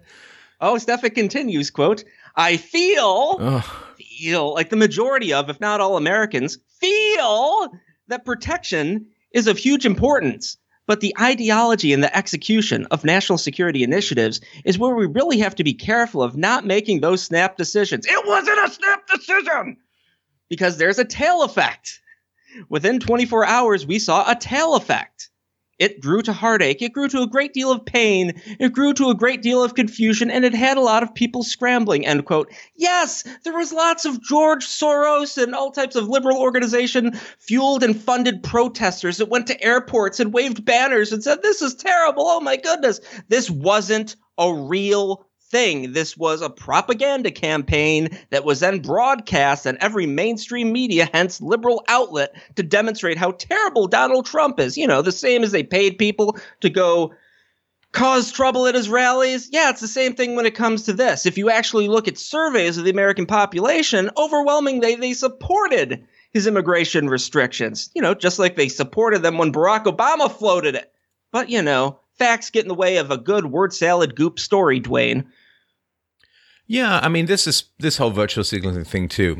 Oh, 0.59 0.75
it 0.75 1.15
continues. 1.15 1.71
Quote: 1.71 2.03
I 2.35 2.57
feel, 2.57 3.37
Ugh. 3.39 3.63
feel 3.97 4.53
like 4.53 4.69
the 4.69 4.75
majority 4.75 5.33
of, 5.33 5.49
if 5.49 5.59
not 5.59 5.81
all 5.81 5.97
Americans, 5.97 6.57
feel 6.79 7.71
that 8.07 8.25
protection 8.25 9.07
is 9.31 9.47
of 9.47 9.57
huge 9.57 9.85
importance. 9.85 10.57
But 10.87 10.99
the 10.99 11.15
ideology 11.21 11.93
and 11.93 12.03
the 12.03 12.15
execution 12.15 12.85
of 12.91 13.05
national 13.05 13.37
security 13.37 13.83
initiatives 13.83 14.41
is 14.65 14.77
where 14.77 14.93
we 14.93 15.05
really 15.05 15.37
have 15.39 15.55
to 15.55 15.63
be 15.63 15.73
careful 15.73 16.21
of 16.21 16.35
not 16.35 16.65
making 16.65 16.99
those 16.99 17.23
snap 17.23 17.55
decisions. 17.55 18.05
It 18.05 18.27
wasn't 18.27 18.59
a 18.59 18.71
snap 18.71 19.07
decision 19.07 19.77
because 20.49 20.77
there's 20.77 20.99
a 20.99 21.05
tail 21.05 21.43
effect. 21.43 22.00
Within 22.69 22.99
24 22.99 23.45
hours, 23.45 23.85
we 23.85 23.99
saw 23.99 24.29
a 24.29 24.35
tail 24.35 24.75
effect. 24.75 25.29
It 25.79 25.99
grew 25.99 26.21
to 26.21 26.33
heartache. 26.33 26.83
It 26.83 26.93
grew 26.93 27.07
to 27.07 27.23
a 27.23 27.27
great 27.27 27.53
deal 27.53 27.71
of 27.71 27.83
pain. 27.83 28.39
It 28.59 28.71
grew 28.71 28.93
to 28.93 29.09
a 29.09 29.15
great 29.15 29.41
deal 29.41 29.63
of 29.63 29.73
confusion, 29.73 30.29
and 30.29 30.45
it 30.45 30.53
had 30.53 30.77
a 30.77 30.81
lot 30.81 31.01
of 31.01 31.15
people 31.15 31.41
scrambling. 31.41 32.05
End 32.05 32.23
quote. 32.25 32.53
Yes, 32.75 33.23
there 33.43 33.57
was 33.57 33.73
lots 33.73 34.05
of 34.05 34.21
George 34.21 34.67
Soros 34.67 35.41
and 35.41 35.55
all 35.55 35.71
types 35.71 35.95
of 35.95 36.07
liberal 36.07 36.37
organization 36.37 37.13
fueled 37.39 37.81
and 37.81 37.99
funded 37.99 38.43
protesters 38.43 39.17
that 39.17 39.29
went 39.29 39.47
to 39.47 39.63
airports 39.63 40.19
and 40.19 40.31
waved 40.31 40.63
banners 40.63 41.11
and 41.11 41.23
said, 41.23 41.41
"This 41.41 41.63
is 41.63 41.73
terrible. 41.73 42.27
Oh 42.27 42.41
my 42.41 42.57
goodness." 42.57 43.01
This 43.27 43.49
wasn't 43.49 44.15
a 44.37 44.53
real 44.53 45.25
thing. 45.51 45.91
This 45.91 46.17
was 46.17 46.41
a 46.41 46.49
propaganda 46.49 47.29
campaign 47.29 48.17
that 48.29 48.45
was 48.45 48.61
then 48.61 48.79
broadcast 48.79 49.67
on 49.67 49.77
every 49.81 50.07
mainstream 50.07 50.71
media, 50.71 51.09
hence 51.11 51.41
liberal 51.41 51.83
outlet, 51.87 52.33
to 52.55 52.63
demonstrate 52.63 53.17
how 53.17 53.31
terrible 53.31 53.87
Donald 53.87 54.25
Trump 54.25 54.59
is. 54.59 54.77
You 54.77 54.87
know, 54.87 55.01
the 55.01 55.11
same 55.11 55.43
as 55.43 55.51
they 55.51 55.63
paid 55.63 55.97
people 55.97 56.37
to 56.61 56.69
go 56.69 57.13
cause 57.91 58.31
trouble 58.31 58.67
at 58.67 58.75
his 58.75 58.89
rallies. 58.89 59.49
Yeah, 59.51 59.69
it's 59.69 59.81
the 59.81 59.87
same 59.87 60.15
thing 60.15 60.35
when 60.35 60.45
it 60.45 60.55
comes 60.55 60.83
to 60.83 60.93
this. 60.93 61.25
If 61.25 61.37
you 61.37 61.49
actually 61.49 61.89
look 61.89 62.07
at 62.07 62.17
surveys 62.17 62.77
of 62.77 62.85
the 62.85 62.91
American 62.91 63.25
population, 63.25 64.09
overwhelmingly 64.17 64.95
they 64.95 65.13
supported 65.13 66.05
his 66.31 66.47
immigration 66.47 67.09
restrictions. 67.09 67.89
You 67.93 68.01
know, 68.01 68.13
just 68.13 68.39
like 68.39 68.55
they 68.55 68.69
supported 68.69 69.21
them 69.21 69.37
when 69.37 69.51
Barack 69.51 69.83
Obama 69.83 70.31
floated 70.31 70.75
it. 70.75 70.91
But, 71.31 71.49
you 71.49 71.61
know, 71.61 71.99
facts 72.17 72.49
get 72.49 72.63
in 72.63 72.69
the 72.69 72.73
way 72.73 72.97
of 72.97 73.11
a 73.11 73.17
good 73.17 73.45
word 73.45 73.73
salad 73.73 74.15
goop 74.15 74.39
story, 74.39 74.79
Dwayne. 74.79 75.25
Yeah, 76.71 77.01
I 77.03 77.09
mean 77.09 77.25
this 77.25 77.47
is 77.47 77.65
this 77.79 77.97
whole 77.97 78.11
virtual 78.11 78.45
signaling 78.45 78.85
thing 78.85 79.09
too. 79.09 79.39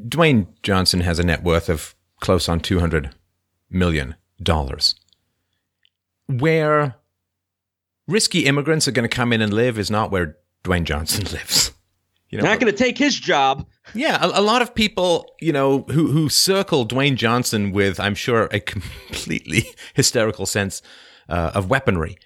Dwayne 0.00 0.46
Johnson 0.62 1.00
has 1.02 1.18
a 1.18 1.22
net 1.22 1.42
worth 1.42 1.68
of 1.68 1.94
close 2.20 2.48
on 2.48 2.60
two 2.60 2.80
hundred 2.80 3.14
million 3.68 4.14
dollars. 4.42 4.94
Where 6.26 6.94
risky 8.08 8.46
immigrants 8.46 8.88
are 8.88 8.92
going 8.92 9.06
to 9.06 9.14
come 9.14 9.30
in 9.30 9.42
and 9.42 9.52
live 9.52 9.78
is 9.78 9.90
not 9.90 10.10
where 10.10 10.38
Dwayne 10.64 10.84
Johnson 10.84 11.24
lives. 11.32 11.70
You 12.30 12.38
know, 12.38 12.44
not 12.44 12.60
going 12.60 12.72
to 12.72 12.78
take 12.78 12.96
his 12.96 13.14
job. 13.14 13.66
Yeah, 13.92 14.24
a, 14.24 14.40
a, 14.40 14.42
lot 14.42 14.62
of 14.62 14.74
people, 14.74 15.26
you 15.38 15.52
know, 15.52 15.82
who 15.90 16.06
who 16.06 16.30
circle 16.30 16.88
Dwayne 16.88 17.16
Johnson 17.16 17.72
with, 17.72 18.00
I'm 18.00 18.14
sure, 18.14 18.48
a 18.52 18.60
completely 18.74 19.64
hysterical 19.92 20.46
sense 20.46 20.80
uh, 21.28 21.50
of 21.54 21.68
weaponry. 21.68 22.16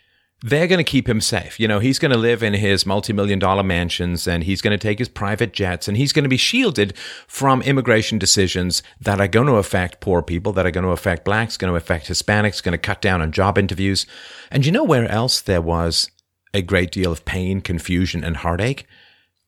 They're 0.46 0.66
going 0.66 0.76
to 0.76 0.84
keep 0.84 1.08
him 1.08 1.22
safe. 1.22 1.58
You 1.58 1.66
know, 1.66 1.78
he's 1.78 1.98
going 1.98 2.12
to 2.12 2.18
live 2.18 2.42
in 2.42 2.52
his 2.52 2.84
multi-million 2.84 3.38
dollar 3.38 3.62
mansions 3.62 4.28
and 4.28 4.44
he's 4.44 4.60
going 4.60 4.78
to 4.78 4.82
take 4.82 4.98
his 4.98 5.08
private 5.08 5.54
jets 5.54 5.88
and 5.88 5.96
he's 5.96 6.12
going 6.12 6.24
to 6.24 6.28
be 6.28 6.36
shielded 6.36 6.94
from 7.26 7.62
immigration 7.62 8.18
decisions 8.18 8.82
that 9.00 9.22
are 9.22 9.26
going 9.26 9.46
to 9.46 9.54
affect 9.54 10.00
poor 10.00 10.20
people, 10.20 10.52
that 10.52 10.66
are 10.66 10.70
going 10.70 10.84
to 10.84 10.90
affect 10.90 11.24
blacks, 11.24 11.56
going 11.56 11.72
to 11.72 11.76
affect 11.76 12.08
Hispanics, 12.08 12.62
going 12.62 12.72
to 12.72 12.78
cut 12.78 13.00
down 13.00 13.22
on 13.22 13.32
job 13.32 13.56
interviews. 13.56 14.04
And 14.50 14.66
you 14.66 14.72
know 14.72 14.84
where 14.84 15.10
else 15.10 15.40
there 15.40 15.62
was 15.62 16.10
a 16.52 16.60
great 16.60 16.92
deal 16.92 17.10
of 17.10 17.24
pain, 17.24 17.62
confusion, 17.62 18.22
and 18.22 18.36
heartache? 18.36 18.86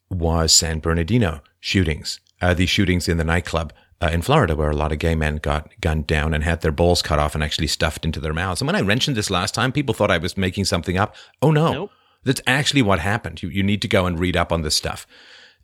Was 0.08 0.50
San 0.50 0.78
Bernardino 0.78 1.42
shootings, 1.60 2.20
uh, 2.40 2.54
these 2.54 2.70
shootings 2.70 3.06
in 3.06 3.18
the 3.18 3.24
nightclub 3.24 3.74
uh, 4.00 4.10
in 4.12 4.22
Florida, 4.22 4.54
where 4.54 4.70
a 4.70 4.76
lot 4.76 4.92
of 4.92 4.98
gay 4.98 5.14
men 5.14 5.36
got 5.36 5.68
gunned 5.80 6.06
down 6.06 6.34
and 6.34 6.44
had 6.44 6.60
their 6.60 6.72
balls 6.72 7.02
cut 7.02 7.18
off 7.18 7.34
and 7.34 7.42
actually 7.42 7.66
stuffed 7.66 8.04
into 8.04 8.20
their 8.20 8.34
mouths. 8.34 8.60
And 8.60 8.66
when 8.66 8.76
I 8.76 8.82
mentioned 8.82 9.16
this 9.16 9.30
last 9.30 9.54
time, 9.54 9.72
people 9.72 9.94
thought 9.94 10.10
I 10.10 10.18
was 10.18 10.36
making 10.36 10.66
something 10.66 10.96
up. 10.96 11.14
Oh 11.40 11.50
no, 11.50 11.72
nope. 11.72 11.90
that's 12.24 12.42
actually 12.46 12.82
what 12.82 12.98
happened. 12.98 13.42
You, 13.42 13.48
you 13.48 13.62
need 13.62 13.82
to 13.82 13.88
go 13.88 14.06
and 14.06 14.18
read 14.18 14.36
up 14.36 14.52
on 14.52 14.62
this 14.62 14.74
stuff. 14.74 15.06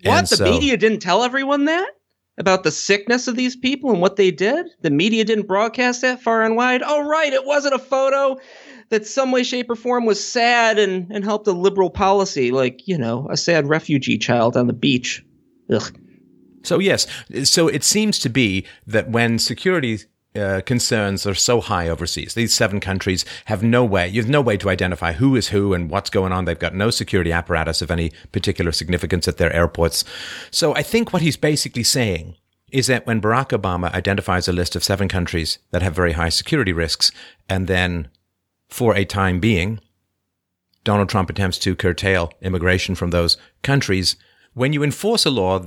What 0.02 0.18
and 0.18 0.26
the 0.26 0.36
so, 0.36 0.44
media 0.44 0.76
didn't 0.76 1.00
tell 1.00 1.22
everyone 1.22 1.66
that 1.66 1.90
about 2.38 2.62
the 2.62 2.70
sickness 2.70 3.28
of 3.28 3.36
these 3.36 3.54
people 3.54 3.90
and 3.90 4.00
what 4.00 4.16
they 4.16 4.30
did. 4.30 4.66
The 4.80 4.90
media 4.90 5.24
didn't 5.24 5.46
broadcast 5.46 6.00
that 6.00 6.22
far 6.22 6.42
and 6.42 6.56
wide. 6.56 6.82
Oh 6.84 7.06
right, 7.06 7.32
it 7.32 7.44
wasn't 7.44 7.74
a 7.74 7.78
photo 7.78 8.40
that 8.88 9.06
some 9.06 9.32
way, 9.32 9.42
shape, 9.42 9.70
or 9.70 9.76
form 9.76 10.04
was 10.04 10.22
sad 10.22 10.78
and, 10.78 11.10
and 11.10 11.24
helped 11.24 11.46
a 11.46 11.52
liberal 11.52 11.90
policy, 11.90 12.50
like, 12.50 12.86
you 12.86 12.98
know, 12.98 13.26
a 13.30 13.36
sad 13.36 13.66
refugee 13.68 14.18
child 14.18 14.56
on 14.56 14.66
the 14.66 14.72
beach. 14.72 15.24
Ugh. 15.70 15.98
So, 16.64 16.78
yes, 16.78 17.06
so 17.44 17.68
it 17.68 17.84
seems 17.84 18.18
to 18.20 18.28
be 18.28 18.66
that 18.86 19.10
when 19.10 19.38
security 19.38 20.00
uh, 20.34 20.62
concerns 20.64 21.26
are 21.26 21.34
so 21.34 21.60
high 21.60 21.88
overseas. 21.88 22.34
These 22.34 22.54
seven 22.54 22.80
countries 22.80 23.24
have 23.46 23.62
no 23.62 23.84
way, 23.84 24.08
you 24.08 24.20
have 24.22 24.30
no 24.30 24.40
way 24.40 24.56
to 24.56 24.70
identify 24.70 25.12
who 25.12 25.36
is 25.36 25.48
who 25.48 25.74
and 25.74 25.90
what's 25.90 26.10
going 26.10 26.32
on. 26.32 26.44
They've 26.44 26.58
got 26.58 26.74
no 26.74 26.90
security 26.90 27.32
apparatus 27.32 27.82
of 27.82 27.90
any 27.90 28.12
particular 28.32 28.72
significance 28.72 29.28
at 29.28 29.36
their 29.36 29.52
airports. 29.52 30.04
So 30.50 30.74
I 30.74 30.82
think 30.82 31.12
what 31.12 31.22
he's 31.22 31.36
basically 31.36 31.82
saying 31.82 32.36
is 32.70 32.86
that 32.86 33.06
when 33.06 33.20
Barack 33.20 33.48
Obama 33.48 33.92
identifies 33.92 34.48
a 34.48 34.52
list 34.52 34.74
of 34.74 34.82
seven 34.82 35.06
countries 35.06 35.58
that 35.70 35.82
have 35.82 35.94
very 35.94 36.12
high 36.12 36.30
security 36.30 36.72
risks, 36.72 37.12
and 37.48 37.68
then 37.68 38.08
for 38.70 38.96
a 38.96 39.04
time 39.04 39.38
being, 39.38 39.78
Donald 40.82 41.10
Trump 41.10 41.28
attempts 41.28 41.58
to 41.58 41.76
curtail 41.76 42.32
immigration 42.40 42.94
from 42.94 43.10
those 43.10 43.36
countries, 43.62 44.16
when 44.54 44.72
you 44.72 44.82
enforce 44.82 45.26
a 45.26 45.30
law 45.30 45.60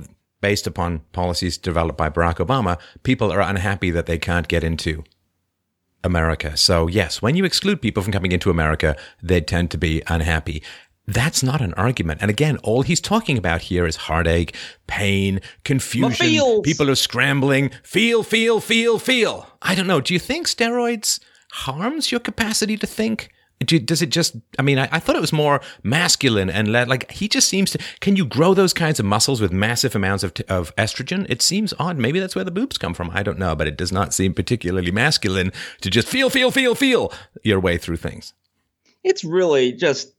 based 0.46 0.68
upon 0.68 1.00
policies 1.10 1.58
developed 1.58 1.98
by 1.98 2.08
Barack 2.08 2.36
Obama, 2.36 2.78
people 3.02 3.32
are 3.32 3.40
unhappy 3.40 3.90
that 3.90 4.06
they 4.06 4.16
can't 4.16 4.46
get 4.46 4.62
into 4.62 5.02
America. 6.04 6.56
So, 6.56 6.86
yes, 6.86 7.20
when 7.20 7.34
you 7.34 7.44
exclude 7.44 7.82
people 7.82 8.00
from 8.04 8.12
coming 8.12 8.30
into 8.30 8.48
America, 8.48 8.96
they 9.20 9.40
tend 9.40 9.72
to 9.72 9.76
be 9.76 10.04
unhappy. 10.06 10.62
That's 11.04 11.42
not 11.42 11.60
an 11.60 11.74
argument. 11.74 12.22
And 12.22 12.30
again, 12.30 12.58
all 12.58 12.82
he's 12.82 13.00
talking 13.00 13.36
about 13.36 13.62
here 13.62 13.86
is 13.88 13.96
heartache, 13.96 14.54
pain, 14.86 15.40
confusion. 15.64 16.62
People 16.62 16.90
are 16.90 16.94
scrambling. 16.94 17.72
Feel, 17.82 18.22
feel, 18.22 18.60
feel, 18.60 19.00
feel. 19.00 19.48
I 19.62 19.74
don't 19.74 19.88
know. 19.88 20.00
Do 20.00 20.14
you 20.14 20.20
think 20.20 20.46
steroids 20.46 21.18
harms 21.50 22.12
your 22.12 22.20
capacity 22.20 22.76
to 22.76 22.86
think? 22.86 23.30
Does 23.60 24.02
it 24.02 24.10
just 24.10 24.36
i 24.58 24.62
mean 24.62 24.78
I, 24.78 24.88
I, 24.92 24.98
thought 24.98 25.16
it 25.16 25.20
was 25.20 25.32
more 25.32 25.62
masculine 25.82 26.50
and 26.50 26.72
like 26.72 27.10
he 27.10 27.26
just 27.26 27.48
seems 27.48 27.70
to 27.70 27.78
can 28.00 28.14
you 28.14 28.26
grow 28.26 28.52
those 28.54 28.74
kinds 28.74 29.00
of 29.00 29.06
muscles 29.06 29.40
with 29.40 29.52
massive 29.52 29.94
amounts 29.94 30.22
of, 30.22 30.32
of 30.48 30.74
estrogen? 30.76 31.26
It 31.28 31.40
seems 31.40 31.72
odd. 31.78 31.96
Maybe 31.96 32.20
that's 32.20 32.34
where 32.34 32.44
the 32.44 32.50
boobs 32.50 32.76
come 32.78 32.94
from. 32.94 33.10
I 33.10 33.22
don't 33.22 33.38
know 33.38 33.56
but 33.56 33.66
it 33.66 33.76
does 33.76 33.92
not 33.92 34.12
seem 34.12 34.34
particularly 34.34 34.90
masculine 34.90 35.52
to 35.80 35.90
just 35.90 36.08
feel 36.08 36.28
feel 36.30 36.50
feel 36.50 36.74
feel 36.74 37.12
your 37.42 37.60
way 37.60 37.78
through 37.78 37.96
things. 37.96 38.34
It's 39.02 39.24
really 39.24 39.72
just 39.72 40.14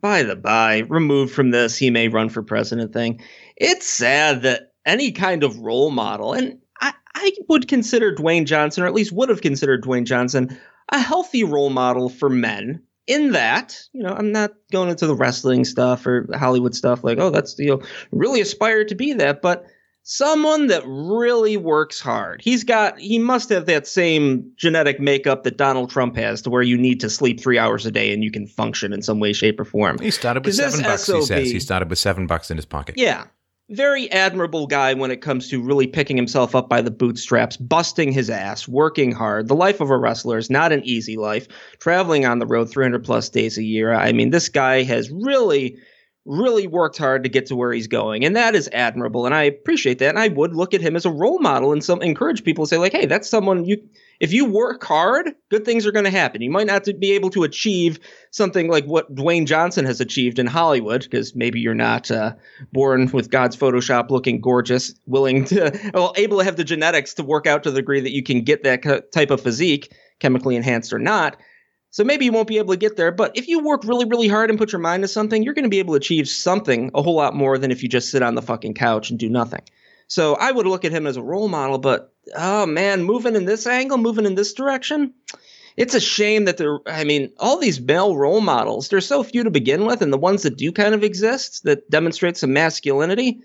by 0.00 0.22
the 0.22 0.36
by 0.36 0.80
removed 0.88 1.32
from 1.32 1.50
this 1.50 1.76
he 1.76 1.90
may 1.90 2.08
run 2.08 2.28
for 2.28 2.42
president 2.42 2.92
thing. 2.92 3.22
It's 3.56 3.86
sad 3.86 4.42
that 4.42 4.72
any 4.84 5.12
kind 5.12 5.44
of 5.44 5.58
role 5.58 5.90
model 5.90 6.32
and 6.32 6.58
I, 6.80 6.92
I 7.14 7.32
would 7.48 7.68
consider 7.68 8.14
Dwayne 8.14 8.44
Johnson, 8.44 8.82
or 8.82 8.86
at 8.86 8.94
least 8.94 9.12
would 9.12 9.28
have 9.28 9.40
considered 9.40 9.84
Dwayne 9.84 10.04
Johnson, 10.04 10.58
a 10.90 10.98
healthy 10.98 11.44
role 11.44 11.70
model 11.70 12.08
for 12.08 12.28
men 12.28 12.82
in 13.06 13.32
that, 13.32 13.78
you 13.92 14.02
know, 14.02 14.14
I'm 14.14 14.32
not 14.32 14.52
going 14.70 14.88
into 14.88 15.06
the 15.06 15.14
wrestling 15.14 15.64
stuff 15.64 16.06
or 16.06 16.26
Hollywood 16.34 16.74
stuff 16.74 17.02
like, 17.02 17.18
oh, 17.18 17.30
that's, 17.30 17.58
you 17.58 17.66
know, 17.66 17.82
really 18.12 18.40
aspire 18.40 18.84
to 18.84 18.94
be 18.94 19.12
that, 19.14 19.42
but 19.42 19.66
someone 20.04 20.68
that 20.68 20.82
really 20.86 21.56
works 21.56 22.00
hard. 22.00 22.40
He's 22.42 22.64
got, 22.64 22.98
he 22.98 23.18
must 23.18 23.48
have 23.48 23.66
that 23.66 23.86
same 23.86 24.52
genetic 24.56 25.00
makeup 25.00 25.42
that 25.44 25.56
Donald 25.56 25.90
Trump 25.90 26.16
has 26.16 26.42
to 26.42 26.50
where 26.50 26.62
you 26.62 26.76
need 26.76 27.00
to 27.00 27.10
sleep 27.10 27.40
three 27.40 27.58
hours 27.58 27.86
a 27.86 27.90
day 27.90 28.12
and 28.12 28.22
you 28.22 28.30
can 28.30 28.46
function 28.46 28.92
in 28.92 29.02
some 29.02 29.18
way, 29.18 29.32
shape, 29.32 29.58
or 29.58 29.64
form. 29.64 29.98
He 29.98 30.10
started 30.10 30.44
with 30.44 30.54
seven 30.54 30.82
bucks, 30.82 31.04
SOB, 31.04 31.16
he 31.16 31.22
says. 31.22 31.50
He 31.50 31.60
started 31.60 31.90
with 31.90 31.98
seven 31.98 32.26
bucks 32.26 32.50
in 32.50 32.56
his 32.56 32.66
pocket. 32.66 32.96
Yeah 32.98 33.24
very 33.70 34.10
admirable 34.10 34.66
guy 34.66 34.94
when 34.94 35.10
it 35.10 35.20
comes 35.20 35.48
to 35.48 35.62
really 35.62 35.86
picking 35.86 36.16
himself 36.16 36.54
up 36.54 36.68
by 36.68 36.82
the 36.82 36.90
bootstraps, 36.90 37.56
busting 37.56 38.12
his 38.12 38.28
ass, 38.28 38.68
working 38.68 39.12
hard. 39.12 39.48
The 39.48 39.54
life 39.54 39.80
of 39.80 39.90
a 39.90 39.96
wrestler 39.96 40.38
is 40.38 40.50
not 40.50 40.72
an 40.72 40.82
easy 40.84 41.16
life. 41.16 41.48
Traveling 41.78 42.26
on 42.26 42.38
the 42.38 42.46
road 42.46 42.70
300 42.70 43.04
plus 43.04 43.28
days 43.28 43.56
a 43.58 43.62
year. 43.62 43.92
I 43.92 44.12
mean, 44.12 44.30
this 44.30 44.48
guy 44.48 44.82
has 44.82 45.10
really 45.10 45.78
really 46.24 46.68
worked 46.68 46.98
hard 46.98 47.24
to 47.24 47.28
get 47.28 47.46
to 47.46 47.56
where 47.56 47.72
he's 47.72 47.88
going 47.88 48.24
and 48.24 48.36
that 48.36 48.54
is 48.54 48.70
admirable 48.72 49.26
and 49.26 49.34
i 49.34 49.42
appreciate 49.42 49.98
that 49.98 50.10
and 50.10 50.20
i 50.20 50.28
would 50.28 50.54
look 50.54 50.72
at 50.72 50.80
him 50.80 50.94
as 50.94 51.04
a 51.04 51.10
role 51.10 51.40
model 51.40 51.72
and 51.72 51.82
some 51.82 52.00
encourage 52.00 52.44
people 52.44 52.64
to 52.64 52.68
say 52.68 52.78
like 52.78 52.92
hey 52.92 53.06
that's 53.06 53.28
someone 53.28 53.64
you 53.64 53.76
if 54.22 54.32
you 54.32 54.46
work 54.46 54.82
hard 54.84 55.34
good 55.50 55.64
things 55.64 55.84
are 55.84 55.92
going 55.92 56.04
to 56.04 56.10
happen 56.10 56.40
you 56.40 56.50
might 56.50 56.66
not 56.66 56.86
be 56.98 57.12
able 57.12 57.28
to 57.28 57.42
achieve 57.42 57.98
something 58.30 58.70
like 58.70 58.84
what 58.86 59.14
dwayne 59.14 59.44
johnson 59.44 59.84
has 59.84 60.00
achieved 60.00 60.38
in 60.38 60.46
hollywood 60.46 61.02
because 61.02 61.34
maybe 61.34 61.60
you're 61.60 61.74
not 61.74 62.10
uh, 62.10 62.32
born 62.72 63.10
with 63.12 63.30
god's 63.30 63.56
photoshop 63.56 64.10
looking 64.10 64.40
gorgeous 64.40 64.94
willing 65.06 65.44
to 65.44 65.78
well 65.94 66.14
able 66.16 66.38
to 66.38 66.44
have 66.44 66.56
the 66.56 66.64
genetics 66.64 67.12
to 67.12 67.22
work 67.22 67.46
out 67.46 67.64
to 67.64 67.70
the 67.70 67.80
degree 67.80 68.00
that 68.00 68.14
you 68.14 68.22
can 68.22 68.42
get 68.42 68.62
that 68.62 69.12
type 69.12 69.30
of 69.30 69.40
physique 69.40 69.92
chemically 70.20 70.56
enhanced 70.56 70.92
or 70.92 70.98
not 70.98 71.36
so 71.90 72.04
maybe 72.04 72.24
you 72.24 72.32
won't 72.32 72.48
be 72.48 72.56
able 72.56 72.72
to 72.72 72.78
get 72.78 72.96
there, 72.96 73.12
but 73.12 73.36
if 73.36 73.48
you 73.48 73.62
work 73.62 73.84
really, 73.84 74.06
really 74.06 74.26
hard 74.26 74.48
and 74.48 74.58
put 74.58 74.72
your 74.72 74.80
mind 74.80 75.02
to 75.02 75.08
something, 75.08 75.42
you're 75.42 75.52
going 75.52 75.64
to 75.64 75.68
be 75.68 75.78
able 75.78 75.92
to 75.92 75.98
achieve 75.98 76.26
something 76.26 76.90
a 76.94 77.02
whole 77.02 77.14
lot 77.14 77.34
more 77.34 77.58
than 77.58 77.70
if 77.70 77.82
you 77.82 77.88
just 77.90 78.10
sit 78.10 78.22
on 78.22 78.34
the 78.34 78.40
fucking 78.40 78.72
couch 78.72 79.10
and 79.10 79.18
do 79.18 79.28
nothing. 79.28 79.60
So 80.08 80.34
I 80.34 80.50
would 80.50 80.66
look 80.66 80.84
at 80.84 80.92
him 80.92 81.06
as 81.06 81.16
a 81.16 81.22
role 81.22 81.48
model, 81.48 81.78
but 81.78 82.12
oh 82.36 82.66
man, 82.66 83.04
moving 83.04 83.36
in 83.36 83.44
this 83.44 83.66
angle, 83.66 83.98
moving 83.98 84.26
in 84.26 84.34
this 84.34 84.52
direction, 84.52 85.14
it's 85.76 85.94
a 85.94 86.00
shame 86.00 86.44
that 86.44 86.58
there, 86.58 86.80
I 86.86 87.04
mean, 87.04 87.32
all 87.38 87.58
these 87.58 87.80
male 87.80 88.16
role 88.16 88.40
models, 88.40 88.88
there's 88.88 89.06
so 89.06 89.22
few 89.22 89.44
to 89.44 89.50
begin 89.50 89.86
with, 89.86 90.02
and 90.02 90.12
the 90.12 90.18
ones 90.18 90.42
that 90.42 90.56
do 90.56 90.70
kind 90.72 90.94
of 90.94 91.02
exist 91.02 91.64
that 91.64 91.88
demonstrate 91.90 92.36
some 92.36 92.52
masculinity, 92.52 93.40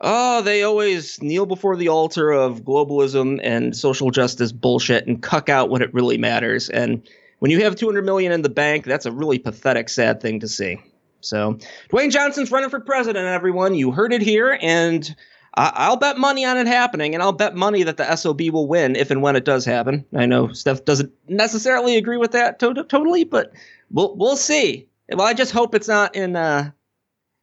oh, 0.00 0.42
they 0.42 0.62
always 0.62 1.22
kneel 1.22 1.46
before 1.46 1.76
the 1.76 1.88
altar 1.88 2.30
of 2.30 2.62
globalism 2.62 3.40
and 3.42 3.76
social 3.76 4.10
justice 4.10 4.52
bullshit 4.52 5.06
and 5.06 5.22
cuck 5.22 5.48
out 5.48 5.70
when 5.70 5.80
it 5.80 5.94
really 5.94 6.18
matters. 6.18 6.68
And 6.68 7.08
when 7.38 7.50
you 7.50 7.62
have 7.64 7.76
200 7.76 8.04
million 8.04 8.32
in 8.32 8.42
the 8.42 8.48
bank, 8.48 8.84
that's 8.84 9.06
a 9.06 9.12
really 9.12 9.38
pathetic, 9.38 9.88
sad 9.88 10.20
thing 10.20 10.40
to 10.40 10.48
see. 10.48 10.78
So, 11.20 11.58
Dwayne 11.88 12.10
Johnson's 12.10 12.50
running 12.50 12.70
for 12.70 12.80
president, 12.80 13.26
everyone. 13.26 13.76
You 13.76 13.92
heard 13.92 14.12
it 14.12 14.22
here, 14.22 14.58
and 14.60 15.14
I- 15.54 15.88
will 15.90 15.96
bet 15.96 16.18
money 16.18 16.44
on 16.44 16.56
it 16.56 16.66
happening, 16.66 17.14
and 17.14 17.22
I'll 17.22 17.32
bet 17.32 17.54
money 17.54 17.82
that 17.82 17.96
the 17.98 18.16
SOB 18.16 18.50
will 18.50 18.66
win 18.66 18.96
if 18.96 19.10
and 19.10 19.20
when 19.22 19.36
it 19.36 19.44
does 19.44 19.64
happen. 19.64 20.04
I 20.16 20.26
know 20.26 20.52
Steph 20.52 20.84
doesn't 20.84 21.12
necessarily 21.28 21.96
agree 21.96 22.16
with 22.16 22.32
that 22.32 22.58
to- 22.60 22.84
totally, 22.84 23.24
but 23.24 23.52
we'll 23.90 24.16
we'll 24.16 24.36
see. 24.36 24.88
Well, 25.10 25.26
I 25.26 25.34
just 25.34 25.52
hope 25.52 25.74
it's 25.74 25.88
not 25.88 26.14
in 26.16 26.36
uh, 26.36 26.70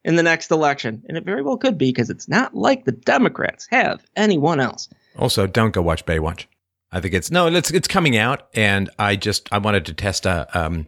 in 0.04 0.16
the 0.16 0.22
next 0.22 0.50
election, 0.50 1.02
and 1.08 1.16
it 1.16 1.24
very 1.24 1.42
well 1.42 1.56
could 1.56 1.78
be 1.78 1.90
because 1.90 2.10
it's 2.10 2.28
not 2.28 2.54
like 2.54 2.84
the 2.84 2.92
Democrats 2.92 3.68
have 3.70 4.02
anyone 4.16 4.58
else. 4.60 4.88
Also, 5.16 5.46
don't 5.46 5.72
go 5.72 5.82
watch 5.82 6.04
Baywatch. 6.06 6.46
I 6.92 7.00
think 7.00 7.14
it's 7.14 7.30
no, 7.30 7.46
it's 7.46 7.70
it's 7.70 7.86
coming 7.86 8.16
out, 8.16 8.48
and 8.54 8.90
I 8.98 9.14
just 9.16 9.48
I 9.52 9.58
wanted 9.58 9.86
to 9.86 9.94
test 9.94 10.26
a 10.26 10.48
um 10.58 10.86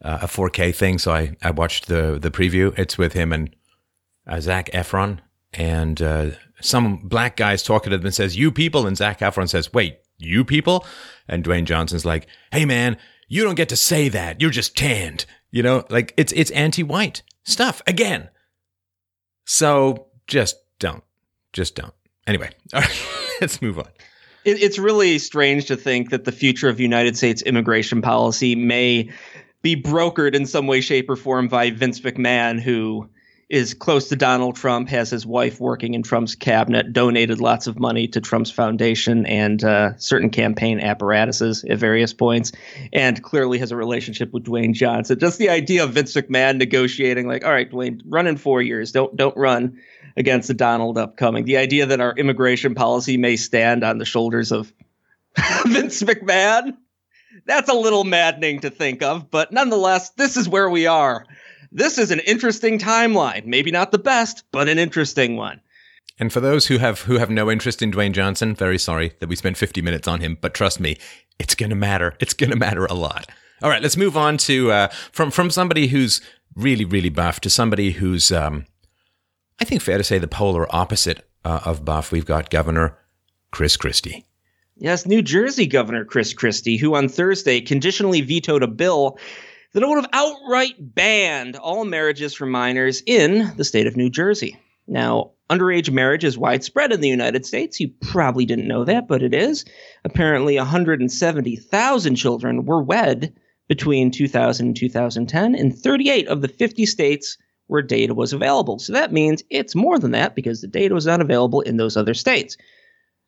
a 0.00 0.26
4K 0.26 0.74
thing, 0.74 0.98
so 0.98 1.12
I 1.12 1.36
I 1.42 1.50
watched 1.50 1.88
the 1.88 2.18
the 2.18 2.30
preview. 2.30 2.76
It's 2.78 2.96
with 2.96 3.12
him 3.12 3.32
and 3.32 3.54
uh, 4.26 4.40
Zac 4.40 4.70
Efron, 4.72 5.18
and 5.52 6.00
uh, 6.00 6.30
some 6.60 6.98
black 7.08 7.36
guy's 7.36 7.62
talking 7.62 7.90
to 7.90 7.98
them 7.98 8.06
and 8.06 8.14
says 8.14 8.36
"you 8.36 8.50
people," 8.50 8.86
and 8.86 8.96
Zac 8.96 9.20
Efron 9.20 9.48
says 9.48 9.72
"wait, 9.72 9.98
you 10.18 10.44
people," 10.44 10.86
and 11.28 11.44
Dwayne 11.44 11.64
Johnson's 11.64 12.04
like 12.04 12.26
"hey 12.52 12.64
man, 12.64 12.96
you 13.28 13.42
don't 13.42 13.54
get 13.54 13.68
to 13.70 13.76
say 13.76 14.08
that. 14.08 14.40
You're 14.40 14.50
just 14.50 14.76
tanned." 14.76 15.26
You 15.50 15.62
know, 15.62 15.84
like 15.90 16.12
it's 16.16 16.32
it's 16.32 16.50
anti-white 16.50 17.22
stuff 17.44 17.82
again. 17.86 18.28
So 19.44 20.08
just 20.26 20.56
don't, 20.78 21.04
just 21.52 21.76
don't. 21.76 21.94
Anyway, 22.26 22.50
all 22.74 22.80
right, 22.80 23.06
let's 23.40 23.62
move 23.62 23.78
on 23.78 23.88
it, 24.46 24.62
it's 24.62 24.78
really 24.78 25.18
strange 25.18 25.66
to 25.66 25.76
think 25.76 26.10
that 26.10 26.24
the 26.24 26.32
future 26.32 26.68
of 26.68 26.80
United 26.80 27.16
States 27.16 27.42
immigration 27.42 28.00
policy 28.00 28.54
may 28.54 29.10
be 29.60 29.80
brokered 29.80 30.34
in 30.34 30.46
some 30.46 30.66
way, 30.66 30.80
shape, 30.80 31.10
or 31.10 31.16
form 31.16 31.48
by 31.48 31.70
Vince 31.70 32.00
McMahon, 32.00 32.60
who 32.60 33.08
is 33.48 33.74
close 33.74 34.08
to 34.08 34.16
Donald 34.16 34.56
Trump, 34.56 34.88
has 34.88 35.08
his 35.08 35.24
wife 35.24 35.60
working 35.60 35.94
in 35.94 36.02
Trump's 36.02 36.34
cabinet, 36.34 36.92
donated 36.92 37.40
lots 37.40 37.68
of 37.68 37.78
money 37.78 38.08
to 38.08 38.20
Trump's 38.20 38.50
foundation 38.50 39.24
and 39.24 39.62
uh, 39.62 39.96
certain 39.98 40.30
campaign 40.30 40.80
apparatuses 40.80 41.64
at 41.64 41.78
various 41.78 42.12
points, 42.12 42.50
and 42.92 43.22
clearly 43.22 43.58
has 43.58 43.70
a 43.70 43.76
relationship 43.76 44.32
with 44.32 44.44
Dwayne 44.44 44.72
Johnson. 44.72 45.18
Just 45.20 45.38
the 45.38 45.50
idea 45.50 45.84
of 45.84 45.92
Vince 45.92 46.14
McMahon 46.14 46.56
negotiating, 46.56 47.28
like, 47.28 47.44
all 47.44 47.52
right, 47.52 47.70
Dwayne, 47.70 48.00
run 48.04 48.26
in 48.26 48.36
four 48.36 48.60
years. 48.60 48.90
Don't 48.90 49.14
don't 49.16 49.36
run 49.36 49.78
against 50.16 50.48
the 50.48 50.54
Donald 50.54 50.98
upcoming. 50.98 51.44
The 51.44 51.58
idea 51.58 51.86
that 51.86 52.00
our 52.00 52.14
immigration 52.16 52.74
policy 52.74 53.16
may 53.16 53.36
stand 53.36 53.84
on 53.84 53.98
the 53.98 54.04
shoulders 54.04 54.50
of 54.50 54.72
Vince 55.66 56.02
McMahon. 56.02 56.76
That's 57.44 57.68
a 57.68 57.74
little 57.74 58.02
maddening 58.02 58.60
to 58.60 58.70
think 58.70 59.02
of, 59.02 59.30
but 59.30 59.52
nonetheless, 59.52 60.10
this 60.10 60.36
is 60.36 60.48
where 60.48 60.68
we 60.68 60.86
are 60.86 61.26
this 61.76 61.98
is 61.98 62.10
an 62.10 62.20
interesting 62.20 62.78
timeline. 62.78 63.44
Maybe 63.44 63.70
not 63.70 63.92
the 63.92 63.98
best, 63.98 64.44
but 64.50 64.68
an 64.68 64.78
interesting 64.78 65.36
one. 65.36 65.60
And 66.18 66.32
for 66.32 66.40
those 66.40 66.66
who 66.66 66.78
have 66.78 67.02
who 67.02 67.18
have 67.18 67.28
no 67.28 67.50
interest 67.50 67.82
in 67.82 67.92
Dwayne 67.92 68.12
Johnson, 68.12 68.54
very 68.54 68.78
sorry 68.78 69.12
that 69.20 69.28
we 69.28 69.36
spent 69.36 69.58
50 69.58 69.82
minutes 69.82 70.08
on 70.08 70.20
him, 70.20 70.38
but 70.40 70.54
trust 70.54 70.80
me, 70.80 70.96
it's 71.38 71.54
going 71.54 71.68
to 71.68 71.76
matter. 71.76 72.14
It's 72.18 72.32
going 72.32 72.50
to 72.50 72.56
matter 72.56 72.86
a 72.86 72.94
lot. 72.94 73.26
All 73.62 73.68
right, 73.68 73.82
let's 73.82 73.96
move 73.96 74.16
on 74.16 74.38
to 74.38 74.72
uh, 74.72 74.88
from 75.12 75.30
from 75.30 75.50
somebody 75.50 75.88
who's 75.88 76.22
really 76.54 76.86
really 76.86 77.10
buff 77.10 77.40
to 77.40 77.50
somebody 77.50 77.90
who's 77.90 78.32
um, 78.32 78.64
I 79.60 79.66
think 79.66 79.82
fair 79.82 79.98
to 79.98 80.04
say 80.04 80.18
the 80.18 80.26
polar 80.26 80.66
opposite 80.74 81.28
uh, 81.44 81.60
of 81.66 81.84
buff. 81.84 82.10
We've 82.10 82.24
got 82.24 82.48
Governor 82.48 82.96
Chris 83.50 83.76
Christie. 83.76 84.24
Yes, 84.78 85.04
New 85.04 85.20
Jersey 85.20 85.66
Governor 85.66 86.06
Chris 86.06 86.32
Christie, 86.32 86.78
who 86.78 86.94
on 86.94 87.08
Thursday 87.10 87.60
conditionally 87.60 88.22
vetoed 88.22 88.62
a 88.62 88.66
bill 88.66 89.18
that 89.80 89.88
would 89.88 90.02
have 90.02 90.10
outright 90.12 90.74
banned 90.78 91.56
all 91.56 91.84
marriages 91.84 92.34
for 92.34 92.46
minors 92.46 93.02
in 93.06 93.52
the 93.56 93.64
state 93.64 93.86
of 93.86 93.96
New 93.96 94.10
Jersey. 94.10 94.58
Now, 94.86 95.32
underage 95.50 95.90
marriage 95.90 96.24
is 96.24 96.38
widespread 96.38 96.92
in 96.92 97.00
the 97.00 97.08
United 97.08 97.44
States. 97.44 97.80
You 97.80 97.90
probably 98.00 98.46
didn't 98.46 98.68
know 98.68 98.84
that, 98.84 99.08
but 99.08 99.22
it 99.22 99.34
is. 99.34 99.64
Apparently, 100.04 100.56
170,000 100.56 102.16
children 102.16 102.64
were 102.64 102.82
wed 102.82 103.34
between 103.68 104.10
2000 104.10 104.66
and 104.66 104.76
2010 104.76 105.54
in 105.54 105.72
38 105.72 106.28
of 106.28 106.40
the 106.40 106.48
50 106.48 106.86
states 106.86 107.36
where 107.66 107.82
data 107.82 108.14
was 108.14 108.32
available. 108.32 108.78
So 108.78 108.92
that 108.92 109.12
means 109.12 109.42
it's 109.50 109.74
more 109.74 109.98
than 109.98 110.12
that 110.12 110.34
because 110.34 110.60
the 110.60 110.68
data 110.68 110.94
was 110.94 111.06
not 111.06 111.20
available 111.20 111.60
in 111.62 111.76
those 111.76 111.96
other 111.96 112.14
states. 112.14 112.56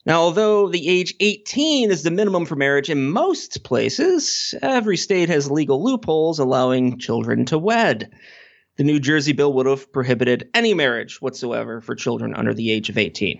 Now, 0.09 0.23
although 0.23 0.69
the 0.69 0.89
age 0.89 1.15
18 1.21 1.91
is 1.91 2.03
the 2.03 2.11
minimum 2.11 2.47
for 2.47 2.57
marriage 2.57 2.89
in 2.89 3.11
most 3.11 3.63
places, 3.63 4.55
every 4.63 4.97
state 4.97 5.29
has 5.29 5.51
legal 5.51 5.85
loopholes 5.85 6.39
allowing 6.39 6.99
children 6.99 7.45
to 7.45 7.59
wed. 7.59 8.11
The 8.79 8.85
New 8.85 9.01
Jersey 9.01 9.35
bill 9.35 9.53
would 9.53 9.67
have 9.67 9.93
prohibited 9.93 10.49
any 10.55 10.73
marriage 10.73 11.21
whatsoever 11.21 11.83
for 11.83 11.95
children 11.95 12.35
under 12.35 12.55
the 12.55 12.71
age 12.71 12.89
of 12.89 12.97
18. 12.97 13.39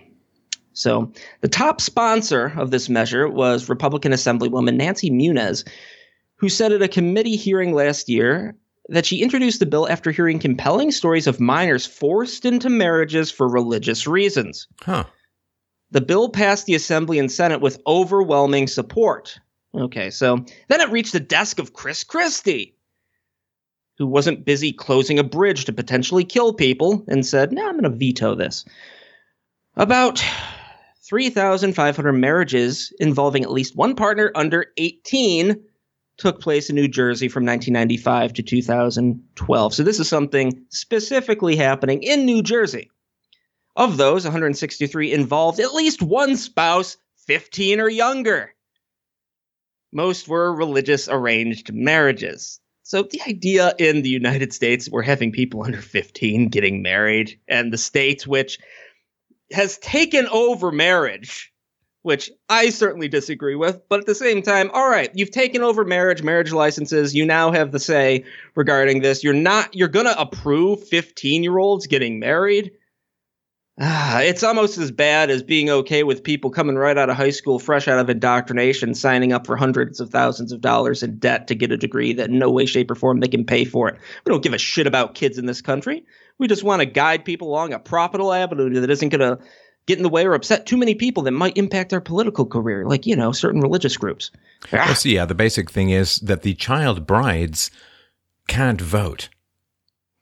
So, 0.73 1.11
the 1.41 1.47
top 1.47 1.81
sponsor 1.81 2.53
of 2.55 2.69
this 2.69 2.87
measure 2.87 3.27
was 3.27 3.67
Republican 3.67 4.11
Assemblywoman 4.11 4.75
Nancy 4.75 5.09
Muñoz, 5.09 5.67
who 6.35 6.49
said 6.49 6.71
at 6.71 6.83
a 6.83 6.87
committee 6.87 7.35
hearing 7.35 7.73
last 7.73 8.09
year 8.09 8.55
that 8.89 9.07
she 9.07 9.23
introduced 9.23 9.59
the 9.59 9.65
bill 9.65 9.89
after 9.89 10.11
hearing 10.11 10.37
compelling 10.37 10.91
stories 10.91 11.25
of 11.25 11.39
minors 11.39 11.87
forced 11.87 12.45
into 12.45 12.69
marriages 12.69 13.31
for 13.31 13.49
religious 13.49 14.05
reasons. 14.05 14.67
Huh. 14.81 15.05
The 15.91 16.01
bill 16.01 16.29
passed 16.29 16.65
the 16.65 16.75
Assembly 16.75 17.19
and 17.19 17.31
Senate 17.31 17.61
with 17.61 17.81
overwhelming 17.87 18.67
support. 18.67 19.39
Okay, 19.73 20.09
so 20.09 20.45
then 20.67 20.81
it 20.81 20.89
reached 20.89 21.13
the 21.13 21.19
desk 21.19 21.59
of 21.59 21.73
Chris 21.73 22.03
Christie, 22.03 22.75
who 23.97 24.07
wasn't 24.07 24.45
busy 24.45 24.71
closing 24.71 25.19
a 25.19 25.23
bridge 25.23 25.65
to 25.65 25.73
potentially 25.73 26.23
kill 26.23 26.53
people 26.53 27.03
and 27.07 27.25
said, 27.25 27.51
No, 27.51 27.63
nah, 27.63 27.69
I'm 27.69 27.79
going 27.79 27.91
to 27.91 27.97
veto 27.97 28.35
this. 28.35 28.65
About 29.75 30.23
3,500 31.09 32.13
marriages 32.13 32.93
involving 32.99 33.43
at 33.43 33.51
least 33.51 33.75
one 33.75 33.95
partner 33.95 34.31
under 34.35 34.67
18 34.77 35.63
took 36.17 36.41
place 36.41 36.69
in 36.69 36.75
New 36.75 36.87
Jersey 36.87 37.29
from 37.29 37.45
1995 37.45 38.33
to 38.33 38.43
2012. 38.43 39.73
So 39.73 39.83
this 39.83 39.99
is 39.99 40.07
something 40.07 40.65
specifically 40.69 41.55
happening 41.55 42.03
in 42.03 42.25
New 42.25 42.43
Jersey. 42.43 42.91
Of 43.75 43.97
those, 43.97 44.23
163 44.23 45.13
involved 45.13 45.59
at 45.59 45.73
least 45.73 46.01
one 46.01 46.35
spouse 46.35 46.97
15 47.27 47.79
or 47.79 47.89
younger. 47.89 48.53
Most 49.91 50.27
were 50.27 50.53
religious 50.53 51.07
arranged 51.07 51.73
marriages. 51.73 52.59
So 52.83 53.03
the 53.03 53.21
idea 53.27 53.73
in 53.77 54.01
the 54.01 54.09
United 54.09 54.51
States, 54.51 54.89
we're 54.89 55.03
having 55.03 55.31
people 55.31 55.63
under 55.63 55.81
15 55.81 56.49
getting 56.49 56.81
married, 56.81 57.39
and 57.47 57.71
the 57.71 57.77
states 57.77 58.25
which 58.25 58.57
has 59.51 59.77
taken 59.77 60.27
over 60.27 60.71
marriage, 60.71 61.53
which 62.01 62.31
I 62.49 62.69
certainly 62.69 63.07
disagree 63.07 63.55
with, 63.55 63.81
but 63.89 63.99
at 63.99 64.05
the 64.05 64.15
same 64.15 64.41
time, 64.41 64.71
all 64.73 64.89
right, 64.89 65.11
you've 65.13 65.31
taken 65.31 65.61
over 65.61 65.85
marriage, 65.85 66.23
marriage 66.23 66.51
licenses, 66.51 67.13
you 67.13 67.25
now 67.25 67.51
have 67.51 67.71
the 67.71 67.79
say 67.79 68.25
regarding 68.55 69.01
this. 69.01 69.23
You're 69.23 69.33
not 69.33 69.75
you're 69.75 69.87
going 69.87 70.07
to 70.07 70.19
approve 70.19 70.89
15-year-olds 70.89 71.87
getting 71.87 72.19
married? 72.19 72.71
Ah, 73.81 74.19
it's 74.19 74.43
almost 74.43 74.77
as 74.77 74.91
bad 74.91 75.29
as 75.29 75.41
being 75.41 75.69
okay 75.69 76.03
with 76.03 76.21
people 76.21 76.49
coming 76.49 76.75
right 76.75 76.97
out 76.97 77.09
of 77.09 77.15
high 77.15 77.29
school, 77.29 77.59
fresh 77.59 77.87
out 77.87 77.97
of 77.97 78.09
indoctrination, 78.09 78.93
signing 78.93 79.31
up 79.31 79.45
for 79.45 79.55
hundreds 79.55 80.01
of 80.01 80.09
thousands 80.09 80.51
of 80.51 80.59
dollars 80.59 81.01
in 81.01 81.17
debt 81.17 81.47
to 81.47 81.55
get 81.55 81.71
a 81.71 81.77
degree 81.77 82.11
that 82.11 82.29
in 82.29 82.39
no 82.39 82.51
way, 82.51 82.65
shape, 82.65 82.91
or 82.91 82.95
form 82.95 83.21
they 83.21 83.27
can 83.29 83.45
pay 83.45 83.63
for 83.63 83.87
it. 83.87 83.97
We 84.25 84.31
don't 84.31 84.43
give 84.43 84.53
a 84.53 84.57
shit 84.57 84.85
about 84.85 85.15
kids 85.15 85.37
in 85.37 85.45
this 85.45 85.61
country. 85.61 86.03
We 86.39 86.47
just 86.49 86.63
want 86.63 86.81
to 86.81 86.85
guide 86.85 87.23
people 87.23 87.47
along 87.47 87.71
a 87.71 87.79
profitable 87.79 88.33
avenue 88.33 88.81
that 88.81 88.89
isn't 88.89 89.09
going 89.09 89.21
to 89.21 89.41
get 89.85 89.97
in 89.97 90.03
the 90.03 90.09
way 90.09 90.25
or 90.25 90.33
upset 90.33 90.65
too 90.65 90.77
many 90.77 90.93
people 90.93 91.23
that 91.23 91.31
might 91.31 91.57
impact 91.57 91.89
their 91.89 92.01
political 92.01 92.45
career, 92.45 92.85
like, 92.85 93.05
you 93.05 93.15
know, 93.15 93.31
certain 93.31 93.61
religious 93.61 93.95
groups. 93.95 94.29
Ah. 94.73 94.87
Well, 94.87 94.95
see, 94.95 95.15
yeah, 95.15 95.25
the 95.25 95.35
basic 95.35 95.71
thing 95.71 95.89
is 95.89 96.17
that 96.17 96.41
the 96.41 96.53
child 96.53 97.07
brides 97.07 97.71
can't 98.49 98.81
vote, 98.81 99.29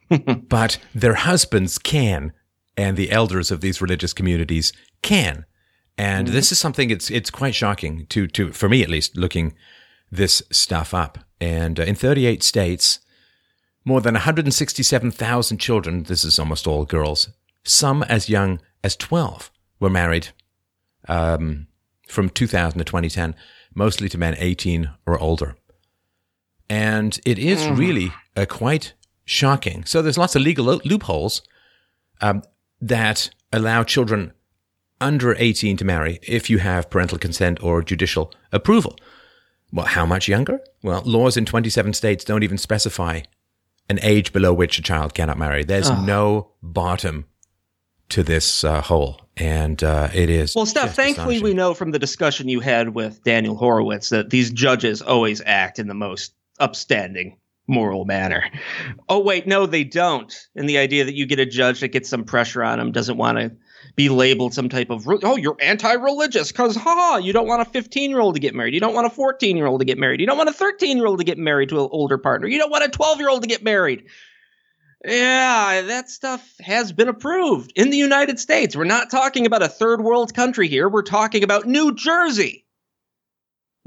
but 0.47 0.77
their 0.93 1.15
husbands 1.15 1.79
can 1.79 2.33
and 2.77 2.95
the 2.95 3.11
elders 3.11 3.51
of 3.51 3.61
these 3.61 3.81
religious 3.81 4.13
communities 4.13 4.71
can. 5.01 5.45
And 5.97 6.27
mm-hmm. 6.27 6.35
this 6.35 6.51
is 6.51 6.59
something 6.59 6.91
it's 6.91 7.09
it's 7.09 7.31
quite 7.31 7.55
shocking 7.55 8.05
to 8.07 8.27
to 8.27 8.53
for 8.53 8.69
me 8.69 8.83
at 8.83 8.89
least 8.89 9.17
looking 9.17 9.55
this 10.11 10.43
stuff 10.51 10.93
up. 10.93 11.17
And 11.41 11.79
uh, 11.79 11.83
in 11.83 11.95
38 11.95 12.43
states, 12.43 12.99
more 13.83 14.01
than 14.01 14.13
167,000 14.13 15.57
children, 15.57 16.03
this 16.03 16.23
is 16.23 16.39
almost 16.39 16.67
all 16.67 16.85
girls, 16.85 17.29
some 17.63 18.03
as 18.03 18.29
young 18.29 18.59
as 18.83 18.95
12 18.95 19.51
were 19.79 19.89
married 19.89 20.29
um, 21.07 21.67
from 22.07 22.29
2000 22.29 22.79
to 22.79 22.85
2010, 22.85 23.35
mostly 23.73 24.09
to 24.09 24.17
men 24.17 24.35
18 24.37 24.89
or 25.05 25.19
older. 25.19 25.55
And 26.69 27.19
it 27.25 27.39
is 27.39 27.61
mm. 27.61 27.77
really 27.77 28.11
uh, 28.35 28.45
quite 28.45 28.93
shocking. 29.25 29.85
So 29.85 30.01
there's 30.01 30.17
lots 30.17 30.35
of 30.35 30.41
legal 30.41 30.65
lo- 30.65 30.81
loopholes. 30.83 31.41
Um, 32.19 32.43
that 32.81 33.29
allow 33.51 33.83
children 33.83 34.33
under 34.99 35.35
18 35.37 35.77
to 35.77 35.85
marry 35.85 36.19
if 36.23 36.49
you 36.49 36.59
have 36.59 36.89
parental 36.89 37.17
consent 37.17 37.61
or 37.61 37.81
judicial 37.81 38.33
approval. 38.51 38.97
Well, 39.71 39.85
how 39.85 40.05
much 40.05 40.27
younger? 40.27 40.59
Well, 40.81 41.01
laws 41.05 41.37
in 41.37 41.45
27 41.45 41.93
states 41.93 42.23
don't 42.23 42.43
even 42.43 42.57
specify 42.57 43.21
an 43.89 43.99
age 44.01 44.33
below 44.33 44.53
which 44.53 44.79
a 44.79 44.81
child 44.81 45.13
cannot 45.13 45.37
marry. 45.37 45.63
There's 45.63 45.89
oh. 45.89 46.03
no 46.03 46.51
bottom 46.61 47.25
to 48.09 48.23
this 48.23 48.63
uh, 48.63 48.81
hole. 48.81 49.21
And 49.35 49.83
uh, 49.83 50.09
it 50.13 50.29
is. 50.29 50.55
Well, 50.55 50.65
Steph, 50.65 50.95
thankfully, 50.95 51.41
we 51.41 51.53
know 51.53 51.73
from 51.73 51.91
the 51.91 51.99
discussion 51.99 52.49
you 52.49 52.59
had 52.59 52.89
with 52.89 53.23
Daniel 53.23 53.55
Horowitz 53.55 54.09
that 54.09 54.29
these 54.31 54.49
judges 54.49 55.01
always 55.01 55.41
act 55.45 55.77
in 55.77 55.87
the 55.87 55.93
most 55.93 56.33
upstanding 56.59 57.37
moral 57.67 58.05
manner. 58.05 58.43
Oh 59.09 59.19
wait, 59.19 59.45
no, 59.45 59.65
they 59.65 59.83
don't. 59.83 60.33
And 60.55 60.67
the 60.67 60.77
idea 60.77 61.05
that 61.05 61.13
you 61.13 61.25
get 61.25 61.39
a 61.39 61.45
judge 61.45 61.81
that 61.81 61.89
gets 61.89 62.09
some 62.09 62.23
pressure 62.23 62.63
on 62.63 62.79
him 62.79 62.91
doesn't 62.91 63.17
want 63.17 63.37
to 63.37 63.51
be 63.95 64.09
labeled 64.09 64.53
some 64.53 64.69
type 64.69 64.89
of 64.89 65.07
oh 65.23 65.37
you're 65.37 65.57
anti-religious 65.59 66.51
because 66.51 66.75
ha 66.75 67.17
you 67.17 67.33
don't 67.33 67.47
want 67.47 67.61
a 67.61 67.65
15 67.65 68.09
year 68.09 68.19
old 68.19 68.35
to 68.35 68.39
get 68.39 68.55
married. 68.55 68.73
You 68.73 68.79
don't 68.79 68.93
want 68.93 69.07
a 69.07 69.09
14 69.09 69.57
year 69.57 69.65
old 69.65 69.81
to 69.81 69.85
get 69.85 69.97
married. 69.97 70.19
You 70.19 70.27
don't 70.27 70.37
want 70.37 70.49
a 70.49 70.53
13 70.53 70.97
year 70.97 71.07
old 71.07 71.19
to 71.19 71.25
get 71.25 71.37
married 71.37 71.69
to 71.69 71.81
an 71.81 71.89
older 71.91 72.17
partner. 72.17 72.47
You 72.47 72.57
don't 72.57 72.71
want 72.71 72.85
a 72.85 72.89
12 72.89 73.19
year 73.19 73.29
old 73.29 73.41
to 73.41 73.47
get 73.47 73.63
married. 73.63 74.05
Yeah 75.05 75.81
that 75.83 76.09
stuff 76.09 76.55
has 76.59 76.91
been 76.91 77.07
approved 77.07 77.71
in 77.75 77.89
the 77.89 77.97
united 77.97 78.39
states. 78.39 78.75
We're 78.75 78.85
not 78.85 79.11
talking 79.11 79.45
about 79.45 79.63
a 79.63 79.69
third 79.69 80.01
world 80.01 80.33
country 80.33 80.67
here. 80.67 80.89
We're 80.89 81.03
talking 81.03 81.43
about 81.43 81.65
new 81.65 81.93
jersey 81.93 82.65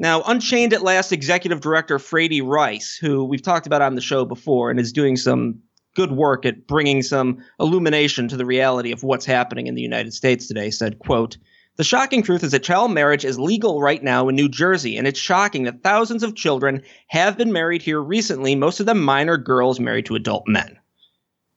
now, 0.01 0.23
Unchained 0.23 0.73
at 0.73 0.83
Last 0.83 1.13
executive 1.13 1.61
director 1.61 1.99
Fraidy 1.99 2.43
Reiss, 2.45 2.97
who 2.97 3.25
we've 3.25 3.43
talked 3.43 3.67
about 3.67 3.83
on 3.83 3.95
the 3.95 4.01
show 4.01 4.25
before 4.25 4.71
and 4.71 4.81
is 4.81 4.93
doing 4.93 5.17
some 5.17 5.61
good 5.95 6.11
work 6.11 6.47
at 6.47 6.67
bringing 6.67 7.03
some 7.03 7.45
illumination 7.61 8.27
to 8.29 8.37
the 8.37 8.47
reality 8.47 8.93
of 8.93 9.03
what's 9.03 9.27
happening 9.27 9.67
in 9.67 9.75
the 9.75 9.83
United 9.83 10.15
States 10.15 10.47
today, 10.47 10.71
said, 10.71 10.99
quote, 11.01 11.37
the 11.77 11.85
shocking 11.85 12.23
truth 12.23 12.43
is 12.43 12.53
that 12.53 12.63
child 12.63 12.93
marriage 12.93 13.25
is 13.25 13.39
legal 13.39 13.81
right 13.81 14.03
now 14.03 14.29
in 14.29 14.37
New 14.37 14.49
Jersey, 14.49 14.97
and 14.97 15.07
it's 15.07 15.21
shocking 15.21 15.65
that 15.65 15.83
thousands 15.83 16.23
of 16.23 16.35
children 16.35 16.83
have 17.09 17.37
been 17.37 17.53
married 17.53 17.83
here 17.83 18.01
recently, 18.01 18.55
most 18.55 18.81
of 18.81 18.87
them 18.87 19.03
minor 19.03 19.37
girls 19.37 19.79
married 19.79 20.07
to 20.07 20.15
adult 20.15 20.45
men. 20.47 20.79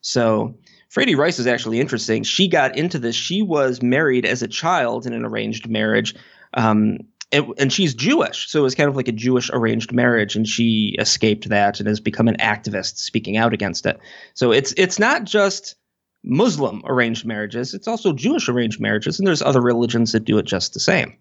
So 0.01 0.55
Fraidy 0.93 1.17
Reiss 1.17 1.39
is 1.39 1.47
actually 1.47 1.79
interesting. 1.79 2.23
She 2.23 2.47
got 2.47 2.77
into 2.77 2.99
this. 2.99 3.15
She 3.15 3.41
was 3.41 3.81
married 3.81 4.25
as 4.25 4.41
a 4.41 4.47
child 4.47 5.07
in 5.07 5.13
an 5.13 5.25
arranged 5.25 5.69
marriage. 5.69 6.13
Um, 6.53 6.99
it, 7.33 7.43
and 7.57 7.73
she's 7.73 7.93
Jewish, 7.93 8.47
so 8.49 8.59
it 8.59 8.63
was 8.63 8.75
kind 8.75 8.89
of 8.89 8.95
like 8.95 9.07
a 9.07 9.11
Jewish 9.11 9.49
arranged 9.51 9.91
marriage, 9.91 10.35
and 10.35 10.47
she 10.47 10.95
escaped 10.99 11.49
that 11.49 11.79
and 11.79 11.87
has 11.87 11.99
become 11.99 12.27
an 12.27 12.37
activist 12.37 12.97
speaking 12.97 13.35
out 13.35 13.53
against 13.53 13.85
it. 13.85 13.99
So 14.35 14.51
it's 14.51 14.73
it's 14.77 14.99
not 14.99 15.23
just 15.23 15.75
Muslim 16.23 16.83
arranged 16.85 17.25
marriages; 17.25 17.73
it's 17.73 17.87
also 17.87 18.13
Jewish 18.13 18.47
arranged 18.47 18.79
marriages, 18.79 19.19
and 19.19 19.27
there's 19.27 19.41
other 19.41 19.61
religions 19.61 20.11
that 20.11 20.25
do 20.25 20.37
it 20.37 20.45
just 20.45 20.73
the 20.73 20.79
same. 20.79 21.17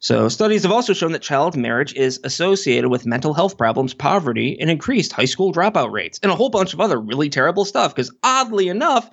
So 0.00 0.28
studies 0.28 0.62
have 0.62 0.72
also 0.72 0.92
shown 0.92 1.12
that 1.12 1.22
child 1.22 1.56
marriage 1.56 1.92
is 1.94 2.20
associated 2.24 2.88
with 2.88 3.04
mental 3.04 3.34
health 3.34 3.58
problems, 3.58 3.94
poverty, 3.94 4.56
and 4.60 4.70
increased 4.70 5.12
high 5.12 5.26
school 5.26 5.52
dropout 5.52 5.92
rates, 5.92 6.18
and 6.22 6.32
a 6.32 6.36
whole 6.36 6.50
bunch 6.50 6.72
of 6.72 6.80
other 6.80 6.98
really 6.98 7.28
terrible 7.28 7.64
stuff. 7.64 7.94
Because 7.94 8.12
oddly 8.22 8.68
enough, 8.68 9.10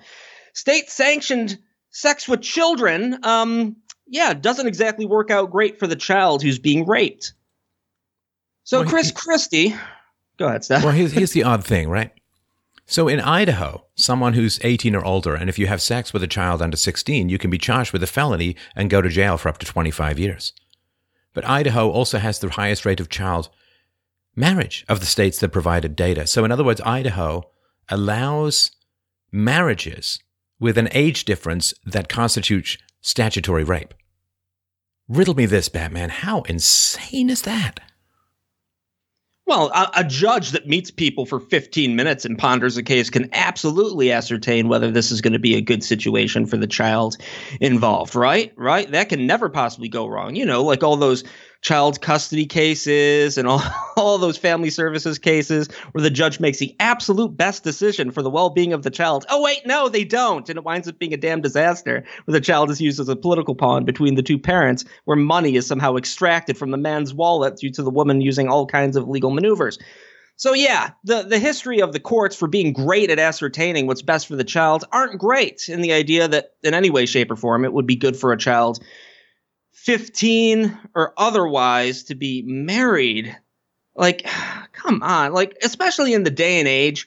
state-sanctioned 0.54 1.58
sex 1.90 2.28
with 2.28 2.40
children 2.40 3.18
um, 3.24 3.76
yeah, 4.06 4.34
doesn't 4.34 4.66
exactly 4.66 5.06
work 5.06 5.30
out 5.30 5.50
great 5.50 5.78
for 5.78 5.86
the 5.86 5.96
child 5.96 6.42
who's 6.42 6.58
being 6.58 6.86
raped. 6.86 7.34
So, 8.64 8.80
well, 8.80 8.88
Chris 8.88 9.08
he, 9.08 9.14
Christie, 9.14 9.76
go 10.38 10.48
ahead, 10.48 10.64
Steph. 10.64 10.84
Well, 10.84 10.92
here's, 10.92 11.12
here's 11.12 11.32
the 11.32 11.44
odd 11.44 11.64
thing, 11.64 11.88
right? 11.88 12.12
So, 12.86 13.08
in 13.08 13.20
Idaho, 13.20 13.84
someone 13.96 14.34
who's 14.34 14.60
18 14.62 14.94
or 14.94 15.04
older, 15.04 15.34
and 15.34 15.48
if 15.48 15.58
you 15.58 15.66
have 15.66 15.82
sex 15.82 16.12
with 16.12 16.22
a 16.22 16.28
child 16.28 16.62
under 16.62 16.76
16, 16.76 17.28
you 17.28 17.38
can 17.38 17.50
be 17.50 17.58
charged 17.58 17.92
with 17.92 18.02
a 18.02 18.06
felony 18.06 18.56
and 18.76 18.90
go 18.90 19.02
to 19.02 19.08
jail 19.08 19.36
for 19.36 19.48
up 19.48 19.58
to 19.58 19.66
25 19.66 20.18
years. 20.18 20.52
But 21.32 21.44
Idaho 21.44 21.90
also 21.90 22.18
has 22.18 22.38
the 22.38 22.50
highest 22.50 22.84
rate 22.86 23.00
of 23.00 23.08
child 23.08 23.50
marriage 24.36 24.84
of 24.88 25.00
the 25.00 25.06
states 25.06 25.40
that 25.40 25.48
provided 25.48 25.96
data. 25.96 26.26
So, 26.26 26.44
in 26.44 26.52
other 26.52 26.64
words, 26.64 26.80
Idaho 26.82 27.50
allows 27.88 28.70
marriages 29.32 30.20
with 30.60 30.78
an 30.78 30.88
age 30.92 31.24
difference 31.24 31.74
that 31.84 32.08
constitutes 32.08 32.78
statutory 33.06 33.62
rape. 33.62 33.94
Riddle 35.08 35.34
me 35.34 35.46
this, 35.46 35.68
Batman. 35.68 36.10
How 36.10 36.42
insane 36.42 37.30
is 37.30 37.42
that? 37.42 37.80
Well, 39.46 39.68
a, 39.68 40.00
a, 40.00 40.04
judge 40.04 40.50
that 40.50 40.66
meets 40.66 40.90
people 40.90 41.24
for 41.24 41.38
15 41.38 41.94
minutes 41.94 42.24
and 42.24 42.36
ponders 42.36 42.76
a 42.76 42.82
case 42.82 43.08
can 43.08 43.28
absolutely 43.32 44.10
ascertain 44.10 44.66
whether 44.66 44.90
this 44.90 45.12
is 45.12 45.20
going 45.20 45.34
to 45.34 45.38
be 45.38 45.54
a 45.54 45.60
good 45.60 45.84
situation 45.84 46.46
for 46.46 46.56
the 46.56 46.66
child 46.66 47.16
involved, 47.60 48.16
right? 48.16 48.52
Right? 48.56 48.90
That 48.90 49.08
can 49.08 49.24
never 49.24 49.48
possibly 49.48 49.88
go 49.88 50.08
wrong. 50.08 50.34
You 50.34 50.44
know, 50.44 50.64
like 50.64 50.82
all 50.82 50.96
those 50.96 51.22
child 51.62 52.00
custody 52.00 52.46
cases 52.46 53.38
and 53.38 53.48
all, 53.48 53.62
all 53.96 54.18
those 54.18 54.36
family 54.36 54.70
services 54.70 55.18
cases 55.18 55.68
where 55.92 56.02
the 56.02 56.10
judge 56.10 56.40
makes 56.40 56.58
the 56.58 56.74
absolute 56.80 57.36
best 57.36 57.64
decision 57.64 58.10
for 58.10 58.22
the 58.22 58.30
well-being 58.30 58.72
of 58.72 58.82
the 58.82 58.90
child. 58.90 59.26
Oh 59.28 59.42
wait, 59.42 59.66
no, 59.66 59.88
they 59.88 60.04
don't, 60.04 60.48
and 60.48 60.58
it 60.58 60.64
winds 60.64 60.88
up 60.88 60.98
being 60.98 61.14
a 61.14 61.18
damn 61.18 61.40
disaster 61.40 62.04
where 62.24 62.32
the 62.32 62.40
child 62.40 62.70
is 62.70 62.80
used 62.80 63.00
as 63.00 63.08
a 63.08 63.16
political 63.16 63.54
pawn 63.54 63.84
between 63.84 64.14
the 64.14 64.22
two 64.22 64.38
parents, 64.38 64.84
where 65.04 65.16
money 65.16 65.56
is 65.56 65.66
somehow 65.66 65.96
extracted 65.96 66.56
from 66.56 66.70
the 66.70 66.76
man's 66.76 67.14
wallet 67.14 67.56
due 67.56 67.70
to 67.70 67.82
the 67.82 67.90
woman 67.90 68.20
using 68.20 68.48
all 68.48 68.66
kinds 68.66 68.96
of 68.96 69.08
legal 69.08 69.30
maneuvers. 69.30 69.78
So 70.38 70.52
yeah, 70.52 70.90
the 71.04 71.22
the 71.22 71.38
history 71.38 71.80
of 71.80 71.92
the 71.92 72.00
courts 72.00 72.36
for 72.36 72.46
being 72.46 72.74
great 72.74 73.10
at 73.10 73.18
ascertaining 73.18 73.86
what's 73.86 74.02
best 74.02 74.26
for 74.26 74.36
the 74.36 74.44
child 74.44 74.84
aren't 74.92 75.18
great 75.18 75.68
in 75.68 75.80
the 75.80 75.94
idea 75.94 76.28
that 76.28 76.52
in 76.62 76.74
any 76.74 76.90
way 76.90 77.06
shape 77.06 77.30
or 77.30 77.36
form 77.36 77.64
it 77.64 77.72
would 77.72 77.86
be 77.86 77.96
good 77.96 78.16
for 78.16 78.32
a 78.32 78.38
child 78.38 78.78
15 79.86 80.76
or 80.96 81.14
otherwise 81.16 82.02
to 82.02 82.16
be 82.16 82.42
married. 82.42 83.36
Like, 83.94 84.26
come 84.72 85.00
on. 85.02 85.32
Like, 85.32 85.56
especially 85.62 86.12
in 86.12 86.24
the 86.24 86.30
day 86.30 86.58
and 86.58 86.66
age 86.66 87.06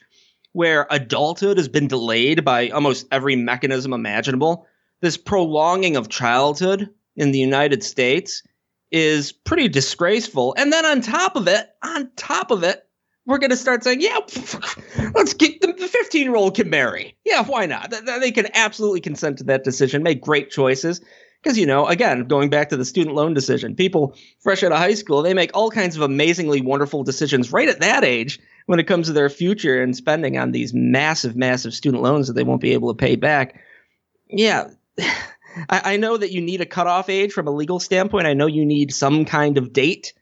where 0.52 0.86
adulthood 0.90 1.58
has 1.58 1.68
been 1.68 1.88
delayed 1.88 2.42
by 2.42 2.70
almost 2.70 3.06
every 3.12 3.36
mechanism 3.36 3.92
imaginable, 3.92 4.66
this 5.02 5.18
prolonging 5.18 5.96
of 5.96 6.08
childhood 6.08 6.88
in 7.16 7.32
the 7.32 7.38
United 7.38 7.84
States 7.84 8.42
is 8.90 9.30
pretty 9.30 9.68
disgraceful. 9.68 10.54
And 10.56 10.72
then 10.72 10.86
on 10.86 11.02
top 11.02 11.36
of 11.36 11.48
it, 11.48 11.68
on 11.84 12.10
top 12.16 12.50
of 12.50 12.64
it, 12.64 12.82
we're 13.26 13.38
going 13.38 13.50
to 13.50 13.56
start 13.56 13.84
saying, 13.84 14.00
yeah, 14.00 14.18
let's 15.14 15.34
get 15.34 15.60
the 15.60 15.88
15 15.88 16.22
year 16.22 16.34
old 16.34 16.56
can 16.56 16.70
marry. 16.70 17.14
Yeah, 17.24 17.44
why 17.44 17.66
not? 17.66 17.92
They 18.06 18.32
can 18.32 18.48
absolutely 18.54 19.02
consent 19.02 19.38
to 19.38 19.44
that 19.44 19.64
decision, 19.64 20.02
make 20.02 20.22
great 20.22 20.50
choices. 20.50 21.02
Because, 21.42 21.56
you 21.56 21.64
know, 21.64 21.86
again, 21.86 22.24
going 22.24 22.50
back 22.50 22.68
to 22.68 22.76
the 22.76 22.84
student 22.84 23.16
loan 23.16 23.32
decision, 23.32 23.74
people 23.74 24.14
fresh 24.40 24.62
out 24.62 24.72
of 24.72 24.78
high 24.78 24.94
school, 24.94 25.22
they 25.22 25.32
make 25.32 25.50
all 25.54 25.70
kinds 25.70 25.96
of 25.96 26.02
amazingly 26.02 26.60
wonderful 26.60 27.02
decisions 27.02 27.50
right 27.50 27.68
at 27.68 27.80
that 27.80 28.04
age 28.04 28.38
when 28.66 28.78
it 28.78 28.86
comes 28.86 29.06
to 29.06 29.14
their 29.14 29.30
future 29.30 29.82
and 29.82 29.96
spending 29.96 30.36
on 30.36 30.52
these 30.52 30.74
massive, 30.74 31.36
massive 31.36 31.72
student 31.72 32.02
loans 32.02 32.26
that 32.26 32.34
they 32.34 32.44
won't 32.44 32.60
be 32.60 32.74
able 32.74 32.92
to 32.92 32.98
pay 32.98 33.16
back. 33.16 33.58
Yeah. 34.28 34.68
I, 35.68 35.94
I 35.94 35.96
know 35.96 36.16
that 36.16 36.30
you 36.30 36.40
need 36.40 36.60
a 36.60 36.66
cutoff 36.66 37.08
age 37.08 37.32
from 37.32 37.48
a 37.48 37.50
legal 37.50 37.80
standpoint. 37.80 38.26
I 38.26 38.34
know 38.34 38.46
you 38.46 38.64
need 38.64 38.92
some 38.92 39.24
kind 39.24 39.58
of 39.58 39.72
date, 39.72 40.12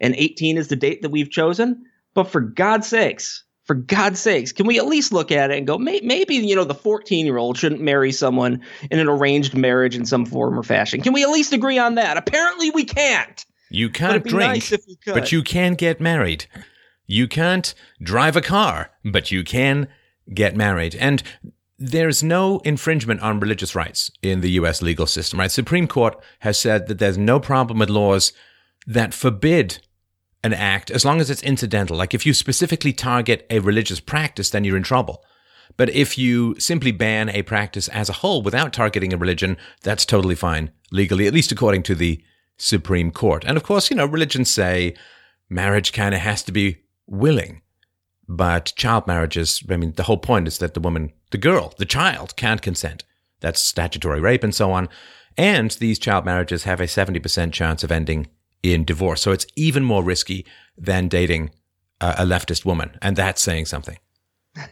and 0.00 0.14
18 0.16 0.56
is 0.56 0.68
the 0.68 0.76
date 0.76 1.02
that 1.02 1.10
we've 1.10 1.30
chosen. 1.30 1.84
But 2.14 2.24
for 2.24 2.40
God's 2.40 2.86
sakes, 2.86 3.44
for 3.70 3.76
God's 3.76 4.18
sakes, 4.18 4.50
can 4.50 4.66
we 4.66 4.80
at 4.80 4.86
least 4.86 5.12
look 5.12 5.30
at 5.30 5.52
it 5.52 5.58
and 5.58 5.64
go, 5.64 5.78
may- 5.78 6.00
maybe, 6.02 6.34
you 6.34 6.56
know, 6.56 6.64
the 6.64 6.74
14 6.74 7.24
year 7.24 7.36
old 7.36 7.56
shouldn't 7.56 7.80
marry 7.80 8.10
someone 8.10 8.60
in 8.90 8.98
an 8.98 9.08
arranged 9.08 9.54
marriage 9.54 9.94
in 9.94 10.04
some 10.04 10.26
form 10.26 10.58
or 10.58 10.64
fashion? 10.64 11.00
Can 11.02 11.12
we 11.12 11.22
at 11.22 11.30
least 11.30 11.52
agree 11.52 11.78
on 11.78 11.94
that? 11.94 12.16
Apparently, 12.16 12.70
we 12.70 12.82
can't. 12.82 13.46
You 13.70 13.88
can't 13.88 14.24
drink, 14.24 14.72
nice 14.72 14.74
but 15.06 15.30
you 15.30 15.44
can 15.44 15.74
get 15.74 16.00
married. 16.00 16.46
You 17.06 17.28
can't 17.28 17.72
drive 18.02 18.34
a 18.34 18.40
car, 18.40 18.90
but 19.04 19.30
you 19.30 19.44
can 19.44 19.86
get 20.34 20.56
married. 20.56 20.96
And 20.96 21.22
there's 21.78 22.24
no 22.24 22.58
infringement 22.64 23.20
on 23.20 23.38
religious 23.38 23.76
rights 23.76 24.10
in 24.20 24.40
the 24.40 24.50
US 24.50 24.82
legal 24.82 25.06
system, 25.06 25.38
right? 25.38 25.48
Supreme 25.48 25.86
Court 25.86 26.20
has 26.40 26.58
said 26.58 26.88
that 26.88 26.98
there's 26.98 27.16
no 27.16 27.38
problem 27.38 27.78
with 27.78 27.88
laws 27.88 28.32
that 28.84 29.14
forbid 29.14 29.78
an 30.42 30.54
act 30.54 30.90
as 30.90 31.04
long 31.04 31.20
as 31.20 31.30
it's 31.30 31.42
incidental. 31.42 31.96
Like 31.96 32.14
if 32.14 32.24
you 32.24 32.32
specifically 32.32 32.92
target 32.92 33.46
a 33.50 33.58
religious 33.58 34.00
practice, 34.00 34.50
then 34.50 34.64
you're 34.64 34.76
in 34.76 34.82
trouble. 34.82 35.24
But 35.76 35.90
if 35.90 36.18
you 36.18 36.58
simply 36.58 36.92
ban 36.92 37.28
a 37.28 37.42
practice 37.42 37.88
as 37.88 38.08
a 38.08 38.14
whole 38.14 38.42
without 38.42 38.72
targeting 38.72 39.12
a 39.12 39.16
religion, 39.16 39.56
that's 39.82 40.04
totally 40.04 40.34
fine 40.34 40.72
legally, 40.90 41.26
at 41.26 41.34
least 41.34 41.52
according 41.52 41.82
to 41.84 41.94
the 41.94 42.22
Supreme 42.56 43.10
Court. 43.10 43.44
And 43.46 43.56
of 43.56 43.62
course, 43.62 43.90
you 43.90 43.96
know, 43.96 44.06
religions 44.06 44.50
say 44.50 44.94
marriage 45.48 45.92
kind 45.92 46.14
of 46.14 46.20
has 46.20 46.42
to 46.44 46.52
be 46.52 46.78
willing. 47.06 47.62
But 48.28 48.72
child 48.76 49.06
marriages, 49.06 49.62
I 49.68 49.76
mean, 49.76 49.92
the 49.92 50.04
whole 50.04 50.18
point 50.18 50.46
is 50.46 50.58
that 50.58 50.74
the 50.74 50.80
woman, 50.80 51.12
the 51.30 51.38
girl, 51.38 51.74
the 51.78 51.84
child 51.84 52.36
can't 52.36 52.62
consent. 52.62 53.04
That's 53.40 53.60
statutory 53.60 54.20
rape 54.20 54.44
and 54.44 54.54
so 54.54 54.70
on. 54.72 54.88
And 55.36 55.70
these 55.72 55.98
child 55.98 56.24
marriages 56.24 56.64
have 56.64 56.80
a 56.80 56.84
70% 56.84 57.52
chance 57.52 57.82
of 57.82 57.90
ending 57.90 58.28
in 58.62 58.84
divorce. 58.84 59.22
So 59.22 59.32
it's 59.32 59.46
even 59.56 59.84
more 59.84 60.02
risky 60.02 60.46
than 60.76 61.08
dating 61.08 61.50
a, 62.00 62.24
leftist 62.24 62.64
woman. 62.64 62.96
And 63.02 63.16
that's 63.16 63.42
saying 63.42 63.66
something. 63.66 63.98
All 64.58 64.64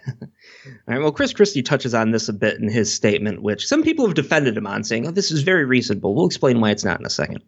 right. 0.88 0.98
Well, 0.98 1.12
Chris 1.12 1.32
Christie 1.32 1.62
touches 1.62 1.94
on 1.94 2.10
this 2.10 2.28
a 2.28 2.32
bit 2.32 2.58
in 2.58 2.68
his 2.68 2.92
statement, 2.92 3.42
which 3.42 3.66
some 3.66 3.82
people 3.82 4.06
have 4.06 4.14
defended 4.14 4.56
him 4.56 4.66
on, 4.66 4.82
saying, 4.82 5.06
"Oh, 5.06 5.12
this 5.12 5.30
is 5.30 5.42
very 5.42 5.64
reasonable." 5.64 6.14
We'll 6.14 6.26
explain 6.26 6.60
why 6.60 6.70
it's 6.70 6.84
not 6.84 6.98
in 6.98 7.06
a 7.06 7.10
second. 7.10 7.44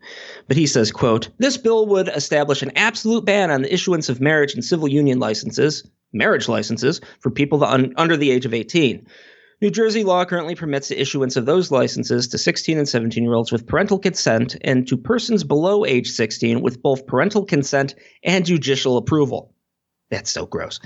But 0.46 0.56
he 0.56 0.66
says, 0.66 0.92
"quote 0.92 1.28
This 1.38 1.56
bill 1.56 1.86
would 1.86 2.08
establish 2.08 2.62
an 2.62 2.70
absolute 2.76 3.24
ban 3.24 3.50
on 3.50 3.62
the 3.62 3.74
issuance 3.74 4.08
of 4.08 4.20
marriage 4.20 4.54
and 4.54 4.64
civil 4.64 4.86
union 4.86 5.18
licenses, 5.18 5.88
marriage 6.12 6.48
licenses, 6.48 7.00
for 7.18 7.30
people 7.30 7.64
un- 7.64 7.94
under 7.96 8.16
the 8.16 8.30
age 8.30 8.46
of 8.46 8.54
18. 8.54 9.04
New 9.62 9.70
Jersey 9.70 10.04
law 10.04 10.24
currently 10.24 10.54
permits 10.54 10.88
the 10.88 10.98
issuance 10.98 11.36
of 11.36 11.44
those 11.44 11.70
licenses 11.70 12.28
to 12.28 12.38
16 12.38 12.78
and 12.78 12.88
17 12.88 13.22
year 13.22 13.34
olds 13.34 13.52
with 13.52 13.66
parental 13.66 13.98
consent 13.98 14.56
and 14.62 14.88
to 14.88 14.96
persons 14.96 15.44
below 15.44 15.84
age 15.84 16.08
16 16.08 16.62
with 16.62 16.80
both 16.80 17.06
parental 17.06 17.44
consent 17.44 17.94
and 18.24 18.46
judicial 18.46 18.96
approval. 18.96 19.54
That's 20.10 20.30
so 20.30 20.46
gross. 20.46 20.80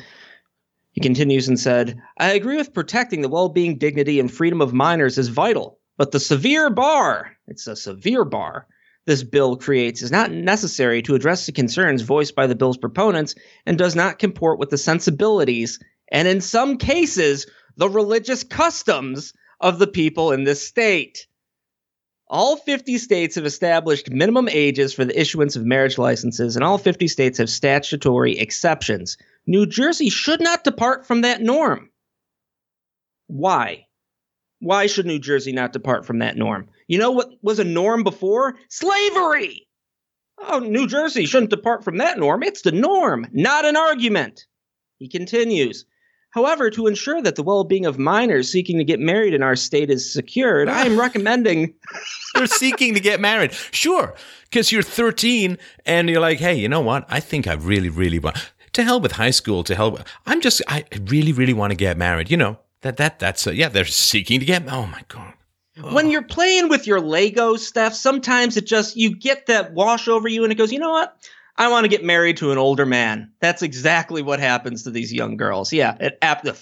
He 0.90 1.00
continues 1.00 1.46
and 1.46 1.58
said, 1.58 2.00
I 2.18 2.32
agree 2.32 2.56
with 2.56 2.74
protecting 2.74 3.20
the 3.20 3.28
well 3.28 3.48
being, 3.48 3.78
dignity, 3.78 4.18
and 4.18 4.30
freedom 4.30 4.60
of 4.60 4.72
minors 4.72 5.18
is 5.18 5.28
vital, 5.28 5.78
but 5.96 6.10
the 6.10 6.20
severe 6.20 6.68
bar, 6.68 7.36
it's 7.46 7.68
a 7.68 7.76
severe 7.76 8.24
bar, 8.24 8.66
this 9.06 9.22
bill 9.22 9.56
creates 9.56 10.02
is 10.02 10.10
not 10.10 10.32
necessary 10.32 11.00
to 11.02 11.14
address 11.14 11.46
the 11.46 11.52
concerns 11.52 12.02
voiced 12.02 12.34
by 12.34 12.48
the 12.48 12.56
bill's 12.56 12.78
proponents 12.78 13.36
and 13.66 13.78
does 13.78 13.94
not 13.94 14.18
comport 14.18 14.58
with 14.58 14.70
the 14.70 14.78
sensibilities 14.78 15.78
and, 16.10 16.28
in 16.28 16.40
some 16.40 16.76
cases, 16.76 17.46
the 17.76 17.88
religious 17.88 18.44
customs 18.44 19.32
of 19.60 19.78
the 19.78 19.86
people 19.86 20.32
in 20.32 20.44
this 20.44 20.66
state. 20.66 21.26
All 22.26 22.56
50 22.56 22.98
states 22.98 23.34
have 23.34 23.46
established 23.46 24.10
minimum 24.10 24.48
ages 24.48 24.94
for 24.94 25.04
the 25.04 25.18
issuance 25.18 25.56
of 25.56 25.64
marriage 25.64 25.98
licenses, 25.98 26.56
and 26.56 26.64
all 26.64 26.78
50 26.78 27.06
states 27.08 27.38
have 27.38 27.50
statutory 27.50 28.38
exceptions. 28.38 29.16
New 29.46 29.66
Jersey 29.66 30.08
should 30.08 30.40
not 30.40 30.64
depart 30.64 31.06
from 31.06 31.20
that 31.20 31.42
norm. 31.42 31.90
Why? 33.26 33.86
Why 34.60 34.86
should 34.86 35.06
New 35.06 35.18
Jersey 35.18 35.52
not 35.52 35.72
depart 35.72 36.06
from 36.06 36.20
that 36.20 36.36
norm? 36.36 36.68
You 36.88 36.98
know 36.98 37.10
what 37.10 37.30
was 37.42 37.58
a 37.58 37.64
norm 37.64 38.02
before? 38.02 38.56
Slavery! 38.68 39.68
Oh, 40.38 40.58
New 40.58 40.86
Jersey 40.86 41.26
shouldn't 41.26 41.50
depart 41.50 41.84
from 41.84 41.98
that 41.98 42.18
norm. 42.18 42.42
It's 42.42 42.62
the 42.62 42.72
norm, 42.72 43.26
not 43.32 43.64
an 43.64 43.76
argument. 43.76 44.46
He 44.98 45.08
continues 45.08 45.84
However, 46.34 46.68
to 46.68 46.88
ensure 46.88 47.22
that 47.22 47.36
the 47.36 47.44
well 47.44 47.62
being 47.62 47.86
of 47.86 47.96
minors 47.96 48.50
seeking 48.50 48.78
to 48.78 48.84
get 48.84 48.98
married 48.98 49.34
in 49.34 49.42
our 49.44 49.54
state 49.54 49.88
is 49.88 50.12
secured, 50.12 50.68
I 50.68 50.84
am 50.84 50.98
recommending. 51.06 51.74
They're 52.34 52.48
seeking 52.48 52.92
to 52.94 53.00
get 53.00 53.20
married. 53.20 53.52
Sure, 53.52 54.16
because 54.50 54.72
you're 54.72 54.82
13 54.82 55.56
and 55.86 56.10
you're 56.10 56.20
like, 56.20 56.38
hey, 56.38 56.56
you 56.56 56.68
know 56.68 56.80
what? 56.80 57.06
I 57.08 57.20
think 57.20 57.46
I 57.46 57.52
really, 57.52 57.88
really 57.88 58.18
want. 58.18 58.36
To 58.72 58.82
hell 58.82 58.98
with 58.98 59.12
high 59.12 59.30
school. 59.30 59.62
To 59.62 59.76
hell. 59.76 59.92
With, 59.92 60.04
I'm 60.26 60.40
just. 60.40 60.60
I 60.66 60.84
really, 61.04 61.30
really 61.30 61.52
want 61.52 61.70
to 61.70 61.76
get 61.76 61.96
married. 61.96 62.28
You 62.32 62.36
know 62.36 62.58
that 62.80 62.96
that 62.96 63.20
that's. 63.20 63.46
Uh, 63.46 63.52
yeah, 63.52 63.68
they're 63.68 63.84
seeking 63.84 64.40
to 64.40 64.46
get. 64.46 64.64
Oh 64.68 64.86
my 64.86 65.02
god. 65.06 65.34
When 65.92 66.10
you're 66.10 66.22
playing 66.22 66.68
with 66.68 66.88
your 66.88 67.00
Lego 67.00 67.54
stuff, 67.54 67.94
sometimes 67.94 68.56
it 68.56 68.66
just 68.66 68.96
you 68.96 69.14
get 69.14 69.46
that 69.46 69.72
wash 69.72 70.08
over 70.08 70.26
you, 70.26 70.42
and 70.42 70.52
it 70.52 70.56
goes. 70.56 70.72
You 70.72 70.80
know 70.80 70.90
what? 70.90 71.16
I 71.56 71.68
want 71.68 71.84
to 71.84 71.88
get 71.88 72.04
married 72.04 72.38
to 72.38 72.50
an 72.50 72.58
older 72.58 72.86
man. 72.86 73.32
That's 73.40 73.62
exactly 73.62 74.22
what 74.22 74.40
happens 74.40 74.82
to 74.82 74.90
these 74.90 75.12
young 75.12 75.36
girls. 75.36 75.72
Yeah, 75.72 75.96
it 76.00 76.18
ap 76.20 76.42
the 76.42 76.56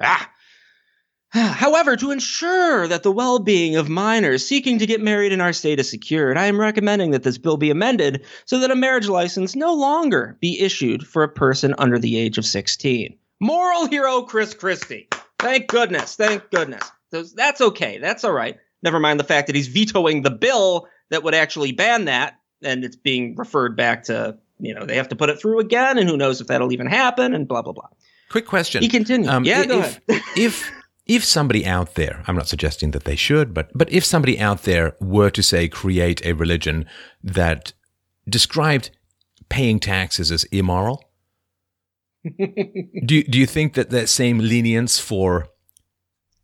ah. 0.00 0.30
However, 1.30 1.96
to 1.96 2.10
ensure 2.10 2.86
that 2.88 3.02
the 3.02 3.12
well 3.12 3.38
being 3.38 3.76
of 3.76 3.88
minors 3.88 4.46
seeking 4.46 4.78
to 4.78 4.86
get 4.86 5.00
married 5.00 5.32
in 5.32 5.40
our 5.40 5.52
state 5.52 5.80
is 5.80 5.90
secured, 5.90 6.36
I 6.36 6.46
am 6.46 6.60
recommending 6.60 7.10
that 7.12 7.22
this 7.22 7.38
bill 7.38 7.56
be 7.56 7.70
amended 7.70 8.24
so 8.44 8.58
that 8.60 8.70
a 8.70 8.76
marriage 8.76 9.08
license 9.08 9.56
no 9.56 9.74
longer 9.74 10.36
be 10.40 10.60
issued 10.60 11.06
for 11.06 11.22
a 11.22 11.28
person 11.28 11.74
under 11.78 11.98
the 11.98 12.18
age 12.18 12.38
of 12.38 12.46
16. 12.46 13.18
Moral 13.40 13.86
hero 13.86 14.22
Chris 14.22 14.54
Christie. 14.54 15.08
Thank 15.38 15.68
goodness. 15.68 16.16
Thank 16.16 16.50
goodness. 16.50 16.90
That's 17.10 17.60
okay. 17.60 17.98
That's 17.98 18.24
all 18.24 18.32
right. 18.32 18.56
Never 18.82 19.00
mind 19.00 19.18
the 19.20 19.24
fact 19.24 19.48
that 19.48 19.56
he's 19.56 19.68
vetoing 19.68 20.22
the 20.22 20.30
bill 20.30 20.88
that 21.10 21.22
would 21.22 21.34
actually 21.34 21.72
ban 21.72 22.06
that, 22.06 22.38
and 22.62 22.84
it's 22.84 22.96
being 22.96 23.34
referred 23.36 23.76
back 23.76 24.04
to, 24.04 24.36
you 24.58 24.74
know, 24.74 24.84
they 24.84 24.96
have 24.96 25.08
to 25.10 25.16
put 25.16 25.28
it 25.28 25.38
through 25.38 25.60
again, 25.60 25.98
and 25.98 26.08
who 26.08 26.16
knows 26.16 26.40
if 26.40 26.46
that'll 26.46 26.72
even 26.72 26.86
happen, 26.86 27.34
and 27.34 27.46
blah, 27.46 27.62
blah, 27.62 27.72
blah. 27.72 27.88
Quick 28.28 28.46
question. 28.46 28.82
He 28.82 28.88
continued. 28.88 29.28
Um, 29.28 29.44
yeah, 29.44 29.62
if, 29.62 29.68
go 29.68 29.78
ahead. 29.78 30.00
if 30.36 30.70
if 31.06 31.24
somebody 31.24 31.64
out 31.64 31.94
there, 31.94 32.22
I'm 32.26 32.34
not 32.34 32.48
suggesting 32.48 32.90
that 32.90 33.04
they 33.04 33.16
should, 33.16 33.54
but 33.54 33.70
but 33.74 33.90
if 33.92 34.04
somebody 34.04 34.40
out 34.40 34.62
there 34.62 34.96
were 35.00 35.30
to 35.30 35.42
say 35.42 35.68
create 35.68 36.24
a 36.24 36.32
religion 36.32 36.86
that 37.22 37.72
described 38.28 38.90
paying 39.48 39.78
taxes 39.78 40.32
as 40.32 40.44
immoral, 40.44 41.04
do 43.04 43.22
do 43.22 43.38
you 43.38 43.46
think 43.46 43.74
that 43.74 43.90
that 43.90 44.08
same 44.08 44.38
lenience 44.38 44.98
for 44.98 45.48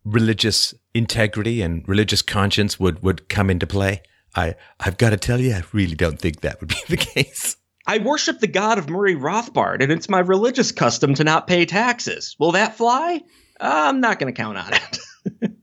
religious 0.05 0.73
integrity 0.93 1.61
and 1.61 1.87
religious 1.87 2.21
conscience 2.21 2.79
would 2.79 3.03
would 3.03 3.27
come 3.27 3.49
into 3.49 3.67
play? 3.67 4.01
I 4.35 4.55
I've 4.79 4.97
got 4.97 5.11
to 5.11 5.17
tell 5.17 5.39
you, 5.39 5.53
I 5.53 5.63
really 5.71 5.95
don't 5.95 6.19
think 6.19 6.41
that 6.41 6.59
would 6.59 6.69
be 6.69 6.81
the 6.89 6.97
case. 6.97 7.57
I 7.85 7.97
worship 7.97 8.39
the 8.39 8.47
god 8.47 8.77
of 8.77 8.89
Murray 8.89 9.15
Rothbard, 9.15 9.83
and 9.83 9.91
it's 9.91 10.07
my 10.07 10.19
religious 10.19 10.71
custom 10.71 11.15
to 11.15 11.23
not 11.23 11.47
pay 11.47 11.65
taxes. 11.65 12.35
Will 12.39 12.53
that 12.53 12.77
fly? 12.77 13.21
I'm 13.59 13.99
not 13.99 14.19
going 14.19 14.33
to 14.33 14.41
count 14.41 14.57
on 14.57 14.73
it. 14.73 15.57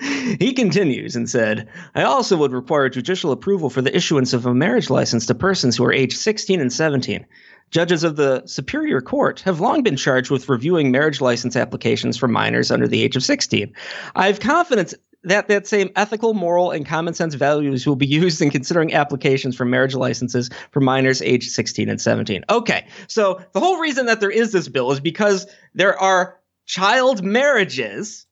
he 0.40 0.52
continues 0.52 1.16
and 1.16 1.28
said, 1.28 1.68
I 1.94 2.02
also 2.04 2.36
would 2.36 2.52
require 2.52 2.88
judicial 2.88 3.32
approval 3.32 3.70
for 3.70 3.82
the 3.82 3.94
issuance 3.94 4.32
of 4.32 4.46
a 4.46 4.54
marriage 4.54 4.90
license 4.90 5.26
to 5.26 5.34
persons 5.34 5.76
who 5.76 5.84
are 5.84 5.92
aged 5.92 6.16
16 6.16 6.60
and 6.60 6.72
17. 6.72 7.26
Judges 7.70 8.04
of 8.04 8.16
the 8.16 8.42
Superior 8.46 9.00
Court 9.00 9.40
have 9.40 9.60
long 9.60 9.82
been 9.82 9.96
charged 9.96 10.30
with 10.30 10.48
reviewing 10.48 10.90
marriage 10.90 11.20
license 11.20 11.56
applications 11.56 12.16
for 12.16 12.28
minors 12.28 12.70
under 12.70 12.86
the 12.86 13.02
age 13.02 13.16
of 13.16 13.24
16. 13.24 13.72
I 14.14 14.26
have 14.26 14.38
confidence 14.38 14.94
that 15.24 15.48
that 15.48 15.66
same 15.66 15.90
ethical, 15.96 16.34
moral, 16.34 16.70
and 16.70 16.86
common 16.86 17.14
sense 17.14 17.34
values 17.34 17.86
will 17.86 17.96
be 17.96 18.06
used 18.24 18.40
in 18.40 18.50
considering 18.50 18.94
applications 18.94 19.56
for 19.56 19.64
marriage 19.64 19.94
licenses 19.94 20.50
for 20.70 20.80
minors 20.80 21.22
aged 21.22 21.50
16 21.50 21.88
and 21.88 22.00
17. 22.00 22.44
Okay, 22.48 22.86
so 23.08 23.40
the 23.52 23.60
whole 23.60 23.78
reason 23.78 24.06
that 24.06 24.20
there 24.20 24.30
is 24.30 24.52
this 24.52 24.68
bill 24.68 24.92
is 24.92 25.00
because 25.00 25.46
there 25.74 25.98
are 25.98 26.38
child 26.66 27.22
marriages, 27.22 28.26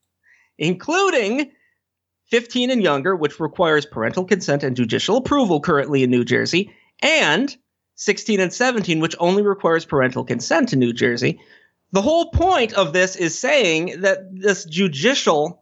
including 0.59 1.51
15 2.31 2.71
and 2.71 2.83
younger, 2.83 3.15
which 3.15 3.41
requires 3.41 3.85
parental 3.85 4.25
consent 4.25 4.63
and 4.63 4.77
judicial 4.77 5.17
approval 5.17 5.61
currently 5.61 6.03
in 6.03 6.11
New 6.11 6.25
Jersey, 6.25 6.73
and 7.03 7.55
16 7.97 8.41
and 8.41 8.53
17, 8.53 9.01
which 9.01 9.17
only 9.19 9.43
requires 9.43 9.85
parental 9.85 10.25
consent 10.25 10.73
in 10.73 10.79
New 10.79 10.93
Jersey. 10.93 11.41
The 11.93 12.01
whole 12.01 12.31
point 12.31 12.73
of 12.73 12.95
this 12.95 13.17
is 13.17 13.39
saying 13.39 14.01
that 14.01 14.21
this 14.35 14.65
judicial 14.65 15.62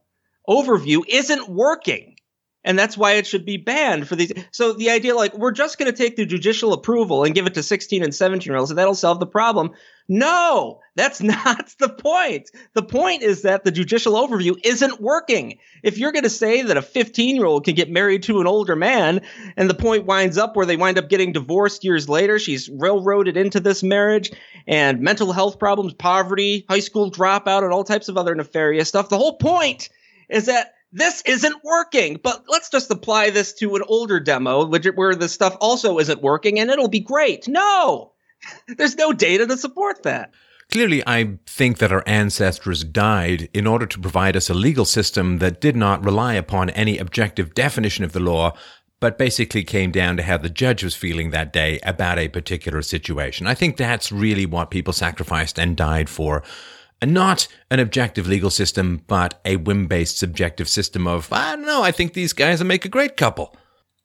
overview 0.51 1.03
isn't 1.09 1.49
working 1.49 2.17
and 2.63 2.79
that's 2.79 2.97
why 2.97 3.13
it 3.13 3.27
should 3.27 3.47
be 3.47 3.57
banned 3.57 4.07
for 4.07 4.17
these. 4.17 4.33
So 4.51 4.75
the 4.75 4.91
idea, 4.91 5.15
like, 5.15 5.37
we're 5.37 5.53
just 5.53 5.79
going 5.79 5.91
to 5.91 5.97
take 5.97 6.17
the 6.17 6.27
judicial 6.27 6.75
approval 6.75 7.25
and 7.25 7.35
give 7.35 7.47
it 7.47 7.55
to 7.55 7.63
16 7.63 8.03
and 8.03 8.15
17 8.15 8.51
year 8.51 8.59
olds, 8.59 8.71
and 8.71 8.79
that'll 8.79 8.95
solve 8.95 9.19
the 9.19 9.27
problem. 9.27 9.71
No, 10.09 10.81
that's 10.95 11.23
not 11.23 11.73
the 11.79 11.89
point. 11.89 12.51
The 12.75 12.83
point 12.83 13.23
is 13.23 13.43
that 13.43 13.65
the 13.65 13.71
judicial 13.71 14.13
overview 14.13 14.59
isn't 14.63 15.01
working. 15.01 15.59
If 15.83 15.97
you're 15.97 16.13
going 16.13 16.25
to 16.25 16.31
say 16.31 16.63
that 16.63 16.77
a 16.77 16.83
15 16.83 17.37
year 17.37 17.47
old 17.47 17.65
can 17.65 17.75
get 17.75 17.91
married 17.91 18.25
to 18.25 18.41
an 18.41 18.47
older 18.47 18.77
man, 18.77 19.23
and 19.57 19.71
the 19.71 19.75
point 19.75 20.05
winds 20.05 20.37
up 20.37 20.55
where 20.55 20.67
they 20.67 20.77
wind 20.77 20.99
up 20.99 21.09
getting 21.09 21.33
divorced 21.33 21.83
years 21.83 22.11
later, 22.11 22.39
she's 22.39 22.69
railroaded 22.69 23.39
into 23.39 23.61
this 23.61 23.83
marriage, 23.83 24.33
and 24.67 25.01
mental 25.01 25.33
health 25.33 25.59
problems, 25.59 25.95
poverty, 25.95 26.67
high 26.69 26.81
school 26.81 27.11
dropout, 27.11 27.65
and 27.65 27.73
all 27.73 27.85
types 27.85 28.11
of 28.11 28.19
other 28.19 28.35
nefarious 28.35 28.89
stuff. 28.89 29.09
The 29.09 29.19
whole 29.19 29.39
point 29.39 29.89
is 30.31 30.47
that 30.47 30.75
this 30.93 31.23
isn't 31.23 31.65
working. 31.65 32.19
But 32.23 32.45
let's 32.49 32.71
just 32.71 32.91
apply 32.91 33.31
this 33.31 33.53
to 33.55 33.77
an 33.77 33.83
older 33.87 34.21
demo, 34.21 34.67
where 34.67 35.15
the 35.15 35.29
stuff 35.29 35.57
also 35.61 35.99
isn't 35.99 36.23
working, 36.23 36.59
and 36.59 36.71
it'll 36.71 36.89
be 36.89 37.01
great. 37.01 37.49
No, 37.49 38.13
there's 38.69 38.97
no 38.97 39.13
data 39.13 39.47
to 39.47 39.57
support 39.57 40.03
that. 40.05 40.33
Clearly, 40.71 41.03
I 41.05 41.39
think 41.47 41.79
that 41.79 41.91
our 41.91 42.05
ancestors 42.07 42.85
died 42.85 43.49
in 43.53 43.67
order 43.67 43.87
to 43.87 43.99
provide 43.99 44.37
us 44.37 44.49
a 44.49 44.55
legal 44.55 44.85
system 44.85 45.39
that 45.39 45.61
did 45.61 45.75
not 45.75 46.05
rely 46.05 46.35
upon 46.35 46.71
any 46.71 46.97
objective 46.97 47.55
definition 47.55 48.05
of 48.05 48.13
the 48.13 48.21
law, 48.21 48.53
but 49.01 49.19
basically 49.19 49.65
came 49.65 49.91
down 49.91 50.17
to 50.17 50.23
how 50.23 50.37
the 50.37 50.49
judge 50.49 50.85
was 50.85 50.95
feeling 50.95 51.31
that 51.31 51.53
day 51.53 51.81
about 51.83 52.19
a 52.19 52.29
particular 52.29 52.83
situation. 52.83 53.49
I 53.49 53.55
think 53.55 53.77
that's 53.77 54.13
really 54.13 54.47
what 54.47 54.71
people 54.71 54.93
sacrificed 54.93 55.59
and 55.59 55.77
died 55.77 56.09
for 56.09 56.45
and 57.01 57.15
not 57.15 57.49
an 57.71 57.81
objective 57.81 58.27
legal 58.27 58.51
system, 58.51 59.03
but 59.07 59.41
a 59.45 59.57
whim 59.57 59.87
based 59.87 60.19
subjective 60.19 60.69
system 60.69 61.07
of, 61.07 61.33
I 61.33 61.57
don't 61.57 61.67
know, 61.67 61.83
I 61.83 61.93
think 61.93 62.13
these 62.13 62.33
guys 62.33 62.61
will 62.61 62.67
make 62.67 62.85
a 62.85 62.91
great 62.91 63.17
couple. 63.17 63.57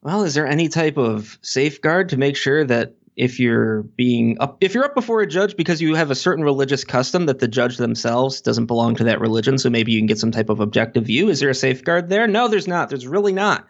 Well, 0.02 0.24
is 0.24 0.36
there 0.36 0.48
any 0.48 0.70
type 0.70 0.98
of 0.98 1.38
safeguard 1.42 2.10
to 2.10 2.18
make 2.18 2.38
sure 2.38 2.64
that 2.66 2.96
if 3.16 3.40
you're 3.40 3.84
being 3.84 4.38
up, 4.40 4.58
if 4.62 4.74
you're 4.74 4.86
up 4.86 4.94
before 4.94 5.22
a 5.22 5.28
judge 5.28 5.56
because 5.56 5.82
you 5.82 5.96
have 5.96 6.12
a 6.12 6.16
certain 6.16 6.44
religious 6.44 6.84
custom 6.84 7.26
that 7.28 7.40
the 7.40 7.48
judge 7.48 7.78
themselves 7.78 8.42
doesn't 8.42 8.66
belong 8.66 8.96
to 8.96 9.06
that 9.06 9.22
religion, 9.22 9.58
so 9.58 9.70
maybe 9.70 9.92
you 9.92 10.00
can 10.00 10.06
get 10.06 10.20
some 10.20 10.32
type 10.32 10.50
of 10.50 10.60
objective 10.60 11.06
view? 11.06 11.30
Is 11.30 11.40
there 11.40 11.50
a 11.50 11.56
safeguard 11.56 12.10
there? 12.10 12.28
No, 12.28 12.48
there's 12.48 12.68
not. 12.68 12.90
There's 12.90 13.08
really 13.08 13.34
not. 13.34 13.66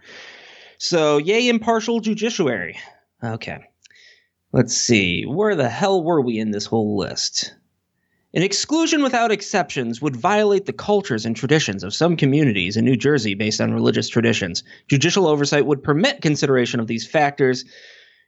So, 0.78 1.18
yay, 1.18 1.48
impartial 1.48 2.00
judiciary. 2.00 2.78
Okay. 3.24 3.60
Let's 4.52 4.76
see. 4.76 5.24
Where 5.24 5.56
the 5.56 5.70
hell 5.70 6.04
were 6.04 6.22
we 6.22 6.40
in 6.40 6.52
this 6.52 6.66
whole 6.66 6.98
list? 6.98 7.54
An 8.36 8.44
exclusion 8.44 9.02
without 9.02 9.32
exceptions 9.32 10.02
would 10.02 10.18
violate 10.18 10.66
the 10.66 10.74
cultures 10.74 11.26
and 11.26 11.38
traditions 11.38 11.86
of 11.86 11.94
some 11.94 12.18
communities 12.18 12.76
in 12.76 12.84
New 12.84 12.98
Jersey 12.98 13.34
based 13.34 13.62
on 13.62 13.74
religious 13.74 14.10
traditions. 14.10 14.62
Judicial 14.90 15.26
oversight 15.26 15.66
would 15.66 15.82
permit 15.82 16.22
consideration 16.22 16.82
of 16.82 16.88
these 16.88 17.08
factors 17.08 17.64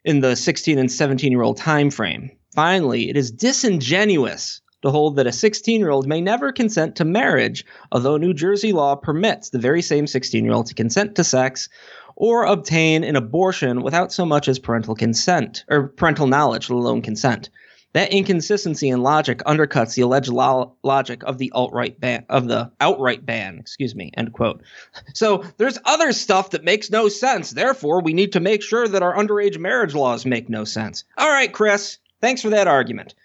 in 0.05 0.21
the 0.21 0.37
16 0.37 0.79
and 0.79 0.89
17 0.89 1.29
year 1.29 1.41
old 1.41 1.57
time 1.57 1.89
frame. 1.89 2.31
Finally, 2.55 3.09
it 3.09 3.17
is 3.17 3.31
disingenuous 3.31 4.61
to 4.81 4.91
hold 4.91 5.17
that 5.17 5.27
a 5.27 5.33
16 5.33 5.77
year 5.77 5.89
old 5.89 6.07
may 6.07 6.21
never 6.21 6.53
consent 6.53 6.95
to 6.95 7.03
marriage, 7.03 7.65
although 7.91 8.15
New 8.15 8.33
Jersey 8.33 8.71
law 8.71 8.95
permits 8.95 9.49
the 9.49 9.59
very 9.59 9.81
same 9.81 10.07
16 10.07 10.41
year 10.41 10.53
old 10.53 10.67
to 10.67 10.73
consent 10.73 11.15
to 11.15 11.25
sex 11.25 11.67
or 12.15 12.45
obtain 12.45 13.03
an 13.03 13.17
abortion 13.17 13.81
without 13.81 14.13
so 14.13 14.25
much 14.25 14.47
as 14.47 14.57
parental 14.57 14.95
consent 14.95 15.65
or 15.69 15.89
parental 15.89 16.27
knowledge, 16.27 16.69
let 16.69 16.77
alone 16.77 17.01
consent. 17.01 17.49
That 17.97 18.13
inconsistency 18.13 18.89
in 18.89 19.01
logic 19.01 19.39
undercuts 19.39 19.95
the 19.95 20.03
alleged 20.03 20.29
lo- 20.29 20.75
logic 20.83 21.23
of 21.23 21.39
the 21.39 21.51
alt-right 21.51 21.99
ban 21.99 22.27
of 22.29 22.47
the 22.47 22.71
outright 22.79 23.25
ban, 23.25 23.57
excuse 23.57 23.95
me, 23.95 24.11
end 24.15 24.33
quote. 24.33 24.61
So 25.15 25.43
there's 25.57 25.79
other 25.83 26.13
stuff 26.13 26.51
that 26.51 26.63
makes 26.63 26.91
no 26.91 27.09
sense. 27.09 27.49
Therefore, 27.49 28.03
we 28.03 28.13
need 28.13 28.33
to 28.33 28.39
make 28.39 28.61
sure 28.61 28.87
that 28.87 29.01
our 29.01 29.15
underage 29.15 29.57
marriage 29.57 29.95
laws 29.95 30.27
make 30.27 30.47
no 30.47 30.63
sense. 30.63 31.05
All 31.17 31.27
right, 31.27 31.51
Chris, 31.51 31.97
thanks 32.21 32.43
for 32.43 32.51
that 32.51 32.67
argument. 32.67 33.15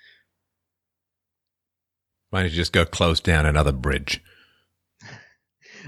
Why 2.31 2.41
don't 2.41 2.51
you 2.51 2.57
just 2.57 2.73
go 2.73 2.87
close 2.87 3.21
down 3.21 3.45
another 3.45 3.73
bridge? 3.73 4.23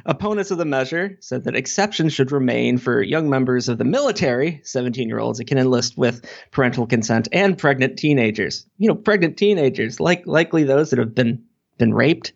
Opponents 0.06 0.50
of 0.50 0.58
the 0.58 0.66
measure 0.66 1.16
said 1.20 1.44
that 1.44 1.56
exceptions 1.56 2.12
should 2.12 2.30
remain 2.30 2.76
for 2.76 3.02
young 3.02 3.30
members 3.30 3.68
of 3.68 3.78
the 3.78 3.84
military, 3.84 4.60
17 4.62 5.08
year 5.08 5.18
olds 5.18 5.38
that 5.38 5.46
can 5.46 5.56
enlist 5.56 5.96
with 5.96 6.24
parental 6.50 6.86
consent, 6.86 7.28
and 7.32 7.56
pregnant 7.56 7.98
teenagers. 7.98 8.66
You 8.76 8.88
know, 8.88 8.94
pregnant 8.94 9.38
teenagers, 9.38 10.00
like 10.00 10.26
likely 10.26 10.64
those 10.64 10.90
that 10.90 10.98
have 10.98 11.14
been 11.14 11.44
been 11.78 11.94
raped. 11.94 12.34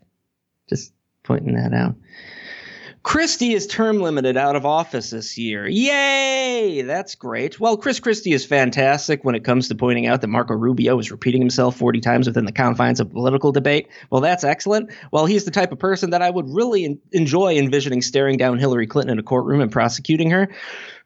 Just 0.69 0.93
pointing 1.25 1.55
that 1.55 1.75
out. 1.75 1.95
Christie 3.09 3.54
is 3.54 3.66
term 3.66 4.00
limited 4.00 4.36
out 4.36 4.54
of 4.54 4.66
office 4.66 5.09
this 5.09 5.38
year. 5.38 5.66
Yay! 5.66 6.82
That's 6.82 7.14
great. 7.14 7.59
Well, 7.59 7.78
Chris 7.78 8.00
Christie 8.00 8.32
is 8.32 8.44
fantastic 8.44 9.24
when 9.24 9.34
it 9.34 9.44
comes 9.44 9.66
to 9.68 9.74
pointing 9.74 10.06
out 10.06 10.20
that 10.20 10.28
Marco 10.28 10.52
Rubio 10.52 10.98
is 10.98 11.11
repeating 11.11 11.40
himself 11.40 11.74
40 11.74 12.02
times 12.02 12.26
within 12.26 12.44
the 12.44 12.52
confines 12.52 13.00
of 13.00 13.11
political 13.11 13.50
debate. 13.50 13.88
Well, 14.11 14.20
that's 14.20 14.44
excellent. 14.44 14.90
Well, 15.11 15.24
he's 15.24 15.46
the 15.46 15.50
type 15.50 15.72
of 15.72 15.78
person 15.78 16.11
that 16.11 16.20
I 16.20 16.28
would 16.28 16.50
really 16.50 17.00
enjoy 17.12 17.56
envisioning 17.56 18.02
staring 18.02 18.36
down 18.36 18.59
Hillary 18.59 18.86
Clinton 18.86 19.14
in 19.14 19.18
a 19.18 19.22
courtroom 19.22 19.62
and 19.62 19.72
prosecuting 19.72 20.28
her. 20.28 20.50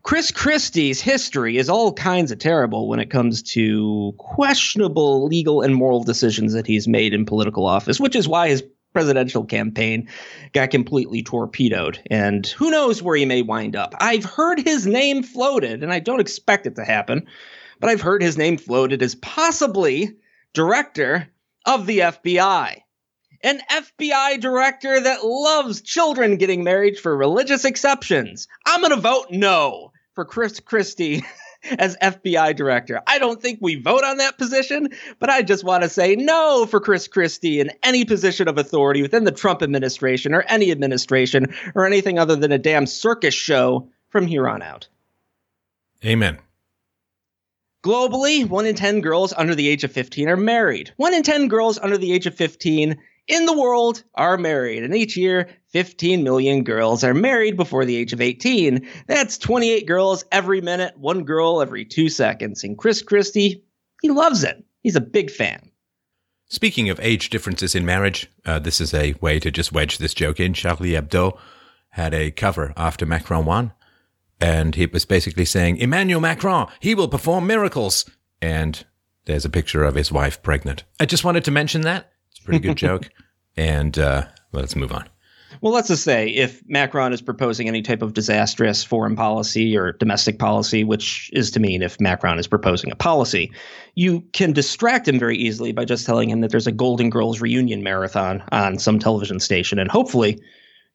Chris 0.02 0.32
Christie's 0.32 1.00
history 1.00 1.56
is 1.56 1.68
all 1.68 1.92
kinds 1.92 2.32
of 2.32 2.40
terrible 2.40 2.88
when 2.88 2.98
it 2.98 3.10
comes 3.10 3.44
to 3.44 4.12
questionable 4.18 5.28
legal 5.28 5.62
and 5.62 5.72
moral 5.72 6.02
decisions 6.02 6.52
that 6.54 6.66
he's 6.66 6.88
made 6.88 7.14
in 7.14 7.24
political 7.24 7.64
office, 7.64 8.00
which 8.00 8.16
is 8.16 8.26
why 8.26 8.48
his 8.48 8.64
presidential 8.92 9.44
campaign 9.44 10.08
got 10.52 10.70
completely 10.70 11.22
torpedoed. 11.22 11.98
And 12.10 12.46
who 12.46 12.70
knows 12.70 13.02
where 13.02 13.16
he 13.16 13.24
may 13.24 13.42
wind 13.42 13.76
up. 13.76 13.94
I've 13.98 14.24
heard 14.24 14.60
his 14.60 14.86
name 14.86 15.22
floated, 15.22 15.82
and 15.82 15.92
I 15.92 15.98
don't 15.98 16.20
expect 16.20 16.66
it 16.66 16.76
to 16.76 16.84
happen, 16.84 17.26
but 17.80 17.90
I've 17.90 18.00
heard 18.00 18.22
his 18.22 18.38
name 18.38 18.58
floated 18.58 19.02
as 19.02 19.14
possibly 19.14 20.16
director 20.52 21.28
of 21.66 21.86
the 21.86 22.00
FBI. 22.00 22.78
An 23.44 23.60
FBI 23.70 24.40
director 24.40 25.00
that 25.00 25.24
loves 25.24 25.80
children 25.80 26.36
getting 26.36 26.62
married 26.62 26.98
for 26.98 27.16
religious 27.16 27.64
exceptions. 27.64 28.46
I'm 28.66 28.80
going 28.80 28.94
to 28.94 29.00
vote 29.00 29.26
no 29.30 29.90
for 30.14 30.24
Chris 30.24 30.60
Christie 30.60 31.24
as 31.78 31.96
FBI 32.02 32.56
director. 32.56 33.02
I 33.06 33.18
don't 33.18 33.40
think 33.40 33.58
we 33.60 33.76
vote 33.76 34.04
on 34.04 34.18
that 34.18 34.38
position, 34.38 34.88
but 35.18 35.30
I 35.30 35.42
just 35.42 35.64
want 35.64 35.82
to 35.82 35.88
say 35.88 36.16
no 36.16 36.66
for 36.66 36.80
Chris 36.80 37.08
Christie 37.08 37.60
in 37.60 37.70
any 37.82 38.04
position 38.04 38.48
of 38.48 38.58
authority 38.58 39.02
within 39.02 39.24
the 39.24 39.32
Trump 39.32 39.62
administration 39.62 40.34
or 40.34 40.42
any 40.42 40.70
administration 40.70 41.54
or 41.74 41.86
anything 41.86 42.18
other 42.18 42.36
than 42.36 42.52
a 42.52 42.58
damn 42.58 42.86
circus 42.86 43.34
show 43.34 43.88
from 44.08 44.26
here 44.26 44.48
on 44.48 44.62
out. 44.62 44.88
Amen. 46.04 46.38
Globally, 47.82 48.48
1 48.48 48.66
in 48.66 48.76
10 48.76 49.00
girls 49.00 49.32
under 49.32 49.56
the 49.56 49.68
age 49.68 49.82
of 49.82 49.90
15 49.90 50.28
are 50.28 50.36
married. 50.36 50.92
1 50.96 51.14
in 51.14 51.22
10 51.24 51.48
girls 51.48 51.78
under 51.78 51.98
the 51.98 52.12
age 52.12 52.26
of 52.26 52.34
15 52.34 52.96
in 53.28 53.46
the 53.46 53.58
world 53.58 54.02
are 54.14 54.36
married. 54.36 54.82
And 54.82 54.94
each 54.94 55.16
year, 55.16 55.48
15 55.68 56.22
million 56.22 56.64
girls 56.64 57.04
are 57.04 57.14
married 57.14 57.56
before 57.56 57.84
the 57.84 57.96
age 57.96 58.12
of 58.12 58.20
18. 58.20 58.86
That's 59.06 59.38
28 59.38 59.86
girls 59.86 60.24
every 60.32 60.60
minute, 60.60 60.98
one 60.98 61.24
girl 61.24 61.62
every 61.62 61.84
two 61.84 62.08
seconds. 62.08 62.64
And 62.64 62.76
Chris 62.76 63.02
Christie, 63.02 63.64
he 64.02 64.10
loves 64.10 64.44
it. 64.44 64.62
He's 64.82 64.96
a 64.96 65.00
big 65.00 65.30
fan. 65.30 65.70
Speaking 66.48 66.90
of 66.90 67.00
age 67.00 67.30
differences 67.30 67.74
in 67.74 67.86
marriage, 67.86 68.30
uh, 68.44 68.58
this 68.58 68.80
is 68.80 68.92
a 68.92 69.14
way 69.22 69.38
to 69.40 69.50
just 69.50 69.72
wedge 69.72 69.96
this 69.96 70.12
joke 70.12 70.38
in. 70.38 70.52
Charlie 70.52 70.90
Hebdo 70.90 71.38
had 71.90 72.12
a 72.12 72.30
cover 72.30 72.74
after 72.76 73.06
Macron 73.06 73.46
won, 73.46 73.72
and 74.38 74.74
he 74.74 74.84
was 74.84 75.06
basically 75.06 75.46
saying, 75.46 75.78
Emmanuel 75.78 76.20
Macron, 76.20 76.68
he 76.80 76.94
will 76.94 77.08
perform 77.08 77.46
miracles. 77.46 78.04
And 78.42 78.84
there's 79.24 79.46
a 79.46 79.50
picture 79.50 79.84
of 79.84 79.94
his 79.94 80.12
wife 80.12 80.42
pregnant. 80.42 80.84
I 81.00 81.06
just 81.06 81.24
wanted 81.24 81.44
to 81.44 81.50
mention 81.50 81.82
that. 81.82 82.11
It's 82.42 82.48
a 82.48 82.50
pretty 82.50 82.68
good 82.68 82.76
joke. 82.76 83.08
And 83.54 83.98
uh, 83.98 84.28
let's 84.52 84.74
move 84.74 84.92
on. 84.92 85.06
Well, 85.60 85.74
let's 85.74 85.88
just 85.88 86.04
say 86.04 86.28
if 86.30 86.62
Macron 86.68 87.12
is 87.12 87.20
proposing 87.20 87.68
any 87.68 87.82
type 87.82 88.00
of 88.00 88.14
disastrous 88.14 88.82
foreign 88.82 89.14
policy 89.14 89.76
or 89.76 89.92
domestic 89.92 90.38
policy, 90.38 90.84
which 90.84 91.28
is 91.34 91.50
to 91.50 91.60
mean 91.60 91.82
if 91.82 92.00
Macron 92.00 92.38
is 92.38 92.46
proposing 92.46 92.90
a 92.90 92.96
policy, 92.96 93.52
you 93.94 94.22
can 94.32 94.54
distract 94.54 95.06
him 95.06 95.18
very 95.18 95.36
easily 95.36 95.72
by 95.72 95.84
just 95.84 96.06
telling 96.06 96.30
him 96.30 96.40
that 96.40 96.50
there's 96.50 96.66
a 96.66 96.72
Golden 96.72 97.10
Girls 97.10 97.42
reunion 97.42 97.82
marathon 97.82 98.42
on 98.52 98.78
some 98.78 98.98
television 98.98 99.38
station, 99.38 99.78
and 99.78 99.90
hopefully 99.90 100.42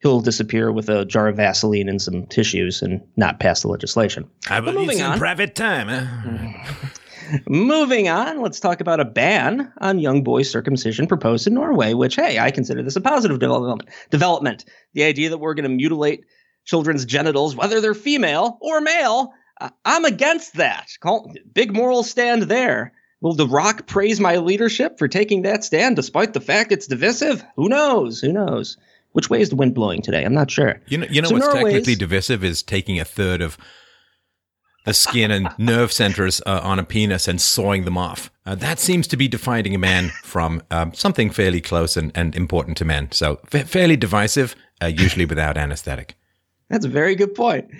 he'll 0.00 0.20
disappear 0.20 0.72
with 0.72 0.88
a 0.88 1.04
jar 1.04 1.28
of 1.28 1.36
Vaseline 1.36 1.88
and 1.88 2.00
some 2.00 2.26
tissues 2.26 2.82
and 2.82 3.00
not 3.16 3.40
pass 3.40 3.62
the 3.62 3.68
legislation. 3.68 4.28
I 4.48 4.60
believe 4.60 4.90
in 4.90 5.00
on, 5.00 5.18
private 5.18 5.54
time. 5.54 5.88
Huh? 5.88 6.88
Moving 7.48 8.08
on, 8.08 8.40
let's 8.40 8.60
talk 8.60 8.80
about 8.80 9.00
a 9.00 9.04
ban 9.04 9.72
on 9.78 9.98
young 9.98 10.22
boy 10.22 10.42
circumcision 10.42 11.06
proposed 11.06 11.46
in 11.46 11.54
Norway, 11.54 11.92
which, 11.94 12.16
hey, 12.16 12.38
I 12.38 12.50
consider 12.50 12.82
this 12.82 12.96
a 12.96 13.00
positive 13.00 13.38
development. 13.38 13.90
Development. 14.10 14.64
The 14.94 15.04
idea 15.04 15.30
that 15.30 15.38
we're 15.38 15.54
going 15.54 15.64
to 15.64 15.76
mutilate 15.76 16.24
children's 16.64 17.04
genitals, 17.04 17.54
whether 17.54 17.80
they're 17.80 17.94
female 17.94 18.58
or 18.60 18.80
male, 18.80 19.32
uh, 19.60 19.70
I'm 19.84 20.04
against 20.04 20.54
that. 20.54 20.88
Call, 21.00 21.32
big 21.52 21.74
moral 21.74 22.02
stand 22.02 22.44
there. 22.44 22.92
Will 23.20 23.34
The 23.34 23.48
Rock 23.48 23.86
praise 23.86 24.20
my 24.20 24.36
leadership 24.36 24.98
for 24.98 25.08
taking 25.08 25.42
that 25.42 25.64
stand 25.64 25.96
despite 25.96 26.32
the 26.32 26.40
fact 26.40 26.70
it's 26.70 26.86
divisive? 26.86 27.44
Who 27.56 27.68
knows? 27.68 28.20
Who 28.20 28.32
knows? 28.32 28.76
Which 29.12 29.30
way 29.30 29.40
is 29.40 29.50
the 29.50 29.56
wind 29.56 29.74
blowing 29.74 30.02
today? 30.02 30.24
I'm 30.24 30.34
not 30.34 30.50
sure. 30.50 30.80
You 30.86 30.98
know, 30.98 31.06
you 31.10 31.22
know 31.22 31.28
so 31.28 31.34
what's 31.34 31.46
Norway's, 31.46 31.72
technically 31.72 31.94
divisive 31.96 32.44
is 32.44 32.62
taking 32.62 33.00
a 33.00 33.04
third 33.04 33.40
of 33.40 33.58
the 34.84 34.94
skin 34.94 35.30
and 35.30 35.48
nerve 35.58 35.92
centers 35.92 36.40
uh, 36.46 36.60
on 36.62 36.78
a 36.78 36.84
penis 36.84 37.28
and 37.28 37.40
sawing 37.40 37.84
them 37.84 37.98
off. 37.98 38.30
Uh, 38.46 38.54
that 38.54 38.78
seems 38.78 39.06
to 39.08 39.16
be 39.16 39.28
dividing 39.28 39.74
a 39.74 39.78
man 39.78 40.10
from 40.22 40.62
um, 40.70 40.92
something 40.94 41.30
fairly 41.30 41.60
close 41.60 41.96
and, 41.96 42.12
and 42.14 42.34
important 42.34 42.76
to 42.78 42.84
men. 42.84 43.10
So 43.12 43.40
fa- 43.46 43.64
fairly 43.64 43.96
divisive, 43.96 44.54
uh, 44.82 44.86
usually 44.86 45.24
without 45.24 45.56
anesthetic. 45.56 46.16
That's 46.68 46.84
a 46.84 46.88
very 46.88 47.14
good 47.14 47.34
point. 47.34 47.70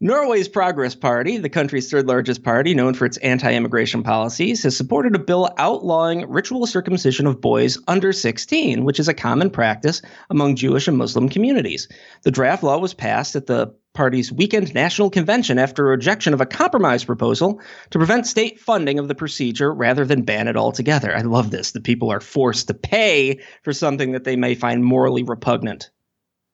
Norway's 0.00 0.48
Progress 0.48 0.96
Party, 0.96 1.38
the 1.38 1.48
country's 1.48 1.88
third 1.88 2.08
largest 2.08 2.42
party, 2.42 2.74
known 2.74 2.94
for 2.94 3.06
its 3.06 3.16
anti 3.18 3.52
immigration 3.54 4.02
policies, 4.02 4.64
has 4.64 4.76
supported 4.76 5.14
a 5.14 5.20
bill 5.20 5.48
outlawing 5.56 6.28
ritual 6.28 6.66
circumcision 6.66 7.28
of 7.28 7.40
boys 7.40 7.78
under 7.86 8.12
16, 8.12 8.84
which 8.84 8.98
is 8.98 9.06
a 9.06 9.14
common 9.14 9.50
practice 9.50 10.02
among 10.30 10.56
Jewish 10.56 10.88
and 10.88 10.98
Muslim 10.98 11.28
communities. 11.28 11.86
The 12.22 12.32
draft 12.32 12.64
law 12.64 12.78
was 12.78 12.92
passed 12.92 13.36
at 13.36 13.46
the 13.46 13.72
party's 13.94 14.32
weekend 14.32 14.74
national 14.74 15.10
convention 15.10 15.60
after 15.60 15.84
rejection 15.84 16.34
of 16.34 16.40
a 16.40 16.46
compromise 16.46 17.04
proposal 17.04 17.60
to 17.90 17.98
prevent 17.98 18.26
state 18.26 18.58
funding 18.58 18.98
of 18.98 19.06
the 19.06 19.14
procedure 19.14 19.72
rather 19.72 20.04
than 20.04 20.22
ban 20.22 20.48
it 20.48 20.56
altogether. 20.56 21.16
I 21.16 21.20
love 21.20 21.52
this. 21.52 21.70
The 21.70 21.80
people 21.80 22.10
are 22.10 22.20
forced 22.20 22.66
to 22.66 22.74
pay 22.74 23.40
for 23.62 23.72
something 23.72 24.10
that 24.12 24.24
they 24.24 24.34
may 24.34 24.56
find 24.56 24.84
morally 24.84 25.22
repugnant 25.22 25.90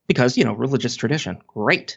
because, 0.07 0.37
you 0.37 0.45
know, 0.45 0.53
religious 0.53 0.95
tradition. 0.95 1.39
Great. 1.47 1.97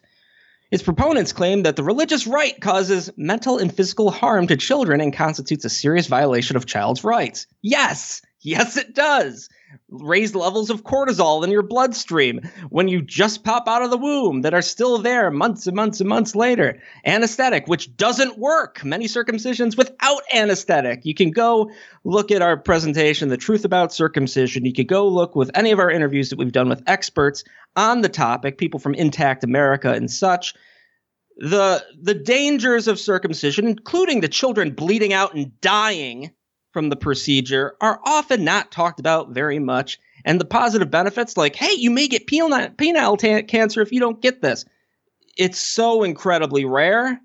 Its 0.74 0.82
proponents 0.82 1.34
claim 1.34 1.61
that 1.61 1.76
the 1.76 1.84
religious 1.84 2.26
rite 2.26 2.59
causes 2.59 3.11
mental 3.15 3.59
and 3.59 3.71
physical 3.71 4.09
harm 4.09 4.47
to 4.47 4.57
children 4.57 5.01
and 5.01 5.13
constitutes 5.13 5.63
a 5.63 5.69
serious 5.69 6.07
violation 6.07 6.57
of 6.57 6.65
child's 6.65 7.03
rights. 7.03 7.45
Yes, 7.61 8.24
yes, 8.41 8.76
it 8.76 8.95
does. 8.95 9.49
Raised 9.89 10.36
levels 10.36 10.69
of 10.69 10.84
cortisol 10.84 11.43
in 11.43 11.51
your 11.51 11.61
bloodstream 11.61 12.41
when 12.69 12.88
you 12.88 13.01
just 13.01 13.43
pop 13.43 13.67
out 13.67 13.82
of 13.82 13.91
the 13.91 13.97
womb 13.97 14.41
that 14.41 14.53
are 14.53 14.61
still 14.61 14.97
there 14.97 15.32
months 15.32 15.67
and 15.67 15.76
months 15.76 15.99
and 15.99 16.09
months 16.09 16.36
later. 16.36 16.82
Anesthetic, 17.05 17.67
which 17.67 17.95
doesn't 17.95 18.38
work. 18.38 18.84
Many 18.84 19.05
circumcisions 19.05 19.78
without 19.78 20.21
anesthetic. 20.34 21.05
You 21.05 21.13
can 21.13 21.32
go 21.32 21.71
look 22.03 22.32
at 22.32 22.41
our 22.41 22.57
presentation, 22.57 23.30
The 23.30 23.38
Truth 23.38 23.65
About 23.65 23.93
Circumcision. 23.93 24.65
You 24.65 24.74
could 24.74 24.88
go 24.88 25.07
look 25.07 25.36
with 25.36 25.51
any 25.55 25.71
of 25.71 25.80
our 25.80 25.91
interviews 25.91 26.30
that 26.30 26.39
we've 26.39 26.51
done 26.51 26.69
with 26.69 26.84
experts 26.88 27.43
on 27.76 28.01
the 28.01 28.09
topic, 28.09 28.57
people 28.57 28.80
from 28.80 28.95
Intact 28.95 29.43
America 29.43 29.91
and 29.91 30.09
such. 30.09 30.53
The 31.38 31.84
the 31.99 32.13
dangers 32.13 32.88
of 32.88 32.99
circumcision, 32.99 33.67
including 33.67 34.21
the 34.21 34.28
children 34.28 34.71
bleeding 34.76 35.13
out 35.13 35.34
and 35.34 35.59
dying 35.61 36.32
from 36.74 36.89
the 36.89 36.95
procedure, 36.95 37.76
are 37.80 37.99
often 38.03 38.43
not 38.43 38.71
talked 38.71 38.99
about 38.99 39.30
very 39.30 39.59
much. 39.59 39.99
And 40.26 40.41
the 40.41 40.45
positive 40.45 40.89
benefits, 40.89 41.38
like, 41.38 41.55
hey, 41.55 41.74
you 41.74 41.91
may 41.91 42.07
get 42.07 42.28
penile, 42.28 42.76
penile 42.76 43.17
ta- 43.17 43.45
cancer 43.47 43.82
if 43.82 43.91
you 43.91 43.99
don't 43.99 44.21
get 44.21 44.41
this. 44.41 44.65
It's 45.38 45.59
so 45.59 46.03
incredibly 46.03 46.65
rare 46.65 47.21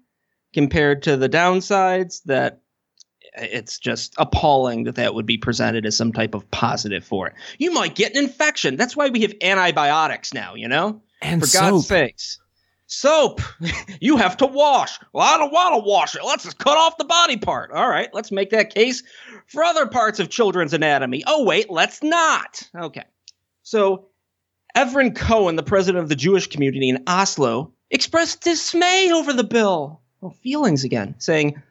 compared 0.53 1.03
to 1.05 1.17
the 1.17 1.29
downsides 1.29 2.23
that 2.25 2.61
it's 3.37 3.79
just 3.79 4.15
appalling 4.19 4.85
that 4.85 4.97
that 4.97 5.15
would 5.15 5.27
be 5.27 5.39
presented 5.39 5.87
as 5.87 5.97
some 5.97 6.13
type 6.13 6.35
of 6.35 6.51
positive 6.51 7.05
for 7.05 7.29
it. 7.29 7.35
You 7.59 7.73
might 7.73 7.95
get 7.95 8.13
an 8.15 8.25
infection. 8.25 8.77
That's 8.77 8.97
why 8.97 9.09
we 9.09 9.21
have 9.23 9.35
antibiotics 9.43 10.35
now, 10.35 10.55
you 10.55 10.69
know? 10.69 11.03
And 11.23 11.41
for 11.41 11.47
soap. 11.47 11.63
God's 11.63 11.87
sakes. 11.87 12.39
Soap. 12.89 13.43
you 14.01 14.17
have 14.17 14.39
to 14.39 14.47
wash. 14.47 14.99
Well, 15.13 15.23
I 15.23 15.37
don't 15.37 15.53
want 15.53 15.75
to 15.75 15.89
wash 15.89 16.17
it. 16.17 16.25
Let's 16.25 16.45
just 16.45 16.59
cut 16.59 16.77
off 16.77 16.97
the 16.97 17.05
body 17.05 17.37
part. 17.37 17.71
All 17.71 17.89
right, 17.89 18.09
let's 18.13 18.33
make 18.33 18.51
that 18.51 18.75
case 18.75 19.03
for 19.47 19.63
other 19.63 19.87
parts 19.87 20.19
of 20.19 20.31
children's 20.31 20.73
anatomy. 20.73 21.23
Oh, 21.27 21.45
wait, 21.45 21.71
let's 21.71 22.03
not. 22.03 22.69
Okay. 22.75 23.05
So, 23.63 24.07
Ervin 24.77 25.15
Kohn, 25.15 25.57
the 25.57 25.63
president 25.63 26.03
of 26.03 26.09
the 26.09 26.17
Jewish 26.17 26.47
community 26.47 26.89
in 26.89 27.05
Oslo, 27.07 27.73
expressed 27.91 28.43
dismay 28.43 29.11
over 29.13 29.33
the 29.35 29.45
bill. 29.45 30.01
Oh, 30.23 30.31
feelings 30.31 30.83
again, 30.83 31.15
saying, 31.19 31.63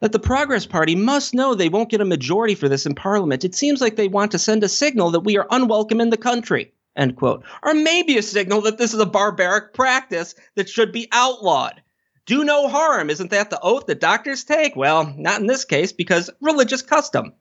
that 0.00 0.10
the 0.10 0.18
Progress 0.18 0.66
Party 0.66 0.96
must 0.96 1.32
know 1.32 1.54
they 1.54 1.68
won't 1.68 1.90
get 1.90 2.00
a 2.00 2.04
majority 2.04 2.56
for 2.56 2.68
this 2.68 2.86
in 2.86 2.94
Parliament. 2.94 3.44
It 3.44 3.54
seems 3.54 3.80
like 3.80 3.94
they 3.94 4.08
want 4.08 4.32
to 4.32 4.38
send 4.38 4.64
a 4.64 4.68
signal 4.68 5.12
that 5.12 5.20
we 5.20 5.38
are 5.38 5.46
unwelcome 5.50 6.00
in 6.00 6.10
the 6.10 6.16
country. 6.16 6.72
End 6.96 7.16
quote. 7.16 7.44
Or 7.62 7.74
maybe 7.74 8.18
a 8.18 8.22
signal 8.22 8.62
that 8.62 8.78
this 8.78 8.92
is 8.92 9.00
a 9.00 9.06
barbaric 9.06 9.72
practice 9.72 10.34
that 10.56 10.68
should 10.68 10.92
be 10.92 11.08
outlawed. 11.12 11.82
Do 12.26 12.44
no 12.44 12.68
harm. 12.68 13.10
Isn't 13.10 13.30
that 13.30 13.50
the 13.50 13.60
oath 13.60 13.86
that 13.86 14.00
doctors 14.00 14.44
take? 14.44 14.76
Well, 14.76 15.12
not 15.16 15.40
in 15.40 15.46
this 15.46 15.64
case 15.64 15.92
because 15.92 16.30
religious 16.40 16.82
custom. 16.82 17.32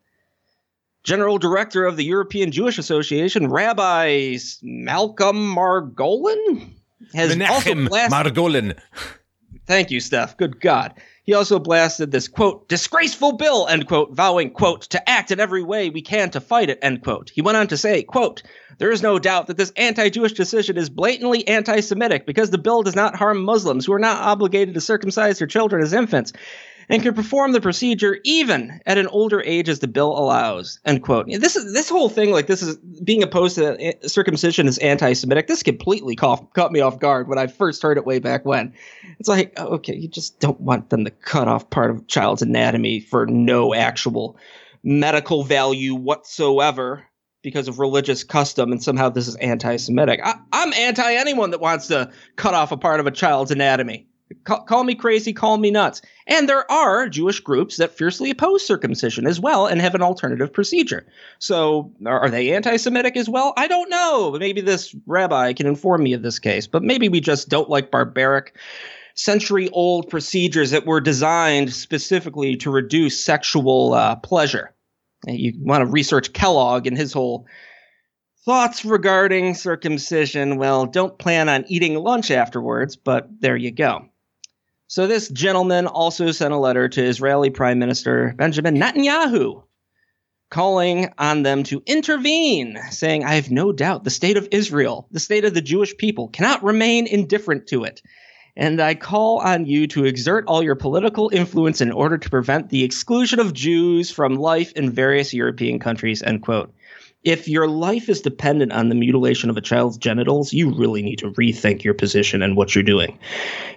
General 1.04 1.38
Director 1.38 1.86
of 1.86 1.98
the 1.98 2.06
European 2.06 2.52
Jewish 2.52 2.78
Association, 2.78 3.50
Rabbi 3.50 4.38
Malcolm 4.62 5.56
Margolin, 5.56 6.74
has 7.14 7.32
also 7.32 7.74
Menachem 7.74 7.90
blasted. 7.90 8.36
Margolin. 8.36 8.80
Thank 9.66 9.92
you, 9.92 10.00
Steph. 10.00 10.38
Good 10.38 10.62
God. 10.62 10.94
He 11.24 11.36
also 11.36 11.60
blasted 11.60 12.12
this 12.12 12.28
quote 12.28 12.68
disgraceful 12.68 13.34
bill 13.34 13.68
end 13.68 13.88
quote, 13.88 14.12
vowing 14.12 14.50
quote 14.50 14.82
to 14.90 15.10
act 15.10 15.30
in 15.30 15.40
every 15.40 15.62
way 15.62 15.90
we 15.90 16.02
can 16.02 16.32
to 16.32 16.42
fight 16.42 16.72
it 16.72 16.80
end 16.82 17.04
quote. 17.04 17.30
He 17.30 17.44
went 17.44 17.58
on 17.58 17.68
to 17.68 17.78
say 17.78 18.02
quote 18.02 18.42
there 18.80 18.92
is 18.92 19.04
no 19.04 19.20
doubt 19.20 19.46
that 19.48 19.58
this 19.58 19.72
anti-Jewish 19.78 20.34
decision 20.34 20.78
is 20.78 20.90
blatantly 20.90 21.48
anti-Semitic 21.48 22.26
because 22.26 22.50
the 22.50 22.58
bill 22.58 22.82
does 22.82 22.96
not 22.96 23.16
harm 23.16 23.44
Muslims 23.44 23.86
who 23.86 23.94
are 23.94 24.00
not 24.00 24.24
obligated 24.24 24.74
to 24.74 24.82
circumcise 24.82 25.38
their 25.38 25.48
children 25.48 25.84
as 25.84 25.94
infants 25.94 26.34
and 26.92 27.02
can 27.02 27.14
perform 27.14 27.54
the 27.54 27.62
procedure 27.62 28.20
even 28.24 28.82
at 28.86 28.98
an 28.98 29.08
older 29.08 29.42
age 29.42 29.70
as 29.70 29.80
the 29.80 29.88
bill 29.88 30.10
allows. 30.10 30.80
End 30.86 31.02
quote. 31.02 31.28
This 31.28 31.56
is 31.56 31.74
this 31.74 31.90
whole 31.90 32.10
thing, 32.10 32.32
like 32.32 32.48
this 32.48 32.62
is 32.62 32.78
being 33.04 33.24
opposed 33.24 33.56
to 33.56 33.82
eh, 33.82 33.94
circumcision 34.04 34.68
is 34.68 34.78
anti-Semitic. 34.80 35.48
This 35.48 35.64
completely 35.64 36.16
caught, 36.16 36.54
caught 36.54 36.72
me 36.72 36.82
off 36.82 37.00
guard 37.00 37.28
when 37.28 37.38
I 37.38 37.48
first 37.48 37.82
heard 37.82 37.98
it 37.98 38.06
way 38.06 38.20
back 38.20 38.46
when. 38.46 38.74
It's 39.20 39.30
like, 39.30 39.54
oh, 39.58 39.76
okay, 39.76 39.96
you 39.96 40.08
just 40.08 40.40
don't 40.40 40.60
want 40.60 40.90
them 40.90 41.06
to 41.06 41.12
cut 41.12 41.48
off 41.48 41.70
part 41.70 41.92
of 41.92 41.98
a 41.98 42.04
child's 42.04 42.42
anatomy 42.42 43.00
for 43.00 43.26
no 43.26 43.74
actual 43.74 44.38
medical 44.84 45.44
value 45.44 45.96
whatsoever 45.96 47.06
because 47.42 47.68
of 47.68 47.80
religious 47.80 48.24
custom, 48.24 48.72
and 48.72 48.84
somehow 48.84 49.10
this 49.10 49.28
is 49.28 49.36
anti-Semitic. 49.38 50.20
I, 50.24 50.36
I'm 50.52 50.74
anti 50.74 51.14
anyone 51.14 51.52
that 51.52 51.62
wants 51.62 51.88
to 51.88 52.12
cut 52.36 52.54
off 52.54 52.72
a 52.72 52.78
part 52.78 53.00
of 53.00 53.08
a 53.08 53.12
child's 53.12 53.52
anatomy. 53.52 54.08
Call, 54.44 54.64
call, 54.64 54.84
me 54.84 54.96
crazy, 54.96 55.34
call 55.34 55.58
me 55.58 55.72
nuts. 55.72 56.02
And 56.28 56.48
there 56.48 56.70
are 56.72 57.10
Jewish 57.10 57.40
groups 57.40 57.78
that 57.78 57.98
fiercely 57.98 58.30
oppose 58.30 58.66
circumcision 58.66 59.28
as 59.28 59.40
well 59.40 59.68
and 59.68 59.82
have 59.82 59.96
an 59.96 60.02
alternative 60.02 60.52
procedure. 60.52 61.06
So 61.40 61.92
are, 62.06 62.30
they 62.30 62.54
anti 62.54 62.78
Semitic 62.78 63.18
as 63.18 63.30
well? 63.30 63.54
I 63.58 63.68
don't 63.68 63.90
know. 63.90 64.32
Maybe 64.32 64.62
this 64.62 64.96
rabbi 65.06 65.54
can 65.54 65.68
inform 65.68 66.04
me 66.04 66.14
of 66.14 66.24
this 66.24 66.40
case, 66.40 66.68
but 66.68 66.84
maybe 66.84 67.10
we 67.10 67.22
just 67.22 67.50
don't 67.50 67.70
like 67.70 67.92
barbaric, 67.92 68.56
century 69.16 69.70
old 69.70 70.10
procedures 70.10 70.72
that 70.72 70.86
were 70.86 71.02
designed 71.02 71.74
specifically 71.74 72.56
to 72.58 72.72
reduce 72.72 73.24
sexual 73.24 73.94
uh, 73.94 74.16
pleasure. 74.18 74.74
You 75.28 75.54
want 75.60 75.82
to 75.82 75.86
research 75.86 76.34
Kellogg 76.34 76.88
and 76.88 76.98
his 76.98 77.14
whole 77.14 77.46
thoughts 78.44 78.84
regarding 78.84 79.54
circumcision. 79.54 80.58
Well, 80.58 80.86
don't 80.86 81.18
plan 81.18 81.50
on 81.50 81.66
eating 81.68 81.96
lunch 81.96 82.32
afterwards, 82.32 82.96
but 82.96 83.28
there 83.40 83.56
you 83.56 83.72
go. 83.72 84.08
So 84.92 85.08
this 85.08 85.30
gentleman 85.30 85.88
also 85.88 86.32
sent 86.32 86.54
a 86.54 86.58
letter 86.58 86.90
to 86.90 87.02
Israeli 87.02 87.50
Prime 87.50 87.80
Minister 87.80 88.34
Benjamin 88.36 88.76
Netanyahu 88.76 89.64
calling 90.50 91.14
on 91.18 91.44
them 91.44 91.64
to 91.64 91.82
intervene, 91.86 92.78
saying, 92.90 93.24
I 93.24 93.36
have 93.36 93.50
no 93.50 93.72
doubt 93.72 94.04
the 94.04 94.10
state 94.10 94.36
of 94.36 94.50
Israel, 94.52 95.08
the 95.10 95.22
state 95.22 95.46
of 95.46 95.54
the 95.54 95.62
Jewish 95.62 95.96
people, 95.96 96.28
cannot 96.28 96.62
remain 96.62 97.08
indifferent 97.08 97.68
to 97.68 97.86
it. 97.86 98.02
And 98.58 98.82
I 98.82 98.96
call 98.96 99.38
on 99.38 99.66
you 99.66 99.88
to 99.88 100.04
exert 100.04 100.44
all 100.48 100.62
your 100.62 100.76
political 100.76 101.30
influence 101.32 101.80
in 101.80 101.94
order 101.94 102.18
to 102.18 102.30
prevent 102.30 102.68
the 102.68 102.84
exclusion 102.84 103.40
of 103.40 103.54
Jews 103.54 104.12
from 104.12 104.36
life 104.36 104.74
in 104.74 104.92
various 104.92 105.34
European 105.34 105.80
countries. 105.80 106.22
End 106.22 106.42
quote 106.42 106.74
if 107.24 107.48
your 107.48 107.68
life 107.68 108.10
is 108.10 108.22
dependent 108.22 108.72
on 108.72 108.90
the 108.90 108.96
mutilation 108.96 109.50
of 109.50 109.58
a 109.58 109.62
child's 109.62 109.98
genitals, 109.98 110.54
you 110.54 110.74
really 110.74 111.04
need 111.04 111.18
to 111.20 111.32
rethink 111.32 111.84
your 111.84 111.94
position 111.94 112.42
and 112.42 112.58
what 112.58 112.74
you're 112.74 112.84
doing. 112.84 113.18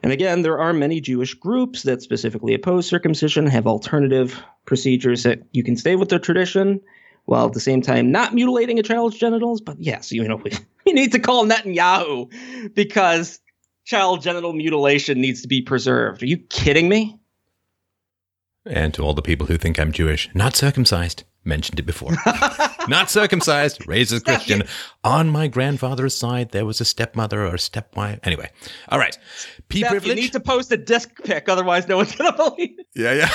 And 0.02 0.12
again, 0.12 0.42
there 0.42 0.58
are 0.58 0.72
many 0.72 1.00
Jewish 1.00 1.34
groups 1.34 1.82
that 1.82 2.00
specifically 2.00 2.54
oppose 2.54 2.86
circumcision, 2.86 3.46
have 3.46 3.66
alternative 3.66 4.42
procedures 4.64 5.24
that 5.24 5.42
you 5.52 5.62
can 5.62 5.76
stay 5.76 5.94
with 5.96 6.08
the 6.08 6.18
tradition 6.18 6.80
while 7.26 7.46
at 7.46 7.52
the 7.52 7.60
same 7.60 7.82
time 7.82 8.10
not 8.10 8.34
mutilating 8.34 8.78
a 8.78 8.82
child's 8.82 9.16
genitals. 9.16 9.60
But 9.60 9.78
yes, 9.78 10.10
you 10.10 10.26
know, 10.26 10.36
we, 10.44 10.52
we 10.86 10.92
need 10.92 11.12
to 11.12 11.18
call 11.18 11.44
Netanyahu 11.44 12.74
because 12.74 13.40
child 13.84 14.22
genital 14.22 14.54
mutilation 14.54 15.20
needs 15.20 15.42
to 15.42 15.48
be 15.48 15.60
preserved. 15.60 16.22
Are 16.22 16.26
you 16.26 16.38
kidding 16.38 16.88
me? 16.88 17.18
And 18.66 18.94
to 18.94 19.02
all 19.02 19.14
the 19.14 19.22
people 19.22 19.46
who 19.46 19.58
think 19.58 19.78
I'm 19.78 19.92
Jewish, 19.92 20.30
not 20.34 20.56
circumcised 20.56 21.24
mentioned 21.44 21.78
it 21.78 21.84
before. 21.86 22.12
Not 22.88 23.10
circumcised, 23.10 23.86
raised 23.86 24.12
as 24.12 24.22
Christian. 24.22 24.64
On 25.02 25.28
my 25.30 25.46
grandfather's 25.46 26.14
side, 26.14 26.50
there 26.50 26.66
was 26.66 26.80
a 26.80 26.84
stepmother 26.84 27.46
or 27.46 27.54
a 27.54 27.58
stepwife. 27.58 28.18
Anyway, 28.24 28.50
all 28.88 28.98
right. 28.98 29.16
P 29.68 29.78
Steph, 29.78 29.90
privilege. 29.90 30.16
You 30.16 30.22
need 30.22 30.32
to 30.32 30.40
post 30.40 30.70
a 30.72 30.76
disc 30.76 31.10
pic, 31.24 31.48
otherwise, 31.48 31.88
no 31.88 31.96
one's 31.96 32.14
gonna 32.14 32.32
believe 32.36 32.78
it. 32.78 32.86
Yeah, 32.94 33.12
yeah. 33.12 33.30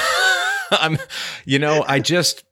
I'm. 0.71 0.97
You 1.45 1.59
know, 1.59 1.83
I 1.87 1.99
just 1.99 2.43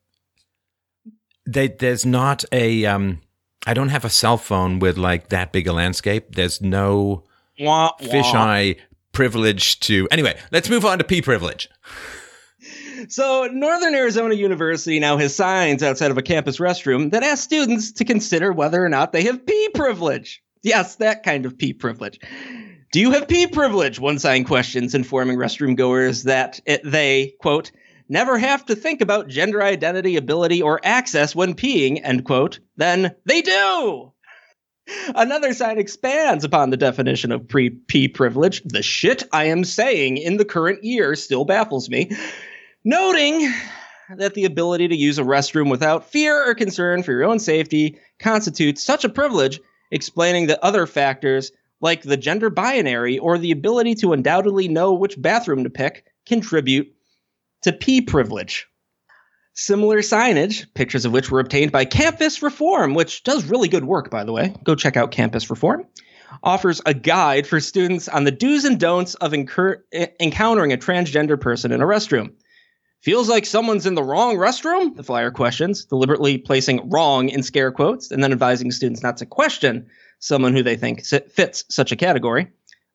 they, 1.45 1.67
there's 1.67 2.05
not 2.05 2.43
a. 2.51 2.85
Um, 2.85 3.21
I 3.65 3.73
don't 3.73 3.89
have 3.89 4.05
a 4.05 4.09
cell 4.09 4.37
phone 4.37 4.79
with 4.79 4.97
like 4.97 5.29
that 5.29 5.51
big 5.51 5.67
a 5.67 5.73
landscape. 5.73 6.35
There's 6.35 6.61
no 6.61 7.25
wah, 7.59 7.91
wah. 7.99 8.07
fisheye 8.07 8.77
privilege 9.11 9.79
to. 9.81 10.07
Anyway, 10.09 10.37
let's 10.51 10.69
move 10.69 10.85
on 10.85 10.97
to 10.97 11.03
pee 11.03 11.21
privilege. 11.21 11.69
So, 13.09 13.47
Northern 13.51 13.95
Arizona 13.95 14.33
University 14.33 14.99
now 14.99 15.17
has 15.17 15.35
signs 15.35 15.83
outside 15.83 16.11
of 16.11 16.17
a 16.17 16.21
campus 16.21 16.57
restroom 16.57 17.11
that 17.11 17.23
ask 17.23 17.43
students 17.43 17.91
to 17.93 18.05
consider 18.05 18.51
whether 18.51 18.83
or 18.83 18.89
not 18.89 19.11
they 19.11 19.23
have 19.23 19.45
pee 19.45 19.69
privilege. 19.73 20.41
Yes, 20.63 20.95
that 20.97 21.23
kind 21.23 21.45
of 21.45 21.57
pee 21.57 21.73
privilege. 21.73 22.19
Do 22.91 22.99
you 22.99 23.11
have 23.11 23.27
pee 23.27 23.47
privilege? 23.47 23.99
One 23.99 24.19
sign 24.19 24.45
questions, 24.45 24.95
informing 24.95 25.37
restroom 25.37 25.75
goers 25.75 26.23
that 26.23 26.59
it, 26.65 26.81
they, 26.83 27.35
quote, 27.39 27.71
never 28.09 28.37
have 28.37 28.65
to 28.65 28.75
think 28.75 29.01
about 29.01 29.27
gender 29.27 29.61
identity, 29.61 30.15
ability, 30.15 30.61
or 30.61 30.79
access 30.83 31.35
when 31.35 31.53
peeing, 31.53 31.99
end 32.03 32.25
quote. 32.25 32.59
Then 32.77 33.15
they 33.25 33.41
do. 33.41 34.13
Another 35.13 35.53
sign 35.53 35.79
expands 35.79 36.45
upon 36.45 36.69
the 36.69 36.77
definition 36.77 37.31
of 37.31 37.47
pre 37.47 37.69
pee 37.69 38.07
privilege. 38.07 38.61
The 38.63 38.81
shit 38.81 39.23
I 39.33 39.45
am 39.45 39.65
saying 39.65 40.17
in 40.17 40.37
the 40.37 40.45
current 40.45 40.83
year 40.83 41.15
still 41.15 41.43
baffles 41.43 41.89
me 41.89 42.09
noting 42.87 43.53
that 44.15 44.33
the 44.33 44.45
ability 44.45 44.87
to 44.87 44.95
use 44.95 45.19
a 45.19 45.23
restroom 45.23 45.69
without 45.69 46.09
fear 46.09 46.49
or 46.49 46.55
concern 46.55 47.03
for 47.03 47.11
your 47.11 47.25
own 47.25 47.37
safety 47.37 47.99
constitutes 48.17 48.81
such 48.81 49.03
a 49.03 49.09
privilege, 49.09 49.59
explaining 49.91 50.47
that 50.47 50.63
other 50.63 50.87
factors, 50.87 51.51
like 51.81 52.01
the 52.01 52.15
gender 52.15 52.49
binary 52.49 53.19
or 53.19 53.37
the 53.37 53.51
ability 53.51 53.93
to 53.93 54.13
undoubtedly 54.13 54.69
know 54.69 54.93
which 54.93 55.21
bathroom 55.21 55.65
to 55.65 55.69
pick, 55.69 56.05
contribute 56.25 56.87
to 57.63 57.73
pee 57.73 57.99
privilege. 57.99 58.67
Similar 59.53 59.97
signage, 59.97 60.65
pictures 60.73 61.03
of 61.03 61.11
which 61.11 61.29
were 61.29 61.41
obtained 61.41 61.73
by 61.73 61.83
Campus 61.83 62.41
Reform, 62.41 62.93
which 62.93 63.23
does 63.23 63.43
really 63.43 63.67
good 63.67 63.83
work, 63.83 64.09
by 64.09 64.23
the 64.23 64.31
way. 64.31 64.55
Go 64.63 64.75
check 64.75 64.95
out 64.95 65.11
Campus 65.11 65.49
Reform. 65.49 65.85
Offers 66.41 66.81
a 66.85 66.93
guide 66.93 67.47
for 67.47 67.59
students 67.59 68.07
on 68.07 68.23
the 68.23 68.31
do's 68.31 68.63
and 68.63 68.79
don'ts 68.79 69.15
of 69.15 69.33
incur- 69.33 69.83
encountering 70.21 70.71
a 70.71 70.77
transgender 70.77 71.39
person 71.39 71.73
in 71.73 71.81
a 71.81 71.85
restroom. 71.85 72.31
Feels 73.01 73.29
like 73.29 73.45
someone's 73.45 73.85
in 73.85 73.95
the 73.95 74.03
wrong 74.03 74.37
restroom? 74.37 74.95
The 74.95 75.03
flyer 75.03 75.31
questions, 75.31 75.85
deliberately 75.85 76.37
placing 76.37 76.89
wrong 76.89 77.29
in 77.29 77.43
scare 77.43 77.71
quotes, 77.71 78.11
and 78.11 78.23
then 78.23 78.31
advising 78.31 78.71
students 78.71 79.03
not 79.03 79.17
to 79.17 79.25
question 79.25 79.87
someone 80.19 80.53
who 80.53 80.63
they 80.63 80.75
think 80.75 81.05
fits 81.05 81.63
such 81.69 81.91
a 81.91 81.95
category. 81.95 82.47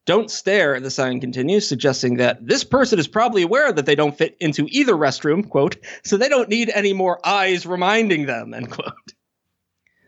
Don't 0.04 0.28
stare, 0.30 0.80
the 0.80 0.90
sign 0.90 1.20
continues, 1.20 1.68
suggesting 1.68 2.16
that 2.16 2.44
this 2.44 2.64
person 2.64 2.98
is 2.98 3.06
probably 3.06 3.42
aware 3.42 3.72
that 3.72 3.86
they 3.86 3.94
don't 3.94 4.18
fit 4.18 4.36
into 4.40 4.66
either 4.68 4.94
restroom, 4.94 5.48
quote, 5.48 5.76
so 6.02 6.16
they 6.16 6.28
don't 6.28 6.48
need 6.48 6.70
any 6.70 6.92
more 6.92 7.24
eyes 7.24 7.64
reminding 7.64 8.26
them, 8.26 8.52
end 8.52 8.72
quote. 8.72 9.14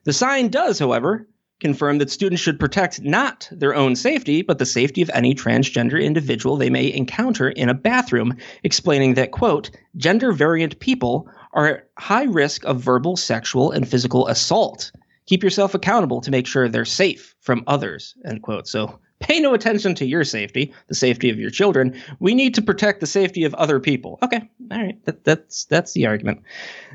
The 0.02 0.12
sign 0.12 0.48
does, 0.48 0.80
however, 0.80 1.28
confirmed 1.60 2.00
that 2.00 2.10
students 2.10 2.42
should 2.42 2.60
protect 2.60 3.02
not 3.02 3.48
their 3.50 3.74
own 3.74 3.96
safety, 3.96 4.42
but 4.42 4.58
the 4.58 4.66
safety 4.66 5.02
of 5.02 5.10
any 5.14 5.34
transgender 5.34 6.02
individual 6.02 6.56
they 6.56 6.70
may 6.70 6.92
encounter 6.92 7.48
in 7.50 7.68
a 7.68 7.74
bathroom, 7.74 8.36
explaining 8.64 9.14
that, 9.14 9.30
quote, 9.30 9.70
gender 9.96 10.32
variant 10.32 10.78
people 10.80 11.28
are 11.52 11.68
at 11.68 11.88
high 11.98 12.24
risk 12.24 12.64
of 12.64 12.80
verbal, 12.80 13.16
sexual, 13.16 13.70
and 13.70 13.88
physical 13.88 14.26
assault. 14.28 14.92
Keep 15.26 15.42
yourself 15.42 15.74
accountable 15.74 16.20
to 16.20 16.30
make 16.30 16.46
sure 16.46 16.68
they're 16.68 16.84
safe 16.84 17.34
from 17.40 17.64
others, 17.66 18.14
end 18.26 18.42
quote. 18.42 18.66
So 18.68 18.98
pay 19.24 19.40
no 19.40 19.54
attention 19.54 19.94
to 19.94 20.04
your 20.04 20.22
safety, 20.22 20.72
the 20.88 20.94
safety 20.94 21.30
of 21.30 21.38
your 21.38 21.48
children. 21.48 21.98
We 22.20 22.34
need 22.34 22.54
to 22.56 22.62
protect 22.62 23.00
the 23.00 23.06
safety 23.06 23.44
of 23.44 23.54
other 23.54 23.80
people. 23.80 24.18
Okay, 24.22 24.48
all 24.70 24.82
right, 24.82 25.02
that, 25.06 25.24
that's 25.24 25.64
that's 25.64 25.94
the 25.94 26.06
argument. 26.06 26.42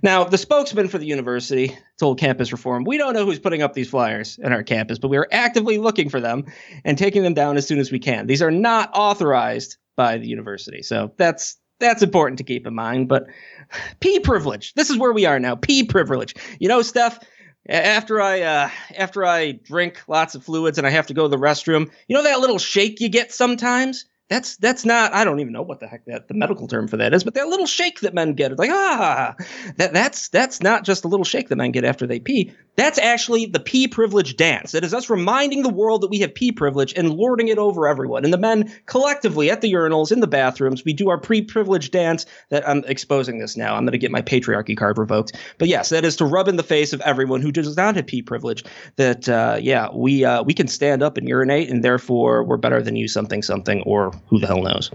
Now, 0.04 0.24
the 0.24 0.38
spokesman 0.38 0.88
for 0.90 1.00
the 1.00 1.08
university 1.08 1.76
told 1.98 2.20
Campus 2.20 2.52
Reform, 2.52 2.84
"We 2.86 2.98
don't 3.00 3.14
know 3.14 3.26
who's 3.26 3.40
putting 3.40 3.64
up 3.64 3.74
these 3.74 3.90
flyers 3.90 4.38
in 4.42 4.54
our 4.54 4.62
campus, 4.62 5.00
but 5.00 5.08
we 5.08 5.18
are 5.18 5.28
actively 5.32 5.80
looking 5.80 6.10
for 6.10 6.22
them 6.22 6.46
and 6.86 6.98
taking 6.98 7.24
them 7.24 7.34
down 7.34 7.58
as 7.58 7.66
soon 7.66 7.80
as 7.80 7.92
we 7.92 8.00
can. 8.00 8.28
These 8.28 8.44
are 8.44 8.52
not 8.52 8.92
authorized 8.94 9.78
by 9.96 10.18
the 10.20 10.28
university, 10.28 10.84
so 10.84 11.12
that's." 11.18 11.58
That's 11.82 12.04
important 12.04 12.40
to 12.40 12.44
keep 12.44 12.68
in 12.68 12.76
mind, 12.76 13.08
but 13.08 13.28
pee 14.02 14.20
privilege. 14.20 14.74
This 14.74 14.90
is 14.90 14.98
where 14.98 15.14
we 15.14 15.26
are 15.26 15.40
now. 15.40 15.56
pee 15.56 15.86
privilege. 15.86 16.36
You 16.60 16.68
know, 16.68 16.82
Steph, 16.82 17.20
after 17.68 18.22
I 18.22 18.42
uh, 18.42 18.70
after 18.96 19.26
I 19.26 19.52
drink 19.52 20.02
lots 20.08 20.36
of 20.36 20.44
fluids 20.44 20.78
and 20.78 20.88
I 20.88 20.90
have 20.92 21.08
to 21.08 21.14
go 21.14 21.24
to 21.24 21.30
the 21.30 21.38
restroom, 21.38 21.92
you 22.08 22.16
know 22.16 22.24
that 22.24 22.40
little 22.40 22.60
shake 22.60 23.00
you 23.02 23.10
get 23.10 23.32
sometimes. 23.34 24.06
That's 24.30 24.58
that's 24.58 24.86
not 24.86 25.14
I 25.14 25.24
don't 25.24 25.40
even 25.40 25.54
know 25.54 25.64
what 25.64 25.80
the 25.80 25.88
heck 25.88 26.06
that 26.06 26.28
the 26.28 26.36
medical 26.36 26.68
term 26.68 26.88
for 26.88 26.98
that 26.98 27.14
is, 27.14 27.24
but 27.24 27.34
that 27.34 27.48
little 27.48 27.66
shake 27.66 28.02
that 28.02 28.14
men 28.14 28.34
get, 28.34 28.52
it's 28.52 28.60
like 28.60 28.70
ah, 28.70 29.36
that 29.78 29.92
that's 29.92 30.30
that's 30.30 30.62
not 30.62 30.86
just 30.86 31.04
a 31.04 31.08
little 31.08 31.24
shake 31.24 31.50
that 31.50 31.56
men 31.56 31.72
get 31.72 31.84
after 31.84 32.06
they 32.06 32.20
pee. 32.20 32.54
That's 32.76 33.00
actually 33.00 33.48
the 33.48 33.60
pee 33.60 33.88
privilege 33.88 34.38
dance. 34.38 34.74
It 34.76 34.84
is 34.84 34.94
us 34.94 35.10
reminding 35.10 35.64
the 35.64 35.70
world 35.70 36.02
that 36.02 36.10
we 36.10 36.20
have 36.20 36.34
pee 36.34 36.52
privilege 36.52 36.94
and 36.96 37.10
lording 37.10 37.48
it 37.48 37.58
over 37.58 37.88
everyone. 37.88 38.24
And 38.24 38.32
the 38.32 38.38
men 38.38 38.72
collectively 38.86 39.50
at 39.50 39.62
the 39.62 39.74
urinals 39.74 40.12
in 40.12 40.20
the 40.20 40.28
bathrooms, 40.28 40.86
we 40.86 40.94
do 40.94 41.10
our 41.10 41.18
pre 41.18 41.42
privilege 41.42 41.90
dance. 41.90 42.28
That 42.50 42.70
I'm 42.70 42.84
exposing 42.86 43.40
this 43.40 43.58
now. 43.58 43.76
I'm 43.76 43.84
going 43.84 43.94
to 43.94 43.98
get 43.98 44.12
my 44.12 44.22
patriarchy 44.22 44.78
card 44.78 45.00
revoked. 45.00 45.36
But 45.58 45.70
yes, 45.70 45.90
that 45.90 46.06
is 46.06 46.16
to 46.18 46.26
rub 46.26 46.48
in 46.48 46.56
the 46.56 46.64
face 46.64 46.94
of 46.94 47.02
everyone 47.02 47.42
who 47.42 47.52
does 47.52 47.76
not 47.76 47.96
have 47.96 48.06
pee 48.06 48.22
privilege. 48.22 48.64
That 48.98 49.28
uh, 49.28 49.58
yeah, 49.60 49.90
we 49.94 50.24
uh, 50.24 50.44
we 50.44 50.54
can 50.54 50.68
stand 50.68 51.02
up 51.02 51.18
and 51.18 51.28
urinate, 51.28 51.72
and 51.72 51.84
therefore 51.84 52.44
we're 52.44 52.58
better 52.58 52.82
than 52.84 52.96
you 52.96 53.08
something 53.08 53.42
something 53.42 53.82
or 53.82 54.12
who 54.28 54.40
the 54.40 54.48
hell 54.48 54.62
knows? 54.62 54.92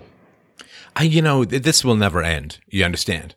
I, 0.96 1.04
you 1.04 1.22
know, 1.22 1.44
this 1.44 1.84
will 1.84 1.96
never 1.96 2.22
end. 2.22 2.58
You 2.68 2.84
understand? 2.84 3.34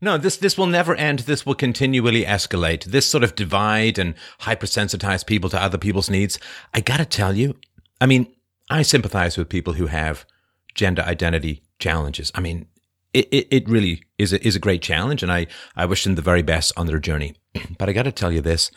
No, 0.00 0.18
this 0.18 0.36
this 0.36 0.58
will 0.58 0.66
never 0.66 0.94
end. 0.94 1.20
This 1.20 1.46
will 1.46 1.54
continually 1.54 2.24
escalate. 2.24 2.84
This 2.84 3.06
sort 3.06 3.24
of 3.24 3.34
divide 3.34 3.98
and 3.98 4.14
hypersensitize 4.40 5.26
people 5.26 5.48
to 5.50 5.62
other 5.62 5.78
people's 5.78 6.10
needs. 6.10 6.38
I 6.74 6.80
gotta 6.80 7.06
tell 7.06 7.34
you, 7.34 7.56
I 8.00 8.06
mean, 8.06 8.26
I 8.68 8.82
sympathize 8.82 9.38
with 9.38 9.48
people 9.48 9.74
who 9.74 9.86
have 9.86 10.26
gender 10.74 11.02
identity 11.02 11.62
challenges. 11.78 12.30
I 12.34 12.40
mean, 12.40 12.66
it, 13.14 13.26
it, 13.32 13.48
it 13.50 13.68
really 13.68 14.02
is 14.18 14.34
a, 14.34 14.46
is 14.46 14.54
a 14.54 14.60
great 14.60 14.82
challenge, 14.82 15.22
and 15.22 15.32
I, 15.32 15.46
I 15.74 15.86
wish 15.86 16.04
them 16.04 16.14
the 16.14 16.22
very 16.22 16.42
best 16.42 16.72
on 16.76 16.86
their 16.86 16.98
journey. 16.98 17.34
But 17.78 17.88
I 17.88 17.92
gotta 17.92 18.12
tell 18.12 18.30
you 18.30 18.42
this: 18.42 18.70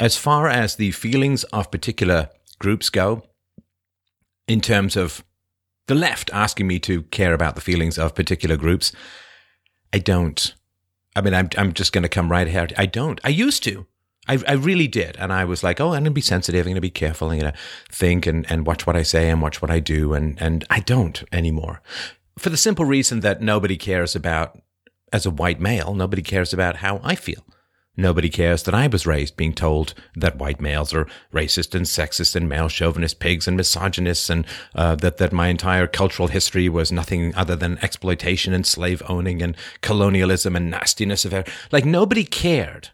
as 0.00 0.16
far 0.16 0.48
as 0.48 0.74
the 0.74 0.90
feelings 0.90 1.44
of 1.44 1.70
particular 1.70 2.30
groups 2.58 2.90
go, 2.90 3.22
in 4.48 4.60
terms 4.60 4.96
of 4.96 5.22
the 5.88 5.94
left 5.94 6.30
asking 6.32 6.66
me 6.66 6.78
to 6.80 7.02
care 7.04 7.34
about 7.34 7.54
the 7.54 7.60
feelings 7.60 7.98
of 7.98 8.14
particular 8.14 8.56
groups. 8.56 8.92
I 9.92 9.98
don't. 9.98 10.54
I 11.16 11.20
mean, 11.20 11.34
I'm, 11.34 11.48
I'm 11.58 11.72
just 11.72 11.92
going 11.92 12.02
to 12.02 12.08
come 12.08 12.30
right 12.30 12.46
here. 12.46 12.68
I 12.76 12.86
don't. 12.86 13.20
I 13.24 13.30
used 13.30 13.64
to. 13.64 13.86
I, 14.28 14.38
I 14.46 14.52
really 14.52 14.86
did. 14.86 15.16
And 15.16 15.32
I 15.32 15.44
was 15.44 15.62
like, 15.64 15.80
oh, 15.80 15.88
I'm 15.88 16.02
going 16.02 16.04
to 16.04 16.10
be 16.12 16.20
sensitive. 16.20 16.60
I'm 16.66 16.70
going 16.70 16.74
to 16.76 16.80
be 16.80 16.90
careful. 16.90 17.30
I'm 17.30 17.40
going 17.40 17.52
to 17.52 17.58
think 17.90 18.26
and, 18.26 18.48
and 18.50 18.66
watch 18.66 18.86
what 18.86 18.94
I 18.94 19.02
say 19.02 19.30
and 19.30 19.42
watch 19.42 19.60
what 19.60 19.70
I 19.70 19.80
do. 19.80 20.12
And, 20.12 20.40
and 20.40 20.64
I 20.70 20.80
don't 20.80 21.24
anymore 21.32 21.82
for 22.38 22.50
the 22.50 22.56
simple 22.56 22.84
reason 22.84 23.20
that 23.20 23.42
nobody 23.42 23.76
cares 23.76 24.14
about, 24.14 24.58
as 25.12 25.26
a 25.26 25.30
white 25.30 25.60
male, 25.60 25.94
nobody 25.94 26.22
cares 26.22 26.52
about 26.52 26.76
how 26.76 27.00
I 27.02 27.14
feel. 27.14 27.44
Nobody 28.00 28.28
cares 28.30 28.62
that 28.62 28.76
I 28.76 28.86
was 28.86 29.08
raised 29.08 29.36
being 29.36 29.52
told 29.52 29.92
that 30.14 30.38
white 30.38 30.60
males 30.60 30.94
are 30.94 31.08
racist 31.34 31.74
and 31.74 31.84
sexist 31.84 32.36
and 32.36 32.48
male 32.48 32.68
chauvinist 32.68 33.18
pigs 33.18 33.48
and 33.48 33.56
misogynists 33.56 34.30
and 34.30 34.46
uh, 34.76 34.94
that, 34.94 35.16
that 35.16 35.32
my 35.32 35.48
entire 35.48 35.88
cultural 35.88 36.28
history 36.28 36.68
was 36.68 36.92
nothing 36.92 37.34
other 37.34 37.56
than 37.56 37.76
exploitation 37.78 38.52
and 38.52 38.64
slave 38.64 39.02
owning 39.08 39.42
and 39.42 39.56
colonialism 39.80 40.54
and 40.54 40.70
nastiness 40.70 41.24
of 41.24 41.34
it. 41.34 41.48
Like 41.72 41.84
nobody 41.84 42.22
cared 42.22 42.90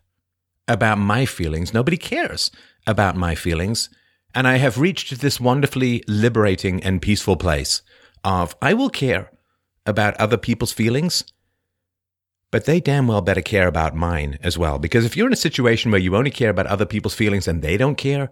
about 0.67 0.97
my 0.97 1.27
feelings. 1.27 1.75
Nobody 1.75 1.99
cares 1.99 2.51
about 2.87 3.15
my 3.15 3.35
feelings. 3.35 3.91
And 4.35 4.49
I 4.49 4.57
have 4.57 4.79
reached 4.79 5.21
this 5.21 5.39
wonderfully 5.39 6.03
liberating 6.09 6.83
and 6.83 7.03
peaceful 7.03 7.37
place 7.37 7.83
of 8.25 8.57
I 8.63 8.73
will 8.73 8.89
care 8.89 9.31
about 9.85 10.17
other 10.17 10.39
people's 10.39 10.73
feelings 10.73 11.25
but 12.55 12.67
they 12.67 12.79
damn 12.79 13.09
well 13.09 13.21
better 13.21 13.41
care 13.41 13.67
about 13.67 13.97
mine 13.97 14.39
as 14.41 14.57
well. 14.57 14.79
Because 14.79 15.05
if 15.05 15.17
you're 15.17 15.27
in 15.27 15.33
a 15.33 15.37
situation 15.37 15.91
where 15.91 16.01
you 16.01 16.15
only 16.15 16.31
care 16.31 16.51
about 16.51 16.69
other 16.69 16.87
people's 16.87 17.13
feelings 17.13 17.49
and 17.49 17.61
they 17.61 17.77
don't 17.77 17.97
care 17.97 18.31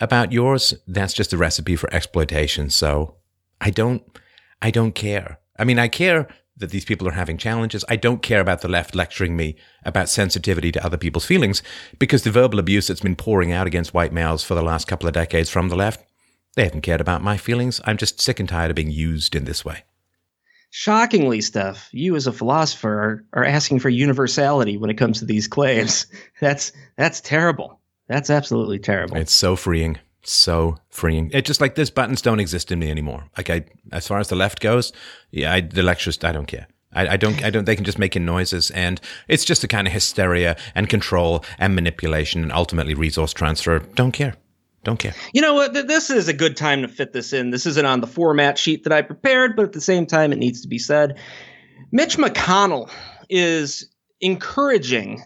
about 0.00 0.32
yours, 0.32 0.74
that's 0.88 1.14
just 1.14 1.32
a 1.32 1.36
recipe 1.36 1.76
for 1.76 1.88
exploitation. 1.94 2.68
So 2.68 3.14
I 3.60 3.70
don't, 3.70 4.02
I 4.60 4.72
don't 4.72 4.96
care. 4.96 5.38
I 5.56 5.62
mean, 5.62 5.78
I 5.78 5.86
care 5.86 6.26
that 6.56 6.70
these 6.70 6.84
people 6.84 7.06
are 7.06 7.12
having 7.12 7.38
challenges. 7.38 7.84
I 7.88 7.94
don't 7.94 8.24
care 8.24 8.40
about 8.40 8.60
the 8.60 8.66
left 8.66 8.96
lecturing 8.96 9.36
me 9.36 9.54
about 9.84 10.08
sensitivity 10.08 10.72
to 10.72 10.84
other 10.84 10.96
people's 10.96 11.24
feelings 11.24 11.62
because 12.00 12.24
the 12.24 12.32
verbal 12.32 12.58
abuse 12.58 12.88
that's 12.88 13.02
been 13.02 13.14
pouring 13.14 13.52
out 13.52 13.68
against 13.68 13.94
white 13.94 14.12
males 14.12 14.42
for 14.42 14.56
the 14.56 14.64
last 14.64 14.88
couple 14.88 15.06
of 15.06 15.14
decades 15.14 15.48
from 15.48 15.68
the 15.68 15.76
left, 15.76 16.04
they 16.56 16.64
haven't 16.64 16.80
cared 16.80 17.00
about 17.00 17.22
my 17.22 17.36
feelings. 17.36 17.80
I'm 17.84 17.98
just 17.98 18.20
sick 18.20 18.40
and 18.40 18.48
tired 18.48 18.70
of 18.70 18.74
being 18.74 18.90
used 18.90 19.36
in 19.36 19.44
this 19.44 19.64
way. 19.64 19.84
Shockingly, 20.70 21.40
Steph, 21.40 21.88
you 21.92 22.14
as 22.14 22.28
a 22.28 22.32
philosopher 22.32 23.24
are, 23.32 23.42
are 23.42 23.44
asking 23.44 23.80
for 23.80 23.88
universality 23.88 24.76
when 24.76 24.88
it 24.88 24.94
comes 24.94 25.18
to 25.18 25.24
these 25.24 25.48
claims. 25.48 26.06
That's 26.40 26.72
that's 26.96 27.20
terrible. 27.20 27.80
That's 28.06 28.30
absolutely 28.30 28.78
terrible. 28.78 29.16
It's 29.16 29.32
so 29.32 29.56
freeing. 29.56 29.98
So 30.22 30.78
freeing. 30.88 31.30
It 31.32 31.44
just 31.44 31.60
like 31.60 31.74
these 31.74 31.90
buttons 31.90 32.22
don't 32.22 32.40
exist 32.40 32.70
in 32.72 32.78
me 32.78 32.90
anymore. 32.90 33.24
Like 33.36 33.50
I, 33.50 33.64
as 33.92 34.06
far 34.06 34.18
as 34.18 34.28
the 34.28 34.36
left 34.36 34.60
goes, 34.60 34.92
yeah, 35.30 35.52
I, 35.52 35.60
the 35.60 35.82
lectures, 35.82 36.18
I 36.22 36.32
don't 36.32 36.46
care. 36.46 36.66
I, 36.92 37.08
I, 37.08 37.16
don't, 37.16 37.42
I 37.44 37.50
don't, 37.50 37.64
they 37.64 37.76
can 37.76 37.84
just 37.84 37.98
make 37.98 38.16
in 38.16 38.24
noises 38.24 38.70
and 38.72 39.00
it's 39.28 39.44
just 39.44 39.62
a 39.62 39.68
kind 39.68 39.86
of 39.86 39.92
hysteria 39.92 40.56
and 40.74 40.88
control 40.88 41.44
and 41.58 41.74
manipulation 41.74 42.42
and 42.42 42.52
ultimately 42.52 42.94
resource 42.94 43.32
transfer. 43.32 43.78
Don't 43.94 44.12
care. 44.12 44.34
Don't 44.82 44.98
care. 44.98 45.14
You 45.32 45.42
know 45.42 45.54
what? 45.54 45.74
This 45.74 46.08
is 46.08 46.28
a 46.28 46.32
good 46.32 46.56
time 46.56 46.82
to 46.82 46.88
fit 46.88 47.12
this 47.12 47.32
in. 47.32 47.50
This 47.50 47.66
isn't 47.66 47.84
on 47.84 48.00
the 48.00 48.06
format 48.06 48.58
sheet 48.58 48.84
that 48.84 48.92
I 48.92 49.02
prepared, 49.02 49.54
but 49.54 49.66
at 49.66 49.72
the 49.72 49.80
same 49.80 50.06
time, 50.06 50.32
it 50.32 50.38
needs 50.38 50.62
to 50.62 50.68
be 50.68 50.78
said. 50.78 51.18
Mitch 51.92 52.16
McConnell 52.16 52.90
is 53.28 53.88
encouraging 54.20 55.22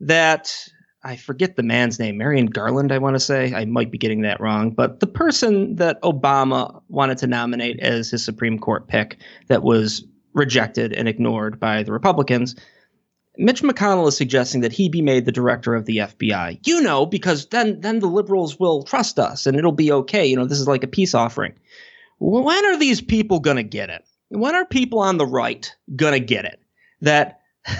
that 0.00 0.54
I 1.02 1.16
forget 1.16 1.56
the 1.56 1.62
man's 1.62 1.98
name, 1.98 2.18
Merrick 2.18 2.50
Garland, 2.52 2.92
I 2.92 2.98
want 2.98 3.14
to 3.14 3.20
say. 3.20 3.54
I 3.54 3.64
might 3.64 3.90
be 3.90 3.98
getting 3.98 4.22
that 4.22 4.40
wrong, 4.40 4.70
but 4.70 5.00
the 5.00 5.06
person 5.06 5.76
that 5.76 6.00
Obama 6.02 6.82
wanted 6.88 7.18
to 7.18 7.26
nominate 7.26 7.80
as 7.80 8.10
his 8.10 8.24
Supreme 8.24 8.58
Court 8.58 8.88
pick 8.88 9.18
that 9.48 9.62
was 9.62 10.04
rejected 10.34 10.92
and 10.92 11.08
ignored 11.08 11.58
by 11.58 11.82
the 11.82 11.92
Republicans 11.92 12.54
Mitch 13.38 13.62
McConnell 13.62 14.08
is 14.08 14.16
suggesting 14.16 14.62
that 14.62 14.72
he 14.72 14.88
be 14.88 15.00
made 15.00 15.24
the 15.24 15.32
director 15.32 15.74
of 15.76 15.86
the 15.86 15.98
FBI. 15.98 16.58
You 16.66 16.82
know, 16.82 17.06
because 17.06 17.46
then 17.46 17.80
then 17.80 18.00
the 18.00 18.08
liberals 18.08 18.58
will 18.58 18.82
trust 18.82 19.18
us 19.18 19.46
and 19.46 19.56
it'll 19.56 19.72
be 19.72 19.92
okay. 19.92 20.26
You 20.26 20.36
know, 20.36 20.44
this 20.44 20.58
is 20.58 20.66
like 20.66 20.82
a 20.82 20.88
peace 20.88 21.14
offering. 21.14 21.54
When 22.18 22.66
are 22.66 22.78
these 22.78 23.00
people 23.00 23.38
going 23.38 23.56
to 23.56 23.62
get 23.62 23.90
it? 23.90 24.04
When 24.28 24.56
are 24.56 24.64
people 24.64 24.98
on 24.98 25.18
the 25.18 25.26
right 25.26 25.72
going 25.94 26.14
to 26.14 26.20
get 26.20 26.44
it? 26.44 26.60
That 27.00 27.40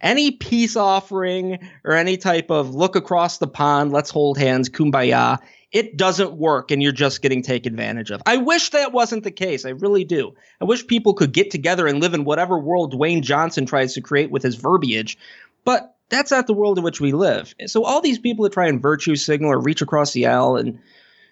any 0.00 0.30
peace 0.30 0.76
offering 0.76 1.58
or 1.84 1.94
any 1.94 2.16
type 2.16 2.50
of 2.50 2.74
look 2.74 2.94
across 2.94 3.38
the 3.38 3.48
pond, 3.48 3.92
let's 3.92 4.10
hold 4.10 4.38
hands, 4.38 4.68
kumbaya, 4.68 5.38
it 5.72 5.96
doesn't 5.96 6.32
work 6.32 6.70
and 6.70 6.82
you're 6.82 6.92
just 6.92 7.22
getting 7.22 7.42
taken 7.42 7.72
advantage 7.72 8.10
of. 8.10 8.22
I 8.26 8.38
wish 8.38 8.70
that 8.70 8.92
wasn't 8.92 9.24
the 9.24 9.30
case. 9.30 9.64
I 9.64 9.70
really 9.70 10.04
do. 10.04 10.34
I 10.60 10.64
wish 10.64 10.86
people 10.86 11.14
could 11.14 11.32
get 11.32 11.50
together 11.50 11.86
and 11.86 12.00
live 12.00 12.14
in 12.14 12.24
whatever 12.24 12.58
world 12.58 12.92
Dwayne 12.92 13.22
Johnson 13.22 13.66
tries 13.66 13.94
to 13.94 14.00
create 14.00 14.30
with 14.30 14.42
his 14.42 14.56
verbiage, 14.56 15.16
but 15.64 15.94
that's 16.08 16.32
not 16.32 16.46
the 16.46 16.54
world 16.54 16.78
in 16.78 16.84
which 16.84 17.00
we 17.00 17.12
live. 17.12 17.54
So 17.66 17.84
all 17.84 18.00
these 18.00 18.18
people 18.18 18.42
that 18.44 18.52
try 18.52 18.66
and 18.66 18.82
virtue 18.82 19.14
signal 19.14 19.52
or 19.52 19.60
reach 19.60 19.80
across 19.80 20.12
the 20.12 20.26
aisle 20.26 20.56
and 20.56 20.80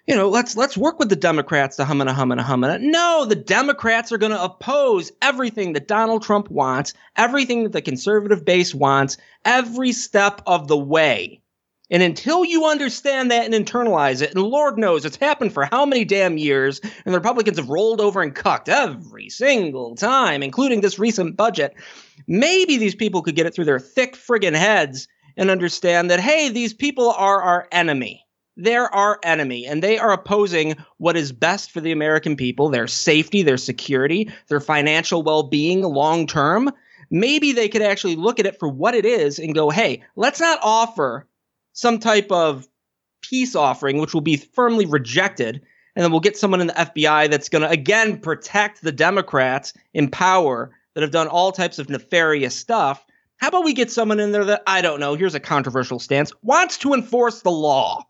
you 0.07 0.17
know, 0.17 0.31
let's 0.31 0.57
let's 0.57 0.75
work 0.75 0.99
with 0.99 1.11
the 1.11 1.17
Democrats 1.17 1.77
to 1.77 1.85
hum 1.85 2.01
and 2.01 2.09
a 2.09 2.15
hum 2.15 2.33
and 2.33 2.41
a 2.41 2.45
hum 2.45 2.65
and 2.65 2.83
a. 2.83 2.89
No, 2.89 3.27
the 3.27 3.37
Democrats 3.37 4.11
are 4.11 4.17
going 4.17 4.33
to 4.33 4.43
oppose 4.43 5.13
everything 5.21 5.75
that 5.75 5.87
Donald 5.87 6.23
Trump 6.23 6.51
wants, 6.51 6.95
everything 7.15 7.65
that 7.65 7.73
the 7.73 7.83
conservative 7.83 8.43
base 8.43 8.75
wants, 8.75 9.19
every 9.45 9.93
step 9.93 10.41
of 10.47 10.67
the 10.67 10.79
way. 10.79 11.43
And 11.91 12.03
until 12.03 12.45
you 12.45 12.67
understand 12.67 13.31
that 13.31 13.51
and 13.51 13.55
internalize 13.55 14.21
it, 14.21 14.35
and 14.35 14.43
Lord 14.43 14.79
knows 14.79 15.05
it's 15.05 15.17
happened 15.17 15.55
for 15.55 15.65
how 15.65 15.87
many 15.87 16.05
damn 16.05 16.37
years, 16.37 16.81
and 16.83 17.15
the 17.15 17.19
Republicans 17.19 17.57
have 17.57 17.71
rolled 17.71 18.01
over 18.01 18.21
and 18.21 18.35
cucked 18.35 18.69
every 18.69 19.31
single 19.31 19.97
time, 19.97 20.43
including 20.43 20.83
this 20.83 20.99
recent 20.99 21.37
budget, 21.37 21.75
maybe 22.27 22.77
these 22.77 22.95
people 22.95 23.23
could 23.23 23.37
get 23.37 23.47
it 23.47 23.55
through 23.55 23.65
their 23.65 23.79
thick 23.79 24.17
friggin' 24.17 24.55
heads 24.55 25.09
and 25.37 25.51
understand 25.51 26.11
that, 26.11 26.21
hey, 26.21 26.51
these 26.51 26.75
people 26.75 27.11
are 27.11 27.41
our 27.41 27.69
enemy. 27.73 28.25
They're 28.57 28.93
our 28.93 29.19
enemy, 29.23 29.67
and 29.67 29.83
they 29.83 29.99
are 29.99 30.13
opposing 30.13 30.77
what 30.99 31.17
is 31.17 31.31
best 31.31 31.71
for 31.71 31.81
the 31.81 31.93
American 31.93 32.37
people, 32.37 32.69
their 32.69 32.89
safety, 32.89 33.43
their 33.43 33.57
security, 33.57 34.31
their 34.49 34.61
financial 34.61 35.23
well 35.23 35.45
being 35.45 35.83
long 35.83 36.27
term. 36.27 36.71
Maybe 37.09 37.53
they 37.53 37.69
could 37.69 37.83
actually 37.83 38.17
look 38.17 38.41
at 38.41 38.47
it 38.47 38.59
for 38.59 38.69
what 38.69 38.97
it 38.97 39.07
is 39.07 39.39
and 39.39 39.55
go, 39.55 39.71
hey, 39.71 40.03
let's 40.17 40.41
not 40.41 40.59
offer 40.61 41.27
some 41.79 42.01
type 42.01 42.33
of 42.33 42.67
peace 43.23 43.55
offering, 43.55 43.99
which 43.99 44.13
will 44.13 44.21
be 44.21 44.37
firmly 44.37 44.85
rejected. 44.85 45.63
And 45.95 46.03
then 46.03 46.11
we'll 46.11 46.19
get 46.19 46.37
someone 46.37 46.61
in 46.61 46.67
the 46.67 46.73
FBI 46.73 47.31
that's 47.31 47.49
going 47.49 47.63
to, 47.63 47.71
again, 47.71 48.19
protect 48.19 48.83
the 48.83 48.91
Democrats 48.91 49.73
in 49.95 50.11
power 50.11 50.73
that 50.95 51.03
have 51.03 51.13
done 51.13 51.29
all 51.29 51.53
types 51.53 51.79
of 51.79 51.89
nefarious 51.89 52.57
stuff. 52.57 53.07
How 53.37 53.49
about 53.49 53.65
we 53.65 53.75
get 53.75 53.93
someone 53.93 54.19
in 54.19 54.33
there 54.33 54.45
that, 54.45 54.65
I 54.67 54.83
don't 54.83 54.99
know, 54.99 55.15
here's 55.15 55.37
a 55.37 55.41
controversial 55.41 56.01
stance, 56.01 56.33
wants 56.43 56.79
to 56.79 56.95
enforce 56.95 57.43
the 57.43 57.53
law, 57.53 58.05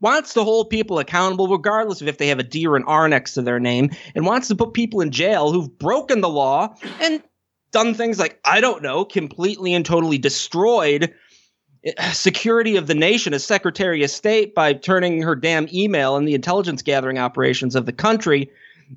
wants 0.00 0.34
to 0.34 0.42
hold 0.42 0.70
people 0.70 0.98
accountable, 0.98 1.46
regardless 1.46 2.02
of 2.02 2.08
if 2.08 2.18
they 2.18 2.26
have 2.26 2.40
a 2.40 2.42
D 2.42 2.66
or 2.66 2.74
an 2.74 2.82
R 2.88 3.08
next 3.08 3.34
to 3.34 3.42
their 3.42 3.60
name, 3.60 3.90
and 4.16 4.26
wants 4.26 4.48
to 4.48 4.56
put 4.56 4.74
people 4.74 5.00
in 5.00 5.12
jail 5.12 5.52
who've 5.52 5.78
broken 5.78 6.20
the 6.20 6.28
law 6.28 6.74
and 7.00 7.22
done 7.70 7.94
things 7.94 8.18
like, 8.18 8.40
I 8.44 8.60
don't 8.60 8.82
know, 8.82 9.04
completely 9.04 9.72
and 9.72 9.86
totally 9.86 10.18
destroyed 10.18 11.14
security 12.12 12.76
of 12.76 12.86
the 12.86 12.94
nation 12.94 13.34
as 13.34 13.44
Secretary 13.44 14.02
of 14.02 14.10
State 14.10 14.54
by 14.54 14.72
turning 14.72 15.22
her 15.22 15.36
damn 15.36 15.68
email 15.72 16.16
and 16.16 16.26
the 16.26 16.34
intelligence 16.34 16.82
gathering 16.82 17.18
operations 17.18 17.74
of 17.74 17.86
the 17.86 17.92
country 17.92 18.50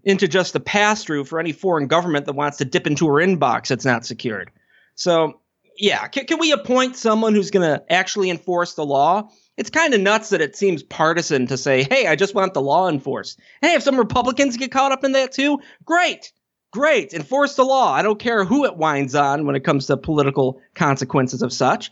into 0.03 0.27
just 0.27 0.55
a 0.55 0.59
pass 0.59 1.03
through 1.03 1.23
for 1.23 1.39
any 1.39 1.51
foreign 1.51 1.87
government 1.87 2.25
that 2.25 2.33
wants 2.33 2.57
to 2.57 2.65
dip 2.65 2.87
into 2.87 3.07
her 3.07 3.15
inbox 3.15 3.67
that's 3.67 3.85
not 3.85 4.05
secured. 4.05 4.51
So, 4.95 5.39
yeah, 5.77 6.07
can, 6.07 6.25
can 6.25 6.39
we 6.39 6.51
appoint 6.51 6.95
someone 6.95 7.33
who's 7.33 7.51
going 7.51 7.67
to 7.67 7.83
actually 7.91 8.29
enforce 8.29 8.73
the 8.73 8.85
law? 8.85 9.29
It's 9.57 9.69
kind 9.69 9.93
of 9.93 10.01
nuts 10.01 10.29
that 10.29 10.41
it 10.41 10.55
seems 10.55 10.83
partisan 10.83 11.47
to 11.47 11.57
say, 11.57 11.83
hey, 11.83 12.07
I 12.07 12.15
just 12.15 12.35
want 12.35 12.53
the 12.53 12.61
law 12.61 12.89
enforced. 12.89 13.39
Hey, 13.61 13.73
if 13.73 13.83
some 13.83 13.97
Republicans 13.97 14.57
get 14.57 14.71
caught 14.71 14.91
up 14.91 15.03
in 15.03 15.13
that 15.13 15.31
too, 15.31 15.59
great. 15.85 16.31
Great. 16.71 17.13
Enforce 17.13 17.55
the 17.55 17.63
law. 17.63 17.91
I 17.93 18.01
don't 18.01 18.19
care 18.19 18.43
who 18.43 18.65
it 18.65 18.77
winds 18.77 19.15
on 19.15 19.45
when 19.45 19.55
it 19.55 19.63
comes 19.63 19.87
to 19.87 19.97
political 19.97 20.61
consequences 20.75 21.41
of 21.41 21.53
such. 21.53 21.91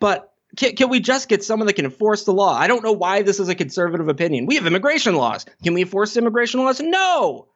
But 0.00 0.33
can, 0.56 0.76
can, 0.76 0.88
we 0.88 1.00
just 1.00 1.28
get 1.28 1.44
someone 1.44 1.66
that 1.66 1.74
can 1.74 1.84
enforce 1.84 2.24
the 2.24 2.32
law? 2.32 2.54
I 2.54 2.66
don't 2.66 2.82
know 2.82 2.92
why 2.92 3.22
this 3.22 3.40
is 3.40 3.48
a 3.48 3.54
conservative 3.54 4.08
opinion. 4.08 4.46
We 4.46 4.56
have 4.56 4.66
immigration 4.66 5.14
laws. 5.14 5.46
Can 5.62 5.74
we 5.74 5.82
enforce 5.82 6.16
immigration 6.16 6.60
laws? 6.60 6.80
No. 6.80 7.48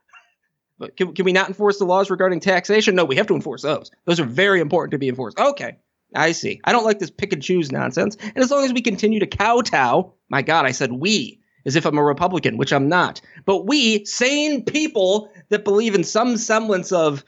But 0.78 0.96
can, 0.96 1.14
can 1.14 1.24
we 1.24 1.32
not 1.32 1.48
enforce 1.48 1.78
the 1.78 1.84
laws 1.84 2.10
regarding 2.10 2.40
taxation? 2.40 2.94
No, 2.94 3.04
we 3.04 3.16
have 3.16 3.26
to 3.28 3.34
enforce 3.34 3.62
those. 3.62 3.90
Those 4.04 4.20
are 4.20 4.24
very 4.24 4.60
important 4.60 4.92
to 4.92 4.98
be 4.98 5.08
enforced. 5.08 5.38
Okay. 5.38 5.78
I 6.14 6.32
see. 6.32 6.60
I 6.64 6.72
don't 6.72 6.84
like 6.84 6.98
this 6.98 7.10
pick 7.10 7.32
and 7.32 7.42
choose 7.42 7.70
nonsense. 7.70 8.16
And 8.20 8.38
as 8.38 8.50
long 8.50 8.64
as 8.64 8.72
we 8.72 8.80
continue 8.80 9.20
to 9.20 9.26
kowtow, 9.26 10.14
my 10.28 10.42
God, 10.42 10.64
I 10.64 10.70
said 10.70 10.92
we, 10.92 11.40
as 11.66 11.76
if 11.76 11.84
I'm 11.84 11.98
a 11.98 12.02
Republican, 12.02 12.56
which 12.56 12.72
I'm 12.72 12.88
not. 12.88 13.20
But 13.44 13.66
we, 13.66 14.04
sane 14.06 14.64
people 14.64 15.30
that 15.50 15.64
believe 15.64 15.94
in 15.94 16.04
some 16.04 16.36
semblance 16.36 16.92
of 16.92 17.24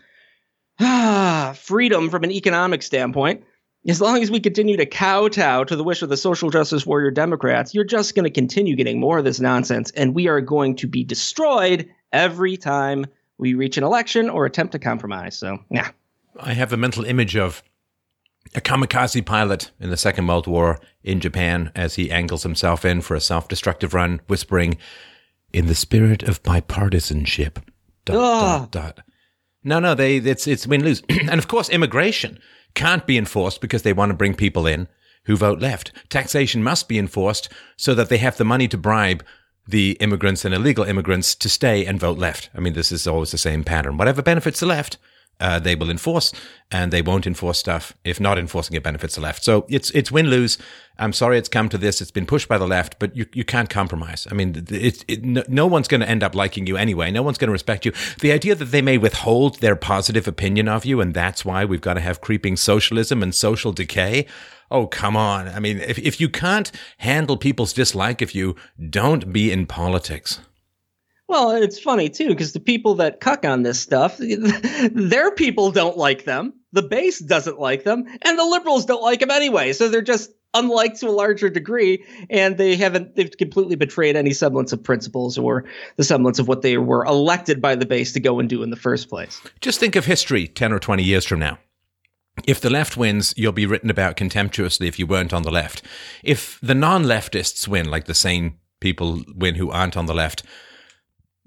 ah, 0.78 1.54
freedom 1.58 2.08
from 2.08 2.24
an 2.24 2.30
economic 2.30 2.82
standpoint, 2.82 3.44
as 3.86 4.00
long 4.00 4.22
as 4.22 4.30
we 4.30 4.40
continue 4.40 4.76
to 4.76 4.86
kowtow 4.86 5.64
to 5.64 5.76
the 5.76 5.84
wish 5.84 6.02
of 6.02 6.08
the 6.08 6.16
social 6.16 6.50
justice 6.50 6.84
warrior 6.84 7.10
Democrats, 7.10 7.74
you're 7.74 7.84
just 7.84 8.14
going 8.14 8.24
to 8.24 8.30
continue 8.30 8.76
getting 8.76 9.00
more 9.00 9.18
of 9.18 9.24
this 9.24 9.40
nonsense, 9.40 9.90
and 9.92 10.14
we 10.14 10.28
are 10.28 10.40
going 10.40 10.76
to 10.76 10.86
be 10.86 11.02
destroyed 11.02 11.88
every 12.12 12.56
time 12.56 13.06
we 13.38 13.54
reach 13.54 13.78
an 13.78 13.84
election 13.84 14.28
or 14.28 14.44
attempt 14.44 14.72
to 14.72 14.78
compromise. 14.78 15.36
So, 15.36 15.58
yeah. 15.70 15.90
I 16.38 16.52
have 16.52 16.72
a 16.72 16.76
mental 16.76 17.04
image 17.04 17.36
of 17.36 17.62
a 18.54 18.60
kamikaze 18.60 19.24
pilot 19.24 19.70
in 19.80 19.90
the 19.90 19.96
Second 19.96 20.26
World 20.26 20.46
War 20.46 20.78
in 21.02 21.20
Japan 21.20 21.72
as 21.74 21.94
he 21.94 22.10
angles 22.10 22.42
himself 22.42 22.84
in 22.84 23.00
for 23.00 23.14
a 23.14 23.20
self 23.20 23.48
destructive 23.48 23.94
run, 23.94 24.20
whispering, 24.26 24.76
In 25.52 25.66
the 25.66 25.74
spirit 25.74 26.22
of 26.22 26.42
bipartisanship. 26.42 27.62
Dot, 28.04 28.70
dot, 28.70 28.70
dot. 28.70 29.06
No, 29.62 29.78
no, 29.78 29.94
they 29.94 30.16
it's 30.16 30.46
it's 30.46 30.66
win 30.66 30.84
lose. 30.84 31.02
and 31.08 31.38
of 31.38 31.48
course 31.48 31.68
immigration 31.68 32.38
can't 32.74 33.06
be 33.06 33.18
enforced 33.18 33.60
because 33.60 33.82
they 33.82 33.92
want 33.92 34.10
to 34.10 34.16
bring 34.16 34.34
people 34.34 34.66
in 34.66 34.88
who 35.24 35.36
vote 35.36 35.60
left. 35.60 35.92
Taxation 36.08 36.62
must 36.62 36.88
be 36.88 36.98
enforced 36.98 37.48
so 37.76 37.94
that 37.94 38.08
they 38.08 38.18
have 38.18 38.36
the 38.36 38.44
money 38.44 38.68
to 38.68 38.78
bribe 38.78 39.24
the 39.66 39.92
immigrants 40.00 40.44
and 40.44 40.54
illegal 40.54 40.84
immigrants 40.84 41.34
to 41.36 41.48
stay 41.48 41.84
and 41.84 42.00
vote 42.00 42.18
left. 42.18 42.50
I 42.54 42.60
mean, 42.60 42.72
this 42.72 42.90
is 42.90 43.06
always 43.06 43.30
the 43.30 43.38
same 43.38 43.62
pattern. 43.62 43.96
Whatever 43.96 44.22
benefits 44.22 44.60
the 44.60 44.66
left, 44.66 44.98
uh, 45.40 45.58
they 45.58 45.74
will 45.74 45.90
enforce, 45.90 46.32
and 46.70 46.92
they 46.92 47.02
won't 47.02 47.26
enforce 47.26 47.58
stuff 47.58 47.94
if 48.04 48.20
not 48.20 48.38
enforcing 48.38 48.76
it 48.76 48.82
benefits 48.82 49.14
the 49.14 49.20
left. 49.20 49.42
So 49.42 49.66
it's 49.68 49.90
it's 49.90 50.12
win 50.12 50.28
lose. 50.28 50.58
I'm 50.98 51.12
sorry 51.14 51.38
it's 51.38 51.48
come 51.48 51.68
to 51.70 51.78
this. 51.78 52.00
It's 52.00 52.10
been 52.10 52.26
pushed 52.26 52.46
by 52.46 52.58
the 52.58 52.66
left, 52.66 52.98
but 52.98 53.16
you 53.16 53.26
you 53.32 53.44
can't 53.44 53.70
compromise. 53.70 54.26
I 54.30 54.34
mean, 54.34 54.66
it, 54.70 55.04
it 55.08 55.24
no, 55.24 55.42
no 55.48 55.66
one's 55.66 55.88
going 55.88 56.02
to 56.02 56.08
end 56.08 56.22
up 56.22 56.34
liking 56.34 56.66
you 56.66 56.76
anyway. 56.76 57.10
No 57.10 57.22
one's 57.22 57.38
going 57.38 57.48
to 57.48 57.52
respect 57.52 57.84
you. 57.86 57.92
The 58.20 58.32
idea 58.32 58.54
that 58.54 58.66
they 58.66 58.82
may 58.82 58.98
withhold 58.98 59.60
their 59.60 59.76
positive 59.76 60.28
opinion 60.28 60.68
of 60.68 60.84
you, 60.84 61.00
and 61.00 61.14
that's 61.14 61.44
why 61.44 61.64
we've 61.64 61.80
got 61.80 61.94
to 61.94 62.00
have 62.00 62.20
creeping 62.20 62.56
socialism 62.56 63.22
and 63.22 63.34
social 63.34 63.72
decay. 63.72 64.26
Oh, 64.70 64.86
come 64.86 65.16
on. 65.16 65.48
I 65.48 65.58
mean, 65.58 65.78
if, 65.80 65.98
if 65.98 66.20
you 66.20 66.28
can't 66.28 66.70
handle 66.98 67.36
people's 67.36 67.72
dislike 67.72 68.22
of 68.22 68.34
you, 68.36 68.54
don't 68.88 69.32
be 69.32 69.50
in 69.50 69.66
politics. 69.66 70.38
Well, 71.30 71.52
it's 71.52 71.78
funny 71.78 72.08
too 72.08 72.30
because 72.30 72.54
the 72.54 72.58
people 72.58 72.96
that 72.96 73.20
cuck 73.20 73.44
on 73.44 73.62
this 73.62 73.78
stuff, 73.78 74.16
their 74.90 75.30
people 75.30 75.70
don't 75.70 75.96
like 75.96 76.24
them. 76.24 76.54
The 76.72 76.82
base 76.82 77.20
doesn't 77.20 77.60
like 77.60 77.84
them, 77.84 78.04
and 78.22 78.36
the 78.36 78.44
liberals 78.44 78.84
don't 78.84 79.00
like 79.00 79.20
them 79.20 79.30
anyway. 79.30 79.72
So 79.72 79.88
they're 79.88 80.02
just 80.02 80.32
unliked 80.54 80.98
to 80.98 81.08
a 81.08 81.12
larger 81.12 81.48
degree, 81.48 82.04
and 82.30 82.58
they 82.58 82.74
haven't 82.74 83.14
they've 83.14 83.30
completely 83.30 83.76
betrayed 83.76 84.16
any 84.16 84.32
semblance 84.32 84.72
of 84.72 84.82
principles 84.82 85.38
or 85.38 85.66
the 85.94 86.02
semblance 86.02 86.40
of 86.40 86.48
what 86.48 86.62
they 86.62 86.78
were 86.78 87.04
elected 87.04 87.62
by 87.62 87.76
the 87.76 87.86
base 87.86 88.10
to 88.14 88.20
go 88.20 88.40
and 88.40 88.48
do 88.48 88.64
in 88.64 88.70
the 88.70 88.76
first 88.76 89.08
place. 89.08 89.40
Just 89.60 89.78
think 89.78 89.94
of 89.94 90.06
history 90.06 90.48
ten 90.48 90.72
or 90.72 90.80
twenty 90.80 91.04
years 91.04 91.24
from 91.24 91.38
now. 91.38 91.60
If 92.44 92.60
the 92.60 92.70
left 92.70 92.96
wins, 92.96 93.34
you'll 93.36 93.52
be 93.52 93.66
written 93.66 93.88
about 93.88 94.16
contemptuously 94.16 94.88
if 94.88 94.98
you 94.98 95.06
weren't 95.06 95.32
on 95.32 95.42
the 95.44 95.52
left. 95.52 95.82
If 96.24 96.58
the 96.60 96.74
non 96.74 97.04
leftists 97.04 97.68
win, 97.68 97.88
like 97.88 98.06
the 98.06 98.14
sane 98.14 98.58
people 98.80 99.22
win 99.32 99.54
who 99.54 99.70
aren't 99.70 99.96
on 99.96 100.06
the 100.06 100.14
left, 100.14 100.42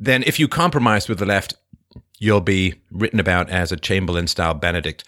then 0.05 0.23
if 0.23 0.39
you 0.39 0.47
compromise 0.47 1.07
with 1.07 1.19
the 1.19 1.25
left, 1.25 1.55
you'll 2.19 2.41
be 2.41 2.75
written 2.91 3.19
about 3.19 3.49
as 3.49 3.71
a 3.71 3.77
Chamberlain 3.77 4.27
style 4.27 4.53
Benedict 4.53 5.03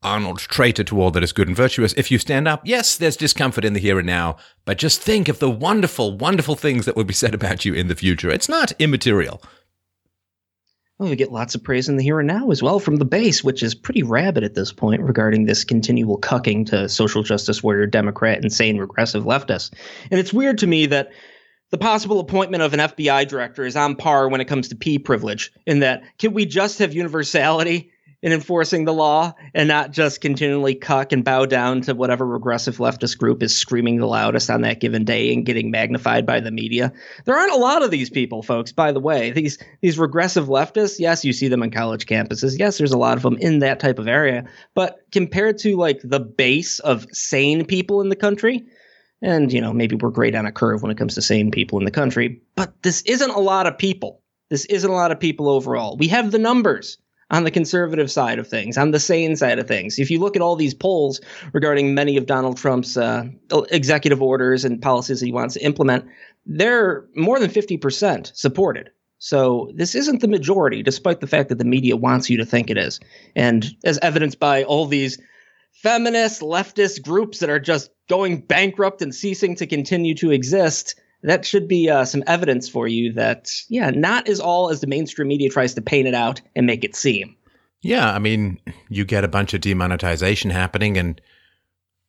Arnold 0.00 0.38
traitor 0.38 0.84
to 0.84 1.00
all 1.00 1.10
that 1.10 1.24
is 1.24 1.32
good 1.32 1.48
and 1.48 1.56
virtuous. 1.56 1.92
If 1.94 2.12
you 2.12 2.18
stand 2.18 2.46
up, 2.46 2.62
yes, 2.64 2.96
there's 2.96 3.16
discomfort 3.16 3.64
in 3.64 3.72
the 3.72 3.80
here 3.80 3.98
and 3.98 4.06
now, 4.06 4.36
but 4.64 4.78
just 4.78 5.02
think 5.02 5.28
of 5.28 5.40
the 5.40 5.50
wonderful, 5.50 6.16
wonderful 6.16 6.54
things 6.54 6.84
that 6.84 6.94
will 6.94 7.02
be 7.02 7.14
said 7.14 7.34
about 7.34 7.64
you 7.64 7.74
in 7.74 7.88
the 7.88 7.96
future. 7.96 8.30
It's 8.30 8.48
not 8.48 8.70
immaterial. 8.78 9.42
Well, 10.98 11.10
we 11.10 11.16
get 11.16 11.32
lots 11.32 11.54
of 11.54 11.64
praise 11.64 11.88
in 11.88 11.96
the 11.96 12.04
here 12.04 12.20
and 12.20 12.28
now 12.28 12.50
as 12.50 12.62
well 12.62 12.78
from 12.78 12.96
the 12.96 13.04
base, 13.04 13.42
which 13.42 13.62
is 13.62 13.74
pretty 13.74 14.04
rabid 14.04 14.44
at 14.44 14.54
this 14.54 14.72
point 14.72 15.02
regarding 15.02 15.46
this 15.46 15.64
continual 15.64 16.18
cucking 16.20 16.66
to 16.66 16.88
social 16.88 17.24
justice 17.24 17.62
warrior 17.62 17.86
Democrat, 17.86 18.42
insane 18.42 18.78
regressive 18.78 19.24
leftists. 19.24 19.72
And 20.10 20.18
it's 20.20 20.32
weird 20.32 20.58
to 20.58 20.66
me 20.66 20.86
that 20.86 21.10
the 21.70 21.78
possible 21.78 22.20
appointment 22.20 22.62
of 22.62 22.72
an 22.74 22.80
FBI 22.80 23.28
director 23.28 23.64
is 23.64 23.76
on 23.76 23.96
par 23.96 24.28
when 24.28 24.40
it 24.40 24.46
comes 24.46 24.68
to 24.68 24.76
pee 24.76 24.98
privilege, 24.98 25.52
in 25.66 25.80
that 25.80 26.02
can 26.18 26.32
we 26.32 26.46
just 26.46 26.78
have 26.78 26.94
universality 26.94 27.90
in 28.20 28.32
enforcing 28.32 28.84
the 28.84 28.92
law 28.92 29.32
and 29.54 29.68
not 29.68 29.92
just 29.92 30.20
continually 30.20 30.74
cuck 30.74 31.12
and 31.12 31.24
bow 31.24 31.46
down 31.46 31.80
to 31.80 31.94
whatever 31.94 32.26
regressive 32.26 32.78
leftist 32.78 33.16
group 33.16 33.42
is 33.42 33.56
screaming 33.56 33.98
the 33.98 34.06
loudest 34.06 34.50
on 34.50 34.62
that 34.62 34.80
given 34.80 35.04
day 35.04 35.32
and 35.32 35.46
getting 35.46 35.70
magnified 35.70 36.26
by 36.26 36.40
the 36.40 36.50
media? 36.50 36.92
There 37.26 37.36
aren't 37.36 37.52
a 37.52 37.58
lot 37.58 37.82
of 37.82 37.92
these 37.92 38.10
people, 38.10 38.42
folks, 38.42 38.72
by 38.72 38.90
the 38.90 39.00
way. 39.00 39.30
These 39.30 39.58
these 39.82 39.98
regressive 39.98 40.46
leftists, 40.46 40.98
yes, 40.98 41.24
you 41.24 41.32
see 41.32 41.48
them 41.48 41.62
on 41.62 41.70
college 41.70 42.06
campuses. 42.06 42.58
Yes, 42.58 42.78
there's 42.78 42.92
a 42.92 42.98
lot 42.98 43.16
of 43.16 43.22
them 43.22 43.36
in 43.36 43.60
that 43.60 43.78
type 43.78 43.98
of 43.98 44.08
area. 44.08 44.44
But 44.74 44.98
compared 45.12 45.58
to 45.58 45.76
like 45.76 46.00
the 46.02 46.20
base 46.20 46.80
of 46.80 47.06
sane 47.12 47.64
people 47.66 48.00
in 48.00 48.08
the 48.08 48.16
country, 48.16 48.64
and, 49.22 49.52
you 49.52 49.60
know, 49.60 49.72
maybe 49.72 49.96
we're 49.96 50.10
great 50.10 50.34
on 50.34 50.46
a 50.46 50.52
curve 50.52 50.82
when 50.82 50.90
it 50.90 50.98
comes 50.98 51.14
to 51.14 51.22
sane 51.22 51.50
people 51.50 51.78
in 51.78 51.84
the 51.84 51.90
country, 51.90 52.40
but 52.54 52.82
this 52.82 53.02
isn't 53.02 53.30
a 53.30 53.40
lot 53.40 53.66
of 53.66 53.76
people. 53.76 54.22
This 54.48 54.64
isn't 54.66 54.90
a 54.90 54.94
lot 54.94 55.12
of 55.12 55.20
people 55.20 55.48
overall. 55.48 55.96
We 55.96 56.08
have 56.08 56.30
the 56.30 56.38
numbers 56.38 56.98
on 57.30 57.44
the 57.44 57.50
conservative 57.50 58.10
side 58.10 58.38
of 58.38 58.48
things, 58.48 58.78
on 58.78 58.90
the 58.90 59.00
sane 59.00 59.36
side 59.36 59.58
of 59.58 59.68
things. 59.68 59.98
If 59.98 60.10
you 60.10 60.18
look 60.18 60.34
at 60.34 60.42
all 60.42 60.56
these 60.56 60.72
polls 60.72 61.20
regarding 61.52 61.94
many 61.94 62.16
of 62.16 62.26
Donald 62.26 62.56
Trump's 62.56 62.96
uh, 62.96 63.28
executive 63.70 64.22
orders 64.22 64.64
and 64.64 64.80
policies 64.80 65.20
that 65.20 65.26
he 65.26 65.32
wants 65.32 65.54
to 65.54 65.64
implement, 65.64 66.06
they're 66.46 67.04
more 67.14 67.38
than 67.38 67.50
50% 67.50 68.34
supported. 68.34 68.90
So 69.18 69.70
this 69.74 69.94
isn't 69.94 70.20
the 70.20 70.28
majority, 70.28 70.82
despite 70.82 71.20
the 71.20 71.26
fact 71.26 71.48
that 71.48 71.58
the 71.58 71.64
media 71.64 71.96
wants 71.96 72.30
you 72.30 72.36
to 72.38 72.46
think 72.46 72.70
it 72.70 72.78
is. 72.78 73.00
And 73.34 73.66
as 73.84 73.98
evidenced 73.98 74.38
by 74.38 74.62
all 74.62 74.86
these 74.86 75.18
feminist 75.82 76.40
leftist 76.40 77.02
groups 77.02 77.38
that 77.38 77.50
are 77.50 77.60
just 77.60 77.90
going 78.08 78.40
bankrupt 78.40 79.00
and 79.02 79.14
ceasing 79.14 79.54
to 79.56 79.66
continue 79.66 80.14
to 80.16 80.32
exist, 80.32 80.98
that 81.22 81.44
should 81.44 81.68
be 81.68 81.88
uh, 81.88 82.04
some 82.04 82.24
evidence 82.26 82.68
for 82.68 82.88
you 82.88 83.12
that, 83.12 83.50
yeah, 83.68 83.90
not 83.90 84.28
as 84.28 84.40
all 84.40 84.70
as 84.70 84.80
the 84.80 84.86
mainstream 84.86 85.28
media 85.28 85.48
tries 85.48 85.74
to 85.74 85.82
paint 85.82 86.08
it 86.08 86.14
out 86.14 86.40
and 86.56 86.66
make 86.66 86.84
it 86.84 86.96
seem. 86.96 87.36
Yeah, 87.80 88.12
I 88.12 88.18
mean, 88.18 88.60
you 88.88 89.04
get 89.04 89.24
a 89.24 89.28
bunch 89.28 89.54
of 89.54 89.60
demonetization 89.60 90.50
happening, 90.50 90.96
and 90.96 91.20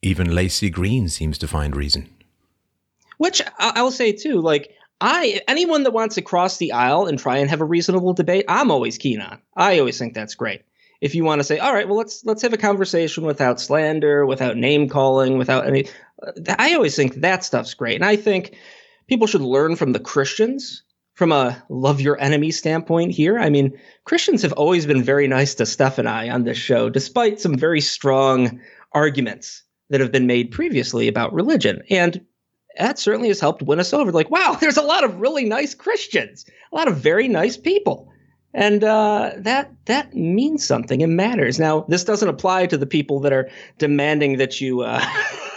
even 0.01 0.27
Laci 0.27 0.71
Green 0.71 1.07
seems 1.09 1.37
to 1.37 1.47
find 1.47 1.75
reason. 1.75 2.09
Which 3.17 3.41
I 3.59 3.83
will 3.83 3.91
say 3.91 4.13
too, 4.13 4.41
like 4.41 4.73
I 5.01 5.41
anyone 5.47 5.83
that 5.83 5.91
wants 5.91 6.15
to 6.15 6.21
cross 6.21 6.57
the 6.57 6.71
aisle 6.71 7.05
and 7.05 7.19
try 7.19 7.37
and 7.37 7.49
have 7.49 7.61
a 7.61 7.65
reasonable 7.65 8.13
debate, 8.13 8.45
I'm 8.47 8.71
always 8.71 8.97
keen 8.97 9.21
on. 9.21 9.39
I 9.55 9.77
always 9.77 9.99
think 9.99 10.13
that's 10.13 10.35
great 10.35 10.61
if 11.01 11.15
you 11.15 11.23
want 11.23 11.39
to 11.39 11.43
say, 11.43 11.59
all 11.59 11.73
right, 11.73 11.87
well, 11.87 11.97
let's 11.97 12.25
let's 12.25 12.41
have 12.41 12.53
a 12.53 12.57
conversation 12.57 13.23
without 13.23 13.59
slander, 13.59 14.25
without 14.25 14.57
name 14.57 14.89
calling, 14.89 15.37
without 15.37 15.65
any. 15.65 15.87
I 16.57 16.73
always 16.73 16.95
think 16.95 17.15
that 17.15 17.43
stuff's 17.43 17.73
great, 17.73 17.95
and 17.95 18.05
I 18.05 18.15
think 18.15 18.57
people 19.07 19.27
should 19.27 19.41
learn 19.41 19.75
from 19.75 19.93
the 19.93 19.99
Christians 19.99 20.83
from 21.19 21.31
a 21.33 21.61
love 21.67 21.99
your 21.99 22.17
enemy 22.21 22.49
standpoint 22.49 23.11
here. 23.11 23.37
I 23.39 23.49
mean, 23.49 23.77
Christians 24.05 24.41
have 24.41 24.53
always 24.53 24.85
been 24.85 25.03
very 25.03 25.27
nice 25.27 25.53
to 25.55 25.65
Steph 25.65 25.97
and 25.97 26.07
I 26.07 26.29
on 26.29 26.43
this 26.43 26.57
show, 26.57 26.89
despite 26.89 27.41
some 27.41 27.57
very 27.57 27.81
strong 27.81 28.61
arguments 28.93 29.63
that 29.89 29.99
have 29.99 30.13
been 30.13 30.27
made 30.27 30.51
previously 30.51 31.09
about 31.09 31.33
religion. 31.33 31.81
And 31.89 32.25
that 32.77 32.99
certainly 32.99 33.27
has 33.27 33.41
helped 33.41 33.61
win 33.61 33.81
us 33.81 33.93
over. 33.93 34.13
Like, 34.13 34.31
wow, 34.31 34.55
there's 34.61 34.77
a 34.77 34.81
lot 34.81 35.03
of 35.03 35.19
really 35.19 35.43
nice 35.43 35.75
Christians, 35.75 36.45
a 36.71 36.75
lot 36.75 36.87
of 36.87 36.95
very 36.95 37.27
nice 37.27 37.57
people 37.57 38.09
and 38.53 38.83
uh, 38.83 39.31
that 39.37 39.71
that 39.85 40.15
means 40.15 40.65
something. 40.65 41.01
It 41.01 41.07
matters. 41.07 41.59
Now, 41.59 41.81
this 41.87 42.03
doesn't 42.03 42.27
apply 42.27 42.67
to 42.67 42.77
the 42.77 42.85
people 42.85 43.21
that 43.21 43.33
are 43.33 43.49
demanding 43.77 44.37
that 44.37 44.59
you 44.59 44.81
uh, 44.81 45.05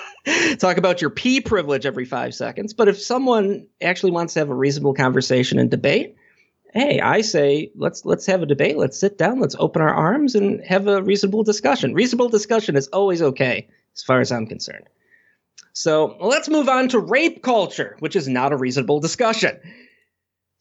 talk 0.58 0.76
about 0.76 1.00
your 1.00 1.10
pee 1.10 1.40
privilege 1.40 1.86
every 1.86 2.04
five 2.04 2.34
seconds. 2.34 2.74
But 2.74 2.88
if 2.88 3.00
someone 3.00 3.66
actually 3.80 4.12
wants 4.12 4.34
to 4.34 4.40
have 4.40 4.50
a 4.50 4.54
reasonable 4.54 4.94
conversation 4.94 5.58
and 5.58 5.70
debate, 5.70 6.16
hey, 6.74 7.00
I 7.00 7.22
say 7.22 7.70
let's 7.76 8.04
let's 8.04 8.26
have 8.26 8.42
a 8.42 8.46
debate. 8.46 8.76
Let's 8.76 8.98
sit 8.98 9.16
down. 9.16 9.40
Let's 9.40 9.56
open 9.58 9.80
our 9.80 9.94
arms 9.94 10.34
and 10.34 10.62
have 10.64 10.86
a 10.86 11.02
reasonable 11.02 11.44
discussion. 11.44 11.94
Reasonable 11.94 12.28
discussion 12.28 12.76
is 12.76 12.88
always 12.88 13.22
okay, 13.22 13.68
as 13.94 14.02
far 14.02 14.20
as 14.20 14.30
I'm 14.30 14.46
concerned. 14.46 14.88
So 15.72 16.18
let's 16.20 16.50
move 16.50 16.68
on 16.68 16.88
to 16.88 16.98
rape 16.98 17.42
culture, 17.42 17.96
which 18.00 18.16
is 18.16 18.28
not 18.28 18.52
a 18.52 18.56
reasonable 18.56 19.00
discussion. 19.00 19.58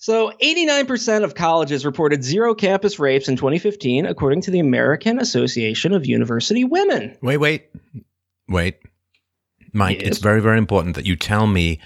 So, 0.01 0.31
89% 0.41 1.23
of 1.23 1.35
colleges 1.35 1.85
reported 1.85 2.23
zero 2.23 2.55
campus 2.55 2.97
rapes 2.97 3.29
in 3.29 3.35
2015, 3.35 4.07
according 4.07 4.41
to 4.41 4.49
the 4.49 4.57
American 4.57 5.19
Association 5.19 5.93
of 5.93 6.07
University 6.07 6.63
Women. 6.63 7.15
Wait, 7.21 7.37
wait, 7.37 7.69
wait. 8.49 8.79
Mike, 9.73 10.01
yes. 10.01 10.07
it's 10.07 10.17
very, 10.17 10.41
very 10.41 10.57
important 10.57 10.95
that 10.95 11.05
you 11.05 11.15
tell 11.15 11.45
me 11.45 11.79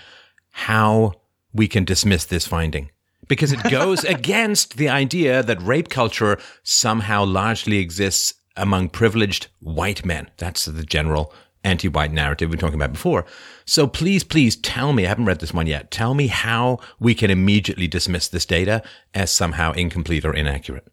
how 0.51 1.11
we 1.53 1.67
can 1.67 1.83
dismiss 1.83 2.23
this 2.23 2.47
finding 2.47 2.89
because 3.27 3.51
it 3.51 3.61
goes 3.69 4.03
against 4.05 4.77
the 4.77 4.87
idea 4.87 5.43
that 5.43 5.61
rape 5.61 5.89
culture 5.89 6.37
somehow 6.63 7.25
largely 7.25 7.79
exists 7.79 8.35
among 8.55 8.87
privileged 8.87 9.47
white 9.59 10.05
men. 10.05 10.31
That's 10.37 10.63
the 10.63 10.83
general 10.83 11.33
anti 11.65 11.87
white 11.87 12.13
narrative 12.13 12.49
we 12.49 12.55
were 12.55 12.61
talking 12.61 12.75
about 12.75 12.93
before. 12.93 13.25
So 13.65 13.87
please, 13.87 14.23
please 14.23 14.55
tell 14.55 14.93
me, 14.93 15.05
I 15.05 15.09
haven't 15.09 15.25
read 15.25 15.39
this 15.39 15.53
one 15.53 15.67
yet, 15.67 15.91
tell 15.91 16.13
me 16.13 16.27
how 16.27 16.79
we 16.99 17.15
can 17.15 17.31
immediately 17.31 17.87
dismiss 17.87 18.27
this 18.27 18.45
data 18.45 18.83
as 19.13 19.31
somehow 19.31 19.71
incomplete 19.73 20.25
or 20.25 20.33
inaccurate. 20.33 20.87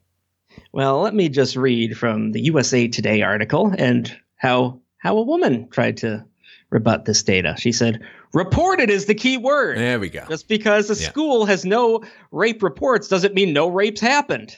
Well, 0.73 1.01
let 1.01 1.15
me 1.15 1.29
just 1.29 1.57
read 1.57 1.97
from 1.97 2.33
the 2.33 2.41
USA 2.41 2.89
Today 2.89 3.23
article 3.23 3.75
and 3.77 4.15
how 4.37 4.81
how 4.99 5.19
a 5.19 5.23
woman 5.23 5.69
tried 5.69 5.97
to 5.99 6.25
rebut 6.71 7.05
this 7.05 7.23
data. 7.23 7.55
She 7.59 7.73
said, 7.73 8.01
Reported 8.33 8.89
is 8.89 9.07
the 9.07 9.15
key 9.15 9.37
word. 9.37 9.77
There 9.77 10.01
we 10.01 10.09
go. 10.09 10.25
Just 10.29 10.49
because 10.49 10.91
a 10.91 10.95
yeah. 10.95 11.09
school 11.09 11.45
has 11.45 11.65
no 11.65 12.03
rape 12.31 12.63
reports 12.63 13.09
doesn't 13.09 13.35
mean 13.35 13.53
no 13.53 13.69
rapes 13.69 14.01
happened. 14.01 14.57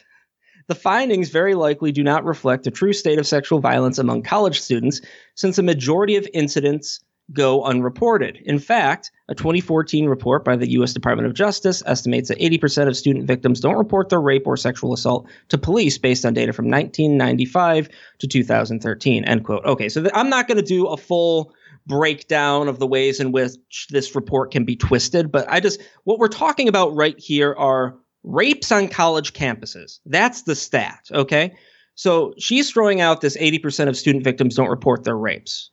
The 0.67 0.75
findings 0.75 1.29
very 1.29 1.53
likely 1.53 1.91
do 1.91 2.03
not 2.03 2.25
reflect 2.25 2.67
a 2.67 2.71
true 2.71 2.93
state 2.93 3.19
of 3.19 3.27
sexual 3.27 3.59
violence 3.59 3.99
among 3.99 4.23
college 4.23 4.59
students, 4.59 5.01
since 5.35 5.57
a 5.57 5.63
majority 5.63 6.15
of 6.15 6.27
incidents 6.33 7.01
go 7.33 7.63
unreported. 7.63 8.37
In 8.45 8.59
fact, 8.59 9.11
a 9.29 9.35
2014 9.35 10.07
report 10.07 10.45
by 10.45 10.55
the 10.55 10.69
U.S. 10.71 10.93
Department 10.93 11.27
of 11.27 11.33
Justice 11.33 11.81
estimates 11.85 12.29
that 12.29 12.39
80% 12.39 12.87
of 12.87 12.95
student 12.95 13.25
victims 13.25 13.59
don't 13.59 13.77
report 13.77 14.09
their 14.09 14.21
rape 14.21 14.45
or 14.45 14.57
sexual 14.57 14.93
assault 14.93 15.27
to 15.49 15.57
police 15.57 15.97
based 15.97 16.25
on 16.25 16.33
data 16.33 16.53
from 16.53 16.65
1995 16.65 17.89
to 18.19 18.27
2013. 18.27 19.23
End 19.23 19.43
quote. 19.43 19.65
Okay, 19.65 19.89
so 19.89 20.01
th- 20.01 20.13
I'm 20.15 20.29
not 20.29 20.47
going 20.47 20.57
to 20.57 20.63
do 20.63 20.87
a 20.87 20.97
full 20.97 21.51
breakdown 21.87 22.67
of 22.67 22.79
the 22.79 22.87
ways 22.87 23.19
in 23.19 23.31
which 23.31 23.87
this 23.89 24.15
report 24.15 24.51
can 24.51 24.65
be 24.65 24.75
twisted, 24.75 25.31
but 25.31 25.49
I 25.49 25.59
just, 25.59 25.81
what 26.03 26.19
we're 26.19 26.27
talking 26.27 26.67
about 26.67 26.95
right 26.95 27.17
here 27.19 27.53
are 27.53 27.95
rapes 28.25 28.71
on 28.71 28.87
college 28.87 29.33
campuses. 29.33 29.99
That's 30.05 30.41
the 30.41 30.55
stat, 30.55 31.07
okay? 31.11 31.55
So 31.93 32.33
she's 32.37 32.71
throwing 32.71 32.99
out 32.99 33.21
this 33.21 33.37
80% 33.37 33.87
of 33.87 33.95
student 33.95 34.23
victims 34.23 34.55
don't 34.55 34.69
report 34.69 35.03
their 35.03 35.17
rapes. 35.17 35.69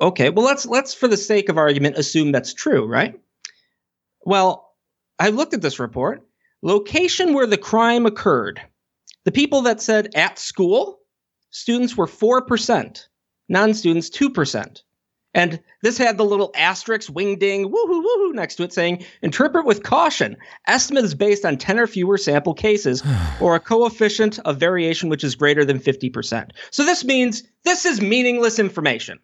Okay, 0.00 0.28
well 0.30 0.44
let's 0.44 0.66
let's 0.66 0.92
for 0.92 1.08
the 1.08 1.16
sake 1.16 1.48
of 1.48 1.56
argument 1.56 1.96
assume 1.96 2.32
that's 2.32 2.52
true, 2.52 2.86
right? 2.86 3.18
Well, 4.24 4.74
I 5.18 5.30
looked 5.30 5.54
at 5.54 5.62
this 5.62 5.78
report. 5.78 6.26
Location 6.62 7.32
where 7.32 7.46
the 7.46 7.56
crime 7.56 8.06
occurred. 8.06 8.60
The 9.24 9.32
people 9.32 9.62
that 9.62 9.80
said 9.80 10.10
at 10.14 10.38
school, 10.38 10.98
students 11.50 11.96
were 11.96 12.06
4%, 12.06 13.06
non-students 13.48 14.10
2%. 14.10 14.82
And 15.36 15.60
this 15.82 15.98
had 15.98 16.16
the 16.16 16.24
little 16.24 16.50
asterisk, 16.56 17.14
wing 17.14 17.38
ding, 17.38 17.70
woohoo, 17.70 18.02
woohoo 18.02 18.32
next 18.32 18.54
to 18.54 18.62
it 18.62 18.72
saying, 18.72 19.04
interpret 19.20 19.66
with 19.66 19.82
caution. 19.82 20.34
Estimate 20.66 21.04
is 21.04 21.14
based 21.14 21.44
on 21.44 21.58
10 21.58 21.78
or 21.78 21.86
fewer 21.86 22.16
sample 22.16 22.54
cases 22.54 23.02
or 23.40 23.54
a 23.54 23.60
coefficient 23.60 24.38
of 24.40 24.58
variation 24.58 25.10
which 25.10 25.22
is 25.22 25.34
greater 25.34 25.62
than 25.62 25.78
50%. 25.78 26.52
So 26.70 26.84
this 26.86 27.04
means 27.04 27.42
this 27.64 27.84
is 27.84 28.00
meaningless 28.00 28.58
information. 28.58 29.18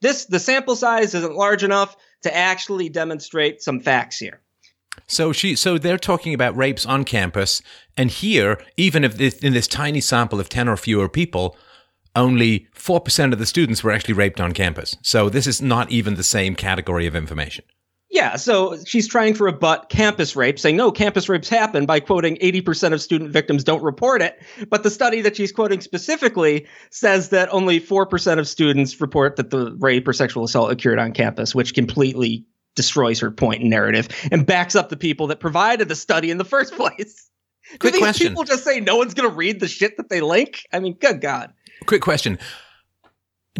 This, 0.00 0.26
the 0.26 0.38
sample 0.38 0.76
size 0.76 1.12
isn't 1.12 1.34
large 1.34 1.64
enough 1.64 1.96
to 2.22 2.34
actually 2.34 2.88
demonstrate 2.88 3.60
some 3.60 3.80
facts 3.80 4.16
here. 4.16 4.40
So 5.08 5.32
she, 5.32 5.56
so 5.56 5.76
they're 5.76 5.98
talking 5.98 6.34
about 6.34 6.56
rapes 6.56 6.86
on 6.86 7.04
campus, 7.04 7.62
and 7.96 8.10
here, 8.12 8.60
even 8.76 9.02
if 9.02 9.16
this, 9.16 9.38
in 9.38 9.54
this 9.54 9.66
tiny 9.66 10.00
sample 10.00 10.38
of 10.38 10.48
ten 10.48 10.68
or 10.68 10.76
fewer 10.76 11.08
people, 11.08 11.56
only 12.18 12.66
4% 12.74 13.32
of 13.32 13.38
the 13.38 13.46
students 13.46 13.82
were 13.82 13.90
actually 13.90 14.14
raped 14.14 14.40
on 14.40 14.52
campus. 14.52 14.96
So 15.02 15.28
this 15.28 15.46
is 15.46 15.62
not 15.62 15.90
even 15.90 16.14
the 16.14 16.22
same 16.22 16.54
category 16.54 17.06
of 17.06 17.16
information. 17.16 17.64
Yeah, 18.10 18.36
so 18.36 18.78
she's 18.86 19.06
trying 19.06 19.34
to 19.34 19.44
rebut 19.44 19.90
campus 19.90 20.34
rape, 20.34 20.58
saying, 20.58 20.76
no, 20.76 20.90
campus 20.90 21.28
rapes 21.28 21.48
happen 21.48 21.84
by 21.84 22.00
quoting 22.00 22.36
80% 22.36 22.94
of 22.94 23.02
student 23.02 23.30
victims 23.30 23.62
don't 23.64 23.82
report 23.82 24.22
it. 24.22 24.40
But 24.70 24.82
the 24.82 24.90
study 24.90 25.20
that 25.20 25.36
she's 25.36 25.52
quoting 25.52 25.82
specifically 25.82 26.66
says 26.90 27.28
that 27.28 27.52
only 27.52 27.78
4% 27.78 28.38
of 28.38 28.48
students 28.48 28.98
report 29.00 29.36
that 29.36 29.50
the 29.50 29.76
rape 29.78 30.08
or 30.08 30.14
sexual 30.14 30.44
assault 30.44 30.72
occurred 30.72 30.98
on 30.98 31.12
campus, 31.12 31.54
which 31.54 31.74
completely 31.74 32.46
destroys 32.74 33.20
her 33.20 33.30
point 33.30 33.60
and 33.60 33.70
narrative 33.70 34.08
and 34.30 34.46
backs 34.46 34.74
up 34.74 34.88
the 34.88 34.96
people 34.96 35.26
that 35.26 35.40
provided 35.40 35.88
the 35.88 35.96
study 35.96 36.30
in 36.30 36.38
the 36.38 36.44
first 36.44 36.72
place. 36.76 37.28
Quick 37.78 37.80
Do 37.80 37.90
these 37.90 38.00
question. 38.00 38.28
people 38.28 38.44
just 38.44 38.64
say 38.64 38.80
no 38.80 38.96
one's 38.96 39.12
going 39.12 39.28
to 39.28 39.36
read 39.36 39.60
the 39.60 39.68
shit 39.68 39.98
that 39.98 40.08
they 40.08 40.22
link? 40.22 40.62
I 40.72 40.80
mean, 40.80 40.94
good 40.94 41.20
God. 41.20 41.52
Quick 41.86 42.02
question. 42.02 42.38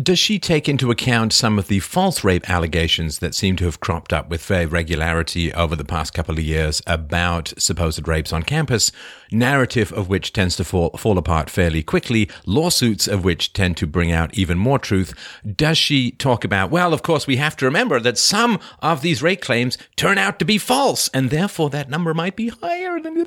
Does 0.01 0.21
she 0.21 0.39
take 0.39 0.69
into 0.69 0.93
account 0.93 1.33
some 1.33 1.59
of 1.59 1.67
the 1.67 1.81
false 1.81 2.23
rape 2.23 2.49
allegations 2.49 3.19
that 3.19 3.35
seem 3.35 3.57
to 3.57 3.65
have 3.65 3.81
cropped 3.81 4.13
up 4.13 4.29
with 4.29 4.41
fair 4.41 4.69
regularity 4.69 5.53
over 5.53 5.75
the 5.75 5.85
past 5.85 6.15
couple 6.15 6.37
of 6.37 6.45
years 6.45 6.81
about 6.87 7.53
supposed 7.59 8.07
rapes 8.07 8.33
on 8.33 8.45
campus, 8.45 8.93
narrative 9.33 9.93
of 9.93 10.09
which 10.09 10.33
tends 10.33 10.55
to 10.55 10.63
fall, 10.63 10.91
fall 10.91 11.19
apart 11.19 11.51
fairly 11.51 11.83
quickly, 11.83 12.31
lawsuits 12.47 13.09
of 13.09 13.25
which 13.25 13.53
tend 13.53 13.77
to 13.79 13.89
bring 13.89 14.13
out 14.13 14.33
even 14.39 14.57
more 14.57 14.79
truth? 14.79 15.15
Does 15.45 15.79
she 15.79 16.13
talk 16.13 16.45
about, 16.45 16.71
well, 16.71 16.95
of 16.95 17.03
course, 17.03 17.27
we 17.27 17.37
have 17.37 17.57
to 17.57 17.65
remember 17.65 17.99
that 17.99 18.19
some 18.19 18.61
of 18.79 19.03
these 19.03 19.21
rape 19.21 19.41
claims 19.41 19.77
turn 19.97 20.17
out 20.17 20.39
to 20.39 20.45
be 20.45 20.59
false, 20.59 21.09
and 21.09 21.31
therefore 21.31 21.71
that 21.71 21.91
number 21.91 22.15
might 22.15 22.37
be 22.37 22.51
higher 22.51 23.01
than. 23.01 23.27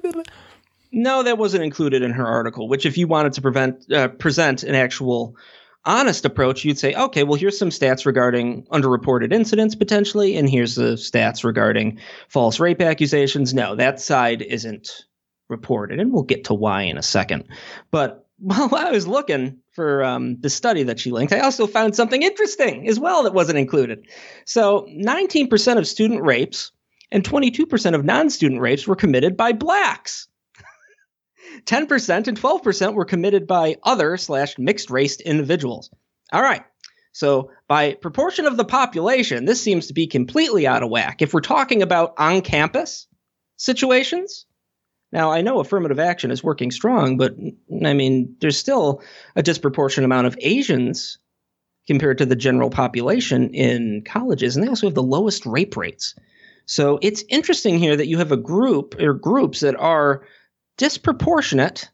No, 0.91 1.23
that 1.23 1.37
wasn't 1.37 1.63
included 1.63 2.01
in 2.01 2.11
her 2.11 2.25
article. 2.25 2.67
Which, 2.67 2.85
if 2.85 2.97
you 2.97 3.07
wanted 3.07 3.33
to 3.33 3.41
prevent 3.41 3.91
uh, 3.91 4.09
present 4.09 4.63
an 4.63 4.75
actual 4.75 5.35
honest 5.85 6.25
approach, 6.25 6.63
you'd 6.63 6.77
say, 6.77 6.93
okay, 6.93 7.23
well, 7.23 7.39
here's 7.39 7.57
some 7.57 7.69
stats 7.69 8.05
regarding 8.05 8.63
underreported 8.65 9.33
incidents 9.33 9.75
potentially, 9.75 10.35
and 10.35 10.49
here's 10.49 10.75
the 10.75 10.93
stats 10.93 11.43
regarding 11.43 11.99
false 12.29 12.59
rape 12.59 12.81
accusations. 12.81 13.53
No, 13.53 13.75
that 13.75 13.99
side 13.99 14.41
isn't 14.41 15.05
reported, 15.49 15.99
and 15.99 16.11
we'll 16.11 16.23
get 16.23 16.43
to 16.45 16.53
why 16.53 16.83
in 16.83 16.97
a 16.97 17.03
second. 17.03 17.45
But 17.89 18.27
while 18.37 18.73
I 18.75 18.91
was 18.91 19.07
looking 19.07 19.59
for 19.71 20.03
um, 20.03 20.39
the 20.41 20.49
study 20.49 20.83
that 20.83 20.99
she 20.99 21.11
linked, 21.11 21.33
I 21.33 21.39
also 21.39 21.67
found 21.67 21.95
something 21.95 22.23
interesting 22.23 22.87
as 22.87 22.99
well 22.99 23.23
that 23.23 23.33
wasn't 23.33 23.59
included. 23.59 24.05
So, 24.45 24.87
19% 24.89 25.77
of 25.77 25.87
student 25.87 26.23
rapes 26.23 26.71
and 27.11 27.23
22% 27.23 27.93
of 27.93 28.03
non 28.05 28.29
student 28.29 28.61
rapes 28.61 28.87
were 28.87 28.95
committed 28.95 29.37
by 29.37 29.51
blacks. 29.51 30.27
10% 31.65 32.27
and 32.27 32.39
12% 32.39 32.93
were 32.93 33.05
committed 33.05 33.47
by 33.47 33.77
other 33.83 34.17
slash 34.17 34.57
mixed 34.57 34.89
race 34.89 35.19
individuals. 35.19 35.89
All 36.31 36.41
right. 36.41 36.63
So, 37.13 37.51
by 37.67 37.93
proportion 37.95 38.45
of 38.45 38.55
the 38.55 38.63
population, 38.63 39.45
this 39.45 39.61
seems 39.61 39.87
to 39.87 39.93
be 39.93 40.07
completely 40.07 40.65
out 40.65 40.83
of 40.83 40.89
whack. 40.89 41.21
If 41.21 41.33
we're 41.33 41.41
talking 41.41 41.81
about 41.81 42.13
on 42.17 42.41
campus 42.41 43.07
situations, 43.57 44.45
now 45.11 45.29
I 45.31 45.41
know 45.41 45.59
affirmative 45.59 45.99
action 45.99 46.31
is 46.31 46.43
working 46.43 46.71
strong, 46.71 47.17
but 47.17 47.35
I 47.85 47.93
mean, 47.93 48.37
there's 48.39 48.57
still 48.57 49.01
a 49.35 49.43
disproportionate 49.43 50.05
amount 50.05 50.27
of 50.27 50.37
Asians 50.39 51.17
compared 51.85 52.19
to 52.19 52.25
the 52.25 52.35
general 52.35 52.69
population 52.69 53.53
in 53.53 54.03
colleges, 54.05 54.55
and 54.55 54.63
they 54.63 54.69
also 54.69 54.87
have 54.87 54.95
the 54.95 55.03
lowest 55.03 55.45
rape 55.45 55.75
rates. 55.75 56.15
So, 56.65 56.97
it's 57.01 57.25
interesting 57.27 57.77
here 57.77 57.97
that 57.97 58.07
you 58.07 58.19
have 58.19 58.31
a 58.31 58.37
group 58.37 58.95
or 59.01 59.13
groups 59.13 59.59
that 59.59 59.75
are 59.75 60.23
disproportionate 60.77 61.89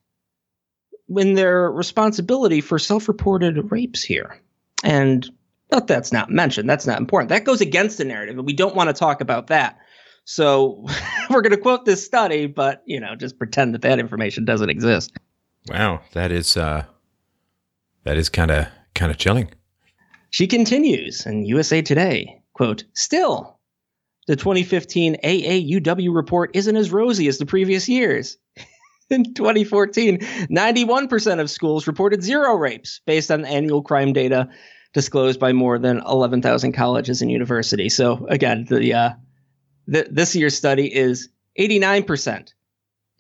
in 1.10 1.34
their 1.34 1.72
responsibility 1.72 2.62
for 2.62 2.80
self-reported 2.80 3.72
rapes 3.72 4.04
here. 4.04 4.40
And 4.84 5.30
but 5.70 5.88
that's 5.88 6.14
not 6.14 6.30
mentioned. 6.30 6.70
That's 6.70 6.88
not 6.88 7.00
important. 7.00 7.30
That 7.30 7.44
goes 7.44 7.62
against 7.62 7.98
the 7.98 8.06
narrative, 8.06 8.38
and 8.38 8.46
we 8.46 8.54
don't 8.54 8.76
want 8.76 8.90
to 8.90 8.94
talk 8.94 9.20
about 9.20 9.48
that. 9.48 9.78
So 10.24 10.86
we're 11.30 11.42
going 11.42 11.52
to 11.52 11.62
quote 11.62 11.86
this 11.86 12.06
study, 12.06 12.48
but 12.48 12.84
you 12.86 13.00
know, 13.00 13.16
just 13.16 13.38
pretend 13.38 13.74
that 13.74 13.82
that 13.82 14.00
information 14.00 14.46
doesn't 14.46 14.70
exist. 14.70 15.14
Wow, 15.70 16.02
that 16.14 16.32
is 16.32 16.56
uh, 16.56 16.86
that 18.04 18.18
is 18.18 18.30
kind 18.30 18.52
of 18.52 18.68
kind 18.96 19.12
of 19.12 19.18
chilling. 19.18 19.50
She 20.30 20.48
continues 20.48 21.26
in 21.26 21.46
USA 21.46 21.82
Today, 21.82 22.42
quote, 22.54 22.84
"Still, 22.94 23.57
the 24.28 24.36
2015 24.36 25.18
AAUW 25.24 26.14
report 26.14 26.52
isn't 26.54 26.76
as 26.76 26.92
rosy 26.92 27.28
as 27.28 27.38
the 27.38 27.46
previous 27.46 27.90
years. 27.90 28.38
In 29.10 29.34
2014, 29.34 30.18
91% 30.20 31.40
of 31.40 31.50
schools 31.50 31.88
reported 31.88 32.22
zero 32.22 32.56
rapes 32.56 33.00
based 33.06 33.32
on 33.32 33.46
annual 33.46 33.82
crime 33.82 34.12
data 34.12 34.50
disclosed 34.94 35.40
by 35.40 35.54
more 35.54 35.80
than 35.80 36.02
11,000 36.06 36.74
colleges 36.74 37.22
and 37.22 37.32
universities. 37.32 37.96
So 37.96 38.26
again, 38.28 38.66
the, 38.70 38.94
uh, 38.94 39.10
the 39.88 40.08
this 40.12 40.36
year's 40.36 40.58
study 40.58 40.94
is 40.94 41.30
89%. 41.58 42.54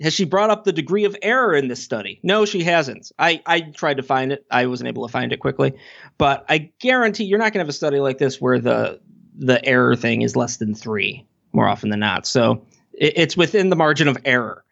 Has 0.01 0.13
she 0.13 0.25
brought 0.25 0.49
up 0.49 0.65
the 0.65 0.73
degree 0.73 1.05
of 1.05 1.15
error 1.21 1.55
in 1.55 1.69
this 1.69 1.81
study? 1.81 2.19
No, 2.21 2.45
she 2.45 2.63
hasn't. 2.63 3.11
I, 3.17 3.41
I 3.45 3.61
tried 3.61 3.97
to 3.97 4.03
find 4.03 4.33
it. 4.33 4.45
I 4.51 4.67
wasn't 4.67 4.89
able 4.89 5.07
to 5.07 5.11
find 5.11 5.31
it 5.31 5.39
quickly. 5.39 5.73
But 6.17 6.45
I 6.49 6.71
guarantee 6.79 7.23
you're 7.23 7.39
not 7.39 7.53
going 7.53 7.59
to 7.59 7.59
have 7.59 7.69
a 7.69 7.73
study 7.73 7.99
like 7.99 8.17
this 8.17 8.39
where 8.39 8.59
the 8.59 8.99
the 9.37 9.63
error 9.65 9.95
thing 9.95 10.21
is 10.21 10.35
less 10.35 10.57
than 10.57 10.73
three 10.73 11.25
more 11.53 11.67
often 11.67 11.89
than 11.89 11.99
not. 11.99 12.25
So 12.25 12.65
it, 12.93 13.13
it's 13.17 13.37
within 13.37 13.69
the 13.69 13.75
margin 13.75 14.07
of 14.07 14.17
error. 14.25 14.63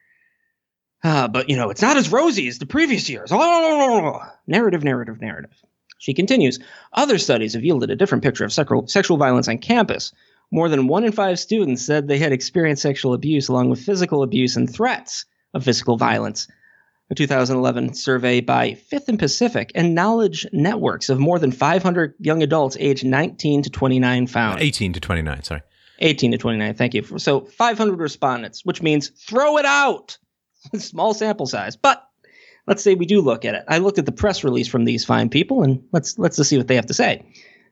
Uh, 1.03 1.27
but, 1.27 1.49
you 1.49 1.55
know, 1.55 1.69
it's 1.69 1.81
not 1.81 1.97
as 1.97 2.11
rosy 2.11 2.47
as 2.47 2.57
the 2.57 2.65
previous 2.65 3.07
years. 3.09 3.29
Oh, 3.31 4.19
narrative, 4.47 4.83
narrative, 4.83 5.21
narrative. 5.21 5.51
She 5.99 6.13
continues 6.13 6.59
Other 6.93 7.17
studies 7.17 7.53
have 7.53 7.63
yielded 7.63 7.91
a 7.91 7.95
different 7.95 8.23
picture 8.23 8.43
of 8.43 8.51
sexual, 8.51 8.87
sexual 8.87 9.17
violence 9.17 9.47
on 9.47 9.59
campus. 9.59 10.11
More 10.51 10.69
than 10.69 10.87
one 10.87 11.03
in 11.03 11.11
five 11.11 11.39
students 11.39 11.85
said 11.85 12.07
they 12.07 12.17
had 12.17 12.31
experienced 12.31 12.81
sexual 12.81 13.13
abuse, 13.13 13.47
along 13.47 13.69
with 13.69 13.81
physical 13.81 14.23
abuse 14.23 14.55
and 14.55 14.71
threats 14.71 15.25
of 15.53 15.63
physical 15.63 15.97
violence. 15.97 16.47
A 17.11 17.15
2011 17.15 17.94
survey 17.94 18.41
by 18.41 18.73
Fifth 18.73 19.10
and 19.10 19.19
Pacific 19.19 19.72
and 19.76 19.94
Knowledge 19.94 20.48
Networks 20.52 21.07
of 21.10 21.19
more 21.19 21.38
than 21.38 21.52
500 21.52 22.15
young 22.19 22.41
adults 22.41 22.76
aged 22.80 23.06
19 23.06 23.61
to 23.61 23.69
29 23.69 24.26
found. 24.26 24.60
18 24.60 24.94
to 24.94 24.99
29, 24.99 25.44
sorry. 25.44 25.61
18 25.99 26.32
to 26.32 26.38
29, 26.38 26.73
thank 26.73 26.94
you. 26.95 27.03
So 27.19 27.41
500 27.41 27.99
respondents, 27.99 28.65
which 28.65 28.82
means 28.82 29.10
throw 29.10 29.57
it 29.57 29.65
out. 29.65 30.18
Small 30.77 31.14
sample 31.14 31.45
size, 31.45 31.76
but 31.76 32.03
let's 32.65 32.82
say 32.82 32.95
we 32.95 33.06
do 33.06 33.22
look 33.22 33.45
at 33.45 33.53
it. 33.53 33.64
I 33.68 33.77
looked 33.77 33.99
at 33.99 34.07
the 34.07 34.11
press 34.11 34.44
release 34.44 34.68
from 34.68 34.86
these 34.86 35.06
fine 35.06 35.30
people, 35.30 35.61
and 35.61 35.84
let's 35.91 36.18
let's 36.18 36.38
just 36.38 36.49
see 36.49 36.57
what 36.57 36.68
they 36.68 36.76
have 36.76 36.88
to 36.88 36.94
say. 36.94 37.23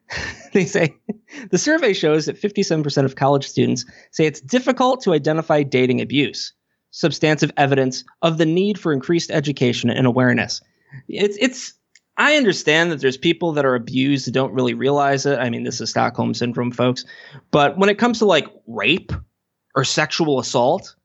they 0.54 0.66
say 0.66 0.96
the 1.50 1.58
survey 1.58 1.94
shows 1.94 2.28
that 2.28 2.40
57% 2.40 3.06
of 3.06 3.16
college 3.16 3.48
students 3.48 3.86
say 4.12 4.26
it's 4.26 4.42
difficult 4.42 5.02
to 5.04 5.14
identify 5.14 5.64
dating 5.64 6.02
abuse. 6.02 6.54
Substantive 6.96 7.52
evidence 7.58 8.04
of 8.22 8.38
the 8.38 8.46
need 8.46 8.80
for 8.80 8.94
increased 8.94 9.32
education 9.32 9.90
and 9.90 10.06
awareness. 10.06 10.62
It's 11.08 11.36
it's 11.42 11.74
I 12.18 12.36
understand 12.36 12.92
that 12.92 13.02
there's 13.02 13.18
people 13.18 13.54
that 13.54 13.66
are 13.66 13.74
abused 13.74 14.28
that 14.28 14.34
don't 14.34 14.54
really 14.54 14.76
realize 14.76 15.26
it. 15.26 15.40
I 15.40 15.50
mean, 15.50 15.64
this 15.64 15.82
is 15.82 15.90
Stockholm 15.90 16.36
syndrome, 16.36 16.70
folks. 16.72 17.04
But 17.50 17.80
when 17.80 17.90
it 17.90 17.98
comes 17.98 18.20
to 18.20 18.26
like 18.26 18.48
rape 18.68 19.12
or 19.76 19.84
sexual 19.84 20.38
assault, 20.38 20.96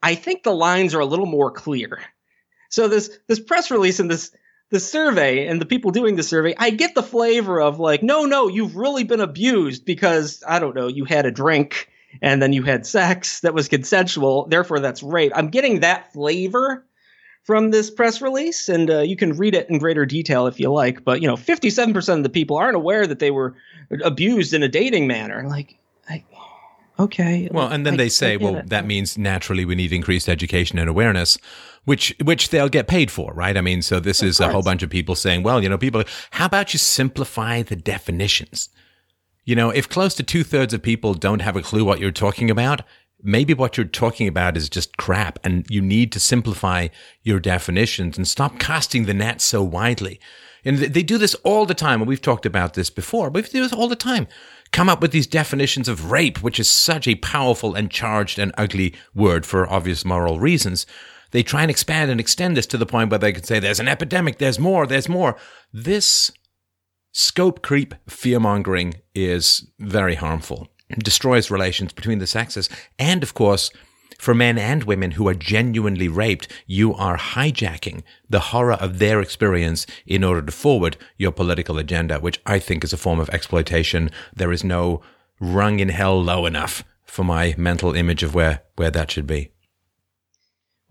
I 0.00 0.14
think 0.14 0.44
the 0.44 0.54
lines 0.54 0.94
are 0.94 1.00
a 1.00 1.06
little 1.06 1.26
more 1.26 1.50
clear. 1.50 2.00
So 2.68 2.86
this 2.86 3.10
this 3.26 3.40
press 3.40 3.68
release 3.72 3.98
and 3.98 4.08
this 4.08 4.30
the 4.70 4.78
survey 4.78 5.48
and 5.48 5.60
the 5.60 5.66
people 5.66 5.90
doing 5.90 6.14
the 6.14 6.22
survey, 6.22 6.54
I 6.56 6.70
get 6.70 6.94
the 6.94 7.02
flavor 7.02 7.60
of 7.60 7.80
like, 7.80 8.04
no, 8.04 8.26
no, 8.26 8.46
you've 8.46 8.76
really 8.76 9.02
been 9.02 9.20
abused 9.20 9.84
because 9.84 10.44
I 10.46 10.60
don't 10.60 10.76
know, 10.76 10.86
you 10.86 11.04
had 11.04 11.26
a 11.26 11.32
drink 11.32 11.88
and 12.20 12.42
then 12.42 12.52
you 12.52 12.62
had 12.62 12.86
sex 12.86 13.40
that 13.40 13.54
was 13.54 13.68
consensual, 13.68 14.46
therefore 14.46 14.80
that's 14.80 15.02
rape. 15.02 15.32
I'm 15.34 15.48
getting 15.48 15.80
that 15.80 16.12
flavor 16.12 16.84
from 17.44 17.70
this 17.70 17.90
press 17.90 18.20
release, 18.20 18.68
and 18.68 18.90
uh, 18.90 19.00
you 19.00 19.16
can 19.16 19.32
read 19.32 19.54
it 19.54 19.68
in 19.68 19.78
greater 19.78 20.06
detail 20.06 20.46
if 20.46 20.60
you 20.60 20.70
like. 20.70 21.04
But 21.04 21.20
you 21.22 21.28
know, 21.28 21.36
57% 21.36 22.16
of 22.16 22.22
the 22.22 22.28
people 22.28 22.56
aren't 22.56 22.76
aware 22.76 23.06
that 23.06 23.18
they 23.18 23.30
were 23.30 23.54
abused 24.04 24.54
in 24.54 24.62
a 24.62 24.68
dating 24.68 25.06
manner. 25.06 25.44
Like, 25.48 25.76
I, 26.08 26.24
okay. 26.98 27.48
Well, 27.50 27.68
and 27.68 27.84
then 27.84 27.94
I, 27.94 27.96
they 27.96 28.08
say, 28.08 28.36
well, 28.36 28.56
it. 28.56 28.68
that 28.68 28.86
means 28.86 29.18
naturally 29.18 29.64
we 29.64 29.74
need 29.74 29.92
increased 29.92 30.28
education 30.28 30.78
and 30.78 30.88
awareness, 30.88 31.36
which 31.84 32.14
which 32.22 32.50
they'll 32.50 32.68
get 32.68 32.86
paid 32.86 33.10
for, 33.10 33.32
right? 33.32 33.56
I 33.56 33.60
mean, 33.60 33.82
so 33.82 33.98
this 33.98 34.22
of 34.22 34.28
is 34.28 34.38
course. 34.38 34.48
a 34.48 34.52
whole 34.52 34.62
bunch 34.62 34.82
of 34.82 34.90
people 34.90 35.16
saying, 35.16 35.42
well, 35.42 35.62
you 35.62 35.68
know, 35.68 35.78
people, 35.78 36.04
how 36.30 36.46
about 36.46 36.72
you 36.72 36.78
simplify 36.78 37.62
the 37.62 37.76
definitions? 37.76 38.68
You 39.44 39.56
know, 39.56 39.70
if 39.70 39.88
close 39.88 40.14
to 40.14 40.22
two 40.22 40.44
thirds 40.44 40.72
of 40.72 40.82
people 40.82 41.14
don't 41.14 41.42
have 41.42 41.56
a 41.56 41.62
clue 41.62 41.84
what 41.84 42.00
you're 42.00 42.12
talking 42.12 42.50
about, 42.50 42.82
maybe 43.22 43.54
what 43.54 43.76
you're 43.76 43.86
talking 43.86 44.28
about 44.28 44.56
is 44.56 44.68
just 44.68 44.96
crap 44.96 45.38
and 45.44 45.66
you 45.68 45.80
need 45.80 46.12
to 46.12 46.20
simplify 46.20 46.88
your 47.22 47.40
definitions 47.40 48.16
and 48.16 48.26
stop 48.26 48.58
casting 48.58 49.04
the 49.04 49.14
net 49.14 49.40
so 49.40 49.62
widely. 49.62 50.20
And 50.64 50.78
they 50.78 51.02
do 51.02 51.18
this 51.18 51.34
all 51.42 51.66
the 51.66 51.74
time. 51.74 52.00
And 52.00 52.08
we've 52.08 52.22
talked 52.22 52.46
about 52.46 52.74
this 52.74 52.88
before, 52.88 53.30
but 53.30 53.44
they 53.44 53.50
do 53.50 53.62
this 53.62 53.72
all 53.72 53.88
the 53.88 53.96
time 53.96 54.28
come 54.72 54.88
up 54.88 55.00
with 55.00 55.12
these 55.12 55.26
definitions 55.26 55.86
of 55.86 56.10
rape, 56.10 56.42
which 56.42 56.58
is 56.58 56.68
such 56.68 57.06
a 57.06 57.14
powerful 57.16 57.74
and 57.74 57.90
charged 57.90 58.38
and 58.38 58.52
ugly 58.58 58.94
word 59.14 59.46
for 59.46 59.70
obvious 59.70 60.04
moral 60.04 60.40
reasons. 60.40 60.86
They 61.30 61.42
try 61.42 61.62
and 61.62 61.70
expand 61.70 62.10
and 62.10 62.18
extend 62.18 62.56
this 62.56 62.66
to 62.68 62.78
the 62.78 62.86
point 62.86 63.10
where 63.10 63.18
they 63.18 63.32
can 63.32 63.44
say 63.44 63.58
there's 63.58 63.80
an 63.80 63.88
epidemic, 63.88 64.38
there's 64.38 64.58
more, 64.58 64.86
there's 64.86 65.08
more. 65.08 65.36
This 65.72 66.32
scope 67.12 67.62
creep 67.62 67.94
fear 68.08 68.40
mongering 68.40 68.94
is 69.14 69.70
very 69.78 70.16
harmful, 70.16 70.68
it 70.88 71.04
destroys 71.04 71.50
relations 71.50 71.92
between 71.92 72.18
the 72.18 72.26
sexes, 72.26 72.68
and 72.98 73.22
of 73.22 73.34
course, 73.34 73.70
for 74.18 74.34
men 74.34 74.56
and 74.56 74.84
women 74.84 75.12
who 75.12 75.26
are 75.26 75.34
genuinely 75.34 76.06
raped, 76.06 76.46
you 76.66 76.94
are 76.94 77.16
hijacking 77.16 78.02
the 78.30 78.38
horror 78.38 78.74
of 78.74 78.98
their 78.98 79.20
experience 79.20 79.84
in 80.06 80.22
order 80.22 80.42
to 80.42 80.52
forward 80.52 80.96
your 81.16 81.32
political 81.32 81.78
agenda, 81.78 82.20
which 82.20 82.40
I 82.46 82.58
think 82.58 82.84
is 82.84 82.92
a 82.92 82.96
form 82.96 83.18
of 83.18 83.30
exploitation. 83.30 84.10
There 84.34 84.52
is 84.52 84.62
no 84.62 85.02
rung 85.40 85.80
in 85.80 85.88
hell 85.88 86.22
low 86.22 86.46
enough 86.46 86.84
for 87.04 87.24
my 87.24 87.54
mental 87.58 87.94
image 87.94 88.22
of 88.22 88.34
where, 88.34 88.62
where 88.76 88.90
that 88.92 89.10
should 89.10 89.26
be. 89.26 89.51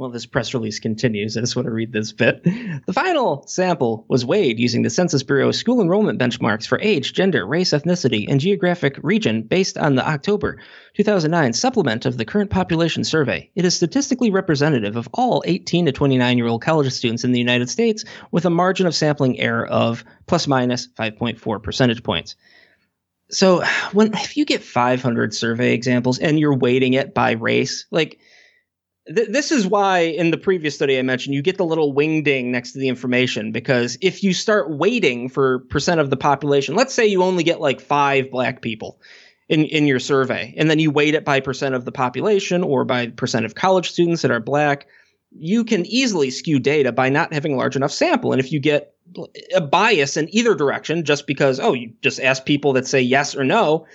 Well, 0.01 0.09
this 0.09 0.25
press 0.25 0.55
release 0.55 0.79
continues. 0.79 1.37
I 1.37 1.41
just 1.41 1.55
want 1.55 1.67
to 1.67 1.71
read 1.71 1.93
this 1.93 2.11
bit. 2.11 2.43
The 2.43 2.91
final 2.91 3.45
sample 3.45 4.03
was 4.07 4.25
weighed 4.25 4.59
using 4.59 4.81
the 4.81 4.89
Census 4.89 5.21
Bureau 5.21 5.51
school 5.51 5.79
enrollment 5.79 6.17
benchmarks 6.17 6.65
for 6.65 6.79
age, 6.81 7.13
gender, 7.13 7.45
race, 7.45 7.69
ethnicity, 7.69 8.25
and 8.27 8.39
geographic 8.39 8.97
region 9.03 9.43
based 9.43 9.77
on 9.77 9.93
the 9.93 10.09
October 10.09 10.57
2009 10.95 11.53
supplement 11.53 12.07
of 12.07 12.17
the 12.17 12.25
current 12.25 12.49
population 12.49 13.03
survey. 13.03 13.51
It 13.53 13.63
is 13.63 13.75
statistically 13.75 14.31
representative 14.31 14.95
of 14.95 15.07
all 15.13 15.43
18 15.45 15.85
to 15.85 15.91
29 15.91 16.35
year 16.35 16.47
old 16.47 16.63
college 16.63 16.91
students 16.91 17.23
in 17.23 17.31
the 17.31 17.37
United 17.37 17.69
States 17.69 18.03
with 18.31 18.45
a 18.45 18.49
margin 18.49 18.87
of 18.87 18.95
sampling 18.95 19.39
error 19.39 19.67
of 19.67 20.03
plus 20.25 20.47
minus 20.47 20.87
5.4 20.97 21.61
percentage 21.61 22.01
points. 22.01 22.35
So, 23.29 23.63
when 23.93 24.15
if 24.15 24.35
you 24.35 24.45
get 24.45 24.63
500 24.63 25.35
survey 25.35 25.75
examples 25.75 26.17
and 26.17 26.39
you're 26.39 26.57
weighting 26.57 26.93
it 26.93 27.13
by 27.13 27.33
race, 27.33 27.85
like 27.91 28.19
th- 29.07 29.29
this 29.29 29.51
is 29.51 29.67
why 29.67 29.99
in 29.99 30.31
the 30.31 30.37
previous 30.37 30.75
study 30.75 30.97
I 30.97 31.01
mentioned 31.01 31.35
you 31.35 31.41
get 31.41 31.57
the 31.57 31.65
little 31.65 31.93
wing 31.93 32.23
ding 32.23 32.51
next 32.51 32.73
to 32.73 32.79
the 32.79 32.87
information 32.87 33.51
because 33.51 33.97
if 34.01 34.23
you 34.23 34.33
start 34.33 34.69
weighting 34.69 35.29
for 35.29 35.59
percent 35.69 35.99
of 35.99 36.09
the 36.09 36.17
population, 36.17 36.75
let's 36.75 36.93
say 36.93 37.05
you 37.05 37.23
only 37.23 37.43
get 37.43 37.61
like 37.61 37.81
five 37.81 38.31
black 38.31 38.61
people 38.61 38.99
in 39.49 39.65
in 39.65 39.85
your 39.85 39.99
survey, 39.99 40.53
and 40.57 40.69
then 40.69 40.79
you 40.79 40.91
weight 40.91 41.13
it 41.13 41.25
by 41.25 41.39
percent 41.39 41.75
of 41.75 41.85
the 41.85 41.91
population 41.91 42.63
or 42.63 42.85
by 42.85 43.07
percent 43.07 43.45
of 43.45 43.55
college 43.55 43.91
students 43.91 44.21
that 44.21 44.31
are 44.31 44.39
black, 44.39 44.87
you 45.37 45.63
can 45.63 45.85
easily 45.85 46.29
skew 46.29 46.59
data 46.59 46.91
by 46.91 47.09
not 47.09 47.33
having 47.33 47.53
a 47.53 47.57
large 47.57 47.75
enough 47.75 47.91
sample. 47.91 48.31
And 48.31 48.39
if 48.39 48.51
you 48.51 48.59
get 48.59 48.93
a 49.53 49.61
bias 49.61 50.15
in 50.15 50.33
either 50.33 50.55
direction, 50.55 51.03
just 51.03 51.27
because 51.27 51.59
oh 51.59 51.73
you 51.73 51.93
just 52.01 52.19
ask 52.19 52.45
people 52.45 52.73
that 52.73 52.87
say 52.87 53.01
yes 53.01 53.35
or 53.35 53.43
no 53.43 53.85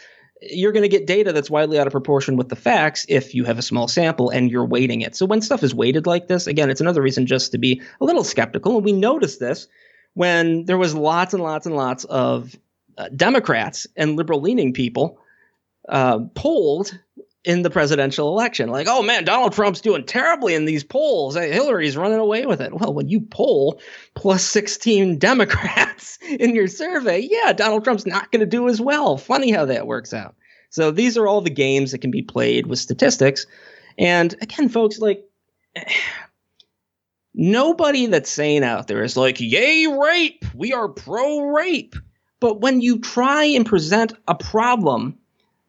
you're 0.43 0.73
going 0.73 0.83
to 0.83 0.89
get 0.89 1.07
data 1.07 1.33
that's 1.33 1.51
widely 1.51 1.79
out 1.79 1.87
of 1.87 1.93
proportion 1.93 2.37
with 2.37 2.49
the 2.49 2.57
facts 2.57 3.07
if 3.09 3.35
you 3.35 3.45
have 3.45 3.59
a 3.59 3.63
small 3.63 3.89
sample 3.89 4.29
and 4.31 4.51
you're 4.51 4.67
weighting 4.67 5.01
it. 5.01 5.17
So 5.17 5.27
when 5.27 5.41
stuff 5.41 5.63
is 5.63 5.75
weighted 5.75 6.07
like 6.07 6.29
this, 6.29 6.47
again, 6.47 6.71
it's 6.71 6.81
another 6.81 7.03
reason 7.03 7.27
just 7.27 7.53
to 7.53 7.59
be 7.59 7.81
a 8.01 8.05
little 8.05 8.25
skeptical. 8.25 8.77
And 8.77 8.85
we 8.85 8.93
noticed 8.93 9.41
this 9.41 9.67
when 10.15 10.65
there 10.65 10.79
was 10.79 10.95
lots 10.95 11.33
and 11.35 11.43
lots 11.43 11.67
and 11.67 11.77
lots 11.77 12.05
of 12.05 12.55
uh, 12.99 13.09
Democrats 13.17 13.87
and 13.97 14.17
liberal 14.17 14.41
leaning 14.41 14.73
people 14.73 15.19
uh, 15.89 16.21
polled 16.35 16.99
in 17.47 17.63
the 17.63 17.71
presidential 17.71 18.29
election. 18.29 18.69
Like, 18.69 18.89
oh 18.91 19.03
man, 19.03 19.25
Donald 19.25 19.53
Trump's 19.53 19.81
doing 19.81 20.05
terribly 20.05 20.55
in 20.55 20.65
these 20.65 20.83
polls. 20.83 21.37
Hillary's 21.37 21.97
running 21.97 22.19
away 22.19 22.45
with 22.45 22.61
it. 22.61 22.75
Well, 22.75 22.93
when 22.93 23.09
you 23.09 23.21
poll 23.21 23.81
plus 24.15 24.45
16 24.45 25.19
Democrats 25.21 26.19
in 26.29 26.57
your 26.57 26.67
survey, 26.67 27.21
yeah, 27.21 27.53
Donald 27.53 27.85
Trump's 27.85 28.05
not 28.05 28.33
going 28.33 28.41
to 28.41 28.47
do 28.47 28.69
as 28.69 28.81
well. 28.81 29.17
Funny 29.17 29.53
how 29.53 29.65
that 29.65 29.87
works 29.87 30.13
out. 30.13 30.35
So 30.71 30.91
these 30.91 31.17
are 31.17 31.29
all 31.29 31.41
the 31.41 31.49
games 31.49 31.93
that 31.93 32.01
can 32.01 32.11
be 32.11 32.23
played 32.23 32.67
with 32.67 32.81
statistics. 32.81 33.47
And 33.97 34.35
again, 34.43 34.69
folks, 34.69 34.99
like, 34.99 35.25
nobody 37.33 38.07
that's 38.07 38.31
saying 38.31 38.65
out 38.65 38.89
there 38.89 39.05
is 39.05 39.17
like, 39.17 39.41
yay, 39.41 39.87
rape. 39.87 40.45
We 40.53 40.73
are 40.73 40.89
pro 40.89 41.43
rape. 41.43 41.95
But 42.41 42.61
when 42.61 42.81
you 42.81 42.99
try 42.99 43.45
and 43.45 43.65
present 43.65 44.15
a 44.27 44.35
problem 44.35 45.17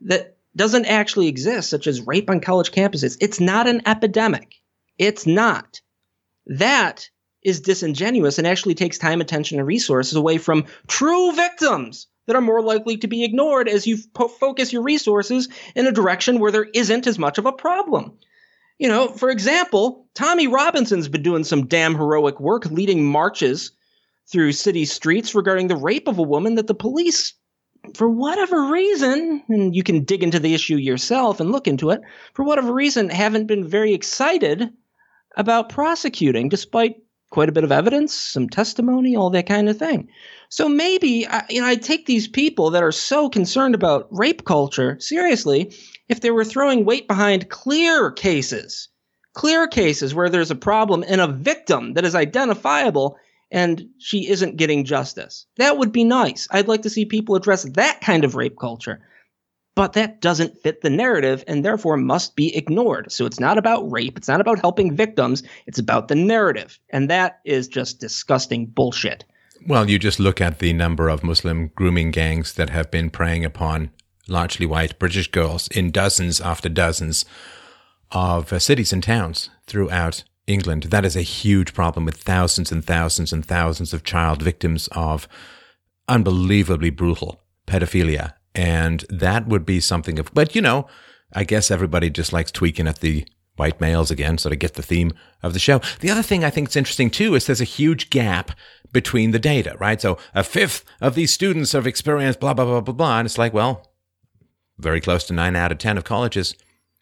that 0.01 0.36
doesn't 0.57 0.85
actually 0.85 1.27
exist, 1.27 1.69
such 1.69 1.87
as 1.87 2.05
rape 2.05 2.29
on 2.29 2.41
college 2.41 2.71
campuses. 2.71 3.17
It's 3.21 3.39
not 3.39 3.67
an 3.67 3.83
epidemic. 3.85 4.55
It's 4.97 5.25
not. 5.25 5.79
That 6.47 7.09
is 7.43 7.61
disingenuous 7.61 8.37
and 8.37 8.47
actually 8.47 8.75
takes 8.75 8.97
time, 8.97 9.21
attention, 9.21 9.59
and 9.59 9.67
resources 9.67 10.15
away 10.15 10.37
from 10.37 10.65
true 10.87 11.31
victims 11.31 12.07
that 12.25 12.35
are 12.35 12.41
more 12.41 12.61
likely 12.61 12.97
to 12.97 13.07
be 13.07 13.23
ignored 13.23 13.69
as 13.69 13.87
you 13.87 13.97
po- 14.13 14.27
focus 14.27 14.73
your 14.73 14.81
resources 14.81 15.47
in 15.75 15.87
a 15.87 15.91
direction 15.91 16.39
where 16.39 16.51
there 16.51 16.67
isn't 16.73 17.07
as 17.07 17.17
much 17.17 17.37
of 17.37 17.45
a 17.45 17.53
problem. 17.53 18.17
You 18.79 18.89
know, 18.89 19.07
for 19.07 19.29
example, 19.29 20.07
Tommy 20.13 20.47
Robinson's 20.47 21.07
been 21.07 21.23
doing 21.23 21.43
some 21.43 21.67
damn 21.67 21.95
heroic 21.95 22.39
work 22.39 22.65
leading 22.65 23.05
marches 23.05 23.71
through 24.29 24.51
city 24.51 24.85
streets 24.85 25.33
regarding 25.33 25.67
the 25.67 25.75
rape 25.75 26.07
of 26.07 26.19
a 26.19 26.23
woman 26.23 26.55
that 26.55 26.67
the 26.67 26.75
police 26.75 27.33
for 27.95 28.09
whatever 28.09 28.71
reason, 28.71 29.43
and 29.49 29.75
you 29.75 29.83
can 29.83 30.03
dig 30.03 30.23
into 30.23 30.39
the 30.39 30.53
issue 30.53 30.75
yourself 30.77 31.39
and 31.39 31.51
look 31.51 31.67
into 31.67 31.89
it, 31.89 32.01
for 32.33 32.43
whatever 32.43 32.73
reason, 32.73 33.09
haven't 33.09 33.47
been 33.47 33.67
very 33.67 33.93
excited 33.93 34.69
about 35.35 35.69
prosecuting, 35.69 36.49
despite 36.49 36.97
quite 37.29 37.49
a 37.49 37.51
bit 37.51 37.63
of 37.63 37.71
evidence, 37.71 38.13
some 38.13 38.49
testimony, 38.49 39.15
all 39.15 39.29
that 39.29 39.47
kind 39.47 39.69
of 39.69 39.77
thing. 39.77 40.07
So 40.49 40.69
maybe 40.69 41.27
you 41.49 41.61
know, 41.61 41.67
I'd 41.67 41.81
take 41.81 42.05
these 42.05 42.27
people 42.27 42.69
that 42.71 42.83
are 42.83 42.91
so 42.91 43.29
concerned 43.29 43.75
about 43.75 44.07
rape 44.11 44.45
culture 44.45 44.97
seriously 44.99 45.73
if 46.07 46.21
they 46.21 46.31
were 46.31 46.45
throwing 46.45 46.85
weight 46.85 47.07
behind 47.07 47.49
clear 47.49 48.11
cases, 48.11 48.87
clear 49.33 49.67
cases 49.67 50.15
where 50.15 50.29
there's 50.29 50.51
a 50.51 50.55
problem 50.55 51.03
and 51.07 51.19
a 51.19 51.27
victim 51.27 51.93
that 51.93 52.05
is 52.05 52.15
identifiable 52.15 53.17
and 53.51 53.89
she 53.97 54.29
isn't 54.29 54.57
getting 54.57 54.83
justice. 54.83 55.45
That 55.57 55.77
would 55.77 55.91
be 55.91 56.03
nice. 56.03 56.47
I'd 56.51 56.67
like 56.67 56.81
to 56.83 56.89
see 56.89 57.05
people 57.05 57.35
address 57.35 57.63
that 57.63 58.01
kind 58.01 58.25
of 58.25 58.35
rape 58.35 58.57
culture. 58.59 58.99
But 59.75 59.93
that 59.93 60.21
doesn't 60.21 60.59
fit 60.63 60.81
the 60.81 60.89
narrative 60.89 61.43
and 61.47 61.63
therefore 61.63 61.97
must 61.97 62.35
be 62.35 62.55
ignored. 62.55 63.11
So 63.11 63.27
it's 63.27 63.39
not 63.39 63.59
about 63.59 63.91
rape. 63.91 64.17
It's 64.17 64.27
not 64.27 64.41
about 64.41 64.59
helping 64.59 64.95
victims. 64.95 65.43
It's 65.67 65.77
about 65.77 66.07
the 66.07 66.15
narrative. 66.15 66.79
And 66.89 67.09
that 67.11 67.39
is 67.45 67.67
just 67.67 67.99
disgusting 67.99 68.65
bullshit. 68.65 69.23
Well, 69.67 69.87
you 69.87 69.99
just 69.99 70.19
look 70.19 70.41
at 70.41 70.59
the 70.59 70.73
number 70.73 71.09
of 71.09 71.23
Muslim 71.23 71.67
grooming 71.75 72.09
gangs 72.11 72.53
that 72.55 72.71
have 72.71 72.89
been 72.89 73.11
preying 73.11 73.45
upon 73.45 73.91
largely 74.27 74.65
white 74.65 74.97
British 74.97 75.29
girls 75.29 75.67
in 75.69 75.91
dozens 75.91 76.41
after 76.41 76.69
dozens 76.69 77.23
of 78.11 78.51
uh, 78.51 78.59
cities 78.59 78.93
and 78.93 79.03
towns 79.03 79.49
throughout 79.67 80.23
England. 80.47 80.83
That 80.83 81.05
is 81.05 81.15
a 81.15 81.21
huge 81.21 81.73
problem 81.73 82.05
with 82.05 82.17
thousands 82.17 82.71
and 82.71 82.83
thousands 82.83 83.33
and 83.33 83.45
thousands 83.45 83.93
of 83.93 84.03
child 84.03 84.41
victims 84.41 84.87
of 84.93 85.27
unbelievably 86.07 86.91
brutal 86.91 87.41
pedophilia. 87.67 88.33
And 88.55 89.05
that 89.09 89.47
would 89.47 89.65
be 89.65 89.79
something 89.79 90.17
of, 90.17 90.33
but 90.33 90.55
you 90.55 90.61
know, 90.61 90.87
I 91.33 91.43
guess 91.43 91.69
everybody 91.69 92.09
just 92.09 92.33
likes 92.33 92.51
tweaking 92.51 92.87
at 92.87 93.01
the 93.01 93.27
white 93.57 93.81
males 93.81 94.09
again, 94.09 94.37
so 94.37 94.49
to 94.49 94.55
get 94.55 94.75
the 94.75 94.83
theme 94.83 95.11
of 95.43 95.53
the 95.53 95.59
show. 95.59 95.81
The 95.99 96.09
other 96.09 96.23
thing 96.23 96.43
I 96.43 96.49
think 96.49 96.69
is 96.69 96.75
interesting 96.75 97.09
too 97.09 97.35
is 97.35 97.45
there's 97.45 97.61
a 97.61 97.65
huge 97.65 98.09
gap 98.09 98.51
between 98.93 99.31
the 99.31 99.39
data, 99.39 99.75
right? 99.79 99.99
So 99.99 100.17
a 100.33 100.43
fifth 100.43 100.85
of 101.01 101.15
these 101.15 101.33
students 101.33 101.73
have 101.73 101.85
experienced 101.85 102.39
blah, 102.39 102.53
blah, 102.53 102.65
blah, 102.65 102.81
blah, 102.81 102.93
blah. 102.93 103.19
And 103.19 103.25
it's 103.25 103.37
like, 103.37 103.53
well, 103.53 103.91
very 104.77 105.01
close 105.01 105.25
to 105.25 105.33
nine 105.33 105.55
out 105.55 105.71
of 105.71 105.79
10 105.79 105.97
of 105.97 106.03
colleges 106.03 106.55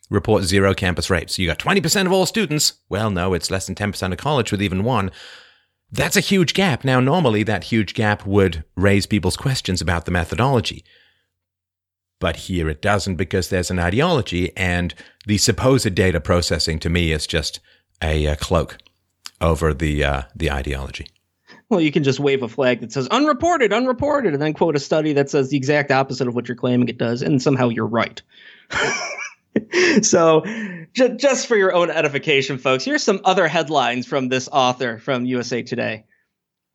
report 0.09 0.43
zero 0.43 0.73
campus 0.73 1.09
rapes. 1.09 1.37
You 1.37 1.47
got 1.47 1.59
20% 1.59 2.05
of 2.05 2.11
all 2.11 2.25
students. 2.25 2.73
Well, 2.89 3.09
no, 3.09 3.33
it's 3.33 3.51
less 3.51 3.65
than 3.65 3.75
10% 3.75 4.11
of 4.11 4.17
college 4.17 4.51
with 4.51 4.61
even 4.61 4.83
one. 4.83 5.11
That's 5.91 6.17
a 6.17 6.21
huge 6.21 6.53
gap. 6.53 6.83
Now, 6.83 6.99
normally 6.99 7.43
that 7.43 7.65
huge 7.65 7.93
gap 7.93 8.25
would 8.25 8.63
raise 8.75 9.05
people's 9.05 9.37
questions 9.37 9.81
about 9.81 10.05
the 10.05 10.11
methodology. 10.11 10.83
But 12.19 12.35
here 12.37 12.69
it 12.69 12.81
doesn't 12.81 13.15
because 13.15 13.49
there's 13.49 13.71
an 13.71 13.79
ideology, 13.79 14.55
and 14.55 14.93
the 15.27 15.37
supposed 15.37 15.93
data 15.95 16.21
processing 16.21 16.79
to 16.79 16.89
me 16.89 17.11
is 17.11 17.27
just 17.27 17.59
a, 18.01 18.25
a 18.25 18.35
cloak 18.35 18.77
over 19.41 19.73
the 19.73 20.03
uh, 20.03 20.21
the 20.33 20.49
ideology. 20.49 21.07
Well, 21.69 21.81
you 21.81 21.91
can 21.91 22.03
just 22.03 22.19
wave 22.19 22.43
a 22.43 22.47
flag 22.47 22.81
that 22.81 22.91
says 22.91 23.07
unreported, 23.07 23.73
unreported, 23.73 24.33
and 24.33 24.41
then 24.41 24.53
quote 24.53 24.75
a 24.75 24.79
study 24.79 25.13
that 25.13 25.29
says 25.29 25.49
the 25.49 25.57
exact 25.57 25.91
opposite 25.91 26.27
of 26.27 26.35
what 26.35 26.47
you're 26.47 26.55
claiming 26.55 26.89
it 26.89 26.97
does, 26.97 27.21
and 27.21 27.41
somehow 27.41 27.69
you're 27.69 27.85
right. 27.85 28.21
so, 30.01 30.43
j- 30.93 31.15
just 31.15 31.47
for 31.47 31.55
your 31.55 31.73
own 31.73 31.89
edification, 31.89 32.57
folks, 32.57 32.83
here's 32.83 33.03
some 33.03 33.21
other 33.23 33.47
headlines 33.47 34.05
from 34.05 34.29
this 34.29 34.49
author 34.51 34.97
from 34.97 35.25
USA 35.25 35.61
Today. 35.63 36.05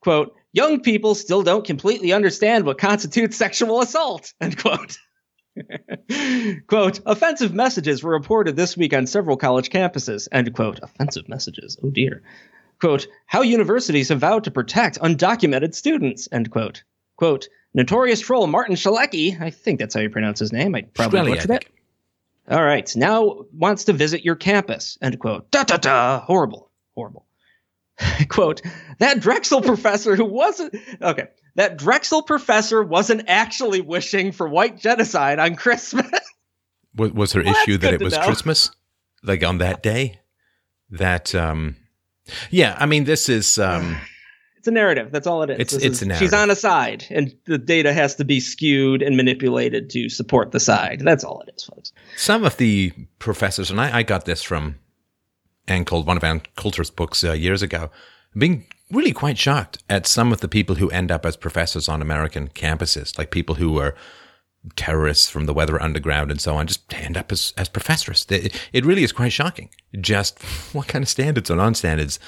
Quote, 0.01 0.35
young 0.51 0.81
people 0.81 1.15
still 1.15 1.43
don't 1.43 1.65
completely 1.65 2.13
understand 2.13 2.65
what 2.65 2.77
constitutes 2.77 3.37
sexual 3.37 3.81
assault, 3.81 4.33
end 4.41 4.57
quote. 4.57 4.97
quote, 6.67 7.01
offensive 7.05 7.53
messages 7.53 8.01
were 8.01 8.11
reported 8.11 8.55
this 8.55 8.77
week 8.77 8.93
on 8.93 9.05
several 9.05 9.37
college 9.37 9.69
campuses, 9.69 10.27
end 10.31 10.53
quote. 10.55 10.79
Offensive 10.81 11.27
messages, 11.29 11.77
oh 11.83 11.89
dear. 11.89 12.23
Quote, 12.79 13.07
how 13.27 13.43
universities 13.43 14.09
have 14.09 14.19
vowed 14.19 14.45
to 14.45 14.51
protect 14.51 14.99
undocumented 14.99 15.75
students, 15.75 16.27
end 16.31 16.49
quote. 16.49 16.83
Quote, 17.15 17.47
notorious 17.75 18.21
troll 18.21 18.47
Martin 18.47 18.75
Shkreli, 18.75 19.39
I 19.39 19.51
think 19.51 19.79
that's 19.79 19.93
how 19.93 20.01
you 20.01 20.09
pronounce 20.09 20.39
his 20.39 20.51
name, 20.51 20.73
I 20.73 20.81
probably 20.81 21.31
butchered 21.31 21.51
it. 21.51 21.65
All 22.51 22.63
right, 22.63 22.93
now 22.97 23.45
wants 23.53 23.85
to 23.85 23.93
visit 23.93 24.25
your 24.25 24.35
campus, 24.35 24.97
end 25.01 25.17
quote. 25.19 25.49
Da 25.51 25.63
da 25.63 25.77
da, 25.77 26.19
horrible, 26.19 26.69
horrible. 26.95 27.25
quote, 28.29 28.61
that 28.99 29.21
Drexel 29.21 29.61
professor 29.61 30.17
who 30.17 30.25
wasn't, 30.25 30.75
okay, 31.01 31.27
that 31.55 31.77
Drexel 31.77 32.23
professor 32.23 32.83
wasn't 32.83 33.23
actually 33.27 33.79
wishing 33.79 34.33
for 34.33 34.49
white 34.49 34.77
genocide 34.77 35.39
on 35.39 35.55
Christmas. 35.55 36.11
was, 36.95 37.11
was 37.13 37.33
her 37.33 37.43
well, 37.43 37.55
issue 37.55 37.77
that 37.77 37.93
it 37.93 38.01
was 38.01 38.13
know. 38.13 38.25
Christmas? 38.25 38.69
Like 39.23 39.45
on 39.45 39.59
that 39.59 39.81
day? 39.81 40.19
That, 40.89 41.33
um, 41.33 41.77
yeah, 42.49 42.75
I 42.77 42.85
mean, 42.85 43.05
this 43.05 43.29
is. 43.29 43.59
Um, 43.59 43.97
it's 44.61 44.67
a 44.67 44.71
narrative. 44.71 45.11
That's 45.11 45.25
all 45.25 45.41
it 45.41 45.49
is. 45.49 45.59
It's, 45.59 45.73
this 45.73 45.83
it's 45.83 45.95
is, 45.95 46.01
a 46.03 46.05
narrative. 46.05 46.23
She's 46.27 46.33
on 46.35 46.51
a 46.51 46.55
side, 46.55 47.07
and 47.09 47.35
the 47.45 47.57
data 47.57 47.93
has 47.93 48.13
to 48.17 48.23
be 48.23 48.39
skewed 48.39 49.01
and 49.01 49.17
manipulated 49.17 49.89
to 49.89 50.07
support 50.07 50.51
the 50.51 50.59
side. 50.59 51.01
That's 51.03 51.23
all 51.23 51.41
it 51.41 51.51
is, 51.55 51.63
folks. 51.63 51.91
Some 52.15 52.43
of 52.43 52.57
the 52.57 52.93
professors, 53.17 53.71
and 53.71 53.81
I, 53.81 53.97
I 53.97 54.03
got 54.03 54.25
this 54.25 54.43
from 54.43 54.75
Ann 55.67 55.83
Coulter, 55.83 56.05
one 56.05 56.15
of 56.15 56.23
Ann 56.23 56.43
Coulter's 56.57 56.91
books 56.91 57.23
uh, 57.23 57.31
years 57.31 57.63
ago, 57.63 57.89
being 58.37 58.67
really 58.91 59.13
quite 59.13 59.39
shocked 59.39 59.79
at 59.89 60.05
some 60.05 60.31
of 60.31 60.41
the 60.41 60.47
people 60.47 60.75
who 60.75 60.91
end 60.91 61.11
up 61.11 61.25
as 61.25 61.35
professors 61.35 61.89
on 61.89 61.99
American 61.99 62.47
campuses, 62.49 63.17
like 63.17 63.31
people 63.31 63.55
who 63.55 63.71
were 63.71 63.95
terrorists 64.75 65.27
from 65.27 65.47
the 65.47 65.55
Weather 65.55 65.81
Underground 65.81 66.29
and 66.29 66.39
so 66.39 66.55
on, 66.55 66.67
just 66.67 66.93
end 66.93 67.17
up 67.17 67.31
as, 67.31 67.51
as 67.57 67.67
professors. 67.67 68.27
It 68.29 68.85
really 68.85 69.03
is 69.03 69.11
quite 69.11 69.33
shocking. 69.33 69.69
Just 69.99 70.39
what 70.73 70.87
kind 70.87 71.01
of 71.01 71.09
standards 71.09 71.49
or 71.49 71.55
non-standards 71.55 72.19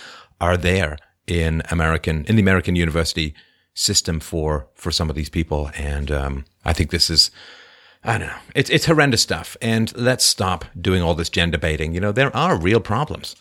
are 0.42 0.58
there 0.58 0.98
in 1.28 1.62
American 1.70 2.26
in 2.26 2.36
the 2.36 2.42
American 2.42 2.76
university 2.76 3.34
system 3.74 4.20
for 4.20 4.68
for 4.76 4.92
some 4.92 5.10
of 5.10 5.16
these 5.16 5.30
people, 5.30 5.72
and 5.78 6.12
um, 6.12 6.46
I 6.66 6.74
think 6.74 6.92
this 6.92 7.10
is. 7.10 7.32
I 8.06 8.18
don't 8.18 8.28
know. 8.28 8.36
It's 8.54 8.70
it's 8.70 8.86
horrendous 8.86 9.22
stuff, 9.22 9.56
and 9.62 9.96
let's 9.96 10.26
stop 10.26 10.66
doing 10.80 11.02
all 11.02 11.16
this 11.16 11.30
gender 11.30 11.58
baiting. 11.58 11.94
You 11.94 12.02
know, 12.02 12.12
there 12.12 12.36
are 12.36 12.58
real 12.58 12.82
problems 12.82 13.34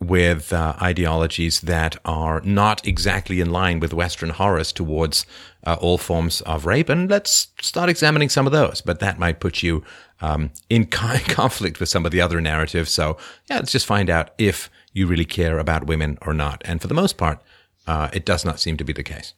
with 0.00 0.52
uh, 0.54 0.74
ideologies 0.80 1.60
that 1.60 1.96
are 2.06 2.40
not 2.40 2.86
exactly 2.86 3.40
in 3.40 3.50
line 3.50 3.78
with 3.78 3.92
Western 3.92 4.30
horrors 4.30 4.72
towards 4.72 5.26
uh, 5.66 5.76
all 5.80 5.98
forms 5.98 6.40
of 6.42 6.64
rape, 6.64 6.88
and 6.88 7.10
let's 7.10 7.48
start 7.60 7.90
examining 7.90 8.30
some 8.30 8.46
of 8.46 8.52
those. 8.52 8.80
But 8.80 9.00
that 9.00 9.18
might 9.18 9.40
put 9.40 9.62
you 9.62 9.84
um, 10.22 10.50
in 10.70 10.86
conflict 10.86 11.78
with 11.78 11.90
some 11.90 12.06
of 12.06 12.12
the 12.12 12.22
other 12.22 12.40
narratives. 12.40 12.90
So 12.90 13.18
yeah, 13.50 13.56
let's 13.56 13.72
just 13.72 13.86
find 13.86 14.08
out 14.08 14.30
if 14.38 14.70
you 14.92 15.06
really 15.06 15.24
care 15.24 15.58
about 15.58 15.86
women 15.86 16.18
or 16.22 16.34
not. 16.34 16.62
And 16.64 16.80
for 16.80 16.88
the 16.88 16.94
most 16.94 17.16
part, 17.16 17.42
uh, 17.86 18.08
it 18.12 18.24
does 18.24 18.44
not 18.44 18.60
seem 18.60 18.76
to 18.76 18.84
be 18.84 18.92
the 18.92 19.02
case. 19.02 19.34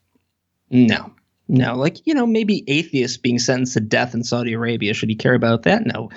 No, 0.71 1.13
no. 1.49 1.75
Like, 1.75 2.07
you 2.07 2.15
know, 2.15 2.27
maybe 2.27 2.65
atheists 2.67 3.17
being 3.17 3.39
sentenced 3.39 3.75
to 3.75 3.81
death 3.81 4.15
in 4.15 4.25
Saudi 4.25 4.53
Arabia. 4.55 4.95
Should 4.95 5.11
he 5.11 5.15
care 5.15 5.35
about 5.35 5.65
that? 5.65 5.85
No. 5.87 6.11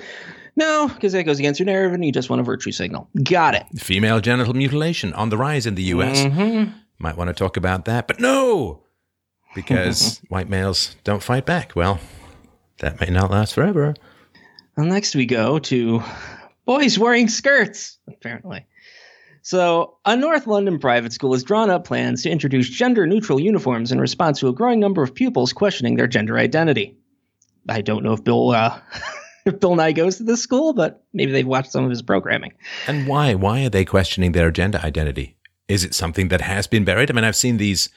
No, 0.56 0.88
because 0.88 1.12
that 1.12 1.24
goes 1.24 1.38
against 1.38 1.60
your 1.60 1.66
narrative 1.66 1.92
and 1.92 2.04
you 2.04 2.10
just 2.12 2.30
want 2.30 2.40
a 2.40 2.44
virtue 2.44 2.72
signal. 2.72 3.10
Got 3.22 3.54
it. 3.54 3.66
Female 3.76 4.20
genital 4.20 4.54
mutilation 4.54 5.12
on 5.12 5.28
the 5.28 5.36
rise 5.36 5.66
in 5.66 5.74
the 5.74 5.82
U.S. 5.84 6.24
Mm-hmm. 6.24 6.70
Might 6.98 7.16
want 7.18 7.28
to 7.28 7.34
talk 7.34 7.58
about 7.58 7.84
that, 7.84 8.06
but 8.08 8.20
no, 8.20 8.82
because 9.54 10.18
white 10.30 10.48
males 10.48 10.96
don't 11.04 11.22
fight 11.22 11.44
back. 11.44 11.72
Well, 11.76 12.00
that 12.78 12.98
may 13.02 13.08
not 13.08 13.30
last 13.30 13.52
forever. 13.52 13.94
Well, 14.78 14.86
next 14.86 15.14
we 15.14 15.26
go 15.26 15.58
to 15.58 16.02
boys 16.64 16.98
wearing 16.98 17.28
skirts, 17.28 17.98
apparently. 18.08 18.66
So, 19.46 19.98
a 20.04 20.16
North 20.16 20.48
London 20.48 20.80
private 20.80 21.12
school 21.12 21.32
has 21.32 21.44
drawn 21.44 21.70
up 21.70 21.84
plans 21.84 22.24
to 22.24 22.30
introduce 22.30 22.68
gender 22.68 23.06
neutral 23.06 23.38
uniforms 23.38 23.92
in 23.92 24.00
response 24.00 24.40
to 24.40 24.48
a 24.48 24.52
growing 24.52 24.80
number 24.80 25.04
of 25.04 25.14
pupils 25.14 25.52
questioning 25.52 25.94
their 25.94 26.08
gender 26.08 26.36
identity. 26.36 26.98
I 27.68 27.80
don't 27.80 28.02
know 28.02 28.12
if 28.12 28.24
Bill 28.24 28.50
uh, 28.50 28.80
Bill 29.60 29.76
Nye 29.76 29.92
goes 29.92 30.16
to 30.16 30.24
this 30.24 30.42
school, 30.42 30.72
but 30.72 31.04
maybe 31.12 31.30
they've 31.30 31.46
watched 31.46 31.70
some 31.70 31.84
of 31.84 31.90
his 31.90 32.02
programming. 32.02 32.54
And 32.88 33.06
why? 33.06 33.34
Why 33.34 33.64
are 33.64 33.68
they 33.68 33.84
questioning 33.84 34.32
their 34.32 34.50
gender 34.50 34.80
identity? 34.82 35.36
Is 35.68 35.84
it 35.84 35.94
something 35.94 36.26
that 36.26 36.40
has 36.40 36.66
been 36.66 36.84
buried? 36.84 37.08
I 37.08 37.14
mean, 37.14 37.22
I've 37.22 37.36
seen 37.36 37.58
these 37.58 37.88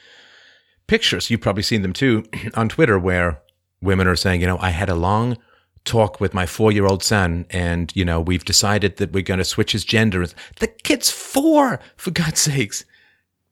pictures, 0.86 1.32
you've 1.32 1.42
probably 1.42 1.64
seen 1.64 1.82
them 1.82 1.94
too, 1.94 2.26
on 2.54 2.70
Twitter 2.70 3.00
where 3.00 3.42
women 3.82 4.06
are 4.06 4.16
saying, 4.16 4.42
you 4.42 4.46
know, 4.46 4.60
I 4.60 4.70
had 4.70 4.90
a 4.90 4.94
long 4.94 5.36
talk 5.86 6.20
with 6.20 6.34
my 6.34 6.46
four 6.46 6.72
year 6.72 6.86
old 6.86 7.04
son 7.04 7.46
and, 7.50 7.92
you 7.96 8.06
know, 8.06 8.20
we've 8.20 8.46
decided 8.46 8.98
that 8.98 9.12
we're 9.12 9.24
going 9.24 9.40
to 9.40 9.46
switch 9.46 9.72
his 9.72 9.86
gender. 9.86 10.26
The 10.60 10.68
kid's 10.68 11.10
four, 11.10 11.80
for 11.96 12.12
God's 12.12 12.40
sakes. 12.40 12.86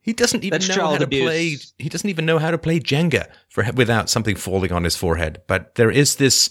He 0.01 0.13
doesn't 0.13 0.45
even 0.45 0.61
That's 0.61 0.77
know 0.77 0.91
how 0.91 0.97
to 0.97 1.03
abuse. 1.03 1.23
play. 1.23 1.57
He 1.79 1.89
doesn't 1.89 2.09
even 2.09 2.25
know 2.25 2.39
how 2.39 2.51
to 2.51 2.57
play 2.57 2.79
Jenga 2.79 3.27
for 3.49 3.65
without 3.75 4.09
something 4.09 4.37
falling 4.37 4.71
on 4.71 4.85
his 4.85 4.95
forehead. 4.95 5.41
But 5.47 5.75
there 5.75 5.91
is 5.91 6.15
this, 6.15 6.49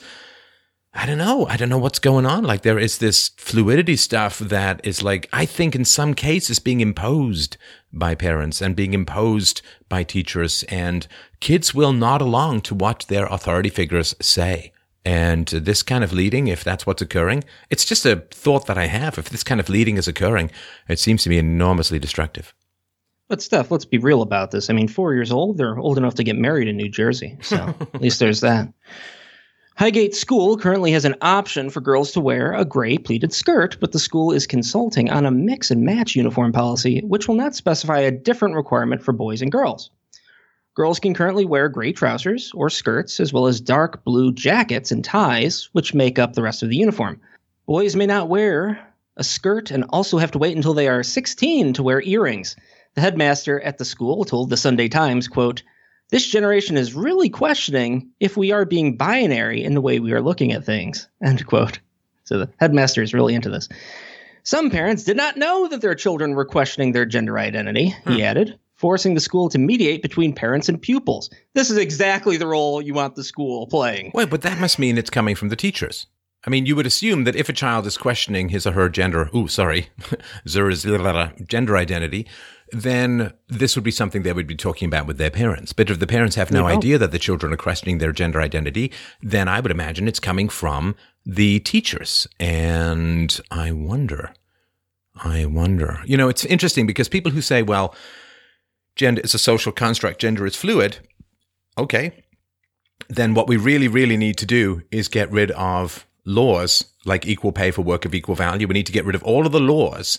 I 0.92 1.06
don't 1.06 1.16
know. 1.16 1.46
I 1.46 1.56
don't 1.56 1.70
know 1.70 1.78
what's 1.78 1.98
going 1.98 2.26
on. 2.26 2.44
Like 2.44 2.62
there 2.62 2.78
is 2.78 2.98
this 2.98 3.30
fluidity 3.38 3.96
stuff 3.96 4.38
that 4.40 4.84
is 4.84 5.02
like, 5.02 5.26
I 5.32 5.46
think 5.46 5.74
in 5.74 5.86
some 5.86 6.12
cases 6.12 6.58
being 6.58 6.80
imposed 6.80 7.56
by 7.92 8.14
parents 8.14 8.60
and 8.60 8.76
being 8.76 8.92
imposed 8.92 9.62
by 9.88 10.02
teachers 10.02 10.62
and 10.64 11.06
kids 11.40 11.74
will 11.74 11.94
nod 11.94 12.20
along 12.20 12.60
to 12.62 12.74
what 12.74 13.06
their 13.08 13.24
authority 13.26 13.70
figures 13.70 14.14
say. 14.20 14.72
And 15.06 15.46
this 15.46 15.84
kind 15.84 16.02
of 16.02 16.12
leading, 16.12 16.48
if 16.48 16.64
that's 16.64 16.84
what's 16.84 17.00
occurring, 17.00 17.44
it's 17.70 17.84
just 17.84 18.04
a 18.04 18.16
thought 18.32 18.66
that 18.66 18.76
I 18.76 18.86
have. 18.86 19.18
If 19.18 19.30
this 19.30 19.44
kind 19.44 19.60
of 19.60 19.68
leading 19.68 19.98
is 19.98 20.08
occurring, 20.08 20.50
it 20.88 20.98
seems 20.98 21.22
to 21.22 21.28
be 21.28 21.38
enormously 21.38 22.00
destructive. 22.00 22.52
But 23.28 23.40
Steph, 23.40 23.70
let's 23.70 23.84
be 23.84 23.98
real 23.98 24.20
about 24.20 24.50
this. 24.50 24.68
I 24.68 24.72
mean, 24.72 24.88
four 24.88 25.14
years 25.14 25.30
old, 25.30 25.58
they're 25.58 25.78
old 25.78 25.96
enough 25.96 26.16
to 26.16 26.24
get 26.24 26.34
married 26.34 26.66
in 26.66 26.76
New 26.76 26.88
Jersey. 26.88 27.38
So 27.40 27.56
at 27.94 28.00
least 28.00 28.18
there's 28.18 28.40
that. 28.40 28.68
Highgate 29.76 30.16
School 30.16 30.56
currently 30.56 30.90
has 30.90 31.04
an 31.04 31.14
option 31.22 31.70
for 31.70 31.80
girls 31.80 32.10
to 32.12 32.20
wear 32.20 32.52
a 32.54 32.64
gray 32.64 32.98
pleated 32.98 33.32
skirt, 33.32 33.76
but 33.78 33.92
the 33.92 34.00
school 34.00 34.32
is 34.32 34.44
consulting 34.44 35.08
on 35.08 35.24
a 35.24 35.30
mix 35.30 35.70
and 35.70 35.82
match 35.82 36.16
uniform 36.16 36.50
policy, 36.50 37.00
which 37.04 37.28
will 37.28 37.36
not 37.36 37.54
specify 37.54 38.00
a 38.00 38.10
different 38.10 38.56
requirement 38.56 39.04
for 39.04 39.12
boys 39.12 39.40
and 39.40 39.52
girls. 39.52 39.88
Girls 40.76 41.00
can 41.00 41.14
currently 41.14 41.46
wear 41.46 41.70
gray 41.70 41.90
trousers 41.90 42.52
or 42.54 42.68
skirts, 42.68 43.18
as 43.18 43.32
well 43.32 43.46
as 43.46 43.62
dark 43.62 44.04
blue 44.04 44.30
jackets 44.30 44.92
and 44.92 45.02
ties, 45.02 45.70
which 45.72 45.94
make 45.94 46.18
up 46.18 46.34
the 46.34 46.42
rest 46.42 46.62
of 46.62 46.68
the 46.68 46.76
uniform. 46.76 47.18
Boys 47.64 47.96
may 47.96 48.04
not 48.04 48.28
wear 48.28 48.78
a 49.16 49.24
skirt 49.24 49.70
and 49.70 49.84
also 49.88 50.18
have 50.18 50.32
to 50.32 50.38
wait 50.38 50.54
until 50.54 50.74
they 50.74 50.86
are 50.86 51.02
16 51.02 51.72
to 51.72 51.82
wear 51.82 52.02
earrings. 52.02 52.56
The 52.94 53.00
headmaster 53.00 53.58
at 53.62 53.78
the 53.78 53.86
school 53.86 54.26
told 54.26 54.50
the 54.50 54.58
Sunday 54.58 54.88
Times, 54.88 55.28
quote, 55.28 55.62
this 56.10 56.26
generation 56.26 56.76
is 56.76 56.92
really 56.92 57.30
questioning 57.30 58.10
if 58.20 58.36
we 58.36 58.52
are 58.52 58.66
being 58.66 58.98
binary 58.98 59.64
in 59.64 59.72
the 59.72 59.80
way 59.80 59.98
we 59.98 60.12
are 60.12 60.20
looking 60.20 60.52
at 60.52 60.66
things. 60.66 61.08
End 61.22 61.46
quote. 61.46 61.80
So 62.24 62.40
the 62.40 62.50
headmaster 62.58 63.02
is 63.02 63.14
really 63.14 63.34
into 63.34 63.48
this. 63.48 63.70
Some 64.42 64.70
parents 64.70 65.04
did 65.04 65.16
not 65.16 65.38
know 65.38 65.68
that 65.68 65.80
their 65.80 65.94
children 65.94 66.34
were 66.34 66.44
questioning 66.44 66.92
their 66.92 67.06
gender 67.06 67.38
identity, 67.38 67.96
hmm. 68.04 68.12
he 68.12 68.22
added, 68.22 68.58
forcing 68.76 69.14
the 69.14 69.20
school 69.20 69.48
to 69.48 69.58
mediate 69.58 70.02
between 70.02 70.34
parents 70.34 70.68
and 70.68 70.80
pupils. 70.80 71.30
This 71.54 71.70
is 71.70 71.78
exactly 71.78 72.36
the 72.36 72.46
role 72.46 72.80
you 72.80 72.94
want 72.94 73.16
the 73.16 73.24
school 73.24 73.66
playing. 73.66 74.12
Wait, 74.14 74.30
but 74.30 74.42
that 74.42 74.58
must 74.58 74.78
mean 74.78 74.98
it's 74.98 75.10
coming 75.10 75.34
from 75.34 75.48
the 75.48 75.56
teachers. 75.56 76.06
I 76.46 76.50
mean, 76.50 76.66
you 76.66 76.76
would 76.76 76.86
assume 76.86 77.24
that 77.24 77.34
if 77.34 77.48
a 77.48 77.52
child 77.52 77.86
is 77.86 77.96
questioning 77.96 78.50
his 78.50 78.66
or 78.66 78.72
her 78.72 78.88
gender, 78.88 79.28
ooh, 79.34 79.48
sorry, 79.48 79.88
gender 80.46 81.76
identity, 81.76 82.26
then 82.70 83.32
this 83.48 83.74
would 83.74 83.84
be 83.84 83.90
something 83.90 84.22
they 84.22 84.32
would 84.32 84.46
be 84.46 84.54
talking 84.54 84.86
about 84.86 85.06
with 85.06 85.18
their 85.18 85.30
parents. 85.30 85.72
But 85.72 85.90
if 85.90 85.98
the 85.98 86.06
parents 86.06 86.36
have 86.36 86.50
no 86.50 86.66
idea 86.66 86.98
that 86.98 87.10
the 87.10 87.18
children 87.18 87.52
are 87.52 87.56
questioning 87.56 87.98
their 87.98 88.12
gender 88.12 88.40
identity, 88.40 88.92
then 89.22 89.48
I 89.48 89.60
would 89.60 89.70
imagine 89.70 90.06
it's 90.06 90.20
coming 90.20 90.48
from 90.48 90.94
the 91.24 91.60
teachers. 91.60 92.28
And 92.38 93.38
I 93.50 93.72
wonder, 93.72 94.32
I 95.16 95.46
wonder, 95.46 96.00
you 96.04 96.16
know, 96.16 96.28
it's 96.28 96.44
interesting 96.44 96.86
because 96.86 97.08
people 97.08 97.32
who 97.32 97.40
say, 97.40 97.62
well, 97.62 97.94
gender 98.96 99.20
is 99.22 99.34
a 99.34 99.38
social 99.38 99.72
construct, 99.72 100.20
gender 100.20 100.46
is 100.46 100.56
fluid. 100.56 100.98
Okay. 101.78 102.24
Then 103.08 103.34
what 103.34 103.46
we 103.46 103.56
really, 103.56 103.88
really 103.88 104.16
need 104.16 104.38
to 104.38 104.46
do 104.46 104.82
is 104.90 105.06
get 105.08 105.30
rid 105.30 105.50
of 105.52 106.06
laws 106.24 106.84
like 107.04 107.26
equal 107.26 107.52
pay 107.52 107.70
for 107.70 107.82
work 107.82 108.04
of 108.04 108.14
equal 108.14 108.34
value. 108.34 108.66
We 108.66 108.74
need 108.74 108.86
to 108.86 108.92
get 108.92 109.04
rid 109.04 109.14
of 109.14 109.22
all 109.22 109.46
of 109.46 109.52
the 109.52 109.60
laws 109.60 110.18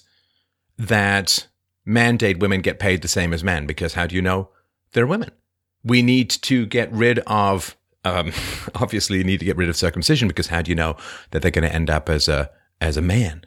that 0.77 1.47
mandate 1.85 2.39
women 2.39 2.61
get 2.61 2.79
paid 2.79 3.01
the 3.01 3.07
same 3.07 3.33
as 3.33 3.43
men 3.43 3.65
because 3.65 3.95
how 3.95 4.07
do 4.07 4.15
you 4.15 4.21
know 4.21 4.49
they're 4.93 5.07
women? 5.07 5.31
We 5.83 6.01
need 6.01 6.29
to 6.29 6.65
get 6.65 6.91
rid 6.91 7.19
of, 7.27 7.75
um, 8.05 8.31
obviously, 8.75 9.17
you 9.17 9.23
need 9.23 9.39
to 9.39 9.45
get 9.45 9.57
rid 9.57 9.69
of 9.69 9.75
circumcision 9.75 10.27
because 10.27 10.47
how 10.47 10.61
do 10.61 10.69
you 10.69 10.75
know 10.75 10.95
that 11.31 11.41
they're 11.41 11.51
going 11.51 11.67
to 11.67 11.73
end 11.73 11.89
up 11.89 12.09
as 12.09 12.27
a 12.27 12.49
as 12.79 12.95
a 12.95 13.01
man? 13.01 13.43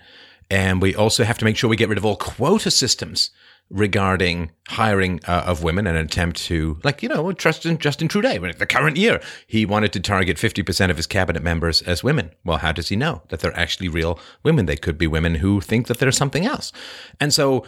And 0.51 0.83
we 0.83 0.97
also 0.97 1.23
have 1.23 1.39
to 1.39 1.45
make 1.45 1.57
sure 1.57 1.71
we 1.71 1.77
get 1.77 1.89
rid 1.89 1.99
of 1.99 2.05
all 2.05 2.17
quota 2.17 2.71
systems 2.71 3.31
regarding 3.71 4.51
hiring 4.69 5.21
uh, 5.27 5.45
of 5.47 5.63
women 5.63 5.87
and 5.87 5.97
an 5.97 6.05
attempt 6.05 6.37
to, 6.39 6.79
like, 6.83 7.03
you 7.03 7.09
know, 7.09 7.33
Justin, 7.33 7.79
Justin 7.79 8.09
Trudeau, 8.09 8.53
the 8.53 8.67
current 8.67 8.97
year, 8.97 9.21
he 9.47 9.65
wanted 9.65 9.93
to 9.93 10.01
target 10.01 10.37
50% 10.37 10.91
of 10.91 10.97
his 10.97 11.07
cabinet 11.07 11.43
members 11.43 11.81
as 11.83 12.05
women. 12.05 12.33
Well, 12.45 12.59
how 12.59 12.73
does 12.73 12.89
he 12.89 12.97
know 12.97 13.23
that 13.29 13.41
they're 13.41 13.57
actually 13.59 13.89
real 13.89 14.19
women? 14.43 14.67
They 14.67 14.77
could 14.77 14.99
be 14.99 15.07
women 15.07 15.37
who 15.37 15.61
think 15.61 15.87
that 15.87 15.99
they're 15.99 16.13
something 16.13 16.45
else. 16.45 16.73
And 17.21 17.33
so 17.33 17.65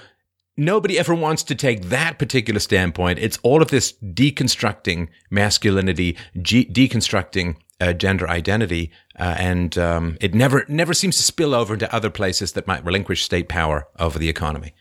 nobody 0.56 0.98
ever 0.98 1.14
wants 1.14 1.44
to 1.44 1.54
take 1.54 1.84
that 1.84 2.18
particular 2.18 2.60
standpoint. 2.60 3.18
It's 3.18 3.38
all 3.42 3.62
of 3.62 3.68
this 3.68 3.92
deconstructing 3.92 5.08
masculinity, 5.30 6.16
G- 6.40 6.66
deconstructing 6.66 7.56
uh, 7.80 7.92
gender 7.92 8.28
identity, 8.28 8.90
uh, 9.18 9.34
and 9.38 9.76
um, 9.76 10.16
it 10.20 10.34
never 10.34 10.64
never 10.68 10.94
seems 10.94 11.16
to 11.16 11.22
spill 11.22 11.52
over 11.54 11.74
into 11.74 11.92
other 11.92 12.10
places 12.10 12.52
that 12.52 12.66
might 12.66 12.84
relinquish 12.84 13.24
state 13.24 13.48
power 13.48 13.88
over 13.98 14.18
the 14.18 14.28
economy. 14.28 14.72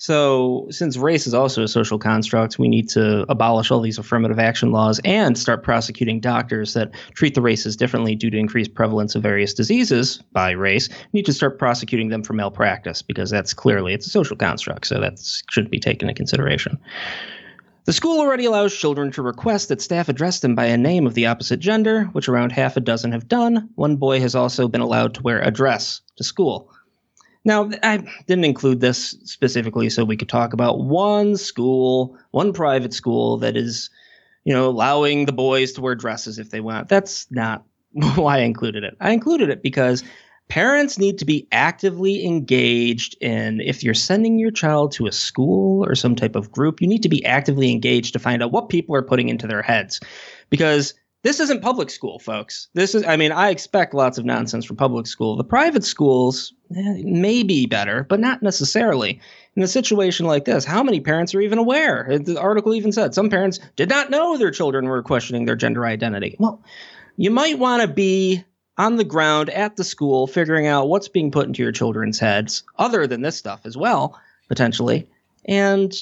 So, 0.00 0.66
since 0.70 0.96
race 0.96 1.26
is 1.26 1.34
also 1.34 1.62
a 1.62 1.68
social 1.68 1.98
construct, 1.98 2.58
we 2.58 2.68
need 2.68 2.88
to 2.88 3.30
abolish 3.30 3.70
all 3.70 3.82
these 3.82 3.98
affirmative 3.98 4.38
action 4.38 4.72
laws 4.72 4.98
and 5.04 5.36
start 5.36 5.62
prosecuting 5.62 6.20
doctors 6.20 6.72
that 6.72 6.92
treat 7.12 7.34
the 7.34 7.42
races 7.42 7.76
differently 7.76 8.14
due 8.14 8.30
to 8.30 8.38
increased 8.38 8.72
prevalence 8.72 9.14
of 9.14 9.22
various 9.22 9.52
diseases 9.52 10.22
by 10.32 10.52
race. 10.52 10.88
We 10.88 11.18
need 11.18 11.26
to 11.26 11.34
start 11.34 11.58
prosecuting 11.58 12.08
them 12.08 12.22
for 12.22 12.32
malpractice 12.32 13.02
because 13.02 13.28
that's 13.28 13.52
clearly 13.52 13.92
it's 13.92 14.06
a 14.06 14.10
social 14.10 14.38
construct, 14.38 14.86
so 14.86 14.98
that 15.00 15.20
should 15.50 15.70
be 15.70 15.78
taken 15.78 16.08
into 16.08 16.16
consideration. 16.16 16.78
The 17.84 17.92
school 17.92 18.20
already 18.20 18.46
allows 18.46 18.74
children 18.74 19.10
to 19.12 19.22
request 19.22 19.68
that 19.68 19.82
staff 19.82 20.08
address 20.08 20.40
them 20.40 20.54
by 20.54 20.64
a 20.64 20.78
name 20.78 21.06
of 21.06 21.12
the 21.12 21.26
opposite 21.26 21.60
gender, 21.60 22.04
which 22.12 22.26
around 22.26 22.52
half 22.52 22.78
a 22.78 22.80
dozen 22.80 23.12
have 23.12 23.28
done. 23.28 23.68
One 23.74 23.96
boy 23.96 24.20
has 24.20 24.34
also 24.34 24.66
been 24.66 24.80
allowed 24.80 25.12
to 25.16 25.22
wear 25.22 25.42
a 25.42 25.50
dress 25.50 26.00
to 26.16 26.24
school. 26.24 26.72
Now, 27.44 27.70
I 27.82 27.98
didn't 28.26 28.44
include 28.44 28.80
this 28.80 29.16
specifically 29.24 29.88
so 29.88 30.04
we 30.04 30.16
could 30.16 30.28
talk 30.28 30.52
about 30.52 30.80
one 30.80 31.36
school, 31.36 32.18
one 32.32 32.52
private 32.52 32.92
school 32.92 33.38
that 33.38 33.56
is, 33.56 33.88
you 34.44 34.52
know, 34.52 34.68
allowing 34.68 35.24
the 35.24 35.32
boys 35.32 35.72
to 35.72 35.80
wear 35.80 35.94
dresses 35.94 36.38
if 36.38 36.50
they 36.50 36.60
want. 36.60 36.88
That's 36.88 37.30
not 37.30 37.64
why 37.92 38.38
I 38.38 38.40
included 38.40 38.84
it. 38.84 38.96
I 39.00 39.12
included 39.12 39.48
it 39.48 39.62
because 39.62 40.04
parents 40.48 40.98
need 40.98 41.16
to 41.18 41.24
be 41.24 41.46
actively 41.52 42.26
engaged 42.26 43.16
in 43.22 43.60
if 43.60 43.82
you're 43.82 43.94
sending 43.94 44.38
your 44.38 44.50
child 44.50 44.92
to 44.92 45.06
a 45.06 45.12
school 45.12 45.86
or 45.86 45.94
some 45.94 46.14
type 46.14 46.36
of 46.36 46.50
group, 46.50 46.82
you 46.82 46.88
need 46.88 47.02
to 47.04 47.08
be 47.08 47.24
actively 47.24 47.70
engaged 47.70 48.12
to 48.12 48.18
find 48.18 48.42
out 48.42 48.52
what 48.52 48.68
people 48.68 48.94
are 48.94 49.02
putting 49.02 49.28
into 49.28 49.46
their 49.46 49.62
heads. 49.62 50.00
Because 50.50 50.92
this 51.22 51.40
isn't 51.40 51.60
public 51.60 51.90
school, 51.90 52.18
folks. 52.18 52.68
This 52.74 52.94
is, 52.94 53.04
I 53.04 53.16
mean, 53.16 53.30
I 53.30 53.50
expect 53.50 53.92
lots 53.92 54.16
of 54.16 54.24
nonsense 54.24 54.64
from 54.64 54.76
public 54.76 55.06
school. 55.06 55.36
The 55.36 55.44
private 55.44 55.84
schools 55.84 56.54
eh, 56.74 57.02
may 57.04 57.42
be 57.42 57.66
better, 57.66 58.04
but 58.08 58.20
not 58.20 58.42
necessarily. 58.42 59.20
In 59.54 59.62
a 59.62 59.68
situation 59.68 60.26
like 60.26 60.46
this, 60.46 60.64
how 60.64 60.82
many 60.82 61.00
parents 61.00 61.34
are 61.34 61.40
even 61.40 61.58
aware? 61.58 62.18
The 62.18 62.40
article 62.40 62.74
even 62.74 62.92
said 62.92 63.14
some 63.14 63.28
parents 63.28 63.58
did 63.76 63.88
not 63.88 64.10
know 64.10 64.38
their 64.38 64.50
children 64.50 64.86
were 64.86 65.02
questioning 65.02 65.44
their 65.44 65.56
gender 65.56 65.84
identity. 65.84 66.36
Well, 66.38 66.62
you 67.16 67.30
might 67.30 67.58
want 67.58 67.82
to 67.82 67.88
be 67.88 68.44
on 68.78 68.96
the 68.96 69.04
ground 69.04 69.50
at 69.50 69.76
the 69.76 69.84
school 69.84 70.26
figuring 70.26 70.66
out 70.66 70.88
what's 70.88 71.08
being 71.08 71.30
put 71.30 71.46
into 71.46 71.62
your 71.62 71.72
children's 71.72 72.18
heads, 72.18 72.62
other 72.78 73.06
than 73.06 73.20
this 73.20 73.36
stuff 73.36 73.60
as 73.64 73.76
well, 73.76 74.18
potentially, 74.48 75.06
and 75.44 75.92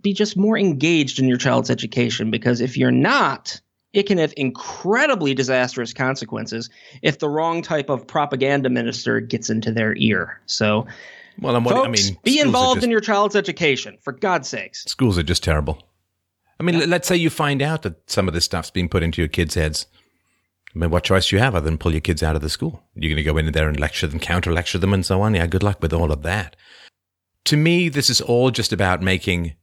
be 0.00 0.14
just 0.14 0.36
more 0.36 0.56
engaged 0.56 1.18
in 1.18 1.28
your 1.28 1.36
child's 1.36 1.68
education 1.68 2.30
because 2.30 2.62
if 2.62 2.78
you're 2.78 2.90
not, 2.90 3.60
it 3.92 4.04
can 4.04 4.18
have 4.18 4.32
incredibly 4.36 5.34
disastrous 5.34 5.92
consequences 5.92 6.70
if 7.02 7.18
the 7.18 7.28
wrong 7.28 7.62
type 7.62 7.90
of 7.90 8.06
propaganda 8.06 8.70
minister 8.70 9.20
gets 9.20 9.50
into 9.50 9.72
their 9.72 9.96
ear. 9.96 10.40
So, 10.46 10.86
well, 11.40 11.60
what, 11.60 11.74
folks, 11.74 11.86
I 11.86 11.90
mean, 11.90 12.18
be 12.22 12.40
involved 12.40 12.78
just, 12.78 12.84
in 12.84 12.90
your 12.90 13.00
child's 13.00 13.34
education, 13.34 13.98
for 14.02 14.12
God's 14.12 14.48
sakes. 14.48 14.84
Schools 14.84 15.18
are 15.18 15.22
just 15.22 15.42
terrible. 15.42 15.82
I 16.58 16.62
mean, 16.62 16.78
yeah. 16.78 16.84
let's 16.86 17.08
say 17.08 17.16
you 17.16 17.30
find 17.30 17.62
out 17.62 17.82
that 17.82 18.10
some 18.10 18.28
of 18.28 18.34
this 18.34 18.44
stuff's 18.44 18.70
being 18.70 18.88
put 18.88 19.02
into 19.02 19.20
your 19.20 19.28
kids' 19.28 19.54
heads. 19.54 19.86
I 20.74 20.78
mean, 20.78 20.90
what 20.90 21.04
choice 21.04 21.28
do 21.28 21.36
you 21.36 21.42
have 21.42 21.56
other 21.56 21.64
than 21.64 21.78
pull 21.78 21.92
your 21.92 22.00
kids 22.00 22.22
out 22.22 22.36
of 22.36 22.42
the 22.42 22.50
school? 22.50 22.84
You're 22.94 23.10
going 23.10 23.16
to 23.16 23.22
go 23.24 23.38
in 23.38 23.50
there 23.50 23.68
and 23.68 23.80
lecture 23.80 24.06
them, 24.06 24.20
counter 24.20 24.52
lecture 24.52 24.78
them, 24.78 24.92
and 24.92 25.04
so 25.04 25.20
on. 25.22 25.34
Yeah, 25.34 25.46
good 25.46 25.64
luck 25.64 25.82
with 25.82 25.92
all 25.92 26.12
of 26.12 26.22
that. 26.22 26.54
To 27.46 27.56
me, 27.56 27.88
this 27.88 28.08
is 28.08 28.20
all 28.20 28.50
just 28.50 28.72
about 28.72 29.02
making 29.02 29.54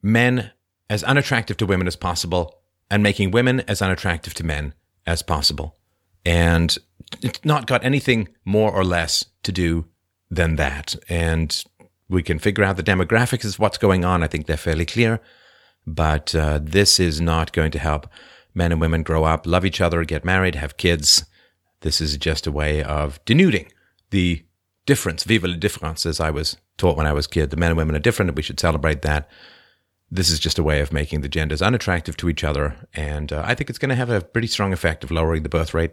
men 0.00 0.52
as 0.88 1.02
unattractive 1.02 1.58
to 1.58 1.66
women 1.66 1.88
as 1.88 1.96
possible 1.96 2.54
and 2.90 3.02
making 3.02 3.30
women 3.30 3.60
as 3.60 3.82
unattractive 3.82 4.34
to 4.34 4.44
men 4.44 4.74
as 5.06 5.22
possible. 5.22 5.76
And 6.24 6.76
it's 7.22 7.44
not 7.44 7.66
got 7.66 7.84
anything 7.84 8.28
more 8.44 8.72
or 8.72 8.84
less 8.84 9.26
to 9.44 9.52
do 9.52 9.86
than 10.30 10.56
that. 10.56 10.96
And 11.08 11.64
we 12.08 12.22
can 12.22 12.38
figure 12.38 12.64
out 12.64 12.76
the 12.76 12.82
demographics 12.82 13.44
of 13.44 13.58
what's 13.58 13.78
going 13.78 14.04
on. 14.04 14.22
I 14.22 14.26
think 14.26 14.46
they're 14.46 14.56
fairly 14.56 14.86
clear. 14.86 15.20
But 15.86 16.34
uh, 16.34 16.58
this 16.62 16.98
is 16.98 17.20
not 17.20 17.52
going 17.52 17.70
to 17.72 17.78
help 17.78 18.08
men 18.54 18.72
and 18.72 18.80
women 18.80 19.02
grow 19.02 19.24
up, 19.24 19.46
love 19.46 19.64
each 19.64 19.80
other, 19.80 20.04
get 20.04 20.24
married, 20.24 20.56
have 20.56 20.76
kids. 20.76 21.24
This 21.82 22.00
is 22.00 22.16
just 22.16 22.46
a 22.46 22.52
way 22.52 22.82
of 22.82 23.24
denuding 23.24 23.70
the 24.10 24.44
difference. 24.86 25.24
Vive 25.24 25.44
la 25.44 25.56
différence, 25.56 26.06
as 26.06 26.18
I 26.18 26.30
was 26.30 26.56
taught 26.76 26.96
when 26.96 27.06
I 27.06 27.12
was 27.12 27.26
a 27.26 27.30
kid. 27.30 27.50
The 27.50 27.56
men 27.56 27.70
and 27.70 27.76
women 27.76 27.94
are 27.94 28.00
different, 28.00 28.30
and 28.30 28.36
we 28.36 28.42
should 28.42 28.58
celebrate 28.58 29.02
that 29.02 29.28
this 30.10 30.30
is 30.30 30.38
just 30.38 30.58
a 30.58 30.62
way 30.62 30.80
of 30.80 30.92
making 30.92 31.20
the 31.20 31.28
genders 31.28 31.62
unattractive 31.62 32.16
to 32.18 32.28
each 32.28 32.44
other. 32.44 32.76
And 32.94 33.32
uh, 33.32 33.42
I 33.44 33.54
think 33.54 33.70
it's 33.70 33.78
going 33.78 33.88
to 33.90 33.96
have 33.96 34.10
a 34.10 34.20
pretty 34.20 34.48
strong 34.48 34.72
effect 34.72 35.04
of 35.04 35.10
lowering 35.10 35.42
the 35.42 35.48
birth 35.48 35.74
rate. 35.74 35.92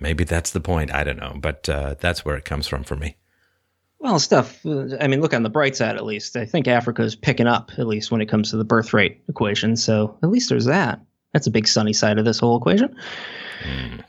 Maybe 0.00 0.24
that's 0.24 0.50
the 0.50 0.60
point. 0.60 0.92
I 0.92 1.04
don't 1.04 1.18
know. 1.18 1.34
But 1.38 1.68
uh, 1.68 1.96
that's 2.00 2.24
where 2.24 2.36
it 2.36 2.44
comes 2.44 2.66
from 2.66 2.82
for 2.82 2.96
me. 2.96 3.16
Well, 3.98 4.18
stuff. 4.18 4.58
I 4.66 5.06
mean, 5.06 5.20
look 5.20 5.32
on 5.32 5.44
the 5.44 5.50
bright 5.50 5.76
side 5.76 5.94
at 5.94 6.04
least. 6.04 6.36
I 6.36 6.44
think 6.44 6.66
Africa 6.66 7.02
is 7.02 7.14
picking 7.14 7.46
up, 7.46 7.70
at 7.78 7.86
least 7.86 8.10
when 8.10 8.20
it 8.20 8.28
comes 8.28 8.50
to 8.50 8.56
the 8.56 8.64
birth 8.64 8.92
rate 8.92 9.22
equation. 9.28 9.76
So 9.76 10.18
at 10.24 10.30
least 10.30 10.48
there's 10.48 10.64
that. 10.64 11.00
That's 11.32 11.46
a 11.46 11.52
big 11.52 11.68
sunny 11.68 11.92
side 11.92 12.18
of 12.18 12.24
this 12.24 12.40
whole 12.40 12.58
equation. 12.58 12.96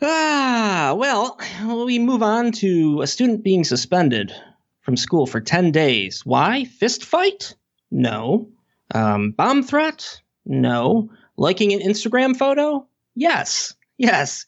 Ah, 0.02 0.96
well, 0.98 1.40
we 1.86 2.00
move 2.00 2.24
on 2.24 2.52
to 2.54 3.02
a 3.02 3.08
student 3.08 3.44
being 3.44 3.64
suspended 3.64 4.34
from 4.82 4.98
school 4.98 5.28
for 5.28 5.40
10 5.40 5.72
days. 5.72 6.26
Why? 6.26 6.66
Fist 6.66 7.06
fight? 7.06 7.56
No. 7.92 8.50
Um, 8.94 9.32
bomb 9.32 9.64
threat? 9.64 10.22
No. 10.46 11.10
Liking 11.38 11.74
an 11.74 11.80
Instagram 11.80 12.36
photo? 12.36 12.88
Yes. 13.16 13.74
Yes. 13.98 14.46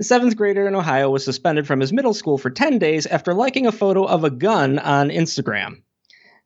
A 0.00 0.04
seventh 0.04 0.36
grader 0.36 0.66
in 0.66 0.74
Ohio 0.74 1.10
was 1.10 1.24
suspended 1.24 1.66
from 1.66 1.80
his 1.80 1.92
middle 1.92 2.14
school 2.14 2.38
for 2.38 2.50
10 2.50 2.78
days 2.78 3.06
after 3.06 3.32
liking 3.32 3.66
a 3.66 3.72
photo 3.72 4.04
of 4.04 4.24
a 4.24 4.30
gun 4.30 4.78
on 4.78 5.08
Instagram. 5.08 5.82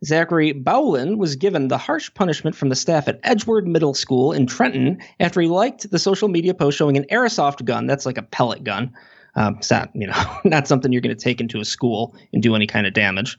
Zachary 0.04 0.52
Bowlin 0.52 1.18
was 1.18 1.36
given 1.36 1.68
the 1.68 1.78
harsh 1.78 2.12
punishment 2.14 2.54
from 2.54 2.68
the 2.68 2.76
staff 2.76 3.08
at 3.08 3.18
Edgewood 3.24 3.66
Middle 3.66 3.94
School 3.94 4.32
in 4.32 4.46
Trenton 4.46 4.98
after 5.18 5.40
he 5.40 5.48
liked 5.48 5.90
the 5.90 5.98
social 5.98 6.28
media 6.28 6.54
post 6.54 6.78
showing 6.78 6.96
an 6.96 7.06
airsoft 7.10 7.64
gun. 7.64 7.86
That's 7.86 8.06
like 8.06 8.18
a 8.18 8.22
pellet 8.22 8.62
gun. 8.62 8.92
Um, 9.34 9.56
it's 9.58 9.70
not, 9.70 9.90
you 9.94 10.06
know, 10.06 10.38
not 10.44 10.68
something 10.68 10.92
you're 10.92 11.00
going 11.00 11.16
to 11.16 11.22
take 11.22 11.40
into 11.40 11.60
a 11.60 11.64
school 11.64 12.14
and 12.32 12.42
do 12.42 12.54
any 12.54 12.66
kind 12.66 12.86
of 12.86 12.92
damage. 12.92 13.38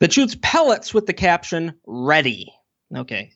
That 0.00 0.12
shoots 0.12 0.36
pellets 0.40 0.92
with 0.92 1.06
the 1.06 1.12
caption 1.12 1.74
"Ready." 1.86 2.52
Okay. 2.94 3.32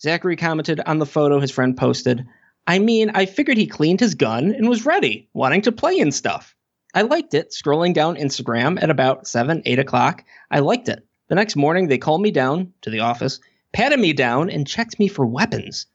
Zachary 0.00 0.36
commented 0.36 0.80
on 0.80 0.98
the 0.98 1.06
photo 1.06 1.40
his 1.40 1.50
friend 1.50 1.76
posted. 1.76 2.26
I 2.66 2.78
mean, 2.78 3.10
I 3.14 3.26
figured 3.26 3.58
he 3.58 3.66
cleaned 3.66 4.00
his 4.00 4.14
gun 4.14 4.54
and 4.54 4.68
was 4.68 4.86
ready, 4.86 5.28
wanting 5.34 5.62
to 5.62 5.72
play 5.72 5.98
and 6.00 6.14
stuff. 6.14 6.54
I 6.94 7.02
liked 7.02 7.34
it. 7.34 7.50
Scrolling 7.50 7.94
down 7.94 8.16
Instagram 8.16 8.82
at 8.82 8.90
about 8.90 9.26
seven, 9.26 9.62
eight 9.64 9.78
o'clock, 9.78 10.24
I 10.50 10.60
liked 10.60 10.88
it. 10.88 11.06
The 11.28 11.34
next 11.34 11.54
morning, 11.56 11.88
they 11.88 11.98
called 11.98 12.22
me 12.22 12.30
down 12.30 12.72
to 12.82 12.90
the 12.90 13.00
office, 13.00 13.40
patted 13.72 14.00
me 14.00 14.12
down, 14.12 14.50
and 14.50 14.66
checked 14.66 14.98
me 14.98 15.06
for 15.06 15.24
weapons. 15.24 15.86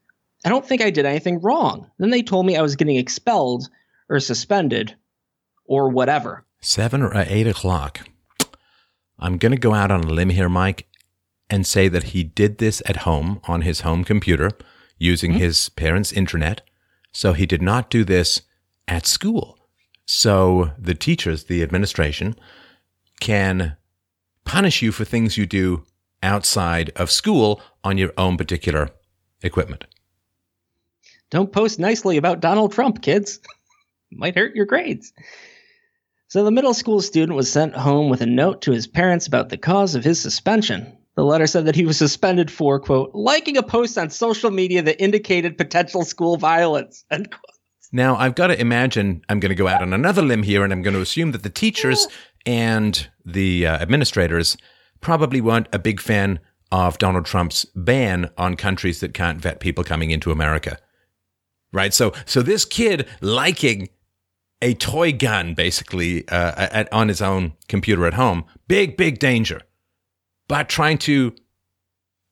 I 0.45 0.49
don't 0.49 0.65
think 0.65 0.81
I 0.81 0.91
did 0.91 1.05
anything 1.05 1.41
wrong. 1.41 1.89
Then 1.97 2.11
they 2.11 2.21
told 2.21 2.45
me 2.45 2.55
I 2.55 2.61
was 2.61 2.75
getting 2.75 2.95
expelled 2.97 3.67
or 4.07 4.19
suspended 4.19 4.95
or 5.65 5.89
whatever. 5.89 6.45
Seven 6.61 7.01
or 7.01 7.11
eight 7.15 7.47
o'clock. 7.47 8.07
I'm 9.19 9.37
going 9.37 9.51
to 9.51 9.57
go 9.57 9.73
out 9.73 9.91
on 9.91 10.03
a 10.03 10.07
limb 10.07 10.29
here, 10.29 10.49
Mike, 10.49 10.87
and 11.49 11.65
say 11.65 11.88
that 11.88 12.03
he 12.03 12.23
did 12.23 12.57
this 12.57 12.81
at 12.85 12.97
home 12.97 13.39
on 13.45 13.61
his 13.61 13.81
home 13.81 14.03
computer 14.03 14.51
using 14.97 15.31
mm-hmm. 15.31 15.41
his 15.41 15.69
parents' 15.69 16.11
internet. 16.11 16.61
So 17.11 17.34
he 17.34 17.45
did 17.45 17.61
not 17.61 17.89
do 17.89 18.03
this 18.03 18.41
at 18.88 19.05
school. 19.05 19.57
So 20.05 20.72
the 20.77 20.95
teachers, 20.95 21.45
the 21.45 21.63
administration, 21.63 22.35
can 23.19 23.76
punish 24.43 24.81
you 24.81 24.91
for 24.91 25.05
things 25.05 25.38
you 25.38 25.45
do 25.45 25.84
outside 26.22 26.91
of 26.95 27.11
school 27.11 27.61
on 27.84 27.97
your 27.97 28.11
own 28.17 28.38
particular 28.38 28.89
equipment. 29.41 29.85
Don't 31.30 31.51
post 31.51 31.80
nicely 31.80 32.17
about 32.17 32.39
Donald 32.39 32.72
Trump, 32.72 33.01
kids. 33.01 33.39
Might 34.11 34.35
hurt 34.35 34.55
your 34.55 34.65
grades. 34.65 35.11
So 36.27 36.43
the 36.43 36.51
middle 36.51 36.73
school 36.73 37.01
student 37.01 37.35
was 37.35 37.51
sent 37.51 37.76
home 37.76 38.09
with 38.09 38.22
a 38.22 38.26
note 38.26 38.63
to 38.63 38.72
his 38.72 38.88
parents 38.88 39.27
about 39.27 39.49
the 39.49 39.57
cause 39.57 39.95
of 39.95 40.03
his 40.03 40.19
suspension. 40.22 40.97
The 41.15 41.23
letter 41.23 41.47
said 41.47 41.65
that 41.65 41.75
he 41.75 41.85
was 41.85 41.97
suspended 41.97 42.51
for, 42.51 42.79
quote, 42.79 43.11
liking 43.13 43.57
a 43.57 43.63
post 43.63 43.97
on 43.97 44.09
social 44.09 44.51
media 44.51 44.81
that 44.81 45.01
indicated 45.01 45.57
potential 45.57 46.03
school 46.03 46.35
violence, 46.35 47.05
end 47.09 47.31
quote. 47.31 47.41
Now, 47.91 48.17
I've 48.17 48.35
got 48.35 48.47
to 48.47 48.59
imagine 48.59 49.23
I'm 49.29 49.39
going 49.39 49.49
to 49.49 49.55
go 49.55 49.67
out 49.67 49.81
on 49.81 49.93
another 49.93 50.21
limb 50.21 50.43
here, 50.43 50.63
and 50.63 50.73
I'm 50.73 50.81
going 50.81 50.95
to 50.95 51.01
assume 51.01 51.31
that 51.31 51.43
the 51.43 51.49
teachers 51.49 52.07
and 52.45 53.07
the 53.25 53.65
uh, 53.65 53.77
administrators 53.77 54.57
probably 54.99 55.39
weren't 55.39 55.69
a 55.71 55.79
big 55.79 56.01
fan 56.01 56.39
of 56.71 56.97
Donald 56.97 57.25
Trump's 57.25 57.63
ban 57.75 58.29
on 58.37 58.57
countries 58.57 58.99
that 58.99 59.13
can't 59.13 59.39
vet 59.39 59.61
people 59.61 59.83
coming 59.83 60.11
into 60.11 60.31
America. 60.31 60.77
Right? 61.71 61.93
So, 61.93 62.11
so 62.25 62.41
this 62.41 62.65
kid 62.65 63.07
liking 63.21 63.89
a 64.61 64.73
toy 64.73 65.13
gun 65.13 65.53
basically 65.53 66.27
uh, 66.27 66.67
at, 66.71 66.91
on 66.91 67.07
his 67.07 67.21
own 67.21 67.53
computer 67.69 68.05
at 68.05 68.15
home, 68.15 68.45
big, 68.67 68.97
big 68.97 69.19
danger. 69.19 69.61
But 70.47 70.69
trying 70.69 70.97
to 70.99 71.35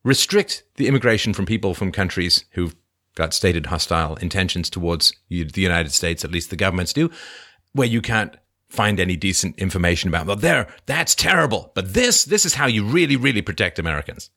restrict 0.04 0.64
the 0.76 0.88
immigration 0.88 1.34
from 1.34 1.46
people 1.46 1.74
from 1.74 1.92
countries 1.92 2.46
who've 2.52 2.76
got 3.16 3.34
stated 3.34 3.68
hostile 3.68 4.16
intentions 4.16 4.70
towards 4.70 5.14
the 5.30 5.48
United 5.56 5.92
States, 5.92 6.26
at 6.26 6.32
least 6.32 6.50
the 6.50 6.56
governments 6.56 6.94
do, 6.94 7.10
where 7.74 7.88
you 7.88 8.02
can't 8.02 8.36
find 8.70 9.00
any 9.00 9.16
decent 9.16 9.58
information 9.60 10.10
about. 10.10 10.26
Well, 10.26 10.36
there, 10.36 10.68
that's 10.88 11.14
terrible. 11.14 11.72
But 11.76 11.94
this, 11.94 12.26
this 12.26 12.46
is 12.46 12.56
how 12.56 12.66
you 12.66 12.84
really, 12.84 13.16
really 13.16 13.42
protect 13.42 13.78
Americans. 13.78 14.32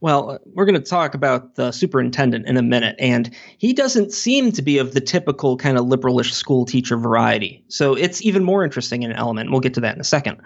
Well, 0.00 0.38
we're 0.54 0.64
going 0.64 0.82
to 0.82 0.88
talk 0.88 1.12
about 1.14 1.56
the 1.56 1.72
superintendent 1.72 2.46
in 2.46 2.56
a 2.56 2.62
minute, 2.62 2.96
and 2.98 3.30
he 3.58 3.74
doesn't 3.74 4.12
seem 4.12 4.50
to 4.52 4.62
be 4.62 4.78
of 4.78 4.94
the 4.94 5.00
typical 5.00 5.58
kind 5.58 5.76
of 5.76 5.84
liberalish 5.84 6.32
school 6.32 6.64
teacher 6.64 6.96
variety. 6.96 7.62
So 7.68 7.94
it's 7.94 8.22
even 8.22 8.42
more 8.42 8.64
interesting 8.64 9.02
in 9.02 9.10
an 9.10 9.18
element. 9.18 9.50
We'll 9.50 9.60
get 9.60 9.74
to 9.74 9.80
that 9.82 9.94
in 9.94 10.00
a 10.00 10.04
second. 10.04 10.40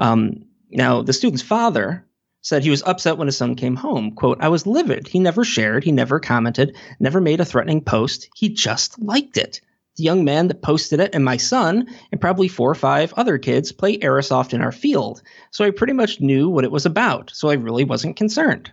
Um, 0.00 0.44
now, 0.70 1.02
the 1.02 1.12
student's 1.12 1.42
father 1.42 2.04
said 2.40 2.62
he 2.62 2.70
was 2.70 2.82
upset 2.84 3.18
when 3.18 3.26
his 3.26 3.36
son 3.36 3.56
came 3.56 3.76
home. 3.76 4.12
Quote, 4.12 4.38
I 4.40 4.48
was 4.48 4.66
livid. 4.66 5.08
He 5.08 5.18
never 5.18 5.44
shared, 5.44 5.84
he 5.84 5.92
never 5.92 6.20
commented, 6.20 6.76
never 7.00 7.20
made 7.20 7.40
a 7.40 7.44
threatening 7.44 7.82
post. 7.82 8.28
He 8.34 8.48
just 8.48 8.98
liked 9.00 9.36
it 9.36 9.60
the 9.98 10.04
young 10.04 10.24
man 10.24 10.48
that 10.48 10.62
posted 10.62 11.00
it 11.00 11.14
and 11.14 11.24
my 11.24 11.36
son 11.36 11.88
and 12.10 12.20
probably 12.20 12.48
four 12.48 12.70
or 12.70 12.76
five 12.76 13.12
other 13.14 13.36
kids 13.36 13.72
play 13.72 13.98
airsoft 13.98 14.54
in 14.54 14.62
our 14.62 14.72
field. 14.72 15.20
So 15.50 15.64
I 15.64 15.70
pretty 15.70 15.92
much 15.92 16.20
knew 16.20 16.48
what 16.48 16.64
it 16.64 16.70
was 16.70 16.86
about. 16.86 17.32
So 17.34 17.50
I 17.50 17.54
really 17.54 17.84
wasn't 17.84 18.16
concerned. 18.16 18.72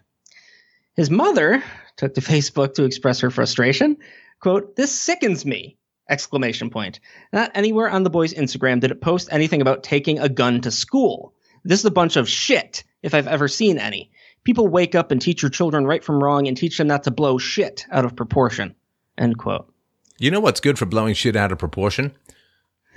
His 0.96 1.10
mother 1.10 1.64
took 1.98 2.14
to 2.14 2.22
Facebook 2.34 2.76
to 2.76 2.84
express 2.84 3.20
her 3.20 3.32
frustration. 3.32 3.98
Quote, 4.40 4.76
this 4.76 4.92
sickens 4.92 5.46
me. 5.46 5.78
Exclamation 6.08 6.70
point. 6.70 7.00
Not 7.34 7.52
anywhere 7.56 7.90
on 7.90 8.04
the 8.04 8.12
boy's 8.12 8.36
Instagram 8.36 8.80
did 8.80 8.92
it 8.92 9.02
post 9.02 9.30
anything 9.32 9.62
about 9.62 9.82
taking 9.82 10.20
a 10.20 10.30
gun 10.30 10.62
to 10.62 10.70
school. 10.70 11.34
This 11.66 11.80
is 11.80 11.86
a 11.86 11.92
bunch 11.92 12.16
of 12.16 12.30
shit, 12.30 12.84
if 13.02 13.14
I've 13.14 13.28
ever 13.28 13.48
seen 13.48 13.78
any. 13.80 14.12
People 14.44 14.68
wake 14.68 14.94
up 14.94 15.12
and 15.12 15.20
teach 15.20 15.42
your 15.42 15.50
children 15.50 15.86
right 15.86 16.04
from 16.04 16.24
wrong 16.24 16.48
and 16.48 16.56
teach 16.56 16.78
them 16.78 16.88
not 16.88 17.04
to 17.04 17.12
blow 17.12 17.40
shit 17.40 17.86
out 17.92 18.06
of 18.06 18.16
proportion. 18.16 18.76
End 19.18 19.40
quote. 19.40 19.72
You 20.20 20.30
know 20.32 20.40
what's 20.40 20.60
good 20.60 20.78
for 20.78 20.86
blowing 20.86 21.16
shit 21.16 21.36
out 21.36 21.52
of 21.52 21.58
proportion? 21.58 22.16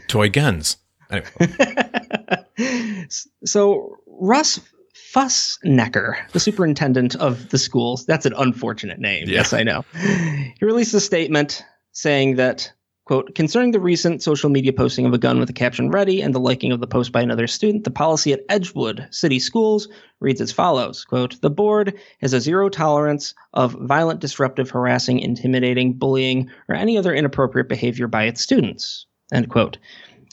Toy 0.07 0.29
guns. 0.29 0.77
Anyway. 1.11 1.31
so 3.45 3.97
Russ 4.07 4.61
Fussnecker, 5.15 6.17
the 6.33 6.41
superintendent 6.41 7.17
of 7.17 7.49
the 7.49 7.59
schools, 7.59 8.05
that's 8.05 8.27
an 8.27 8.35
unfortunate 8.37 8.99
name. 8.99 9.27
Yeah. 9.27 9.37
Yes, 9.37 9.55
I 9.55 9.63
know. 9.63 9.85
He 9.95 10.65
released 10.65 10.93
a 10.93 11.01
statement 11.01 11.65
saying 11.93 12.37
that 12.37 12.71
Quote, 13.09 13.35
concerning 13.35 13.71
the 13.71 13.81
recent 13.81 14.23
social 14.23 14.51
media 14.51 14.71
posting 14.71 15.07
of 15.07 15.15
a 15.15 15.19
gun 15.19 15.39
with 15.39 15.47
the 15.47 15.55
caption 15.55 15.91
ready 15.91 16.21
and 16.21 16.35
the 16.35 16.39
liking 16.39 16.73
of 16.73 16.81
the 16.81 16.87
post 16.87 17.11
by 17.11 17.23
another 17.23 17.47
student, 17.47 17.85
the 17.85 17.91
policy 17.91 18.35
at 18.35 18.45
Edgewood 18.51 19.09
City 19.11 19.39
Schools 19.39 19.89
reads 20.21 20.43
as 20.43 20.53
follows. 20.53 21.07
Quote, 21.07 21.41
the 21.41 21.49
board 21.49 21.95
has 22.21 22.35
a 22.35 22.41
zero 22.43 22.69
tolerance 22.69 23.33
of 23.55 23.73
violent, 23.81 24.21
disruptive, 24.21 24.69
harassing, 24.69 25.21
intimidating, 25.21 25.95
bullying, 25.95 26.51
or 26.69 26.75
any 26.75 26.99
other 26.99 27.15
inappropriate 27.15 27.71
behavior 27.71 28.09
by 28.09 28.25
its 28.25 28.43
students. 28.43 29.07
End 29.33 29.49
quote. 29.49 29.79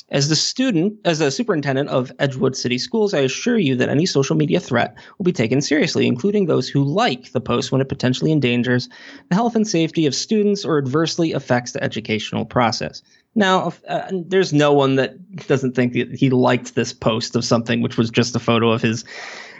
As 0.10 0.30
the 0.30 0.36
student, 0.36 0.99
as 1.03 1.19
a 1.19 1.32
superintendent 1.32 1.90
of 1.90 2.11
Edgewood 2.19 2.56
City 2.56 2.77
Schools, 2.77 3.14
I 3.14 3.22
assure 3.22 3.57
you 3.57 3.76
that 3.76 3.90
any 3.90 4.06
social 4.06 4.36
media 4.36 4.60
threat 4.60 4.95
will 5.18 5.23
be 5.23 5.32
taken 5.32 5.61
seriously, 5.61 6.06
including 6.06 6.45
those 6.45 6.69
who 6.69 6.84
like 6.84 7.32
the 7.32 7.41
post 7.41 7.72
when 7.72 7.82
it 7.82 7.90
potentially 7.90 8.32
endangers 8.32 8.88
the 9.30 9.36
health 9.36 9.56
and 9.56 9.68
safety 9.68 10.06
of 10.06 10.14
students 10.14 10.64
or 10.64 10.77
adversely 10.77 11.32
affects 11.32 11.72
the 11.72 11.84
educational 11.84 12.45
process. 12.45 13.02
Now, 13.34 13.73
uh, 13.90 14.11
there's 14.11 14.53
no 14.53 14.72
one 14.73 14.95
that 14.95 15.48
doesn't 15.48 15.76
think 15.76 15.94
that 15.94 16.14
he 16.14 16.30
liked 16.30 16.76
this 16.76 16.94
post 16.94 17.36
of 17.36 17.44
something 17.44 17.82
which 17.82 17.98
was 17.98 18.11
just 18.11 18.36
a 18.36 18.40
photo 18.40 18.69
of 18.69 18.84
his 18.84 19.03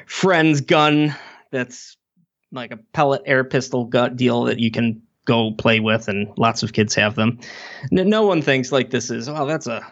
friend's 0.06 0.62
gun 0.62 1.16
that's 1.52 1.98
like 2.52 2.72
a 2.72 2.78
pellet 2.94 3.24
air 3.26 3.44
pistol 3.44 3.86
gun 3.86 4.16
deal 4.16 4.44
that 4.44 4.60
you 4.60 4.70
can 4.70 5.02
go 5.26 5.52
play 5.54 5.80
with, 5.80 6.08
and 6.08 6.28
lots 6.38 6.62
of 6.62 6.74
kids 6.74 6.94
have 6.94 7.16
them. 7.16 7.40
No 7.90 8.24
one 8.24 8.44
thinks 8.44 8.72
like 8.72 8.92
this 8.92 9.10
is, 9.10 9.28
well, 9.28 9.48
that's 9.48 9.66
a 9.66 9.86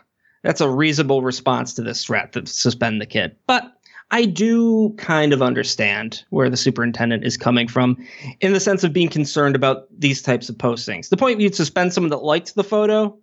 that's 0.44 0.62
a 0.62 0.70
reasonable 0.70 1.22
response 1.22 1.74
to 1.74 1.82
this 1.82 2.06
threat 2.06 2.34
to 2.34 2.46
suspend 2.46 3.02
the 3.02 3.06
kid. 3.06 3.36
But 3.48 3.74
I 4.12 4.26
do 4.26 4.94
kind 4.98 5.34
of 5.34 5.42
understand 5.42 6.24
where 6.30 6.50
the 6.50 6.58
superintendent 6.58 7.26
is 7.26 7.36
coming 7.36 7.68
from 7.68 7.98
in 8.42 8.54
the 8.54 8.60
sense 8.60 8.84
of 8.84 8.94
being 8.94 9.10
concerned 9.10 9.56
about 9.56 9.88
these 9.98 10.22
types 10.22 10.50
of 10.50 10.58
postings. 10.58 11.10
The 11.10 11.18
point 11.18 11.40
you'd 11.40 11.56
suspend 11.56 11.94
someone 11.94 12.12
that 12.12 12.24
liked 12.24 12.54
the 12.54 12.64
photo 12.64 13.18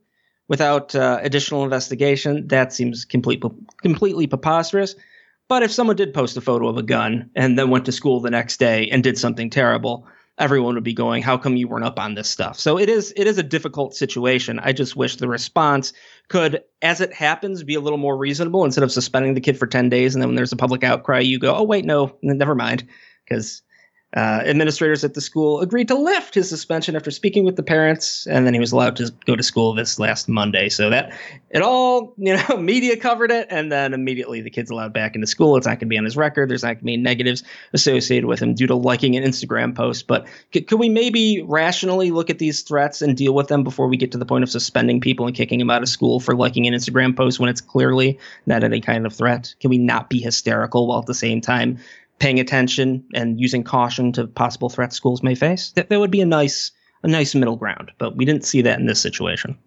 without 0.48 0.96
uh, 0.96 1.20
additional 1.22 1.62
investigation, 1.62 2.48
that 2.48 2.72
seems 2.72 3.04
complete, 3.04 3.40
completely 3.82 4.26
preposterous. 4.26 4.96
But 5.46 5.62
if 5.62 5.70
someone 5.70 5.94
did 5.94 6.12
post 6.12 6.36
a 6.36 6.40
photo 6.40 6.68
of 6.68 6.76
a 6.76 6.82
gun 6.82 7.30
and 7.36 7.56
then 7.56 7.70
went 7.70 7.84
to 7.84 7.92
school 7.92 8.18
the 8.18 8.30
next 8.30 8.56
day 8.56 8.88
and 8.90 9.02
did 9.02 9.16
something 9.16 9.48
terrible, 9.48 10.08
everyone 10.40 10.74
would 10.74 10.84
be 10.84 10.94
going, 10.94 11.22
"How 11.22 11.36
come 11.38 11.56
you 11.56 11.68
weren't 11.68 11.84
up 11.84 12.00
on 12.00 12.14
this 12.14 12.28
stuff?" 12.28 12.58
So 12.58 12.78
it 12.78 12.88
is 12.88 13.12
it 13.16 13.26
is 13.26 13.38
a 13.38 13.42
difficult 13.42 13.94
situation. 13.94 14.58
I 14.58 14.72
just 14.72 14.96
wish 14.96 15.16
the 15.16 15.28
response 15.28 15.92
could, 16.28 16.62
as 16.82 17.00
it 17.00 17.12
happens, 17.12 17.62
be 17.62 17.74
a 17.74 17.80
little 17.80 17.98
more 17.98 18.16
reasonable 18.16 18.64
instead 18.64 18.84
of 18.84 18.90
suspending 18.90 19.34
the 19.34 19.40
kid 19.40 19.58
for 19.58 19.66
ten 19.66 19.88
days 19.88 20.14
and 20.14 20.22
then 20.22 20.28
when 20.30 20.36
there's 20.36 20.52
a 20.52 20.56
public 20.56 20.82
outcry, 20.82 21.20
you 21.20 21.38
go, 21.38 21.54
"Oh 21.54 21.64
wait, 21.64 21.84
no, 21.84 22.16
never 22.22 22.54
mind," 22.54 22.86
because 23.28 23.62
Uh, 24.16 24.42
administrators 24.44 25.04
at 25.04 25.14
the 25.14 25.20
school 25.20 25.60
agreed 25.60 25.86
to 25.86 25.94
lift 25.94 26.34
his 26.34 26.48
suspension 26.48 26.96
after 26.96 27.12
speaking 27.12 27.44
with 27.44 27.54
the 27.54 27.62
parents, 27.62 28.26
and 28.26 28.44
then 28.44 28.52
he 28.52 28.58
was 28.58 28.72
allowed 28.72 28.96
to 28.96 29.12
go 29.24 29.36
to 29.36 29.42
school 29.42 29.72
this 29.72 30.00
last 30.00 30.28
Monday. 30.28 30.68
So 30.68 30.90
that 30.90 31.12
it 31.50 31.62
all, 31.62 32.12
you 32.16 32.36
know, 32.36 32.56
media 32.58 32.96
covered 32.96 33.30
it, 33.30 33.46
and 33.50 33.70
then 33.70 33.94
immediately 33.94 34.40
the 34.40 34.50
kid's 34.50 34.68
allowed 34.68 34.92
back 34.92 35.14
into 35.14 35.28
school. 35.28 35.56
It's 35.56 35.64
not 35.64 35.74
going 35.74 35.80
to 35.80 35.86
be 35.86 35.96
on 35.96 36.04
his 36.04 36.16
record. 36.16 36.50
There's 36.50 36.64
not 36.64 36.70
going 36.70 36.78
to 36.78 36.84
be 36.86 36.96
negatives 36.96 37.44
associated 37.72 38.26
with 38.26 38.40
him 38.40 38.52
due 38.54 38.66
to 38.66 38.74
liking 38.74 39.14
an 39.14 39.22
Instagram 39.22 39.76
post. 39.76 40.08
But 40.08 40.26
c- 40.52 40.62
could 40.62 40.80
we 40.80 40.88
maybe 40.88 41.44
rationally 41.46 42.10
look 42.10 42.30
at 42.30 42.40
these 42.40 42.62
threats 42.62 43.02
and 43.02 43.16
deal 43.16 43.32
with 43.32 43.46
them 43.46 43.62
before 43.62 43.86
we 43.86 43.96
get 43.96 44.10
to 44.10 44.18
the 44.18 44.26
point 44.26 44.42
of 44.42 44.50
suspending 44.50 45.00
people 45.00 45.24
and 45.28 45.36
kicking 45.36 45.60
them 45.60 45.70
out 45.70 45.82
of 45.82 45.88
school 45.88 46.18
for 46.18 46.34
liking 46.34 46.66
an 46.66 46.74
Instagram 46.74 47.16
post 47.16 47.38
when 47.38 47.48
it's 47.48 47.60
clearly 47.60 48.18
not 48.46 48.64
any 48.64 48.80
kind 48.80 49.06
of 49.06 49.12
threat? 49.12 49.54
Can 49.60 49.70
we 49.70 49.78
not 49.78 50.10
be 50.10 50.18
hysterical 50.18 50.88
while 50.88 50.98
at 50.98 51.06
the 51.06 51.14
same 51.14 51.40
time 51.40 51.78
paying 52.20 52.38
attention 52.38 53.04
and 53.14 53.40
using 53.40 53.64
caution 53.64 54.12
to 54.12 54.26
possible 54.26 54.68
threats 54.68 54.94
schools 54.94 55.22
may 55.22 55.34
face. 55.34 55.72
That, 55.72 55.88
that 55.88 55.98
would 55.98 56.10
be 56.10 56.20
a 56.20 56.26
nice 56.26 56.70
a 57.02 57.08
nice 57.08 57.34
middle 57.34 57.56
ground, 57.56 57.90
but 57.98 58.16
we 58.16 58.26
didn't 58.26 58.44
see 58.44 58.60
that 58.60 58.78
in 58.78 58.84
this 58.84 59.00
situation. 59.00 59.58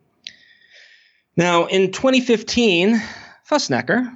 Now, 1.35 1.65
in 1.65 1.91
2015, 1.91 3.01
Fussnecker 3.49 4.15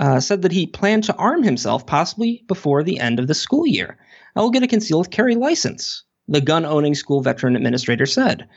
uh, 0.00 0.18
said 0.18 0.42
that 0.42 0.50
he 0.50 0.66
planned 0.66 1.04
to 1.04 1.14
arm 1.14 1.44
himself 1.44 1.86
possibly 1.86 2.42
before 2.48 2.82
the 2.82 2.98
end 2.98 3.20
of 3.20 3.28
the 3.28 3.34
school 3.34 3.64
year. 3.64 3.96
I 4.34 4.40
will 4.40 4.50
get 4.50 4.64
a 4.64 4.68
concealed 4.68 5.12
carry 5.12 5.36
license, 5.36 6.02
the 6.26 6.40
gun 6.40 6.64
owning 6.64 6.96
school 6.96 7.20
veteran 7.20 7.54
administrator 7.54 8.06
said. 8.06 8.48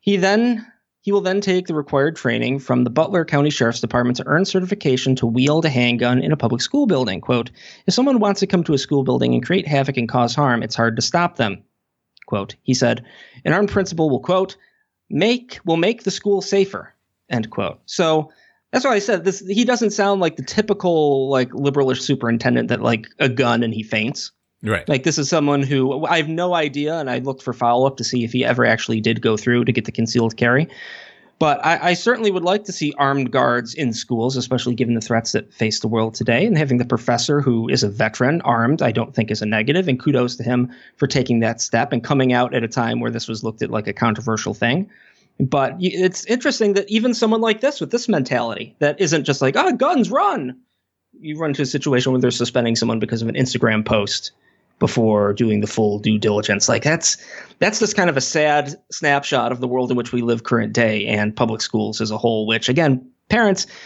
He 0.00 0.16
then 0.16 0.66
he 1.06 1.12
will 1.12 1.20
then 1.20 1.40
take 1.40 1.68
the 1.68 1.74
required 1.74 2.16
training 2.16 2.58
from 2.58 2.82
the 2.82 2.90
Butler 2.90 3.24
County 3.24 3.48
Sheriff's 3.48 3.80
Department 3.80 4.16
to 4.16 4.26
earn 4.26 4.44
certification 4.44 5.14
to 5.14 5.26
wield 5.26 5.64
a 5.64 5.68
handgun 5.68 6.20
in 6.20 6.32
a 6.32 6.36
public 6.36 6.60
school 6.60 6.88
building. 6.88 7.20
Quote, 7.20 7.52
if 7.86 7.94
someone 7.94 8.18
wants 8.18 8.40
to 8.40 8.46
come 8.48 8.64
to 8.64 8.74
a 8.74 8.78
school 8.78 9.04
building 9.04 9.32
and 9.32 9.46
create 9.46 9.68
havoc 9.68 9.96
and 9.96 10.08
cause 10.08 10.34
harm, 10.34 10.64
it's 10.64 10.74
hard 10.74 10.96
to 10.96 11.02
stop 11.02 11.36
them. 11.36 11.62
Quote, 12.26 12.56
he 12.64 12.74
said, 12.74 13.04
an 13.44 13.52
armed 13.52 13.70
principal 13.70 14.10
will, 14.10 14.18
quote, 14.18 14.56
make, 15.08 15.60
will 15.64 15.76
make 15.76 16.02
the 16.02 16.10
school 16.10 16.42
safer, 16.42 16.92
end 17.30 17.50
quote. 17.50 17.78
So 17.86 18.32
that's 18.72 18.84
why 18.84 18.94
I 18.94 18.98
said 18.98 19.22
this, 19.22 19.38
he 19.38 19.64
doesn't 19.64 19.92
sound 19.92 20.20
like 20.20 20.34
the 20.34 20.42
typical, 20.42 21.30
like, 21.30 21.50
liberalish 21.50 22.00
superintendent 22.00 22.70
that, 22.70 22.82
like, 22.82 23.06
a 23.20 23.28
gun 23.28 23.62
and 23.62 23.72
he 23.72 23.84
faints. 23.84 24.32
Right. 24.66 24.88
Like 24.88 25.04
this 25.04 25.16
is 25.16 25.28
someone 25.28 25.62
who 25.62 26.04
I 26.06 26.16
have 26.16 26.28
no 26.28 26.54
idea, 26.54 26.98
and 26.98 27.08
I 27.08 27.20
looked 27.20 27.42
for 27.42 27.52
follow 27.52 27.86
up 27.86 27.96
to 27.98 28.04
see 28.04 28.24
if 28.24 28.32
he 28.32 28.44
ever 28.44 28.66
actually 28.66 29.00
did 29.00 29.22
go 29.22 29.36
through 29.36 29.64
to 29.64 29.72
get 29.72 29.84
the 29.84 29.92
concealed 29.92 30.36
carry. 30.36 30.68
But 31.38 31.64
I, 31.64 31.90
I, 31.90 31.94
certainly 31.94 32.30
would 32.30 32.44
like 32.44 32.64
to 32.64 32.72
see 32.72 32.94
armed 32.96 33.30
guards 33.30 33.74
in 33.74 33.92
schools, 33.92 34.36
especially 34.38 34.74
given 34.74 34.94
the 34.94 35.02
threats 35.02 35.32
that 35.32 35.52
face 35.52 35.80
the 35.80 35.88
world 35.88 36.14
today. 36.14 36.46
And 36.46 36.56
having 36.56 36.78
the 36.78 36.86
professor 36.86 37.42
who 37.42 37.68
is 37.68 37.82
a 37.82 37.90
veteran 37.90 38.40
armed, 38.40 38.80
I 38.80 38.90
don't 38.90 39.14
think 39.14 39.30
is 39.30 39.42
a 39.42 39.46
negative. 39.46 39.86
And 39.86 40.00
kudos 40.00 40.36
to 40.36 40.42
him 40.42 40.72
for 40.96 41.06
taking 41.06 41.40
that 41.40 41.60
step 41.60 41.92
and 41.92 42.02
coming 42.02 42.32
out 42.32 42.54
at 42.54 42.64
a 42.64 42.68
time 42.68 43.00
where 43.00 43.10
this 43.10 43.28
was 43.28 43.44
looked 43.44 43.60
at 43.60 43.70
like 43.70 43.86
a 43.86 43.92
controversial 43.92 44.54
thing. 44.54 44.90
But 45.38 45.76
it's 45.78 46.24
interesting 46.24 46.72
that 46.72 46.88
even 46.88 47.12
someone 47.12 47.42
like 47.42 47.60
this 47.60 47.82
with 47.82 47.90
this 47.90 48.08
mentality 48.08 48.74
that 48.78 48.98
isn't 48.98 49.24
just 49.24 49.42
like, 49.42 49.56
oh, 49.56 49.72
guns, 49.72 50.10
run. 50.10 50.58
You 51.20 51.38
run 51.38 51.50
into 51.50 51.62
a 51.62 51.66
situation 51.66 52.12
where 52.12 52.20
they're 52.20 52.30
suspending 52.30 52.76
someone 52.76 52.98
because 52.98 53.20
of 53.20 53.28
an 53.28 53.34
Instagram 53.34 53.84
post 53.84 54.32
before 54.78 55.32
doing 55.32 55.60
the 55.60 55.66
full 55.66 55.98
due 55.98 56.18
diligence. 56.18 56.68
Like 56.68 56.82
that's 56.82 57.16
that's 57.58 57.78
just 57.78 57.96
kind 57.96 58.10
of 58.10 58.16
a 58.16 58.20
sad 58.20 58.74
snapshot 58.90 59.52
of 59.52 59.60
the 59.60 59.68
world 59.68 59.90
in 59.90 59.96
which 59.96 60.12
we 60.12 60.22
live 60.22 60.42
current 60.44 60.72
day 60.72 61.06
and 61.06 61.34
public 61.34 61.60
schools 61.60 62.00
as 62.00 62.10
a 62.10 62.18
whole, 62.18 62.46
which 62.46 62.68
again, 62.68 63.08
parents 63.28 63.66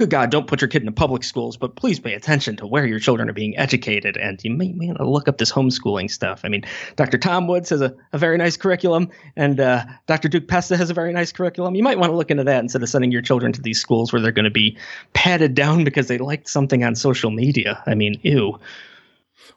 good 0.00 0.08
God, 0.08 0.30
don't 0.30 0.46
put 0.46 0.62
your 0.62 0.68
kid 0.68 0.82
in 0.82 0.90
public 0.94 1.22
schools, 1.22 1.58
but 1.58 1.76
please 1.76 2.00
pay 2.00 2.14
attention 2.14 2.56
to 2.56 2.66
where 2.66 2.86
your 2.86 2.98
children 2.98 3.28
are 3.28 3.34
being 3.34 3.54
educated. 3.58 4.16
And 4.16 4.42
you 4.42 4.50
may, 4.50 4.72
may 4.72 4.86
want 4.86 4.98
to 4.98 5.08
look 5.08 5.28
up 5.28 5.36
this 5.36 5.52
homeschooling 5.52 6.10
stuff. 6.10 6.40
I 6.42 6.48
mean, 6.48 6.64
Dr. 6.96 7.18
Tom 7.18 7.46
Woods 7.46 7.68
has 7.68 7.82
a, 7.82 7.94
a 8.14 8.18
very 8.18 8.38
nice 8.38 8.56
curriculum, 8.56 9.10
and 9.36 9.60
uh, 9.60 9.84
Dr. 10.06 10.28
Duke 10.28 10.48
Pesta 10.48 10.78
has 10.78 10.88
a 10.88 10.94
very 10.94 11.12
nice 11.12 11.32
curriculum. 11.32 11.74
You 11.74 11.82
might 11.82 11.98
want 11.98 12.10
to 12.10 12.16
look 12.16 12.30
into 12.30 12.44
that 12.44 12.60
instead 12.60 12.82
of 12.82 12.88
sending 12.88 13.12
your 13.12 13.20
children 13.20 13.52
to 13.52 13.60
these 13.60 13.78
schools 13.78 14.10
where 14.10 14.22
they're 14.22 14.32
going 14.32 14.44
to 14.46 14.50
be 14.50 14.74
patted 15.12 15.54
down 15.54 15.84
because 15.84 16.08
they 16.08 16.16
liked 16.16 16.48
something 16.48 16.82
on 16.82 16.94
social 16.94 17.30
media. 17.30 17.82
I 17.86 17.94
mean, 17.94 18.18
ew. 18.22 18.58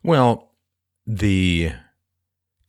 Well, 0.01 0.51
the 1.05 1.73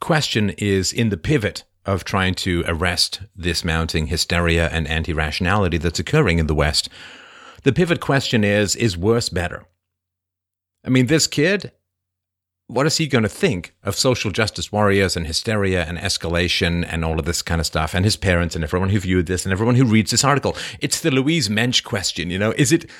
question 0.00 0.50
is 0.50 0.92
in 0.92 1.08
the 1.08 1.16
pivot 1.16 1.64
of 1.86 2.04
trying 2.04 2.34
to 2.34 2.64
arrest 2.66 3.20
this 3.36 3.64
mounting 3.64 4.06
hysteria 4.06 4.68
and 4.68 4.88
anti 4.88 5.12
rationality 5.12 5.78
that's 5.78 5.98
occurring 5.98 6.38
in 6.38 6.46
the 6.46 6.54
West. 6.54 6.88
The 7.62 7.72
pivot 7.72 8.00
question 8.00 8.44
is 8.44 8.76
is 8.76 8.96
worse 8.96 9.28
better? 9.28 9.64
I 10.84 10.90
mean, 10.90 11.06
this 11.06 11.26
kid, 11.26 11.72
what 12.66 12.86
is 12.86 12.98
he 12.98 13.06
going 13.06 13.22
to 13.22 13.28
think 13.28 13.74
of 13.82 13.94
social 13.94 14.30
justice 14.30 14.70
warriors 14.70 15.16
and 15.16 15.26
hysteria 15.26 15.84
and 15.84 15.98
escalation 15.98 16.86
and 16.88 17.04
all 17.04 17.18
of 17.18 17.24
this 17.24 17.42
kind 17.42 17.60
of 17.60 17.66
stuff 17.66 17.94
and 17.94 18.04
his 18.04 18.16
parents 18.16 18.54
and 18.54 18.64
everyone 18.64 18.90
who 18.90 19.00
viewed 19.00 19.26
this 19.26 19.44
and 19.44 19.52
everyone 19.52 19.76
who 19.76 19.84
reads 19.84 20.10
this 20.10 20.24
article? 20.24 20.56
It's 20.80 21.00
the 21.00 21.10
Louise 21.10 21.48
Mensch 21.48 21.82
question, 21.82 22.30
you 22.30 22.38
know, 22.38 22.52
is 22.56 22.72
it 22.72 22.90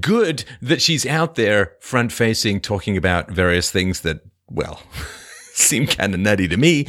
good 0.00 0.44
that 0.60 0.82
she's 0.82 1.06
out 1.06 1.34
there 1.34 1.76
front 1.80 2.12
facing 2.12 2.60
talking 2.60 2.96
about 2.96 3.30
various 3.30 3.70
things 3.70 4.02
that, 4.02 4.20
well, 4.48 4.82
seem 5.52 5.86
kind 5.86 6.14
of 6.14 6.20
nutty 6.20 6.48
to 6.48 6.56
me. 6.56 6.86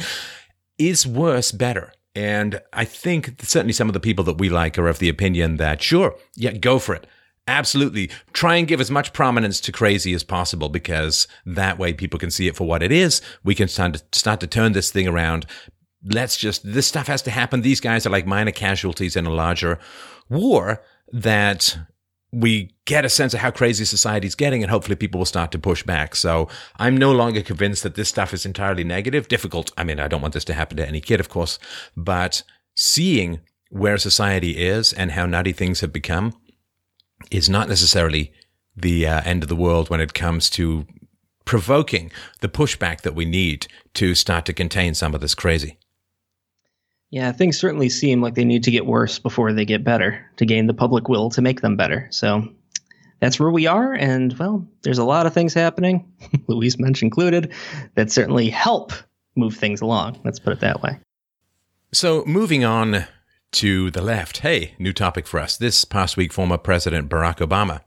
Is 0.78 1.06
worse 1.06 1.52
better? 1.52 1.92
And 2.14 2.60
I 2.72 2.84
think 2.84 3.36
certainly 3.42 3.72
some 3.72 3.88
of 3.88 3.94
the 3.94 4.00
people 4.00 4.24
that 4.24 4.38
we 4.38 4.48
like 4.48 4.78
are 4.78 4.88
of 4.88 4.98
the 4.98 5.08
opinion 5.08 5.56
that, 5.56 5.82
sure, 5.82 6.16
yeah, 6.34 6.52
go 6.52 6.78
for 6.78 6.94
it. 6.94 7.06
Absolutely. 7.46 8.10
Try 8.32 8.56
and 8.56 8.68
give 8.68 8.80
as 8.80 8.90
much 8.90 9.12
prominence 9.12 9.60
to 9.62 9.72
crazy 9.72 10.14
as 10.14 10.22
possible 10.22 10.68
because 10.68 11.26
that 11.46 11.78
way 11.78 11.92
people 11.92 12.18
can 12.18 12.30
see 12.30 12.46
it 12.46 12.56
for 12.56 12.66
what 12.66 12.82
it 12.82 12.92
is. 12.92 13.20
We 13.42 13.54
can 13.54 13.68
start 13.68 13.94
to, 13.94 14.18
start 14.18 14.40
to 14.40 14.46
turn 14.46 14.72
this 14.72 14.90
thing 14.90 15.08
around. 15.08 15.46
Let's 16.04 16.36
just, 16.36 16.62
this 16.64 16.86
stuff 16.86 17.06
has 17.08 17.22
to 17.22 17.30
happen. 17.30 17.62
These 17.62 17.80
guys 17.80 18.06
are 18.06 18.10
like 18.10 18.26
minor 18.26 18.52
casualties 18.52 19.16
in 19.16 19.26
a 19.26 19.32
larger 19.32 19.78
war 20.28 20.82
that 21.12 21.76
we 22.32 22.70
get 22.84 23.04
a 23.04 23.08
sense 23.08 23.34
of 23.34 23.40
how 23.40 23.50
crazy 23.50 23.84
society's 23.84 24.34
getting 24.34 24.62
and 24.62 24.70
hopefully 24.70 24.96
people 24.96 25.18
will 25.18 25.24
start 25.24 25.50
to 25.52 25.58
push 25.58 25.82
back. 25.82 26.14
So 26.14 26.48
I'm 26.78 26.96
no 26.96 27.12
longer 27.12 27.42
convinced 27.42 27.82
that 27.82 27.96
this 27.96 28.08
stuff 28.08 28.32
is 28.32 28.46
entirely 28.46 28.84
negative. 28.84 29.28
Difficult. 29.28 29.72
I 29.76 29.84
mean, 29.84 29.98
I 29.98 30.08
don't 30.08 30.22
want 30.22 30.34
this 30.34 30.44
to 30.44 30.54
happen 30.54 30.76
to 30.76 30.86
any 30.86 31.00
kid, 31.00 31.18
of 31.18 31.28
course, 31.28 31.58
but 31.96 32.42
seeing 32.74 33.40
where 33.70 33.98
society 33.98 34.58
is 34.58 34.92
and 34.92 35.12
how 35.12 35.26
nutty 35.26 35.52
things 35.52 35.80
have 35.80 35.92
become 35.92 36.34
is 37.30 37.48
not 37.48 37.68
necessarily 37.68 38.32
the 38.76 39.06
uh, 39.06 39.22
end 39.24 39.42
of 39.42 39.48
the 39.48 39.56
world 39.56 39.90
when 39.90 40.00
it 40.00 40.14
comes 40.14 40.48
to 40.50 40.86
provoking 41.44 42.12
the 42.40 42.48
pushback 42.48 43.00
that 43.00 43.14
we 43.14 43.24
need 43.24 43.66
to 43.94 44.14
start 44.14 44.46
to 44.46 44.52
contain 44.52 44.94
some 44.94 45.14
of 45.14 45.20
this 45.20 45.34
crazy. 45.34 45.79
Yeah, 47.10 47.32
things 47.32 47.58
certainly 47.58 47.88
seem 47.88 48.22
like 48.22 48.34
they 48.34 48.44
need 48.44 48.62
to 48.64 48.70
get 48.70 48.86
worse 48.86 49.18
before 49.18 49.52
they 49.52 49.64
get 49.64 49.82
better 49.82 50.24
to 50.36 50.46
gain 50.46 50.66
the 50.66 50.74
public 50.74 51.08
will 51.08 51.30
to 51.30 51.42
make 51.42 51.60
them 51.60 51.76
better. 51.76 52.06
So 52.10 52.48
that's 53.20 53.38
where 53.40 53.50
we 53.50 53.66
are. 53.66 53.92
And 53.92 54.36
well, 54.38 54.66
there's 54.82 54.98
a 54.98 55.04
lot 55.04 55.26
of 55.26 55.34
things 55.34 55.52
happening, 55.52 56.10
Louise 56.46 56.78
Mensch 56.78 57.02
included, 57.02 57.52
that 57.94 58.12
certainly 58.12 58.48
help 58.48 58.92
move 59.36 59.56
things 59.56 59.80
along. 59.80 60.20
Let's 60.24 60.38
put 60.38 60.52
it 60.52 60.60
that 60.60 60.82
way. 60.82 60.98
So 61.92 62.24
moving 62.26 62.64
on 62.64 63.06
to 63.52 63.90
the 63.90 64.02
left. 64.02 64.38
Hey, 64.38 64.74
new 64.78 64.92
topic 64.92 65.26
for 65.26 65.40
us. 65.40 65.56
This 65.56 65.84
past 65.84 66.16
week, 66.16 66.32
former 66.32 66.58
President 66.58 67.08
Barack 67.08 67.38
Obama 67.38 67.80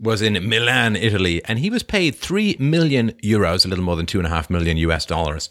was 0.00 0.22
in 0.22 0.48
Milan, 0.48 0.94
Italy, 0.96 1.42
and 1.46 1.58
he 1.58 1.70
was 1.70 1.82
paid 1.82 2.14
3 2.14 2.56
million 2.58 3.12
euros, 3.24 3.64
a 3.64 3.68
little 3.68 3.84
more 3.84 3.96
than 3.96 4.06
2.5 4.06 4.50
million 4.50 4.76
US 4.76 5.06
dollars, 5.06 5.48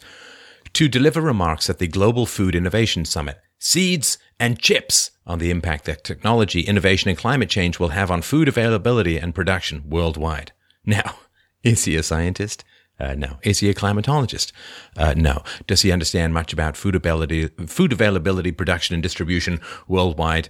to 0.78 0.86
deliver 0.86 1.20
remarks 1.20 1.68
at 1.68 1.80
the 1.80 1.88
Global 1.88 2.24
Food 2.24 2.54
Innovation 2.54 3.04
Summit, 3.04 3.40
Seeds 3.58 4.16
and 4.38 4.60
Chips, 4.60 5.10
on 5.26 5.40
the 5.40 5.50
impact 5.50 5.86
that 5.86 6.04
technology, 6.04 6.60
innovation, 6.60 7.08
and 7.08 7.18
climate 7.18 7.50
change 7.50 7.80
will 7.80 7.88
have 7.88 8.12
on 8.12 8.22
food 8.22 8.46
availability 8.46 9.16
and 9.18 9.34
production 9.34 9.82
worldwide. 9.90 10.52
Now, 10.86 11.16
is 11.64 11.84
he 11.84 11.96
a 11.96 12.04
scientist? 12.04 12.62
Uh, 13.00 13.14
no. 13.14 13.38
Is 13.42 13.58
he 13.58 13.68
a 13.68 13.74
climatologist? 13.74 14.52
Uh, 14.96 15.14
no. 15.16 15.42
Does 15.66 15.82
he 15.82 15.90
understand 15.90 16.32
much 16.32 16.52
about 16.52 16.76
food 16.76 16.94
availability, 16.94 17.48
food 17.66 17.92
availability, 17.92 18.52
production, 18.52 18.94
and 18.94 19.02
distribution 19.02 19.60
worldwide? 19.88 20.48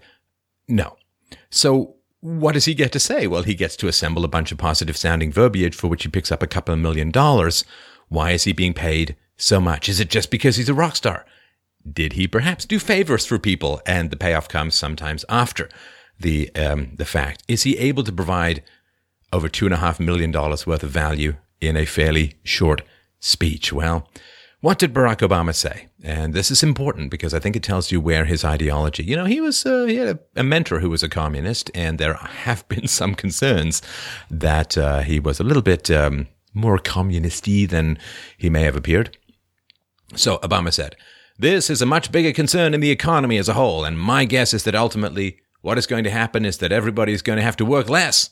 No. 0.68 0.98
So 1.48 1.96
what 2.20 2.52
does 2.52 2.66
he 2.66 2.74
get 2.74 2.92
to 2.92 3.00
say? 3.00 3.26
Well, 3.26 3.44
he 3.44 3.54
gets 3.54 3.76
to 3.76 3.88
assemble 3.88 4.26
a 4.26 4.28
bunch 4.28 4.52
of 4.52 4.58
positive 4.58 4.98
sounding 4.98 5.32
verbiage 5.32 5.74
for 5.74 5.88
which 5.88 6.02
he 6.02 6.10
picks 6.10 6.30
up 6.30 6.42
a 6.42 6.46
couple 6.46 6.74
of 6.74 6.80
million 6.80 7.10
dollars. 7.10 7.64
Why 8.08 8.32
is 8.32 8.44
he 8.44 8.52
being 8.52 8.74
paid 8.74 9.16
so 9.38 9.60
much? 9.60 9.88
Is 9.88 10.00
it 10.00 10.10
just 10.10 10.30
because 10.30 10.56
he's 10.56 10.68
a 10.68 10.74
rock 10.74 10.96
star? 10.96 11.24
Did 11.90 12.14
he 12.14 12.28
perhaps 12.28 12.66
do 12.66 12.78
favors 12.78 13.24
for 13.24 13.38
people 13.38 13.80
and 13.86 14.10
the 14.10 14.16
payoff 14.16 14.48
comes 14.48 14.74
sometimes 14.74 15.24
after 15.28 15.70
the, 16.18 16.54
um, 16.54 16.90
the 16.96 17.06
fact? 17.06 17.42
Is 17.48 17.62
he 17.62 17.78
able 17.78 18.04
to 18.04 18.12
provide 18.12 18.62
over 19.32 19.48
two 19.48 19.64
and 19.64 19.74
a 19.74 19.78
half 19.78 19.98
million 20.00 20.30
dollars 20.30 20.66
worth 20.66 20.82
of 20.82 20.90
value 20.90 21.36
in 21.60 21.76
a 21.76 21.86
fairly 21.86 22.34
short 22.42 22.82
speech? 23.20 23.72
Well, 23.72 24.08
what 24.60 24.78
did 24.78 24.92
Barack 24.92 25.18
Obama 25.18 25.54
say? 25.54 25.86
And 26.02 26.34
this 26.34 26.50
is 26.50 26.64
important 26.64 27.10
because 27.10 27.32
I 27.32 27.38
think 27.38 27.54
it 27.54 27.62
tells 27.62 27.92
you 27.92 28.00
where 28.00 28.24
his 28.24 28.44
ideology. 28.44 29.04
You 29.04 29.14
know, 29.14 29.24
he 29.24 29.40
was 29.40 29.64
uh, 29.64 29.84
he 29.84 29.96
had 29.96 30.08
a, 30.08 30.40
a, 30.40 30.42
mentor 30.42 30.80
who 30.80 30.90
was 30.90 31.04
a 31.04 31.08
communist, 31.08 31.70
and 31.74 31.98
there 31.98 32.14
have 32.14 32.66
been 32.72 32.88
some 32.88 33.14
concerns 33.14 33.82
that 34.30 34.76
uh, 34.76 35.00
he 35.00 35.20
was 35.20 35.38
a 35.38 35.44
little 35.44 35.62
bit 35.62 35.90
um, 35.92 36.26
more 36.54 36.78
communisty 36.78 37.68
than 37.68 37.98
he 38.36 38.50
may 38.50 38.62
have 38.62 38.76
appeared. 38.76 39.16
So 40.14 40.38
Obama 40.38 40.72
said, 40.72 40.96
This 41.38 41.70
is 41.70 41.82
a 41.82 41.86
much 41.86 42.10
bigger 42.10 42.32
concern 42.32 42.74
in 42.74 42.80
the 42.80 42.90
economy 42.90 43.38
as 43.38 43.48
a 43.48 43.54
whole, 43.54 43.84
and 43.84 43.98
my 43.98 44.24
guess 44.24 44.54
is 44.54 44.64
that 44.64 44.74
ultimately 44.74 45.38
what 45.60 45.78
is 45.78 45.86
going 45.86 46.04
to 46.04 46.10
happen 46.10 46.44
is 46.44 46.58
that 46.58 46.72
everybody 46.72 47.12
is 47.12 47.22
going 47.22 47.36
to 47.36 47.42
have 47.42 47.56
to 47.56 47.64
work 47.64 47.88
less, 47.88 48.30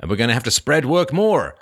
and 0.00 0.10
we're 0.10 0.16
going 0.16 0.28
to 0.28 0.34
have 0.34 0.44
to 0.44 0.50
spread 0.50 0.84
work 0.86 1.12
more. 1.12 1.56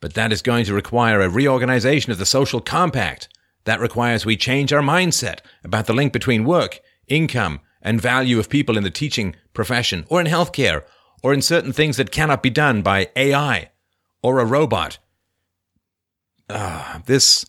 But 0.00 0.14
that 0.14 0.32
is 0.32 0.42
going 0.42 0.64
to 0.64 0.74
require 0.74 1.20
a 1.20 1.28
reorganization 1.28 2.12
of 2.12 2.18
the 2.18 2.26
social 2.26 2.60
compact. 2.60 3.28
That 3.64 3.80
requires 3.80 4.26
we 4.26 4.36
change 4.36 4.72
our 4.72 4.82
mindset 4.82 5.38
about 5.62 5.86
the 5.86 5.92
link 5.92 6.12
between 6.12 6.44
work, 6.44 6.80
income, 7.06 7.60
and 7.80 8.00
value 8.00 8.38
of 8.38 8.48
people 8.48 8.76
in 8.76 8.82
the 8.82 8.90
teaching 8.90 9.36
profession, 9.54 10.04
or 10.08 10.20
in 10.20 10.26
healthcare, 10.26 10.82
or 11.22 11.32
in 11.32 11.40
certain 11.40 11.72
things 11.72 11.96
that 11.96 12.10
cannot 12.10 12.42
be 12.42 12.50
done 12.50 12.82
by 12.82 13.10
AI 13.14 13.70
or 14.22 14.40
a 14.40 14.44
robot. 14.44 14.98
Uh, 16.48 16.98
this 17.06 17.46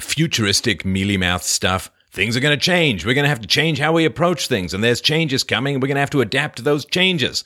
futuristic 0.00 0.84
mealy 0.84 1.16
mouth 1.16 1.42
stuff. 1.42 1.90
Things 2.12 2.36
are 2.36 2.40
going 2.40 2.58
to 2.58 2.64
change. 2.64 3.06
We're 3.06 3.14
going 3.14 3.24
to 3.24 3.28
have 3.30 3.40
to 3.40 3.46
change 3.46 3.78
how 3.78 3.92
we 3.92 4.04
approach 4.04 4.48
things, 4.48 4.74
and 4.74 4.82
there's 4.82 5.00
changes 5.00 5.44
coming, 5.44 5.74
and 5.74 5.82
we're 5.82 5.88
going 5.88 5.96
to 5.96 6.00
have 6.00 6.10
to 6.10 6.20
adapt 6.20 6.56
to 6.56 6.62
those 6.62 6.84
changes. 6.84 7.44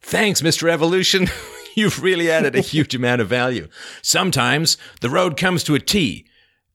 Thanks, 0.00 0.40
Mr. 0.40 0.70
Evolution. 0.70 1.28
You've 1.76 2.02
really 2.02 2.30
added 2.30 2.56
a 2.56 2.60
huge 2.60 2.94
amount 2.94 3.20
of 3.20 3.28
value. 3.28 3.68
Sometimes 4.02 4.78
the 5.02 5.10
road 5.10 5.36
comes 5.36 5.62
to 5.64 5.74
a 5.74 5.80
T, 5.80 6.26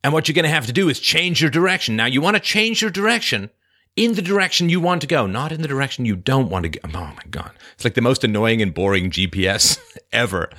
and 0.04 0.14
what 0.14 0.28
you're 0.28 0.36
going 0.36 0.44
to 0.44 0.50
have 0.50 0.68
to 0.68 0.74
do 0.74 0.88
is 0.88 1.00
change 1.00 1.42
your 1.42 1.50
direction. 1.50 1.96
Now, 1.96 2.06
you 2.06 2.22
want 2.22 2.36
to 2.36 2.40
change 2.40 2.82
your 2.82 2.92
direction 2.92 3.50
in 3.96 4.14
the 4.14 4.22
direction 4.22 4.70
you 4.70 4.80
want 4.80 5.02
to 5.02 5.08
go, 5.08 5.26
not 5.26 5.52
in 5.52 5.62
the 5.62 5.68
direction 5.68 6.06
you 6.06 6.16
don't 6.16 6.50
want 6.50 6.64
to 6.64 6.70
go. 6.70 6.80
Oh 6.94 7.14
my 7.16 7.24
God. 7.30 7.52
It's 7.74 7.84
like 7.84 7.96
the 7.96 8.02
most 8.02 8.24
annoying 8.24 8.62
and 8.62 8.74
boring 8.74 9.10
GPS 9.10 9.80
ever. 10.12 10.50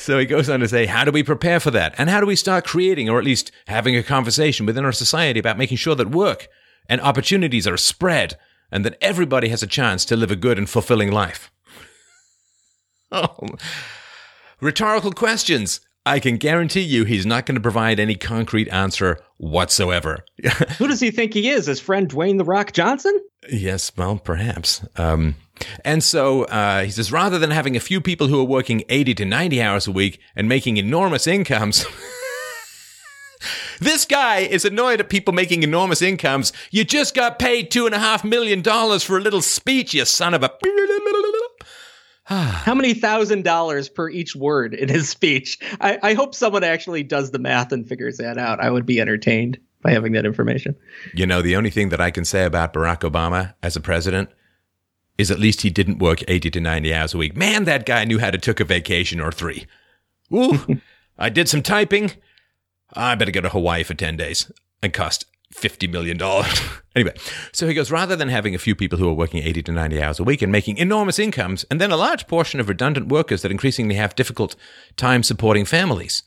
So 0.00 0.18
he 0.18 0.24
goes 0.24 0.48
on 0.48 0.60
to 0.60 0.68
say, 0.68 0.86
how 0.86 1.04
do 1.04 1.12
we 1.12 1.22
prepare 1.22 1.60
for 1.60 1.70
that? 1.72 1.94
And 1.98 2.08
how 2.08 2.20
do 2.20 2.26
we 2.26 2.34
start 2.34 2.64
creating 2.64 3.10
or 3.10 3.18
at 3.18 3.24
least 3.24 3.52
having 3.66 3.94
a 3.94 4.02
conversation 4.02 4.64
within 4.64 4.86
our 4.86 4.92
society 4.92 5.38
about 5.38 5.58
making 5.58 5.76
sure 5.76 5.94
that 5.94 6.10
work 6.10 6.48
and 6.88 7.02
opportunities 7.02 7.66
are 7.66 7.76
spread 7.76 8.38
and 8.72 8.82
that 8.86 8.96
everybody 9.02 9.50
has 9.50 9.62
a 9.62 9.66
chance 9.66 10.06
to 10.06 10.16
live 10.16 10.30
a 10.30 10.36
good 10.36 10.56
and 10.56 10.68
fulfilling 10.68 11.12
life? 11.12 11.50
Oh, 13.12 13.48
rhetorical 14.60 15.10
questions. 15.10 15.80
I 16.06 16.20
can 16.20 16.36
guarantee 16.36 16.82
you 16.82 17.04
he's 17.04 17.26
not 17.26 17.44
going 17.44 17.56
to 17.56 17.60
provide 17.60 17.98
any 17.98 18.14
concrete 18.14 18.68
answer 18.68 19.18
whatsoever. 19.36 20.24
Who 20.78 20.86
does 20.86 21.00
he 21.00 21.10
think 21.10 21.34
he 21.34 21.48
is? 21.48 21.66
His 21.66 21.80
friend 21.80 22.08
Dwayne 22.08 22.38
The 22.38 22.44
Rock 22.44 22.70
Johnson? 22.72 23.20
Yes, 23.50 23.90
well, 23.96 24.16
perhaps. 24.16 24.86
Um, 24.94 25.34
and 25.84 26.02
so 26.02 26.44
uh, 26.44 26.84
he 26.84 26.90
says 26.90 27.12
rather 27.12 27.38
than 27.38 27.50
having 27.50 27.76
a 27.76 27.80
few 27.80 28.00
people 28.00 28.28
who 28.28 28.40
are 28.40 28.44
working 28.44 28.82
80 28.88 29.14
to 29.14 29.24
90 29.24 29.62
hours 29.62 29.86
a 29.86 29.92
week 29.92 30.20
and 30.34 30.48
making 30.48 30.76
enormous 30.76 31.26
incomes. 31.26 31.84
This 33.80 34.04
guy 34.04 34.40
is 34.40 34.66
annoyed 34.66 35.00
at 35.00 35.08
people 35.08 35.32
making 35.32 35.62
enormous 35.62 36.02
incomes. 36.02 36.52
You 36.70 36.84
just 36.84 37.14
got 37.14 37.38
paid 37.38 37.70
two 37.70 37.86
and 37.86 37.94
a 37.94 37.98
half 37.98 38.22
million 38.24 38.60
dollars 38.60 39.02
for 39.02 39.16
a 39.16 39.22
little 39.22 39.40
speech, 39.40 39.94
you 39.94 40.04
son 40.04 40.34
of 40.34 40.42
a. 40.42 40.50
How 42.26 42.74
many 42.74 42.92
thousand 42.92 43.42
dollars 43.42 43.88
per 43.88 44.10
each 44.10 44.36
word 44.36 44.74
in 44.74 44.90
his 44.90 45.08
speech? 45.08 45.58
I, 45.80 45.98
I 46.02 46.14
hope 46.14 46.34
someone 46.34 46.62
actually 46.62 47.02
does 47.02 47.30
the 47.30 47.38
math 47.38 47.72
and 47.72 47.88
figures 47.88 48.18
that 48.18 48.36
out. 48.36 48.60
I 48.60 48.70
would 48.70 48.84
be 48.84 49.00
entertained 49.00 49.58
by 49.82 49.92
having 49.92 50.12
that 50.12 50.26
information. 50.26 50.76
You 51.14 51.26
know, 51.26 51.40
the 51.40 51.56
only 51.56 51.70
thing 51.70 51.88
that 51.88 52.02
I 52.02 52.10
can 52.10 52.26
say 52.26 52.44
about 52.44 52.74
Barack 52.74 53.00
Obama 53.10 53.54
as 53.62 53.76
a 53.76 53.80
president 53.80 54.28
is 55.20 55.30
at 55.30 55.38
least 55.38 55.60
he 55.60 55.70
didn't 55.70 55.98
work 55.98 56.22
80 56.26 56.50
to 56.52 56.60
90 56.60 56.94
hours 56.94 57.14
a 57.14 57.18
week. 57.18 57.36
Man, 57.36 57.64
that 57.64 57.86
guy 57.86 58.04
knew 58.04 58.18
how 58.18 58.30
to 58.30 58.38
took 58.38 58.58
a 58.58 58.64
vacation 58.64 59.20
or 59.20 59.30
three. 59.30 59.66
Ooh, 60.32 60.80
I 61.18 61.28
did 61.28 61.48
some 61.48 61.62
typing. 61.62 62.12
I 62.94 63.14
better 63.14 63.30
go 63.30 63.42
to 63.42 63.50
Hawaii 63.50 63.84
for 63.84 63.94
10 63.94 64.16
days 64.16 64.50
and 64.82 64.92
cost 64.92 65.26
$50 65.54 65.90
million. 65.90 66.18
anyway, 66.96 67.14
so 67.52 67.68
he 67.68 67.74
goes, 67.74 67.90
rather 67.90 68.16
than 68.16 68.28
having 68.28 68.54
a 68.54 68.58
few 68.58 68.74
people 68.74 68.98
who 68.98 69.08
are 69.08 69.14
working 69.14 69.42
80 69.42 69.62
to 69.64 69.72
90 69.72 70.02
hours 70.02 70.18
a 70.18 70.24
week 70.24 70.42
and 70.42 70.50
making 70.50 70.78
enormous 70.78 71.18
incomes, 71.18 71.64
and 71.70 71.80
then 71.80 71.92
a 71.92 71.96
large 71.96 72.26
portion 72.26 72.58
of 72.58 72.68
redundant 72.68 73.08
workers 73.08 73.42
that 73.42 73.50
increasingly 73.50 73.96
have 73.96 74.16
difficult 74.16 74.56
time 74.96 75.22
supporting 75.22 75.64
families, 75.66 76.22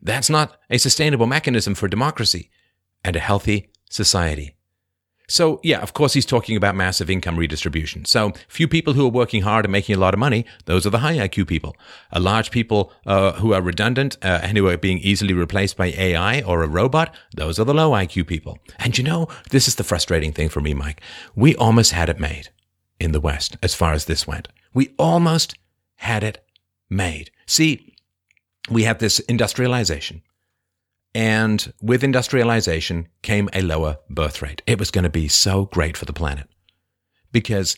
that's 0.00 0.30
not 0.30 0.56
a 0.70 0.78
sustainable 0.78 1.26
mechanism 1.26 1.74
for 1.74 1.88
democracy 1.88 2.50
and 3.04 3.16
a 3.16 3.20
healthy 3.20 3.70
society. 3.90 4.54
So, 5.30 5.60
yeah, 5.62 5.80
of 5.80 5.92
course, 5.92 6.12
he's 6.12 6.26
talking 6.26 6.56
about 6.56 6.74
massive 6.74 7.08
income 7.08 7.36
redistribution. 7.36 8.04
So, 8.04 8.32
few 8.48 8.66
people 8.66 8.94
who 8.94 9.06
are 9.06 9.10
working 9.10 9.42
hard 9.42 9.64
and 9.64 9.70
making 9.70 9.94
a 9.94 9.98
lot 9.98 10.12
of 10.12 10.18
money, 10.18 10.44
those 10.64 10.86
are 10.86 10.90
the 10.90 10.98
high 10.98 11.16
IQ 11.18 11.46
people. 11.46 11.76
A 12.10 12.18
large 12.18 12.50
people 12.50 12.92
uh, 13.06 13.32
who 13.34 13.54
are 13.54 13.62
redundant 13.62 14.16
uh, 14.22 14.40
and 14.42 14.58
who 14.58 14.66
are 14.66 14.76
being 14.76 14.98
easily 14.98 15.32
replaced 15.32 15.76
by 15.76 15.86
AI 15.96 16.42
or 16.42 16.64
a 16.64 16.68
robot, 16.68 17.14
those 17.32 17.60
are 17.60 17.64
the 17.64 17.72
low 17.72 17.92
IQ 17.92 18.26
people. 18.26 18.58
And 18.80 18.98
you 18.98 19.04
know, 19.04 19.28
this 19.50 19.68
is 19.68 19.76
the 19.76 19.84
frustrating 19.84 20.32
thing 20.32 20.48
for 20.48 20.60
me, 20.60 20.74
Mike. 20.74 21.00
We 21.36 21.54
almost 21.54 21.92
had 21.92 22.08
it 22.08 22.18
made 22.18 22.48
in 22.98 23.12
the 23.12 23.20
West 23.20 23.56
as 23.62 23.72
far 23.72 23.92
as 23.92 24.06
this 24.06 24.26
went. 24.26 24.48
We 24.74 24.94
almost 24.98 25.54
had 25.96 26.24
it 26.24 26.44
made. 26.88 27.30
See, 27.46 27.94
we 28.68 28.82
had 28.82 28.98
this 28.98 29.20
industrialization. 29.20 30.22
And 31.14 31.72
with 31.82 32.04
industrialization 32.04 33.08
came 33.22 33.48
a 33.52 33.62
lower 33.62 33.98
birth 34.08 34.42
rate. 34.42 34.62
It 34.66 34.78
was 34.78 34.90
going 34.90 35.04
to 35.04 35.10
be 35.10 35.28
so 35.28 35.64
great 35.66 35.96
for 35.96 36.04
the 36.04 36.12
planet 36.12 36.48
because 37.32 37.76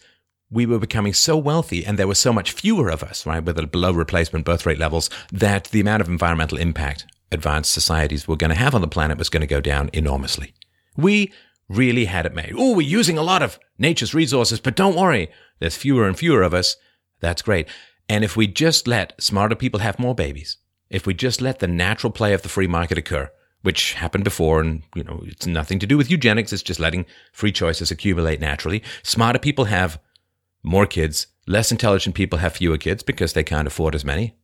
we 0.50 0.66
were 0.66 0.78
becoming 0.78 1.14
so 1.14 1.36
wealthy 1.36 1.84
and 1.84 1.98
there 1.98 2.06
were 2.06 2.14
so 2.14 2.32
much 2.32 2.52
fewer 2.52 2.90
of 2.90 3.02
us, 3.02 3.24
right, 3.24 3.42
with 3.42 3.72
below 3.72 3.92
replacement 3.92 4.44
birth 4.44 4.66
rate 4.66 4.78
levels 4.78 5.08
that 5.32 5.64
the 5.64 5.80
amount 5.80 6.02
of 6.02 6.08
environmental 6.08 6.58
impact 6.58 7.06
advanced 7.30 7.72
societies 7.72 8.28
were 8.28 8.36
going 8.36 8.50
to 8.50 8.56
have 8.56 8.74
on 8.74 8.82
the 8.82 8.88
planet 8.88 9.16
was 9.16 9.30
going 9.30 9.40
to 9.40 9.46
go 9.46 9.62
down 9.62 9.88
enormously. 9.94 10.52
We 10.94 11.32
really 11.70 12.04
had 12.04 12.26
it 12.26 12.34
made. 12.34 12.52
Oh, 12.56 12.76
we're 12.76 12.86
using 12.86 13.16
a 13.16 13.22
lot 13.22 13.42
of 13.42 13.58
nature's 13.78 14.12
resources, 14.12 14.60
but 14.60 14.76
don't 14.76 14.96
worry. 14.96 15.30
There's 15.58 15.76
fewer 15.76 16.06
and 16.06 16.18
fewer 16.18 16.42
of 16.42 16.52
us. 16.52 16.76
That's 17.20 17.40
great. 17.40 17.66
And 18.08 18.24
if 18.24 18.36
we 18.36 18.46
just 18.46 18.86
let 18.86 19.20
smarter 19.22 19.54
people 19.54 19.80
have 19.80 19.98
more 19.98 20.14
babies, 20.14 20.58
if 20.92 21.06
we 21.06 21.14
just 21.14 21.40
let 21.40 21.58
the 21.58 21.66
natural 21.66 22.12
play 22.12 22.34
of 22.34 22.42
the 22.42 22.48
free 22.48 22.66
market 22.68 22.98
occur, 22.98 23.30
which 23.62 23.94
happened 23.94 24.24
before, 24.24 24.60
and 24.60 24.82
you 24.94 25.02
know, 25.02 25.22
it's 25.24 25.46
nothing 25.46 25.78
to 25.78 25.86
do 25.86 25.96
with 25.96 26.10
eugenics, 26.10 26.52
it's 26.52 26.62
just 26.62 26.78
letting 26.78 27.06
free 27.32 27.50
choices 27.50 27.90
accumulate 27.90 28.40
naturally. 28.40 28.82
Smarter 29.02 29.38
people 29.38 29.64
have 29.64 29.98
more 30.62 30.86
kids, 30.86 31.28
less 31.46 31.72
intelligent 31.72 32.14
people 32.14 32.38
have 32.40 32.52
fewer 32.52 32.78
kids 32.78 33.02
because 33.02 33.32
they 33.32 33.42
can't 33.42 33.66
afford 33.66 33.94
as 33.94 34.04
many. 34.04 34.36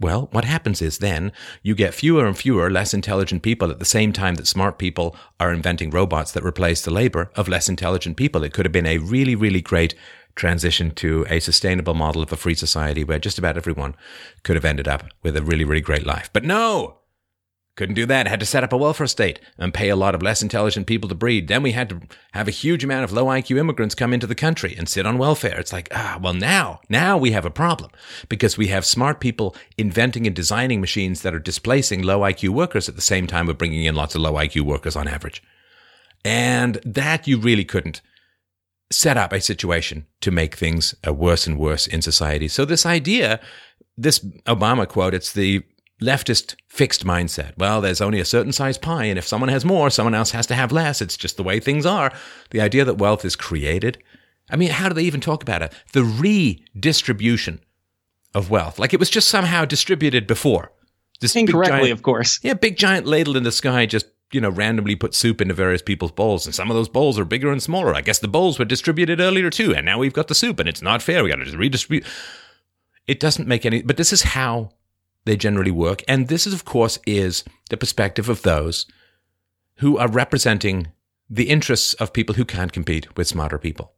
Well, 0.00 0.30
what 0.32 0.46
happens 0.46 0.80
is 0.80 0.98
then 0.98 1.30
you 1.62 1.74
get 1.74 1.92
fewer 1.92 2.24
and 2.26 2.36
fewer 2.36 2.70
less 2.70 2.94
intelligent 2.94 3.42
people 3.42 3.70
at 3.70 3.78
the 3.78 3.84
same 3.84 4.14
time 4.14 4.36
that 4.36 4.46
smart 4.46 4.78
people 4.78 5.14
are 5.38 5.52
inventing 5.52 5.90
robots 5.90 6.32
that 6.32 6.42
replace 6.42 6.82
the 6.82 6.90
labor 6.90 7.30
of 7.36 7.48
less 7.48 7.68
intelligent 7.68 8.16
people. 8.16 8.42
It 8.42 8.54
could 8.54 8.64
have 8.64 8.72
been 8.72 8.86
a 8.86 8.96
really, 8.96 9.34
really 9.34 9.60
great 9.60 9.94
transition 10.40 10.90
to 10.90 11.26
a 11.28 11.38
sustainable 11.38 11.92
model 11.92 12.22
of 12.22 12.32
a 12.32 12.36
free 12.36 12.54
society 12.54 13.04
where 13.04 13.18
just 13.18 13.38
about 13.38 13.58
everyone 13.58 13.94
could 14.42 14.56
have 14.56 14.64
ended 14.64 14.88
up 14.88 15.04
with 15.22 15.36
a 15.36 15.42
really, 15.42 15.64
really 15.64 15.82
great 15.82 16.06
life. 16.06 16.30
But 16.32 16.44
no! 16.44 16.96
Couldn't 17.76 17.94
do 17.94 18.06
that. 18.06 18.26
Had 18.26 18.40
to 18.40 18.46
set 18.46 18.64
up 18.64 18.72
a 18.72 18.76
welfare 18.76 19.06
state 19.06 19.38
and 19.58 19.72
pay 19.72 19.90
a 19.90 19.96
lot 19.96 20.14
of 20.14 20.22
less 20.22 20.42
intelligent 20.42 20.86
people 20.86 21.08
to 21.10 21.14
breed. 21.14 21.48
Then 21.48 21.62
we 21.62 21.72
had 21.72 21.90
to 21.90 22.00
have 22.32 22.48
a 22.48 22.52
huge 22.62 22.82
amount 22.82 23.04
of 23.04 23.12
low 23.12 23.26
IQ 23.26 23.58
immigrants 23.58 23.94
come 23.94 24.12
into 24.14 24.26
the 24.26 24.34
country 24.34 24.74
and 24.76 24.88
sit 24.88 25.06
on 25.06 25.18
welfare. 25.18 25.58
It's 25.58 25.72
like, 25.72 25.88
ah, 25.92 26.18
well, 26.20 26.34
now, 26.34 26.80
now 26.88 27.16
we 27.16 27.32
have 27.32 27.44
a 27.44 27.50
problem 27.50 27.90
because 28.28 28.58
we 28.58 28.68
have 28.68 28.84
smart 28.84 29.20
people 29.20 29.54
inventing 29.78 30.26
and 30.26 30.34
designing 30.34 30.80
machines 30.80 31.22
that 31.22 31.34
are 31.34 31.38
displacing 31.38 32.02
low 32.02 32.20
IQ 32.20 32.48
workers 32.50 32.88
at 32.88 32.96
the 32.96 33.02
same 33.02 33.26
time 33.26 33.46
we're 33.46 33.52
bringing 33.52 33.84
in 33.84 33.94
lots 33.94 34.14
of 34.14 34.22
low 34.22 34.32
IQ 34.34 34.62
workers 34.62 34.96
on 34.96 35.06
average. 35.06 35.42
And 36.24 36.80
that 36.84 37.28
you 37.28 37.38
really 37.38 37.64
couldn't 37.64 38.00
set 38.90 39.16
up 39.16 39.32
a 39.32 39.40
situation 39.40 40.06
to 40.20 40.30
make 40.30 40.56
things 40.56 40.94
uh, 41.06 41.12
worse 41.12 41.46
and 41.46 41.58
worse 41.58 41.86
in 41.86 42.02
society. 42.02 42.48
So 42.48 42.64
this 42.64 42.84
idea, 42.84 43.40
this 43.96 44.18
Obama 44.46 44.86
quote, 44.86 45.14
it's 45.14 45.32
the 45.32 45.62
leftist 46.02 46.56
fixed 46.68 47.04
mindset. 47.04 47.52
Well, 47.56 47.80
there's 47.80 48.00
only 48.00 48.20
a 48.20 48.24
certain 48.24 48.52
size 48.52 48.78
pie, 48.78 49.04
and 49.04 49.18
if 49.18 49.26
someone 49.26 49.50
has 49.50 49.64
more, 49.64 49.90
someone 49.90 50.14
else 50.14 50.30
has 50.32 50.46
to 50.48 50.54
have 50.54 50.72
less. 50.72 51.00
It's 51.00 51.16
just 51.16 51.36
the 51.36 51.42
way 51.42 51.60
things 51.60 51.86
are. 51.86 52.12
The 52.50 52.60
idea 52.60 52.84
that 52.84 52.98
wealth 52.98 53.24
is 53.24 53.36
created. 53.36 54.02
I 54.50 54.56
mean, 54.56 54.70
how 54.70 54.88
do 54.88 54.94
they 54.94 55.04
even 55.04 55.20
talk 55.20 55.42
about 55.42 55.62
it? 55.62 55.72
The 55.92 56.04
redistribution 56.04 57.60
of 58.34 58.50
wealth. 58.50 58.78
Like 58.78 58.92
it 58.92 59.00
was 59.00 59.10
just 59.10 59.28
somehow 59.28 59.64
distributed 59.64 60.26
before. 60.26 60.72
This 61.20 61.36
Incorrectly, 61.36 61.80
giant, 61.80 61.92
of 61.92 62.02
course. 62.02 62.40
Yeah, 62.42 62.54
big 62.54 62.76
giant 62.76 63.06
ladle 63.06 63.36
in 63.36 63.42
the 63.42 63.52
sky 63.52 63.86
just 63.86 64.06
you 64.32 64.40
know, 64.40 64.50
randomly 64.50 64.96
put 64.96 65.14
soup 65.14 65.40
into 65.40 65.54
various 65.54 65.82
people's 65.82 66.12
bowls, 66.12 66.46
and 66.46 66.54
some 66.54 66.70
of 66.70 66.76
those 66.76 66.88
bowls 66.88 67.18
are 67.18 67.24
bigger 67.24 67.50
and 67.50 67.62
smaller. 67.62 67.94
I 67.94 68.00
guess 68.00 68.18
the 68.18 68.28
bowls 68.28 68.58
were 68.58 68.64
distributed 68.64 69.20
earlier 69.20 69.50
too, 69.50 69.74
and 69.74 69.84
now 69.84 69.98
we've 69.98 70.12
got 70.12 70.28
the 70.28 70.34
soup, 70.34 70.60
and 70.60 70.68
it's 70.68 70.82
not 70.82 71.02
fair. 71.02 71.22
We 71.22 71.30
got 71.30 71.36
to 71.36 71.44
just 71.44 71.56
redistribute. 71.56 72.04
It 73.06 73.20
doesn't 73.20 73.48
make 73.48 73.66
any, 73.66 73.82
but 73.82 73.96
this 73.96 74.12
is 74.12 74.22
how 74.22 74.70
they 75.24 75.36
generally 75.36 75.70
work, 75.70 76.02
and 76.08 76.28
this 76.28 76.46
is, 76.46 76.54
of 76.54 76.64
course, 76.64 76.98
is 77.06 77.44
the 77.68 77.76
perspective 77.76 78.28
of 78.28 78.42
those 78.42 78.86
who 79.76 79.98
are 79.98 80.08
representing 80.08 80.88
the 81.28 81.48
interests 81.48 81.94
of 81.94 82.12
people 82.12 82.34
who 82.34 82.44
can't 82.44 82.72
compete 82.72 83.16
with 83.16 83.28
smarter 83.28 83.58
people. 83.58 83.92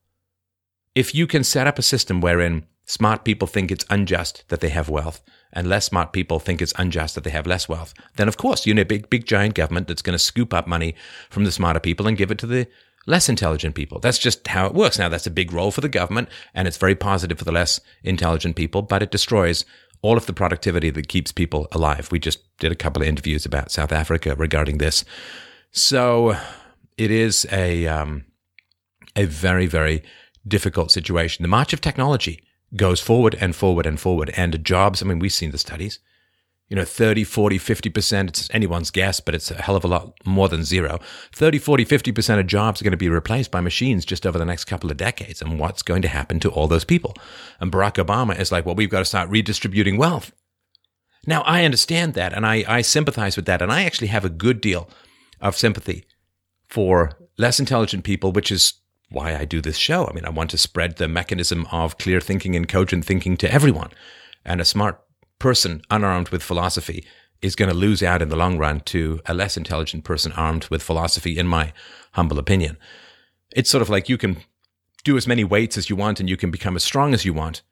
If 0.95 1.15
you 1.15 1.27
can 1.27 1.45
set 1.45 1.67
up 1.67 1.79
a 1.79 1.83
system 1.83 2.21
wherein 2.21 2.67
smart 2.85 3.25
people 3.25 3.49
think 3.49 3.71
it's 3.71 3.87
unjust 3.89 4.45
that 4.49 4.61
they 4.61 4.69
have 4.69 4.89
wealth, 4.89 5.23
and 5.53 5.69
less 5.69 5.87
smart 5.87 6.13
people 6.13 6.39
think 6.39 6.63
it's 6.63 6.73
unjust 6.79 7.15
that 7.15 7.25
they 7.25 7.31
have 7.31 7.47
less 7.47 7.69
wealth, 7.69 7.95
then 8.17 8.29
of 8.29 8.37
course 8.37 8.67
you 8.67 8.75
need 8.75 8.83
a 8.83 8.87
big, 8.87 9.11
big, 9.11 9.27
giant 9.27 9.55
government 9.55 9.89
that's 9.89 10.03
going 10.03 10.15
to 10.15 10.19
scoop 10.19 10.55
up 10.55 10.67
money 10.67 10.95
from 11.31 11.45
the 11.45 11.53
smarter 11.53 11.81
people 11.81 12.07
and 12.07 12.17
give 12.17 12.31
it 12.31 12.39
to 12.39 12.47
the 12.47 12.67
less 13.07 13.29
intelligent 13.29 13.75
people. 13.75 13.99
That's 13.99 14.19
just 14.19 14.47
how 14.49 14.67
it 14.67 14.75
works. 14.75 14.99
Now, 14.99 15.09
that's 15.09 15.27
a 15.27 15.31
big 15.31 15.53
role 15.53 15.71
for 15.71 15.81
the 15.81 15.89
government, 15.89 16.29
and 16.55 16.69
it's 16.69 16.77
very 16.77 16.95
positive 16.95 17.39
for 17.39 17.45
the 17.45 17.53
less 17.53 17.81
intelligent 18.03 18.57
people, 18.57 18.83
but 18.83 19.03
it 19.03 19.11
destroys 19.11 19.65
all 20.03 20.17
of 20.17 20.27
the 20.27 20.33
productivity 20.33 20.91
that 20.91 21.09
keeps 21.09 21.33
people 21.33 21.69
alive. 21.73 22.09
We 22.11 22.19
just 22.19 22.41
did 22.59 22.73
a 22.73 22.77
couple 22.77 23.03
of 23.03 23.09
interviews 23.09 23.47
about 23.47 23.71
South 23.71 23.93
Africa 23.93 24.35
regarding 24.35 24.79
this. 24.79 25.05
So 25.71 26.37
it 26.97 27.11
is 27.11 27.47
a, 27.53 27.87
um, 27.87 28.25
a 29.15 29.27
very, 29.27 29.67
very 29.67 30.03
difficult 30.47 30.91
situation. 30.91 31.43
The 31.43 31.49
march 31.49 31.73
of 31.73 31.81
technology 31.81 32.43
goes 32.75 33.01
forward 33.01 33.37
and 33.41 33.55
forward 33.55 33.87
and 33.87 34.01
forward. 34.01 34.31
And 34.37 34.65
jobs, 34.65 35.03
I 35.03 35.07
mean, 35.07 35.19
we've 35.19 35.33
seen 35.33 35.51
the 35.51 35.59
studies, 35.59 35.99
you 36.69 36.77
know, 36.77 36.85
30, 36.85 37.25
40, 37.25 37.59
50%, 37.59 38.29
it's 38.29 38.49
anyone's 38.51 38.91
guess, 38.91 39.21
but 39.21 39.35
it's 39.35 39.51
a 39.51 39.61
hell 39.61 39.77
of 39.77 39.85
a 39.85 39.89
lot 39.89 40.15
more 40.25 40.49
than 40.49 40.65
zero. 40.65 41.01
30, 41.33 41.59
40, 41.59 41.85
50% 41.85 42.41
of 42.41 42.47
jobs 42.47 42.81
are 42.81 42.85
going 42.85 42.93
to 42.93 42.97
be 42.97 43.11
replaced 43.11 43.51
by 43.51 43.61
machines 43.61 44.07
just 44.07 44.27
over 44.27 44.39
the 44.39 44.47
next 44.47 44.65
couple 44.65 44.91
of 44.91 44.97
decades. 44.97 45.43
And 45.43 45.59
what's 45.59 45.83
going 45.83 46.01
to 46.03 46.09
happen 46.09 46.41
to 46.41 46.51
all 46.51 46.69
those 46.69 46.85
people? 46.85 47.15
And 47.61 47.71
Barack 47.71 48.03
Obama 48.03 48.39
is 48.39 48.51
like, 48.51 48.65
well, 48.65 48.75
we've 48.75 48.89
got 48.89 49.01
to 49.01 49.05
start 49.05 49.29
redistributing 49.29 49.99
wealth. 49.99 50.33
Now, 51.27 51.43
I 51.43 51.65
understand 51.65 52.15
that 52.15 52.33
and 52.33 52.47
I, 52.47 52.65
I 52.67 52.81
sympathize 52.81 53.37
with 53.37 53.45
that. 53.47 53.61
And 53.61 53.71
I 53.71 53.85
actually 53.85 54.09
have 54.09 54.25
a 54.25 54.31
good 54.31 54.61
deal 54.61 54.89
of 55.43 55.57
sympathy 55.57 56.07
for 56.69 57.19
less 57.37 57.61
intelligent 57.61 58.03
people, 58.03 58.33
which 58.33 58.51
is 58.51 58.75
why 59.13 59.37
I 59.37 59.45
do 59.45 59.61
this 59.61 59.77
show. 59.77 60.07
I 60.07 60.13
mean, 60.13 60.25
I 60.25 60.31
want 60.31 60.51
to 60.51 60.59
spread 60.59 60.97
the 60.97 61.09
mechanism 61.09 61.67
of 61.71 61.99
clear 61.99 62.21
thinking 62.21 62.57
and 62.57 62.69
cogent 62.69 63.05
thinking 63.05 63.37
to 63.39 63.53
everyone. 63.53 63.91
And 64.45 64.61
a 64.61 64.65
smart 64.65 65.01
person 65.39 65.83
unarmed 65.91 66.31
with 66.31 66.43
philosophy 66.43 67.05
is 67.41 67.57
going 67.57 67.69
to 67.69 67.77
lose 67.77 68.03
out 68.03 68.23
in 68.23 68.29
the 68.29 68.37
long 68.37 68.57
run 68.57 68.81
to 68.81 69.21
a 69.27 69.35
less 69.35 69.57
intelligent 69.57 70.05
person 70.05 70.33
armed 70.33 70.69
with 70.69 70.83
philosophy, 70.83 71.37
in 71.37 71.47
my 71.47 71.73
humble 72.13 72.39
opinion. 72.39 72.79
It's 73.55 73.71
sort 73.71 73.83
of 73.83 73.91
like 73.91 74.09
you 74.09 74.17
can 74.17 74.39
do 75.05 75.17
as 75.17 75.27
many 75.27 75.45
weights 75.45 75.77
as 75.77 75.91
you 75.91 75.97
want 75.97 76.21
and 76.21 76.31
you 76.31 76.37
can 76.37 76.51
become 76.51 76.77
as 76.77 76.85
strong 76.85 77.13
as 77.13 77.25
you 77.25 77.35
want. 77.35 77.63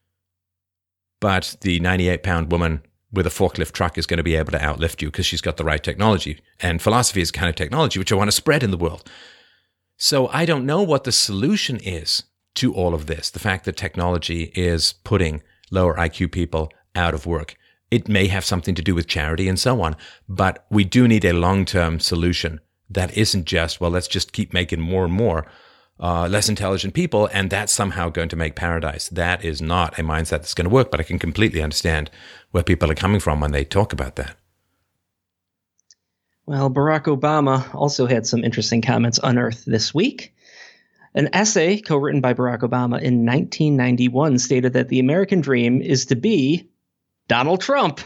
But 1.21 1.57
the 1.61 1.79
98 1.81 2.23
pound 2.23 2.51
woman 2.51 2.83
with 3.13 3.27
a 3.27 3.31
forklift 3.31 3.73
truck 3.73 3.99
is 3.99 4.07
going 4.07 4.19
to 4.19 4.25
be 4.25 4.37
able 4.37 4.53
to 4.53 4.59
outlift 4.59 5.03
you 5.03 5.09
because 5.09 5.27
she's 5.27 5.41
got 5.41 5.57
the 5.57 5.65
right 5.65 5.83
technology. 5.83 6.41
And 6.61 6.81
philosophy 6.81 7.21
is 7.21 7.31
kind 7.31 7.49
of 7.49 7.57
technology 7.57 7.99
which 7.99 8.13
I 8.13 8.17
want 8.17 8.29
to 8.29 8.37
spread 8.37 8.63
in 8.63 8.71
the 8.71 8.77
world. 8.77 9.09
So 10.03 10.29
I 10.29 10.47
don't 10.47 10.65
know 10.65 10.83
what 10.83 11.05
the 11.05 11.13
solution 11.13 11.77
is 11.77 12.23
to 12.55 12.73
all 12.73 12.95
of 12.95 13.05
this. 13.05 13.29
The 13.29 13.39
fact 13.39 13.67
that 13.67 13.77
technology 13.77 14.45
is 14.55 14.95
putting 15.05 15.43
lower 15.71 15.95
IQ 15.97 16.33
people 16.33 16.73
out 16.95 17.13
of 17.13 17.27
work. 17.27 17.55
It 17.91 18.09
may 18.09 18.27
have 18.29 18.47
something 18.47 18.75
to 18.77 18.83
do 18.83 18.95
with 18.95 19.07
charity 19.07 19.47
and 19.47 19.59
so 19.59 19.83
on, 19.83 19.97
but 20.27 20.65
we 20.71 20.85
do 20.85 21.07
need 21.07 21.27
a 21.27 21.35
long 21.35 21.67
term 21.67 22.01
solution 22.01 22.61
that 22.89 23.15
isn't 23.15 23.45
just, 23.45 23.79
well, 23.79 23.91
let's 23.91 24.09
just 24.09 24.33
keep 24.33 24.55
making 24.55 24.81
more 24.81 25.05
and 25.05 25.13
more 25.13 25.47
uh, 26.01 26.27
less 26.29 26.49
intelligent 26.49 26.95
people, 26.95 27.29
and 27.35 27.51
that's 27.51 27.71
somehow 27.71 28.09
going 28.09 28.31
to 28.31 28.37
make 28.37 28.57
paradise. 28.57 29.11
That 29.11 29.45
is 29.45 29.61
not 29.61 29.99
a 29.99 30.03
mindset 30.03 30.41
that's 30.41 30.55
going 30.55 30.69
to 30.69 30.75
work, 30.75 30.91
but 30.91 31.01
I 31.01 31.03
can 31.03 31.19
completely 31.19 31.63
understand 31.63 32.11
where 32.53 32.63
people 32.63 32.91
are 32.91 32.95
coming 32.95 33.21
from 33.21 33.39
when 33.39 33.53
they 33.53 33.67
talk 33.67 33.93
about 33.93 34.17
that. 34.17 34.35
Well, 36.51 36.69
Barack 36.69 37.05
Obama 37.05 37.73
also 37.77 38.07
had 38.07 38.27
some 38.27 38.43
interesting 38.43 38.83
comments 38.83 39.21
unearthed 39.23 39.67
this 39.67 39.95
week. 39.95 40.35
An 41.15 41.29
essay 41.33 41.81
co 41.81 41.97
written 41.97 42.21
by 42.21 42.35
Barack 42.35 42.63
Obama 42.63 43.01
in 43.01 43.25
1991 43.25 44.37
stated 44.41 44.73
that 44.73 44.89
the 44.89 44.99
American 44.99 45.43
dream 45.43 45.81
is 45.81 46.07
to 46.07 46.17
be 46.17 46.69
Donald 47.29 47.61
Trump. 47.61 48.01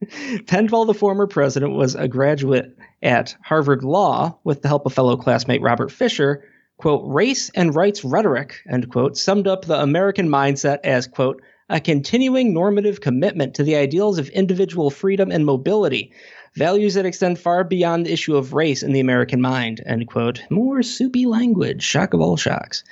While 0.70 0.86
the 0.86 0.92
former 0.92 1.28
president 1.28 1.74
was 1.74 1.94
a 1.94 2.08
graduate 2.08 2.76
at 3.00 3.36
Harvard 3.44 3.84
Law 3.84 4.40
with 4.42 4.62
the 4.62 4.68
help 4.68 4.84
of 4.84 4.92
fellow 4.92 5.16
classmate 5.16 5.62
Robert 5.62 5.92
Fisher, 5.92 6.44
quote, 6.78 7.04
race 7.06 7.48
and 7.50 7.76
rights 7.76 8.02
rhetoric, 8.02 8.56
end 8.68 8.90
quote, 8.90 9.16
summed 9.16 9.46
up 9.46 9.66
the 9.66 9.80
American 9.80 10.28
mindset 10.28 10.80
as, 10.82 11.06
quote, 11.06 11.40
a 11.68 11.78
continuing 11.78 12.52
normative 12.52 13.00
commitment 13.00 13.54
to 13.54 13.62
the 13.62 13.76
ideals 13.76 14.18
of 14.18 14.28
individual 14.30 14.90
freedom 14.90 15.30
and 15.30 15.46
mobility, 15.46 16.12
values 16.56 16.94
that 16.94 17.06
extend 17.06 17.38
far 17.38 17.64
beyond 17.64 18.06
the 18.06 18.12
issue 18.12 18.36
of 18.36 18.52
race 18.52 18.82
in 18.82 18.92
the 18.92 19.00
American 19.00 19.40
mind, 19.40 19.82
end 19.86 20.08
quote. 20.08 20.42
More 20.50 20.82
soupy 20.82 21.26
language, 21.26 21.82
shock 21.82 22.14
of 22.14 22.20
all 22.20 22.36
shocks. 22.36 22.84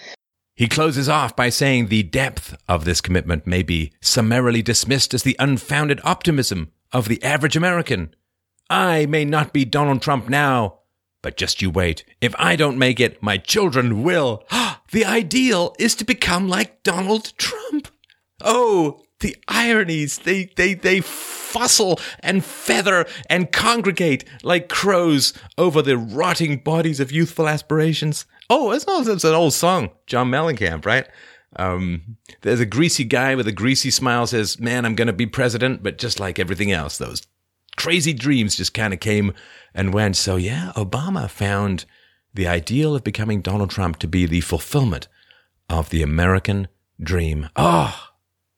He 0.54 0.68
closes 0.68 1.08
off 1.08 1.34
by 1.34 1.48
saying 1.48 1.86
the 1.86 2.02
depth 2.02 2.56
of 2.68 2.84
this 2.84 3.00
commitment 3.00 3.46
may 3.46 3.62
be 3.62 3.92
summarily 4.00 4.60
dismissed 4.60 5.14
as 5.14 5.22
the 5.22 5.36
unfounded 5.38 6.00
optimism 6.04 6.70
of 6.92 7.08
the 7.08 7.22
average 7.22 7.56
American. 7.56 8.14
I 8.68 9.06
may 9.06 9.24
not 9.24 9.52
be 9.52 9.64
Donald 9.64 10.02
Trump 10.02 10.28
now, 10.28 10.80
but 11.22 11.36
just 11.36 11.62
you 11.62 11.70
wait. 11.70 12.04
If 12.20 12.34
I 12.38 12.56
don't 12.56 12.78
make 12.78 13.00
it, 13.00 13.22
my 13.22 13.38
children 13.38 14.02
will. 14.02 14.44
the 14.92 15.04
ideal 15.04 15.74
is 15.78 15.94
to 15.96 16.04
become 16.04 16.48
like 16.48 16.82
Donald 16.82 17.32
Trump. 17.38 17.88
Oh, 18.42 19.02
the 19.20 19.36
ironies. 19.48 20.18
They, 20.18 20.50
they, 20.56 20.74
they 20.74 21.00
fussle 21.00 22.00
and 22.20 22.44
feather 22.44 23.06
and 23.28 23.52
congregate 23.52 24.24
like 24.42 24.68
crows 24.68 25.32
over 25.56 25.82
the 25.82 25.96
rotting 25.96 26.58
bodies 26.58 27.00
of 27.00 27.12
youthful 27.12 27.48
aspirations. 27.48 28.26
Oh, 28.48 28.72
it's, 28.72 28.86
not, 28.86 29.06
it's 29.06 29.24
an 29.24 29.34
old 29.34 29.52
song, 29.54 29.90
John 30.06 30.30
Mellencamp, 30.30 30.84
right? 30.84 31.06
Um, 31.56 32.16
there's 32.42 32.60
a 32.60 32.66
greasy 32.66 33.04
guy 33.04 33.34
with 33.34 33.48
a 33.48 33.52
greasy 33.52 33.90
smile 33.90 34.26
says, 34.26 34.60
man, 34.60 34.84
I'm 34.84 34.94
going 34.94 35.06
to 35.06 35.12
be 35.12 35.26
president. 35.26 35.82
But 35.82 35.98
just 35.98 36.20
like 36.20 36.38
everything 36.38 36.72
else, 36.72 36.98
those 36.98 37.22
crazy 37.76 38.12
dreams 38.12 38.56
just 38.56 38.74
kind 38.74 38.92
of 38.92 39.00
came 39.00 39.32
and 39.74 39.94
went. 39.94 40.16
So 40.16 40.36
yeah, 40.36 40.72
Obama 40.76 41.28
found 41.28 41.84
the 42.32 42.46
ideal 42.46 42.94
of 42.94 43.04
becoming 43.04 43.40
Donald 43.40 43.70
Trump 43.70 43.98
to 43.98 44.08
be 44.08 44.26
the 44.26 44.40
fulfillment 44.40 45.08
of 45.68 45.90
the 45.90 46.02
American 46.02 46.68
dream. 47.00 47.48
Oh, 47.56 48.09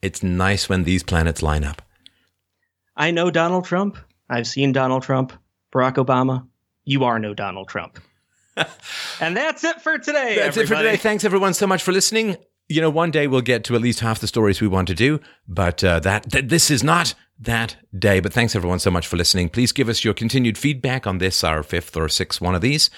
it's 0.03 0.23
nice 0.23 0.69
when 0.69 0.85
these 0.85 1.03
planets 1.03 1.43
line 1.43 1.65
up. 1.65 1.81
I 2.97 3.11
know 3.11 3.31
Donald 3.31 3.65
Trump. 3.65 3.97
I've 4.29 4.47
seen 4.47 4.73
Donald 4.73 5.03
Trump. 5.03 5.33
Barack 5.73 5.95
Obama, 5.95 6.47
you 6.85 7.05
are 7.05 7.19
no 7.19 7.33
Donald 7.33 7.69
Trump. 7.69 7.99
and 9.20 9.37
that's 9.37 9.65
it 9.65 9.81
for 9.81 9.97
today. 9.99 10.37
That's 10.37 10.57
everybody. 10.57 10.61
it 10.61 10.66
for 10.66 10.74
today. 10.74 10.97
Thanks 10.97 11.24
everyone 11.24 11.55
so 11.55 11.66
much 11.66 11.83
for 11.83 11.93
listening. 11.93 12.37
You 12.69 12.81
know, 12.81 12.91
one 12.91 13.11
day 13.11 13.27
we'll 13.27 13.41
get 13.41 13.65
to 13.65 13.74
at 13.74 13.81
least 13.81 14.01
half 14.01 14.20
the 14.20 14.27
stories 14.27 14.61
we 14.61 14.69
want 14.69 14.89
to 14.89 14.95
do, 14.95 15.20
but 15.49 15.83
uh, 15.83 16.01
that 16.01 16.31
th- 16.31 16.47
this 16.47 16.70
is 16.70 16.83
not 16.83 17.15
that 17.41 17.77
day. 17.99 18.20
But 18.20 18.33
thanks 18.33 18.55
everyone 18.55 18.79
so 18.79 18.91
much 18.91 19.07
for 19.07 19.16
listening. 19.16 19.49
Please 19.49 19.73
give 19.73 19.89
us 19.89 20.05
your 20.05 20.15
continued 20.15 20.59
feedback 20.59 21.07
on 21.07 21.19
this, 21.19 21.43
our 21.43 21.62
fifth 21.62 21.97
or 21.97 22.09
sixth 22.09 22.41
one 22.41 22.55
of 22.55 22.61
these. 22.61 22.91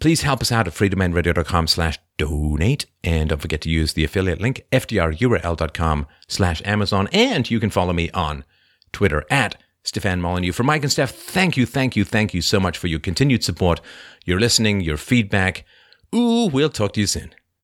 Please 0.00 0.22
help 0.22 0.40
us 0.40 0.50
out 0.50 0.66
at 0.66 0.72
freedomainradio.com 0.72 1.66
slash 1.66 1.98
donate. 2.16 2.86
And 3.04 3.28
don't 3.28 3.40
forget 3.40 3.60
to 3.62 3.70
use 3.70 3.92
the 3.92 4.04
affiliate 4.04 4.40
link, 4.40 4.64
fdrurl.com 4.72 6.06
slash 6.26 6.62
Amazon. 6.64 7.08
And 7.12 7.50
you 7.50 7.60
can 7.60 7.70
follow 7.70 7.92
me 7.92 8.10
on 8.10 8.44
Twitter 8.92 9.24
at 9.30 9.60
Stefan 9.84 10.20
Molyneux. 10.20 10.52
For 10.52 10.64
Mike 10.64 10.82
and 10.82 10.92
Steph, 10.92 11.12
thank 11.12 11.56
you, 11.56 11.66
thank 11.66 11.96
you, 11.96 12.04
thank 12.04 12.34
you 12.34 12.42
so 12.42 12.58
much 12.58 12.78
for 12.78 12.86
your 12.86 12.98
continued 12.98 13.44
support, 13.44 13.80
your 14.24 14.40
listening, 14.40 14.80
your 14.80 14.96
feedback. 14.96 15.64
Ooh, 16.14 16.46
we'll 16.46 16.70
talk 16.70 16.92
to 16.94 17.00
you 17.00 17.06
soon. 17.06 17.34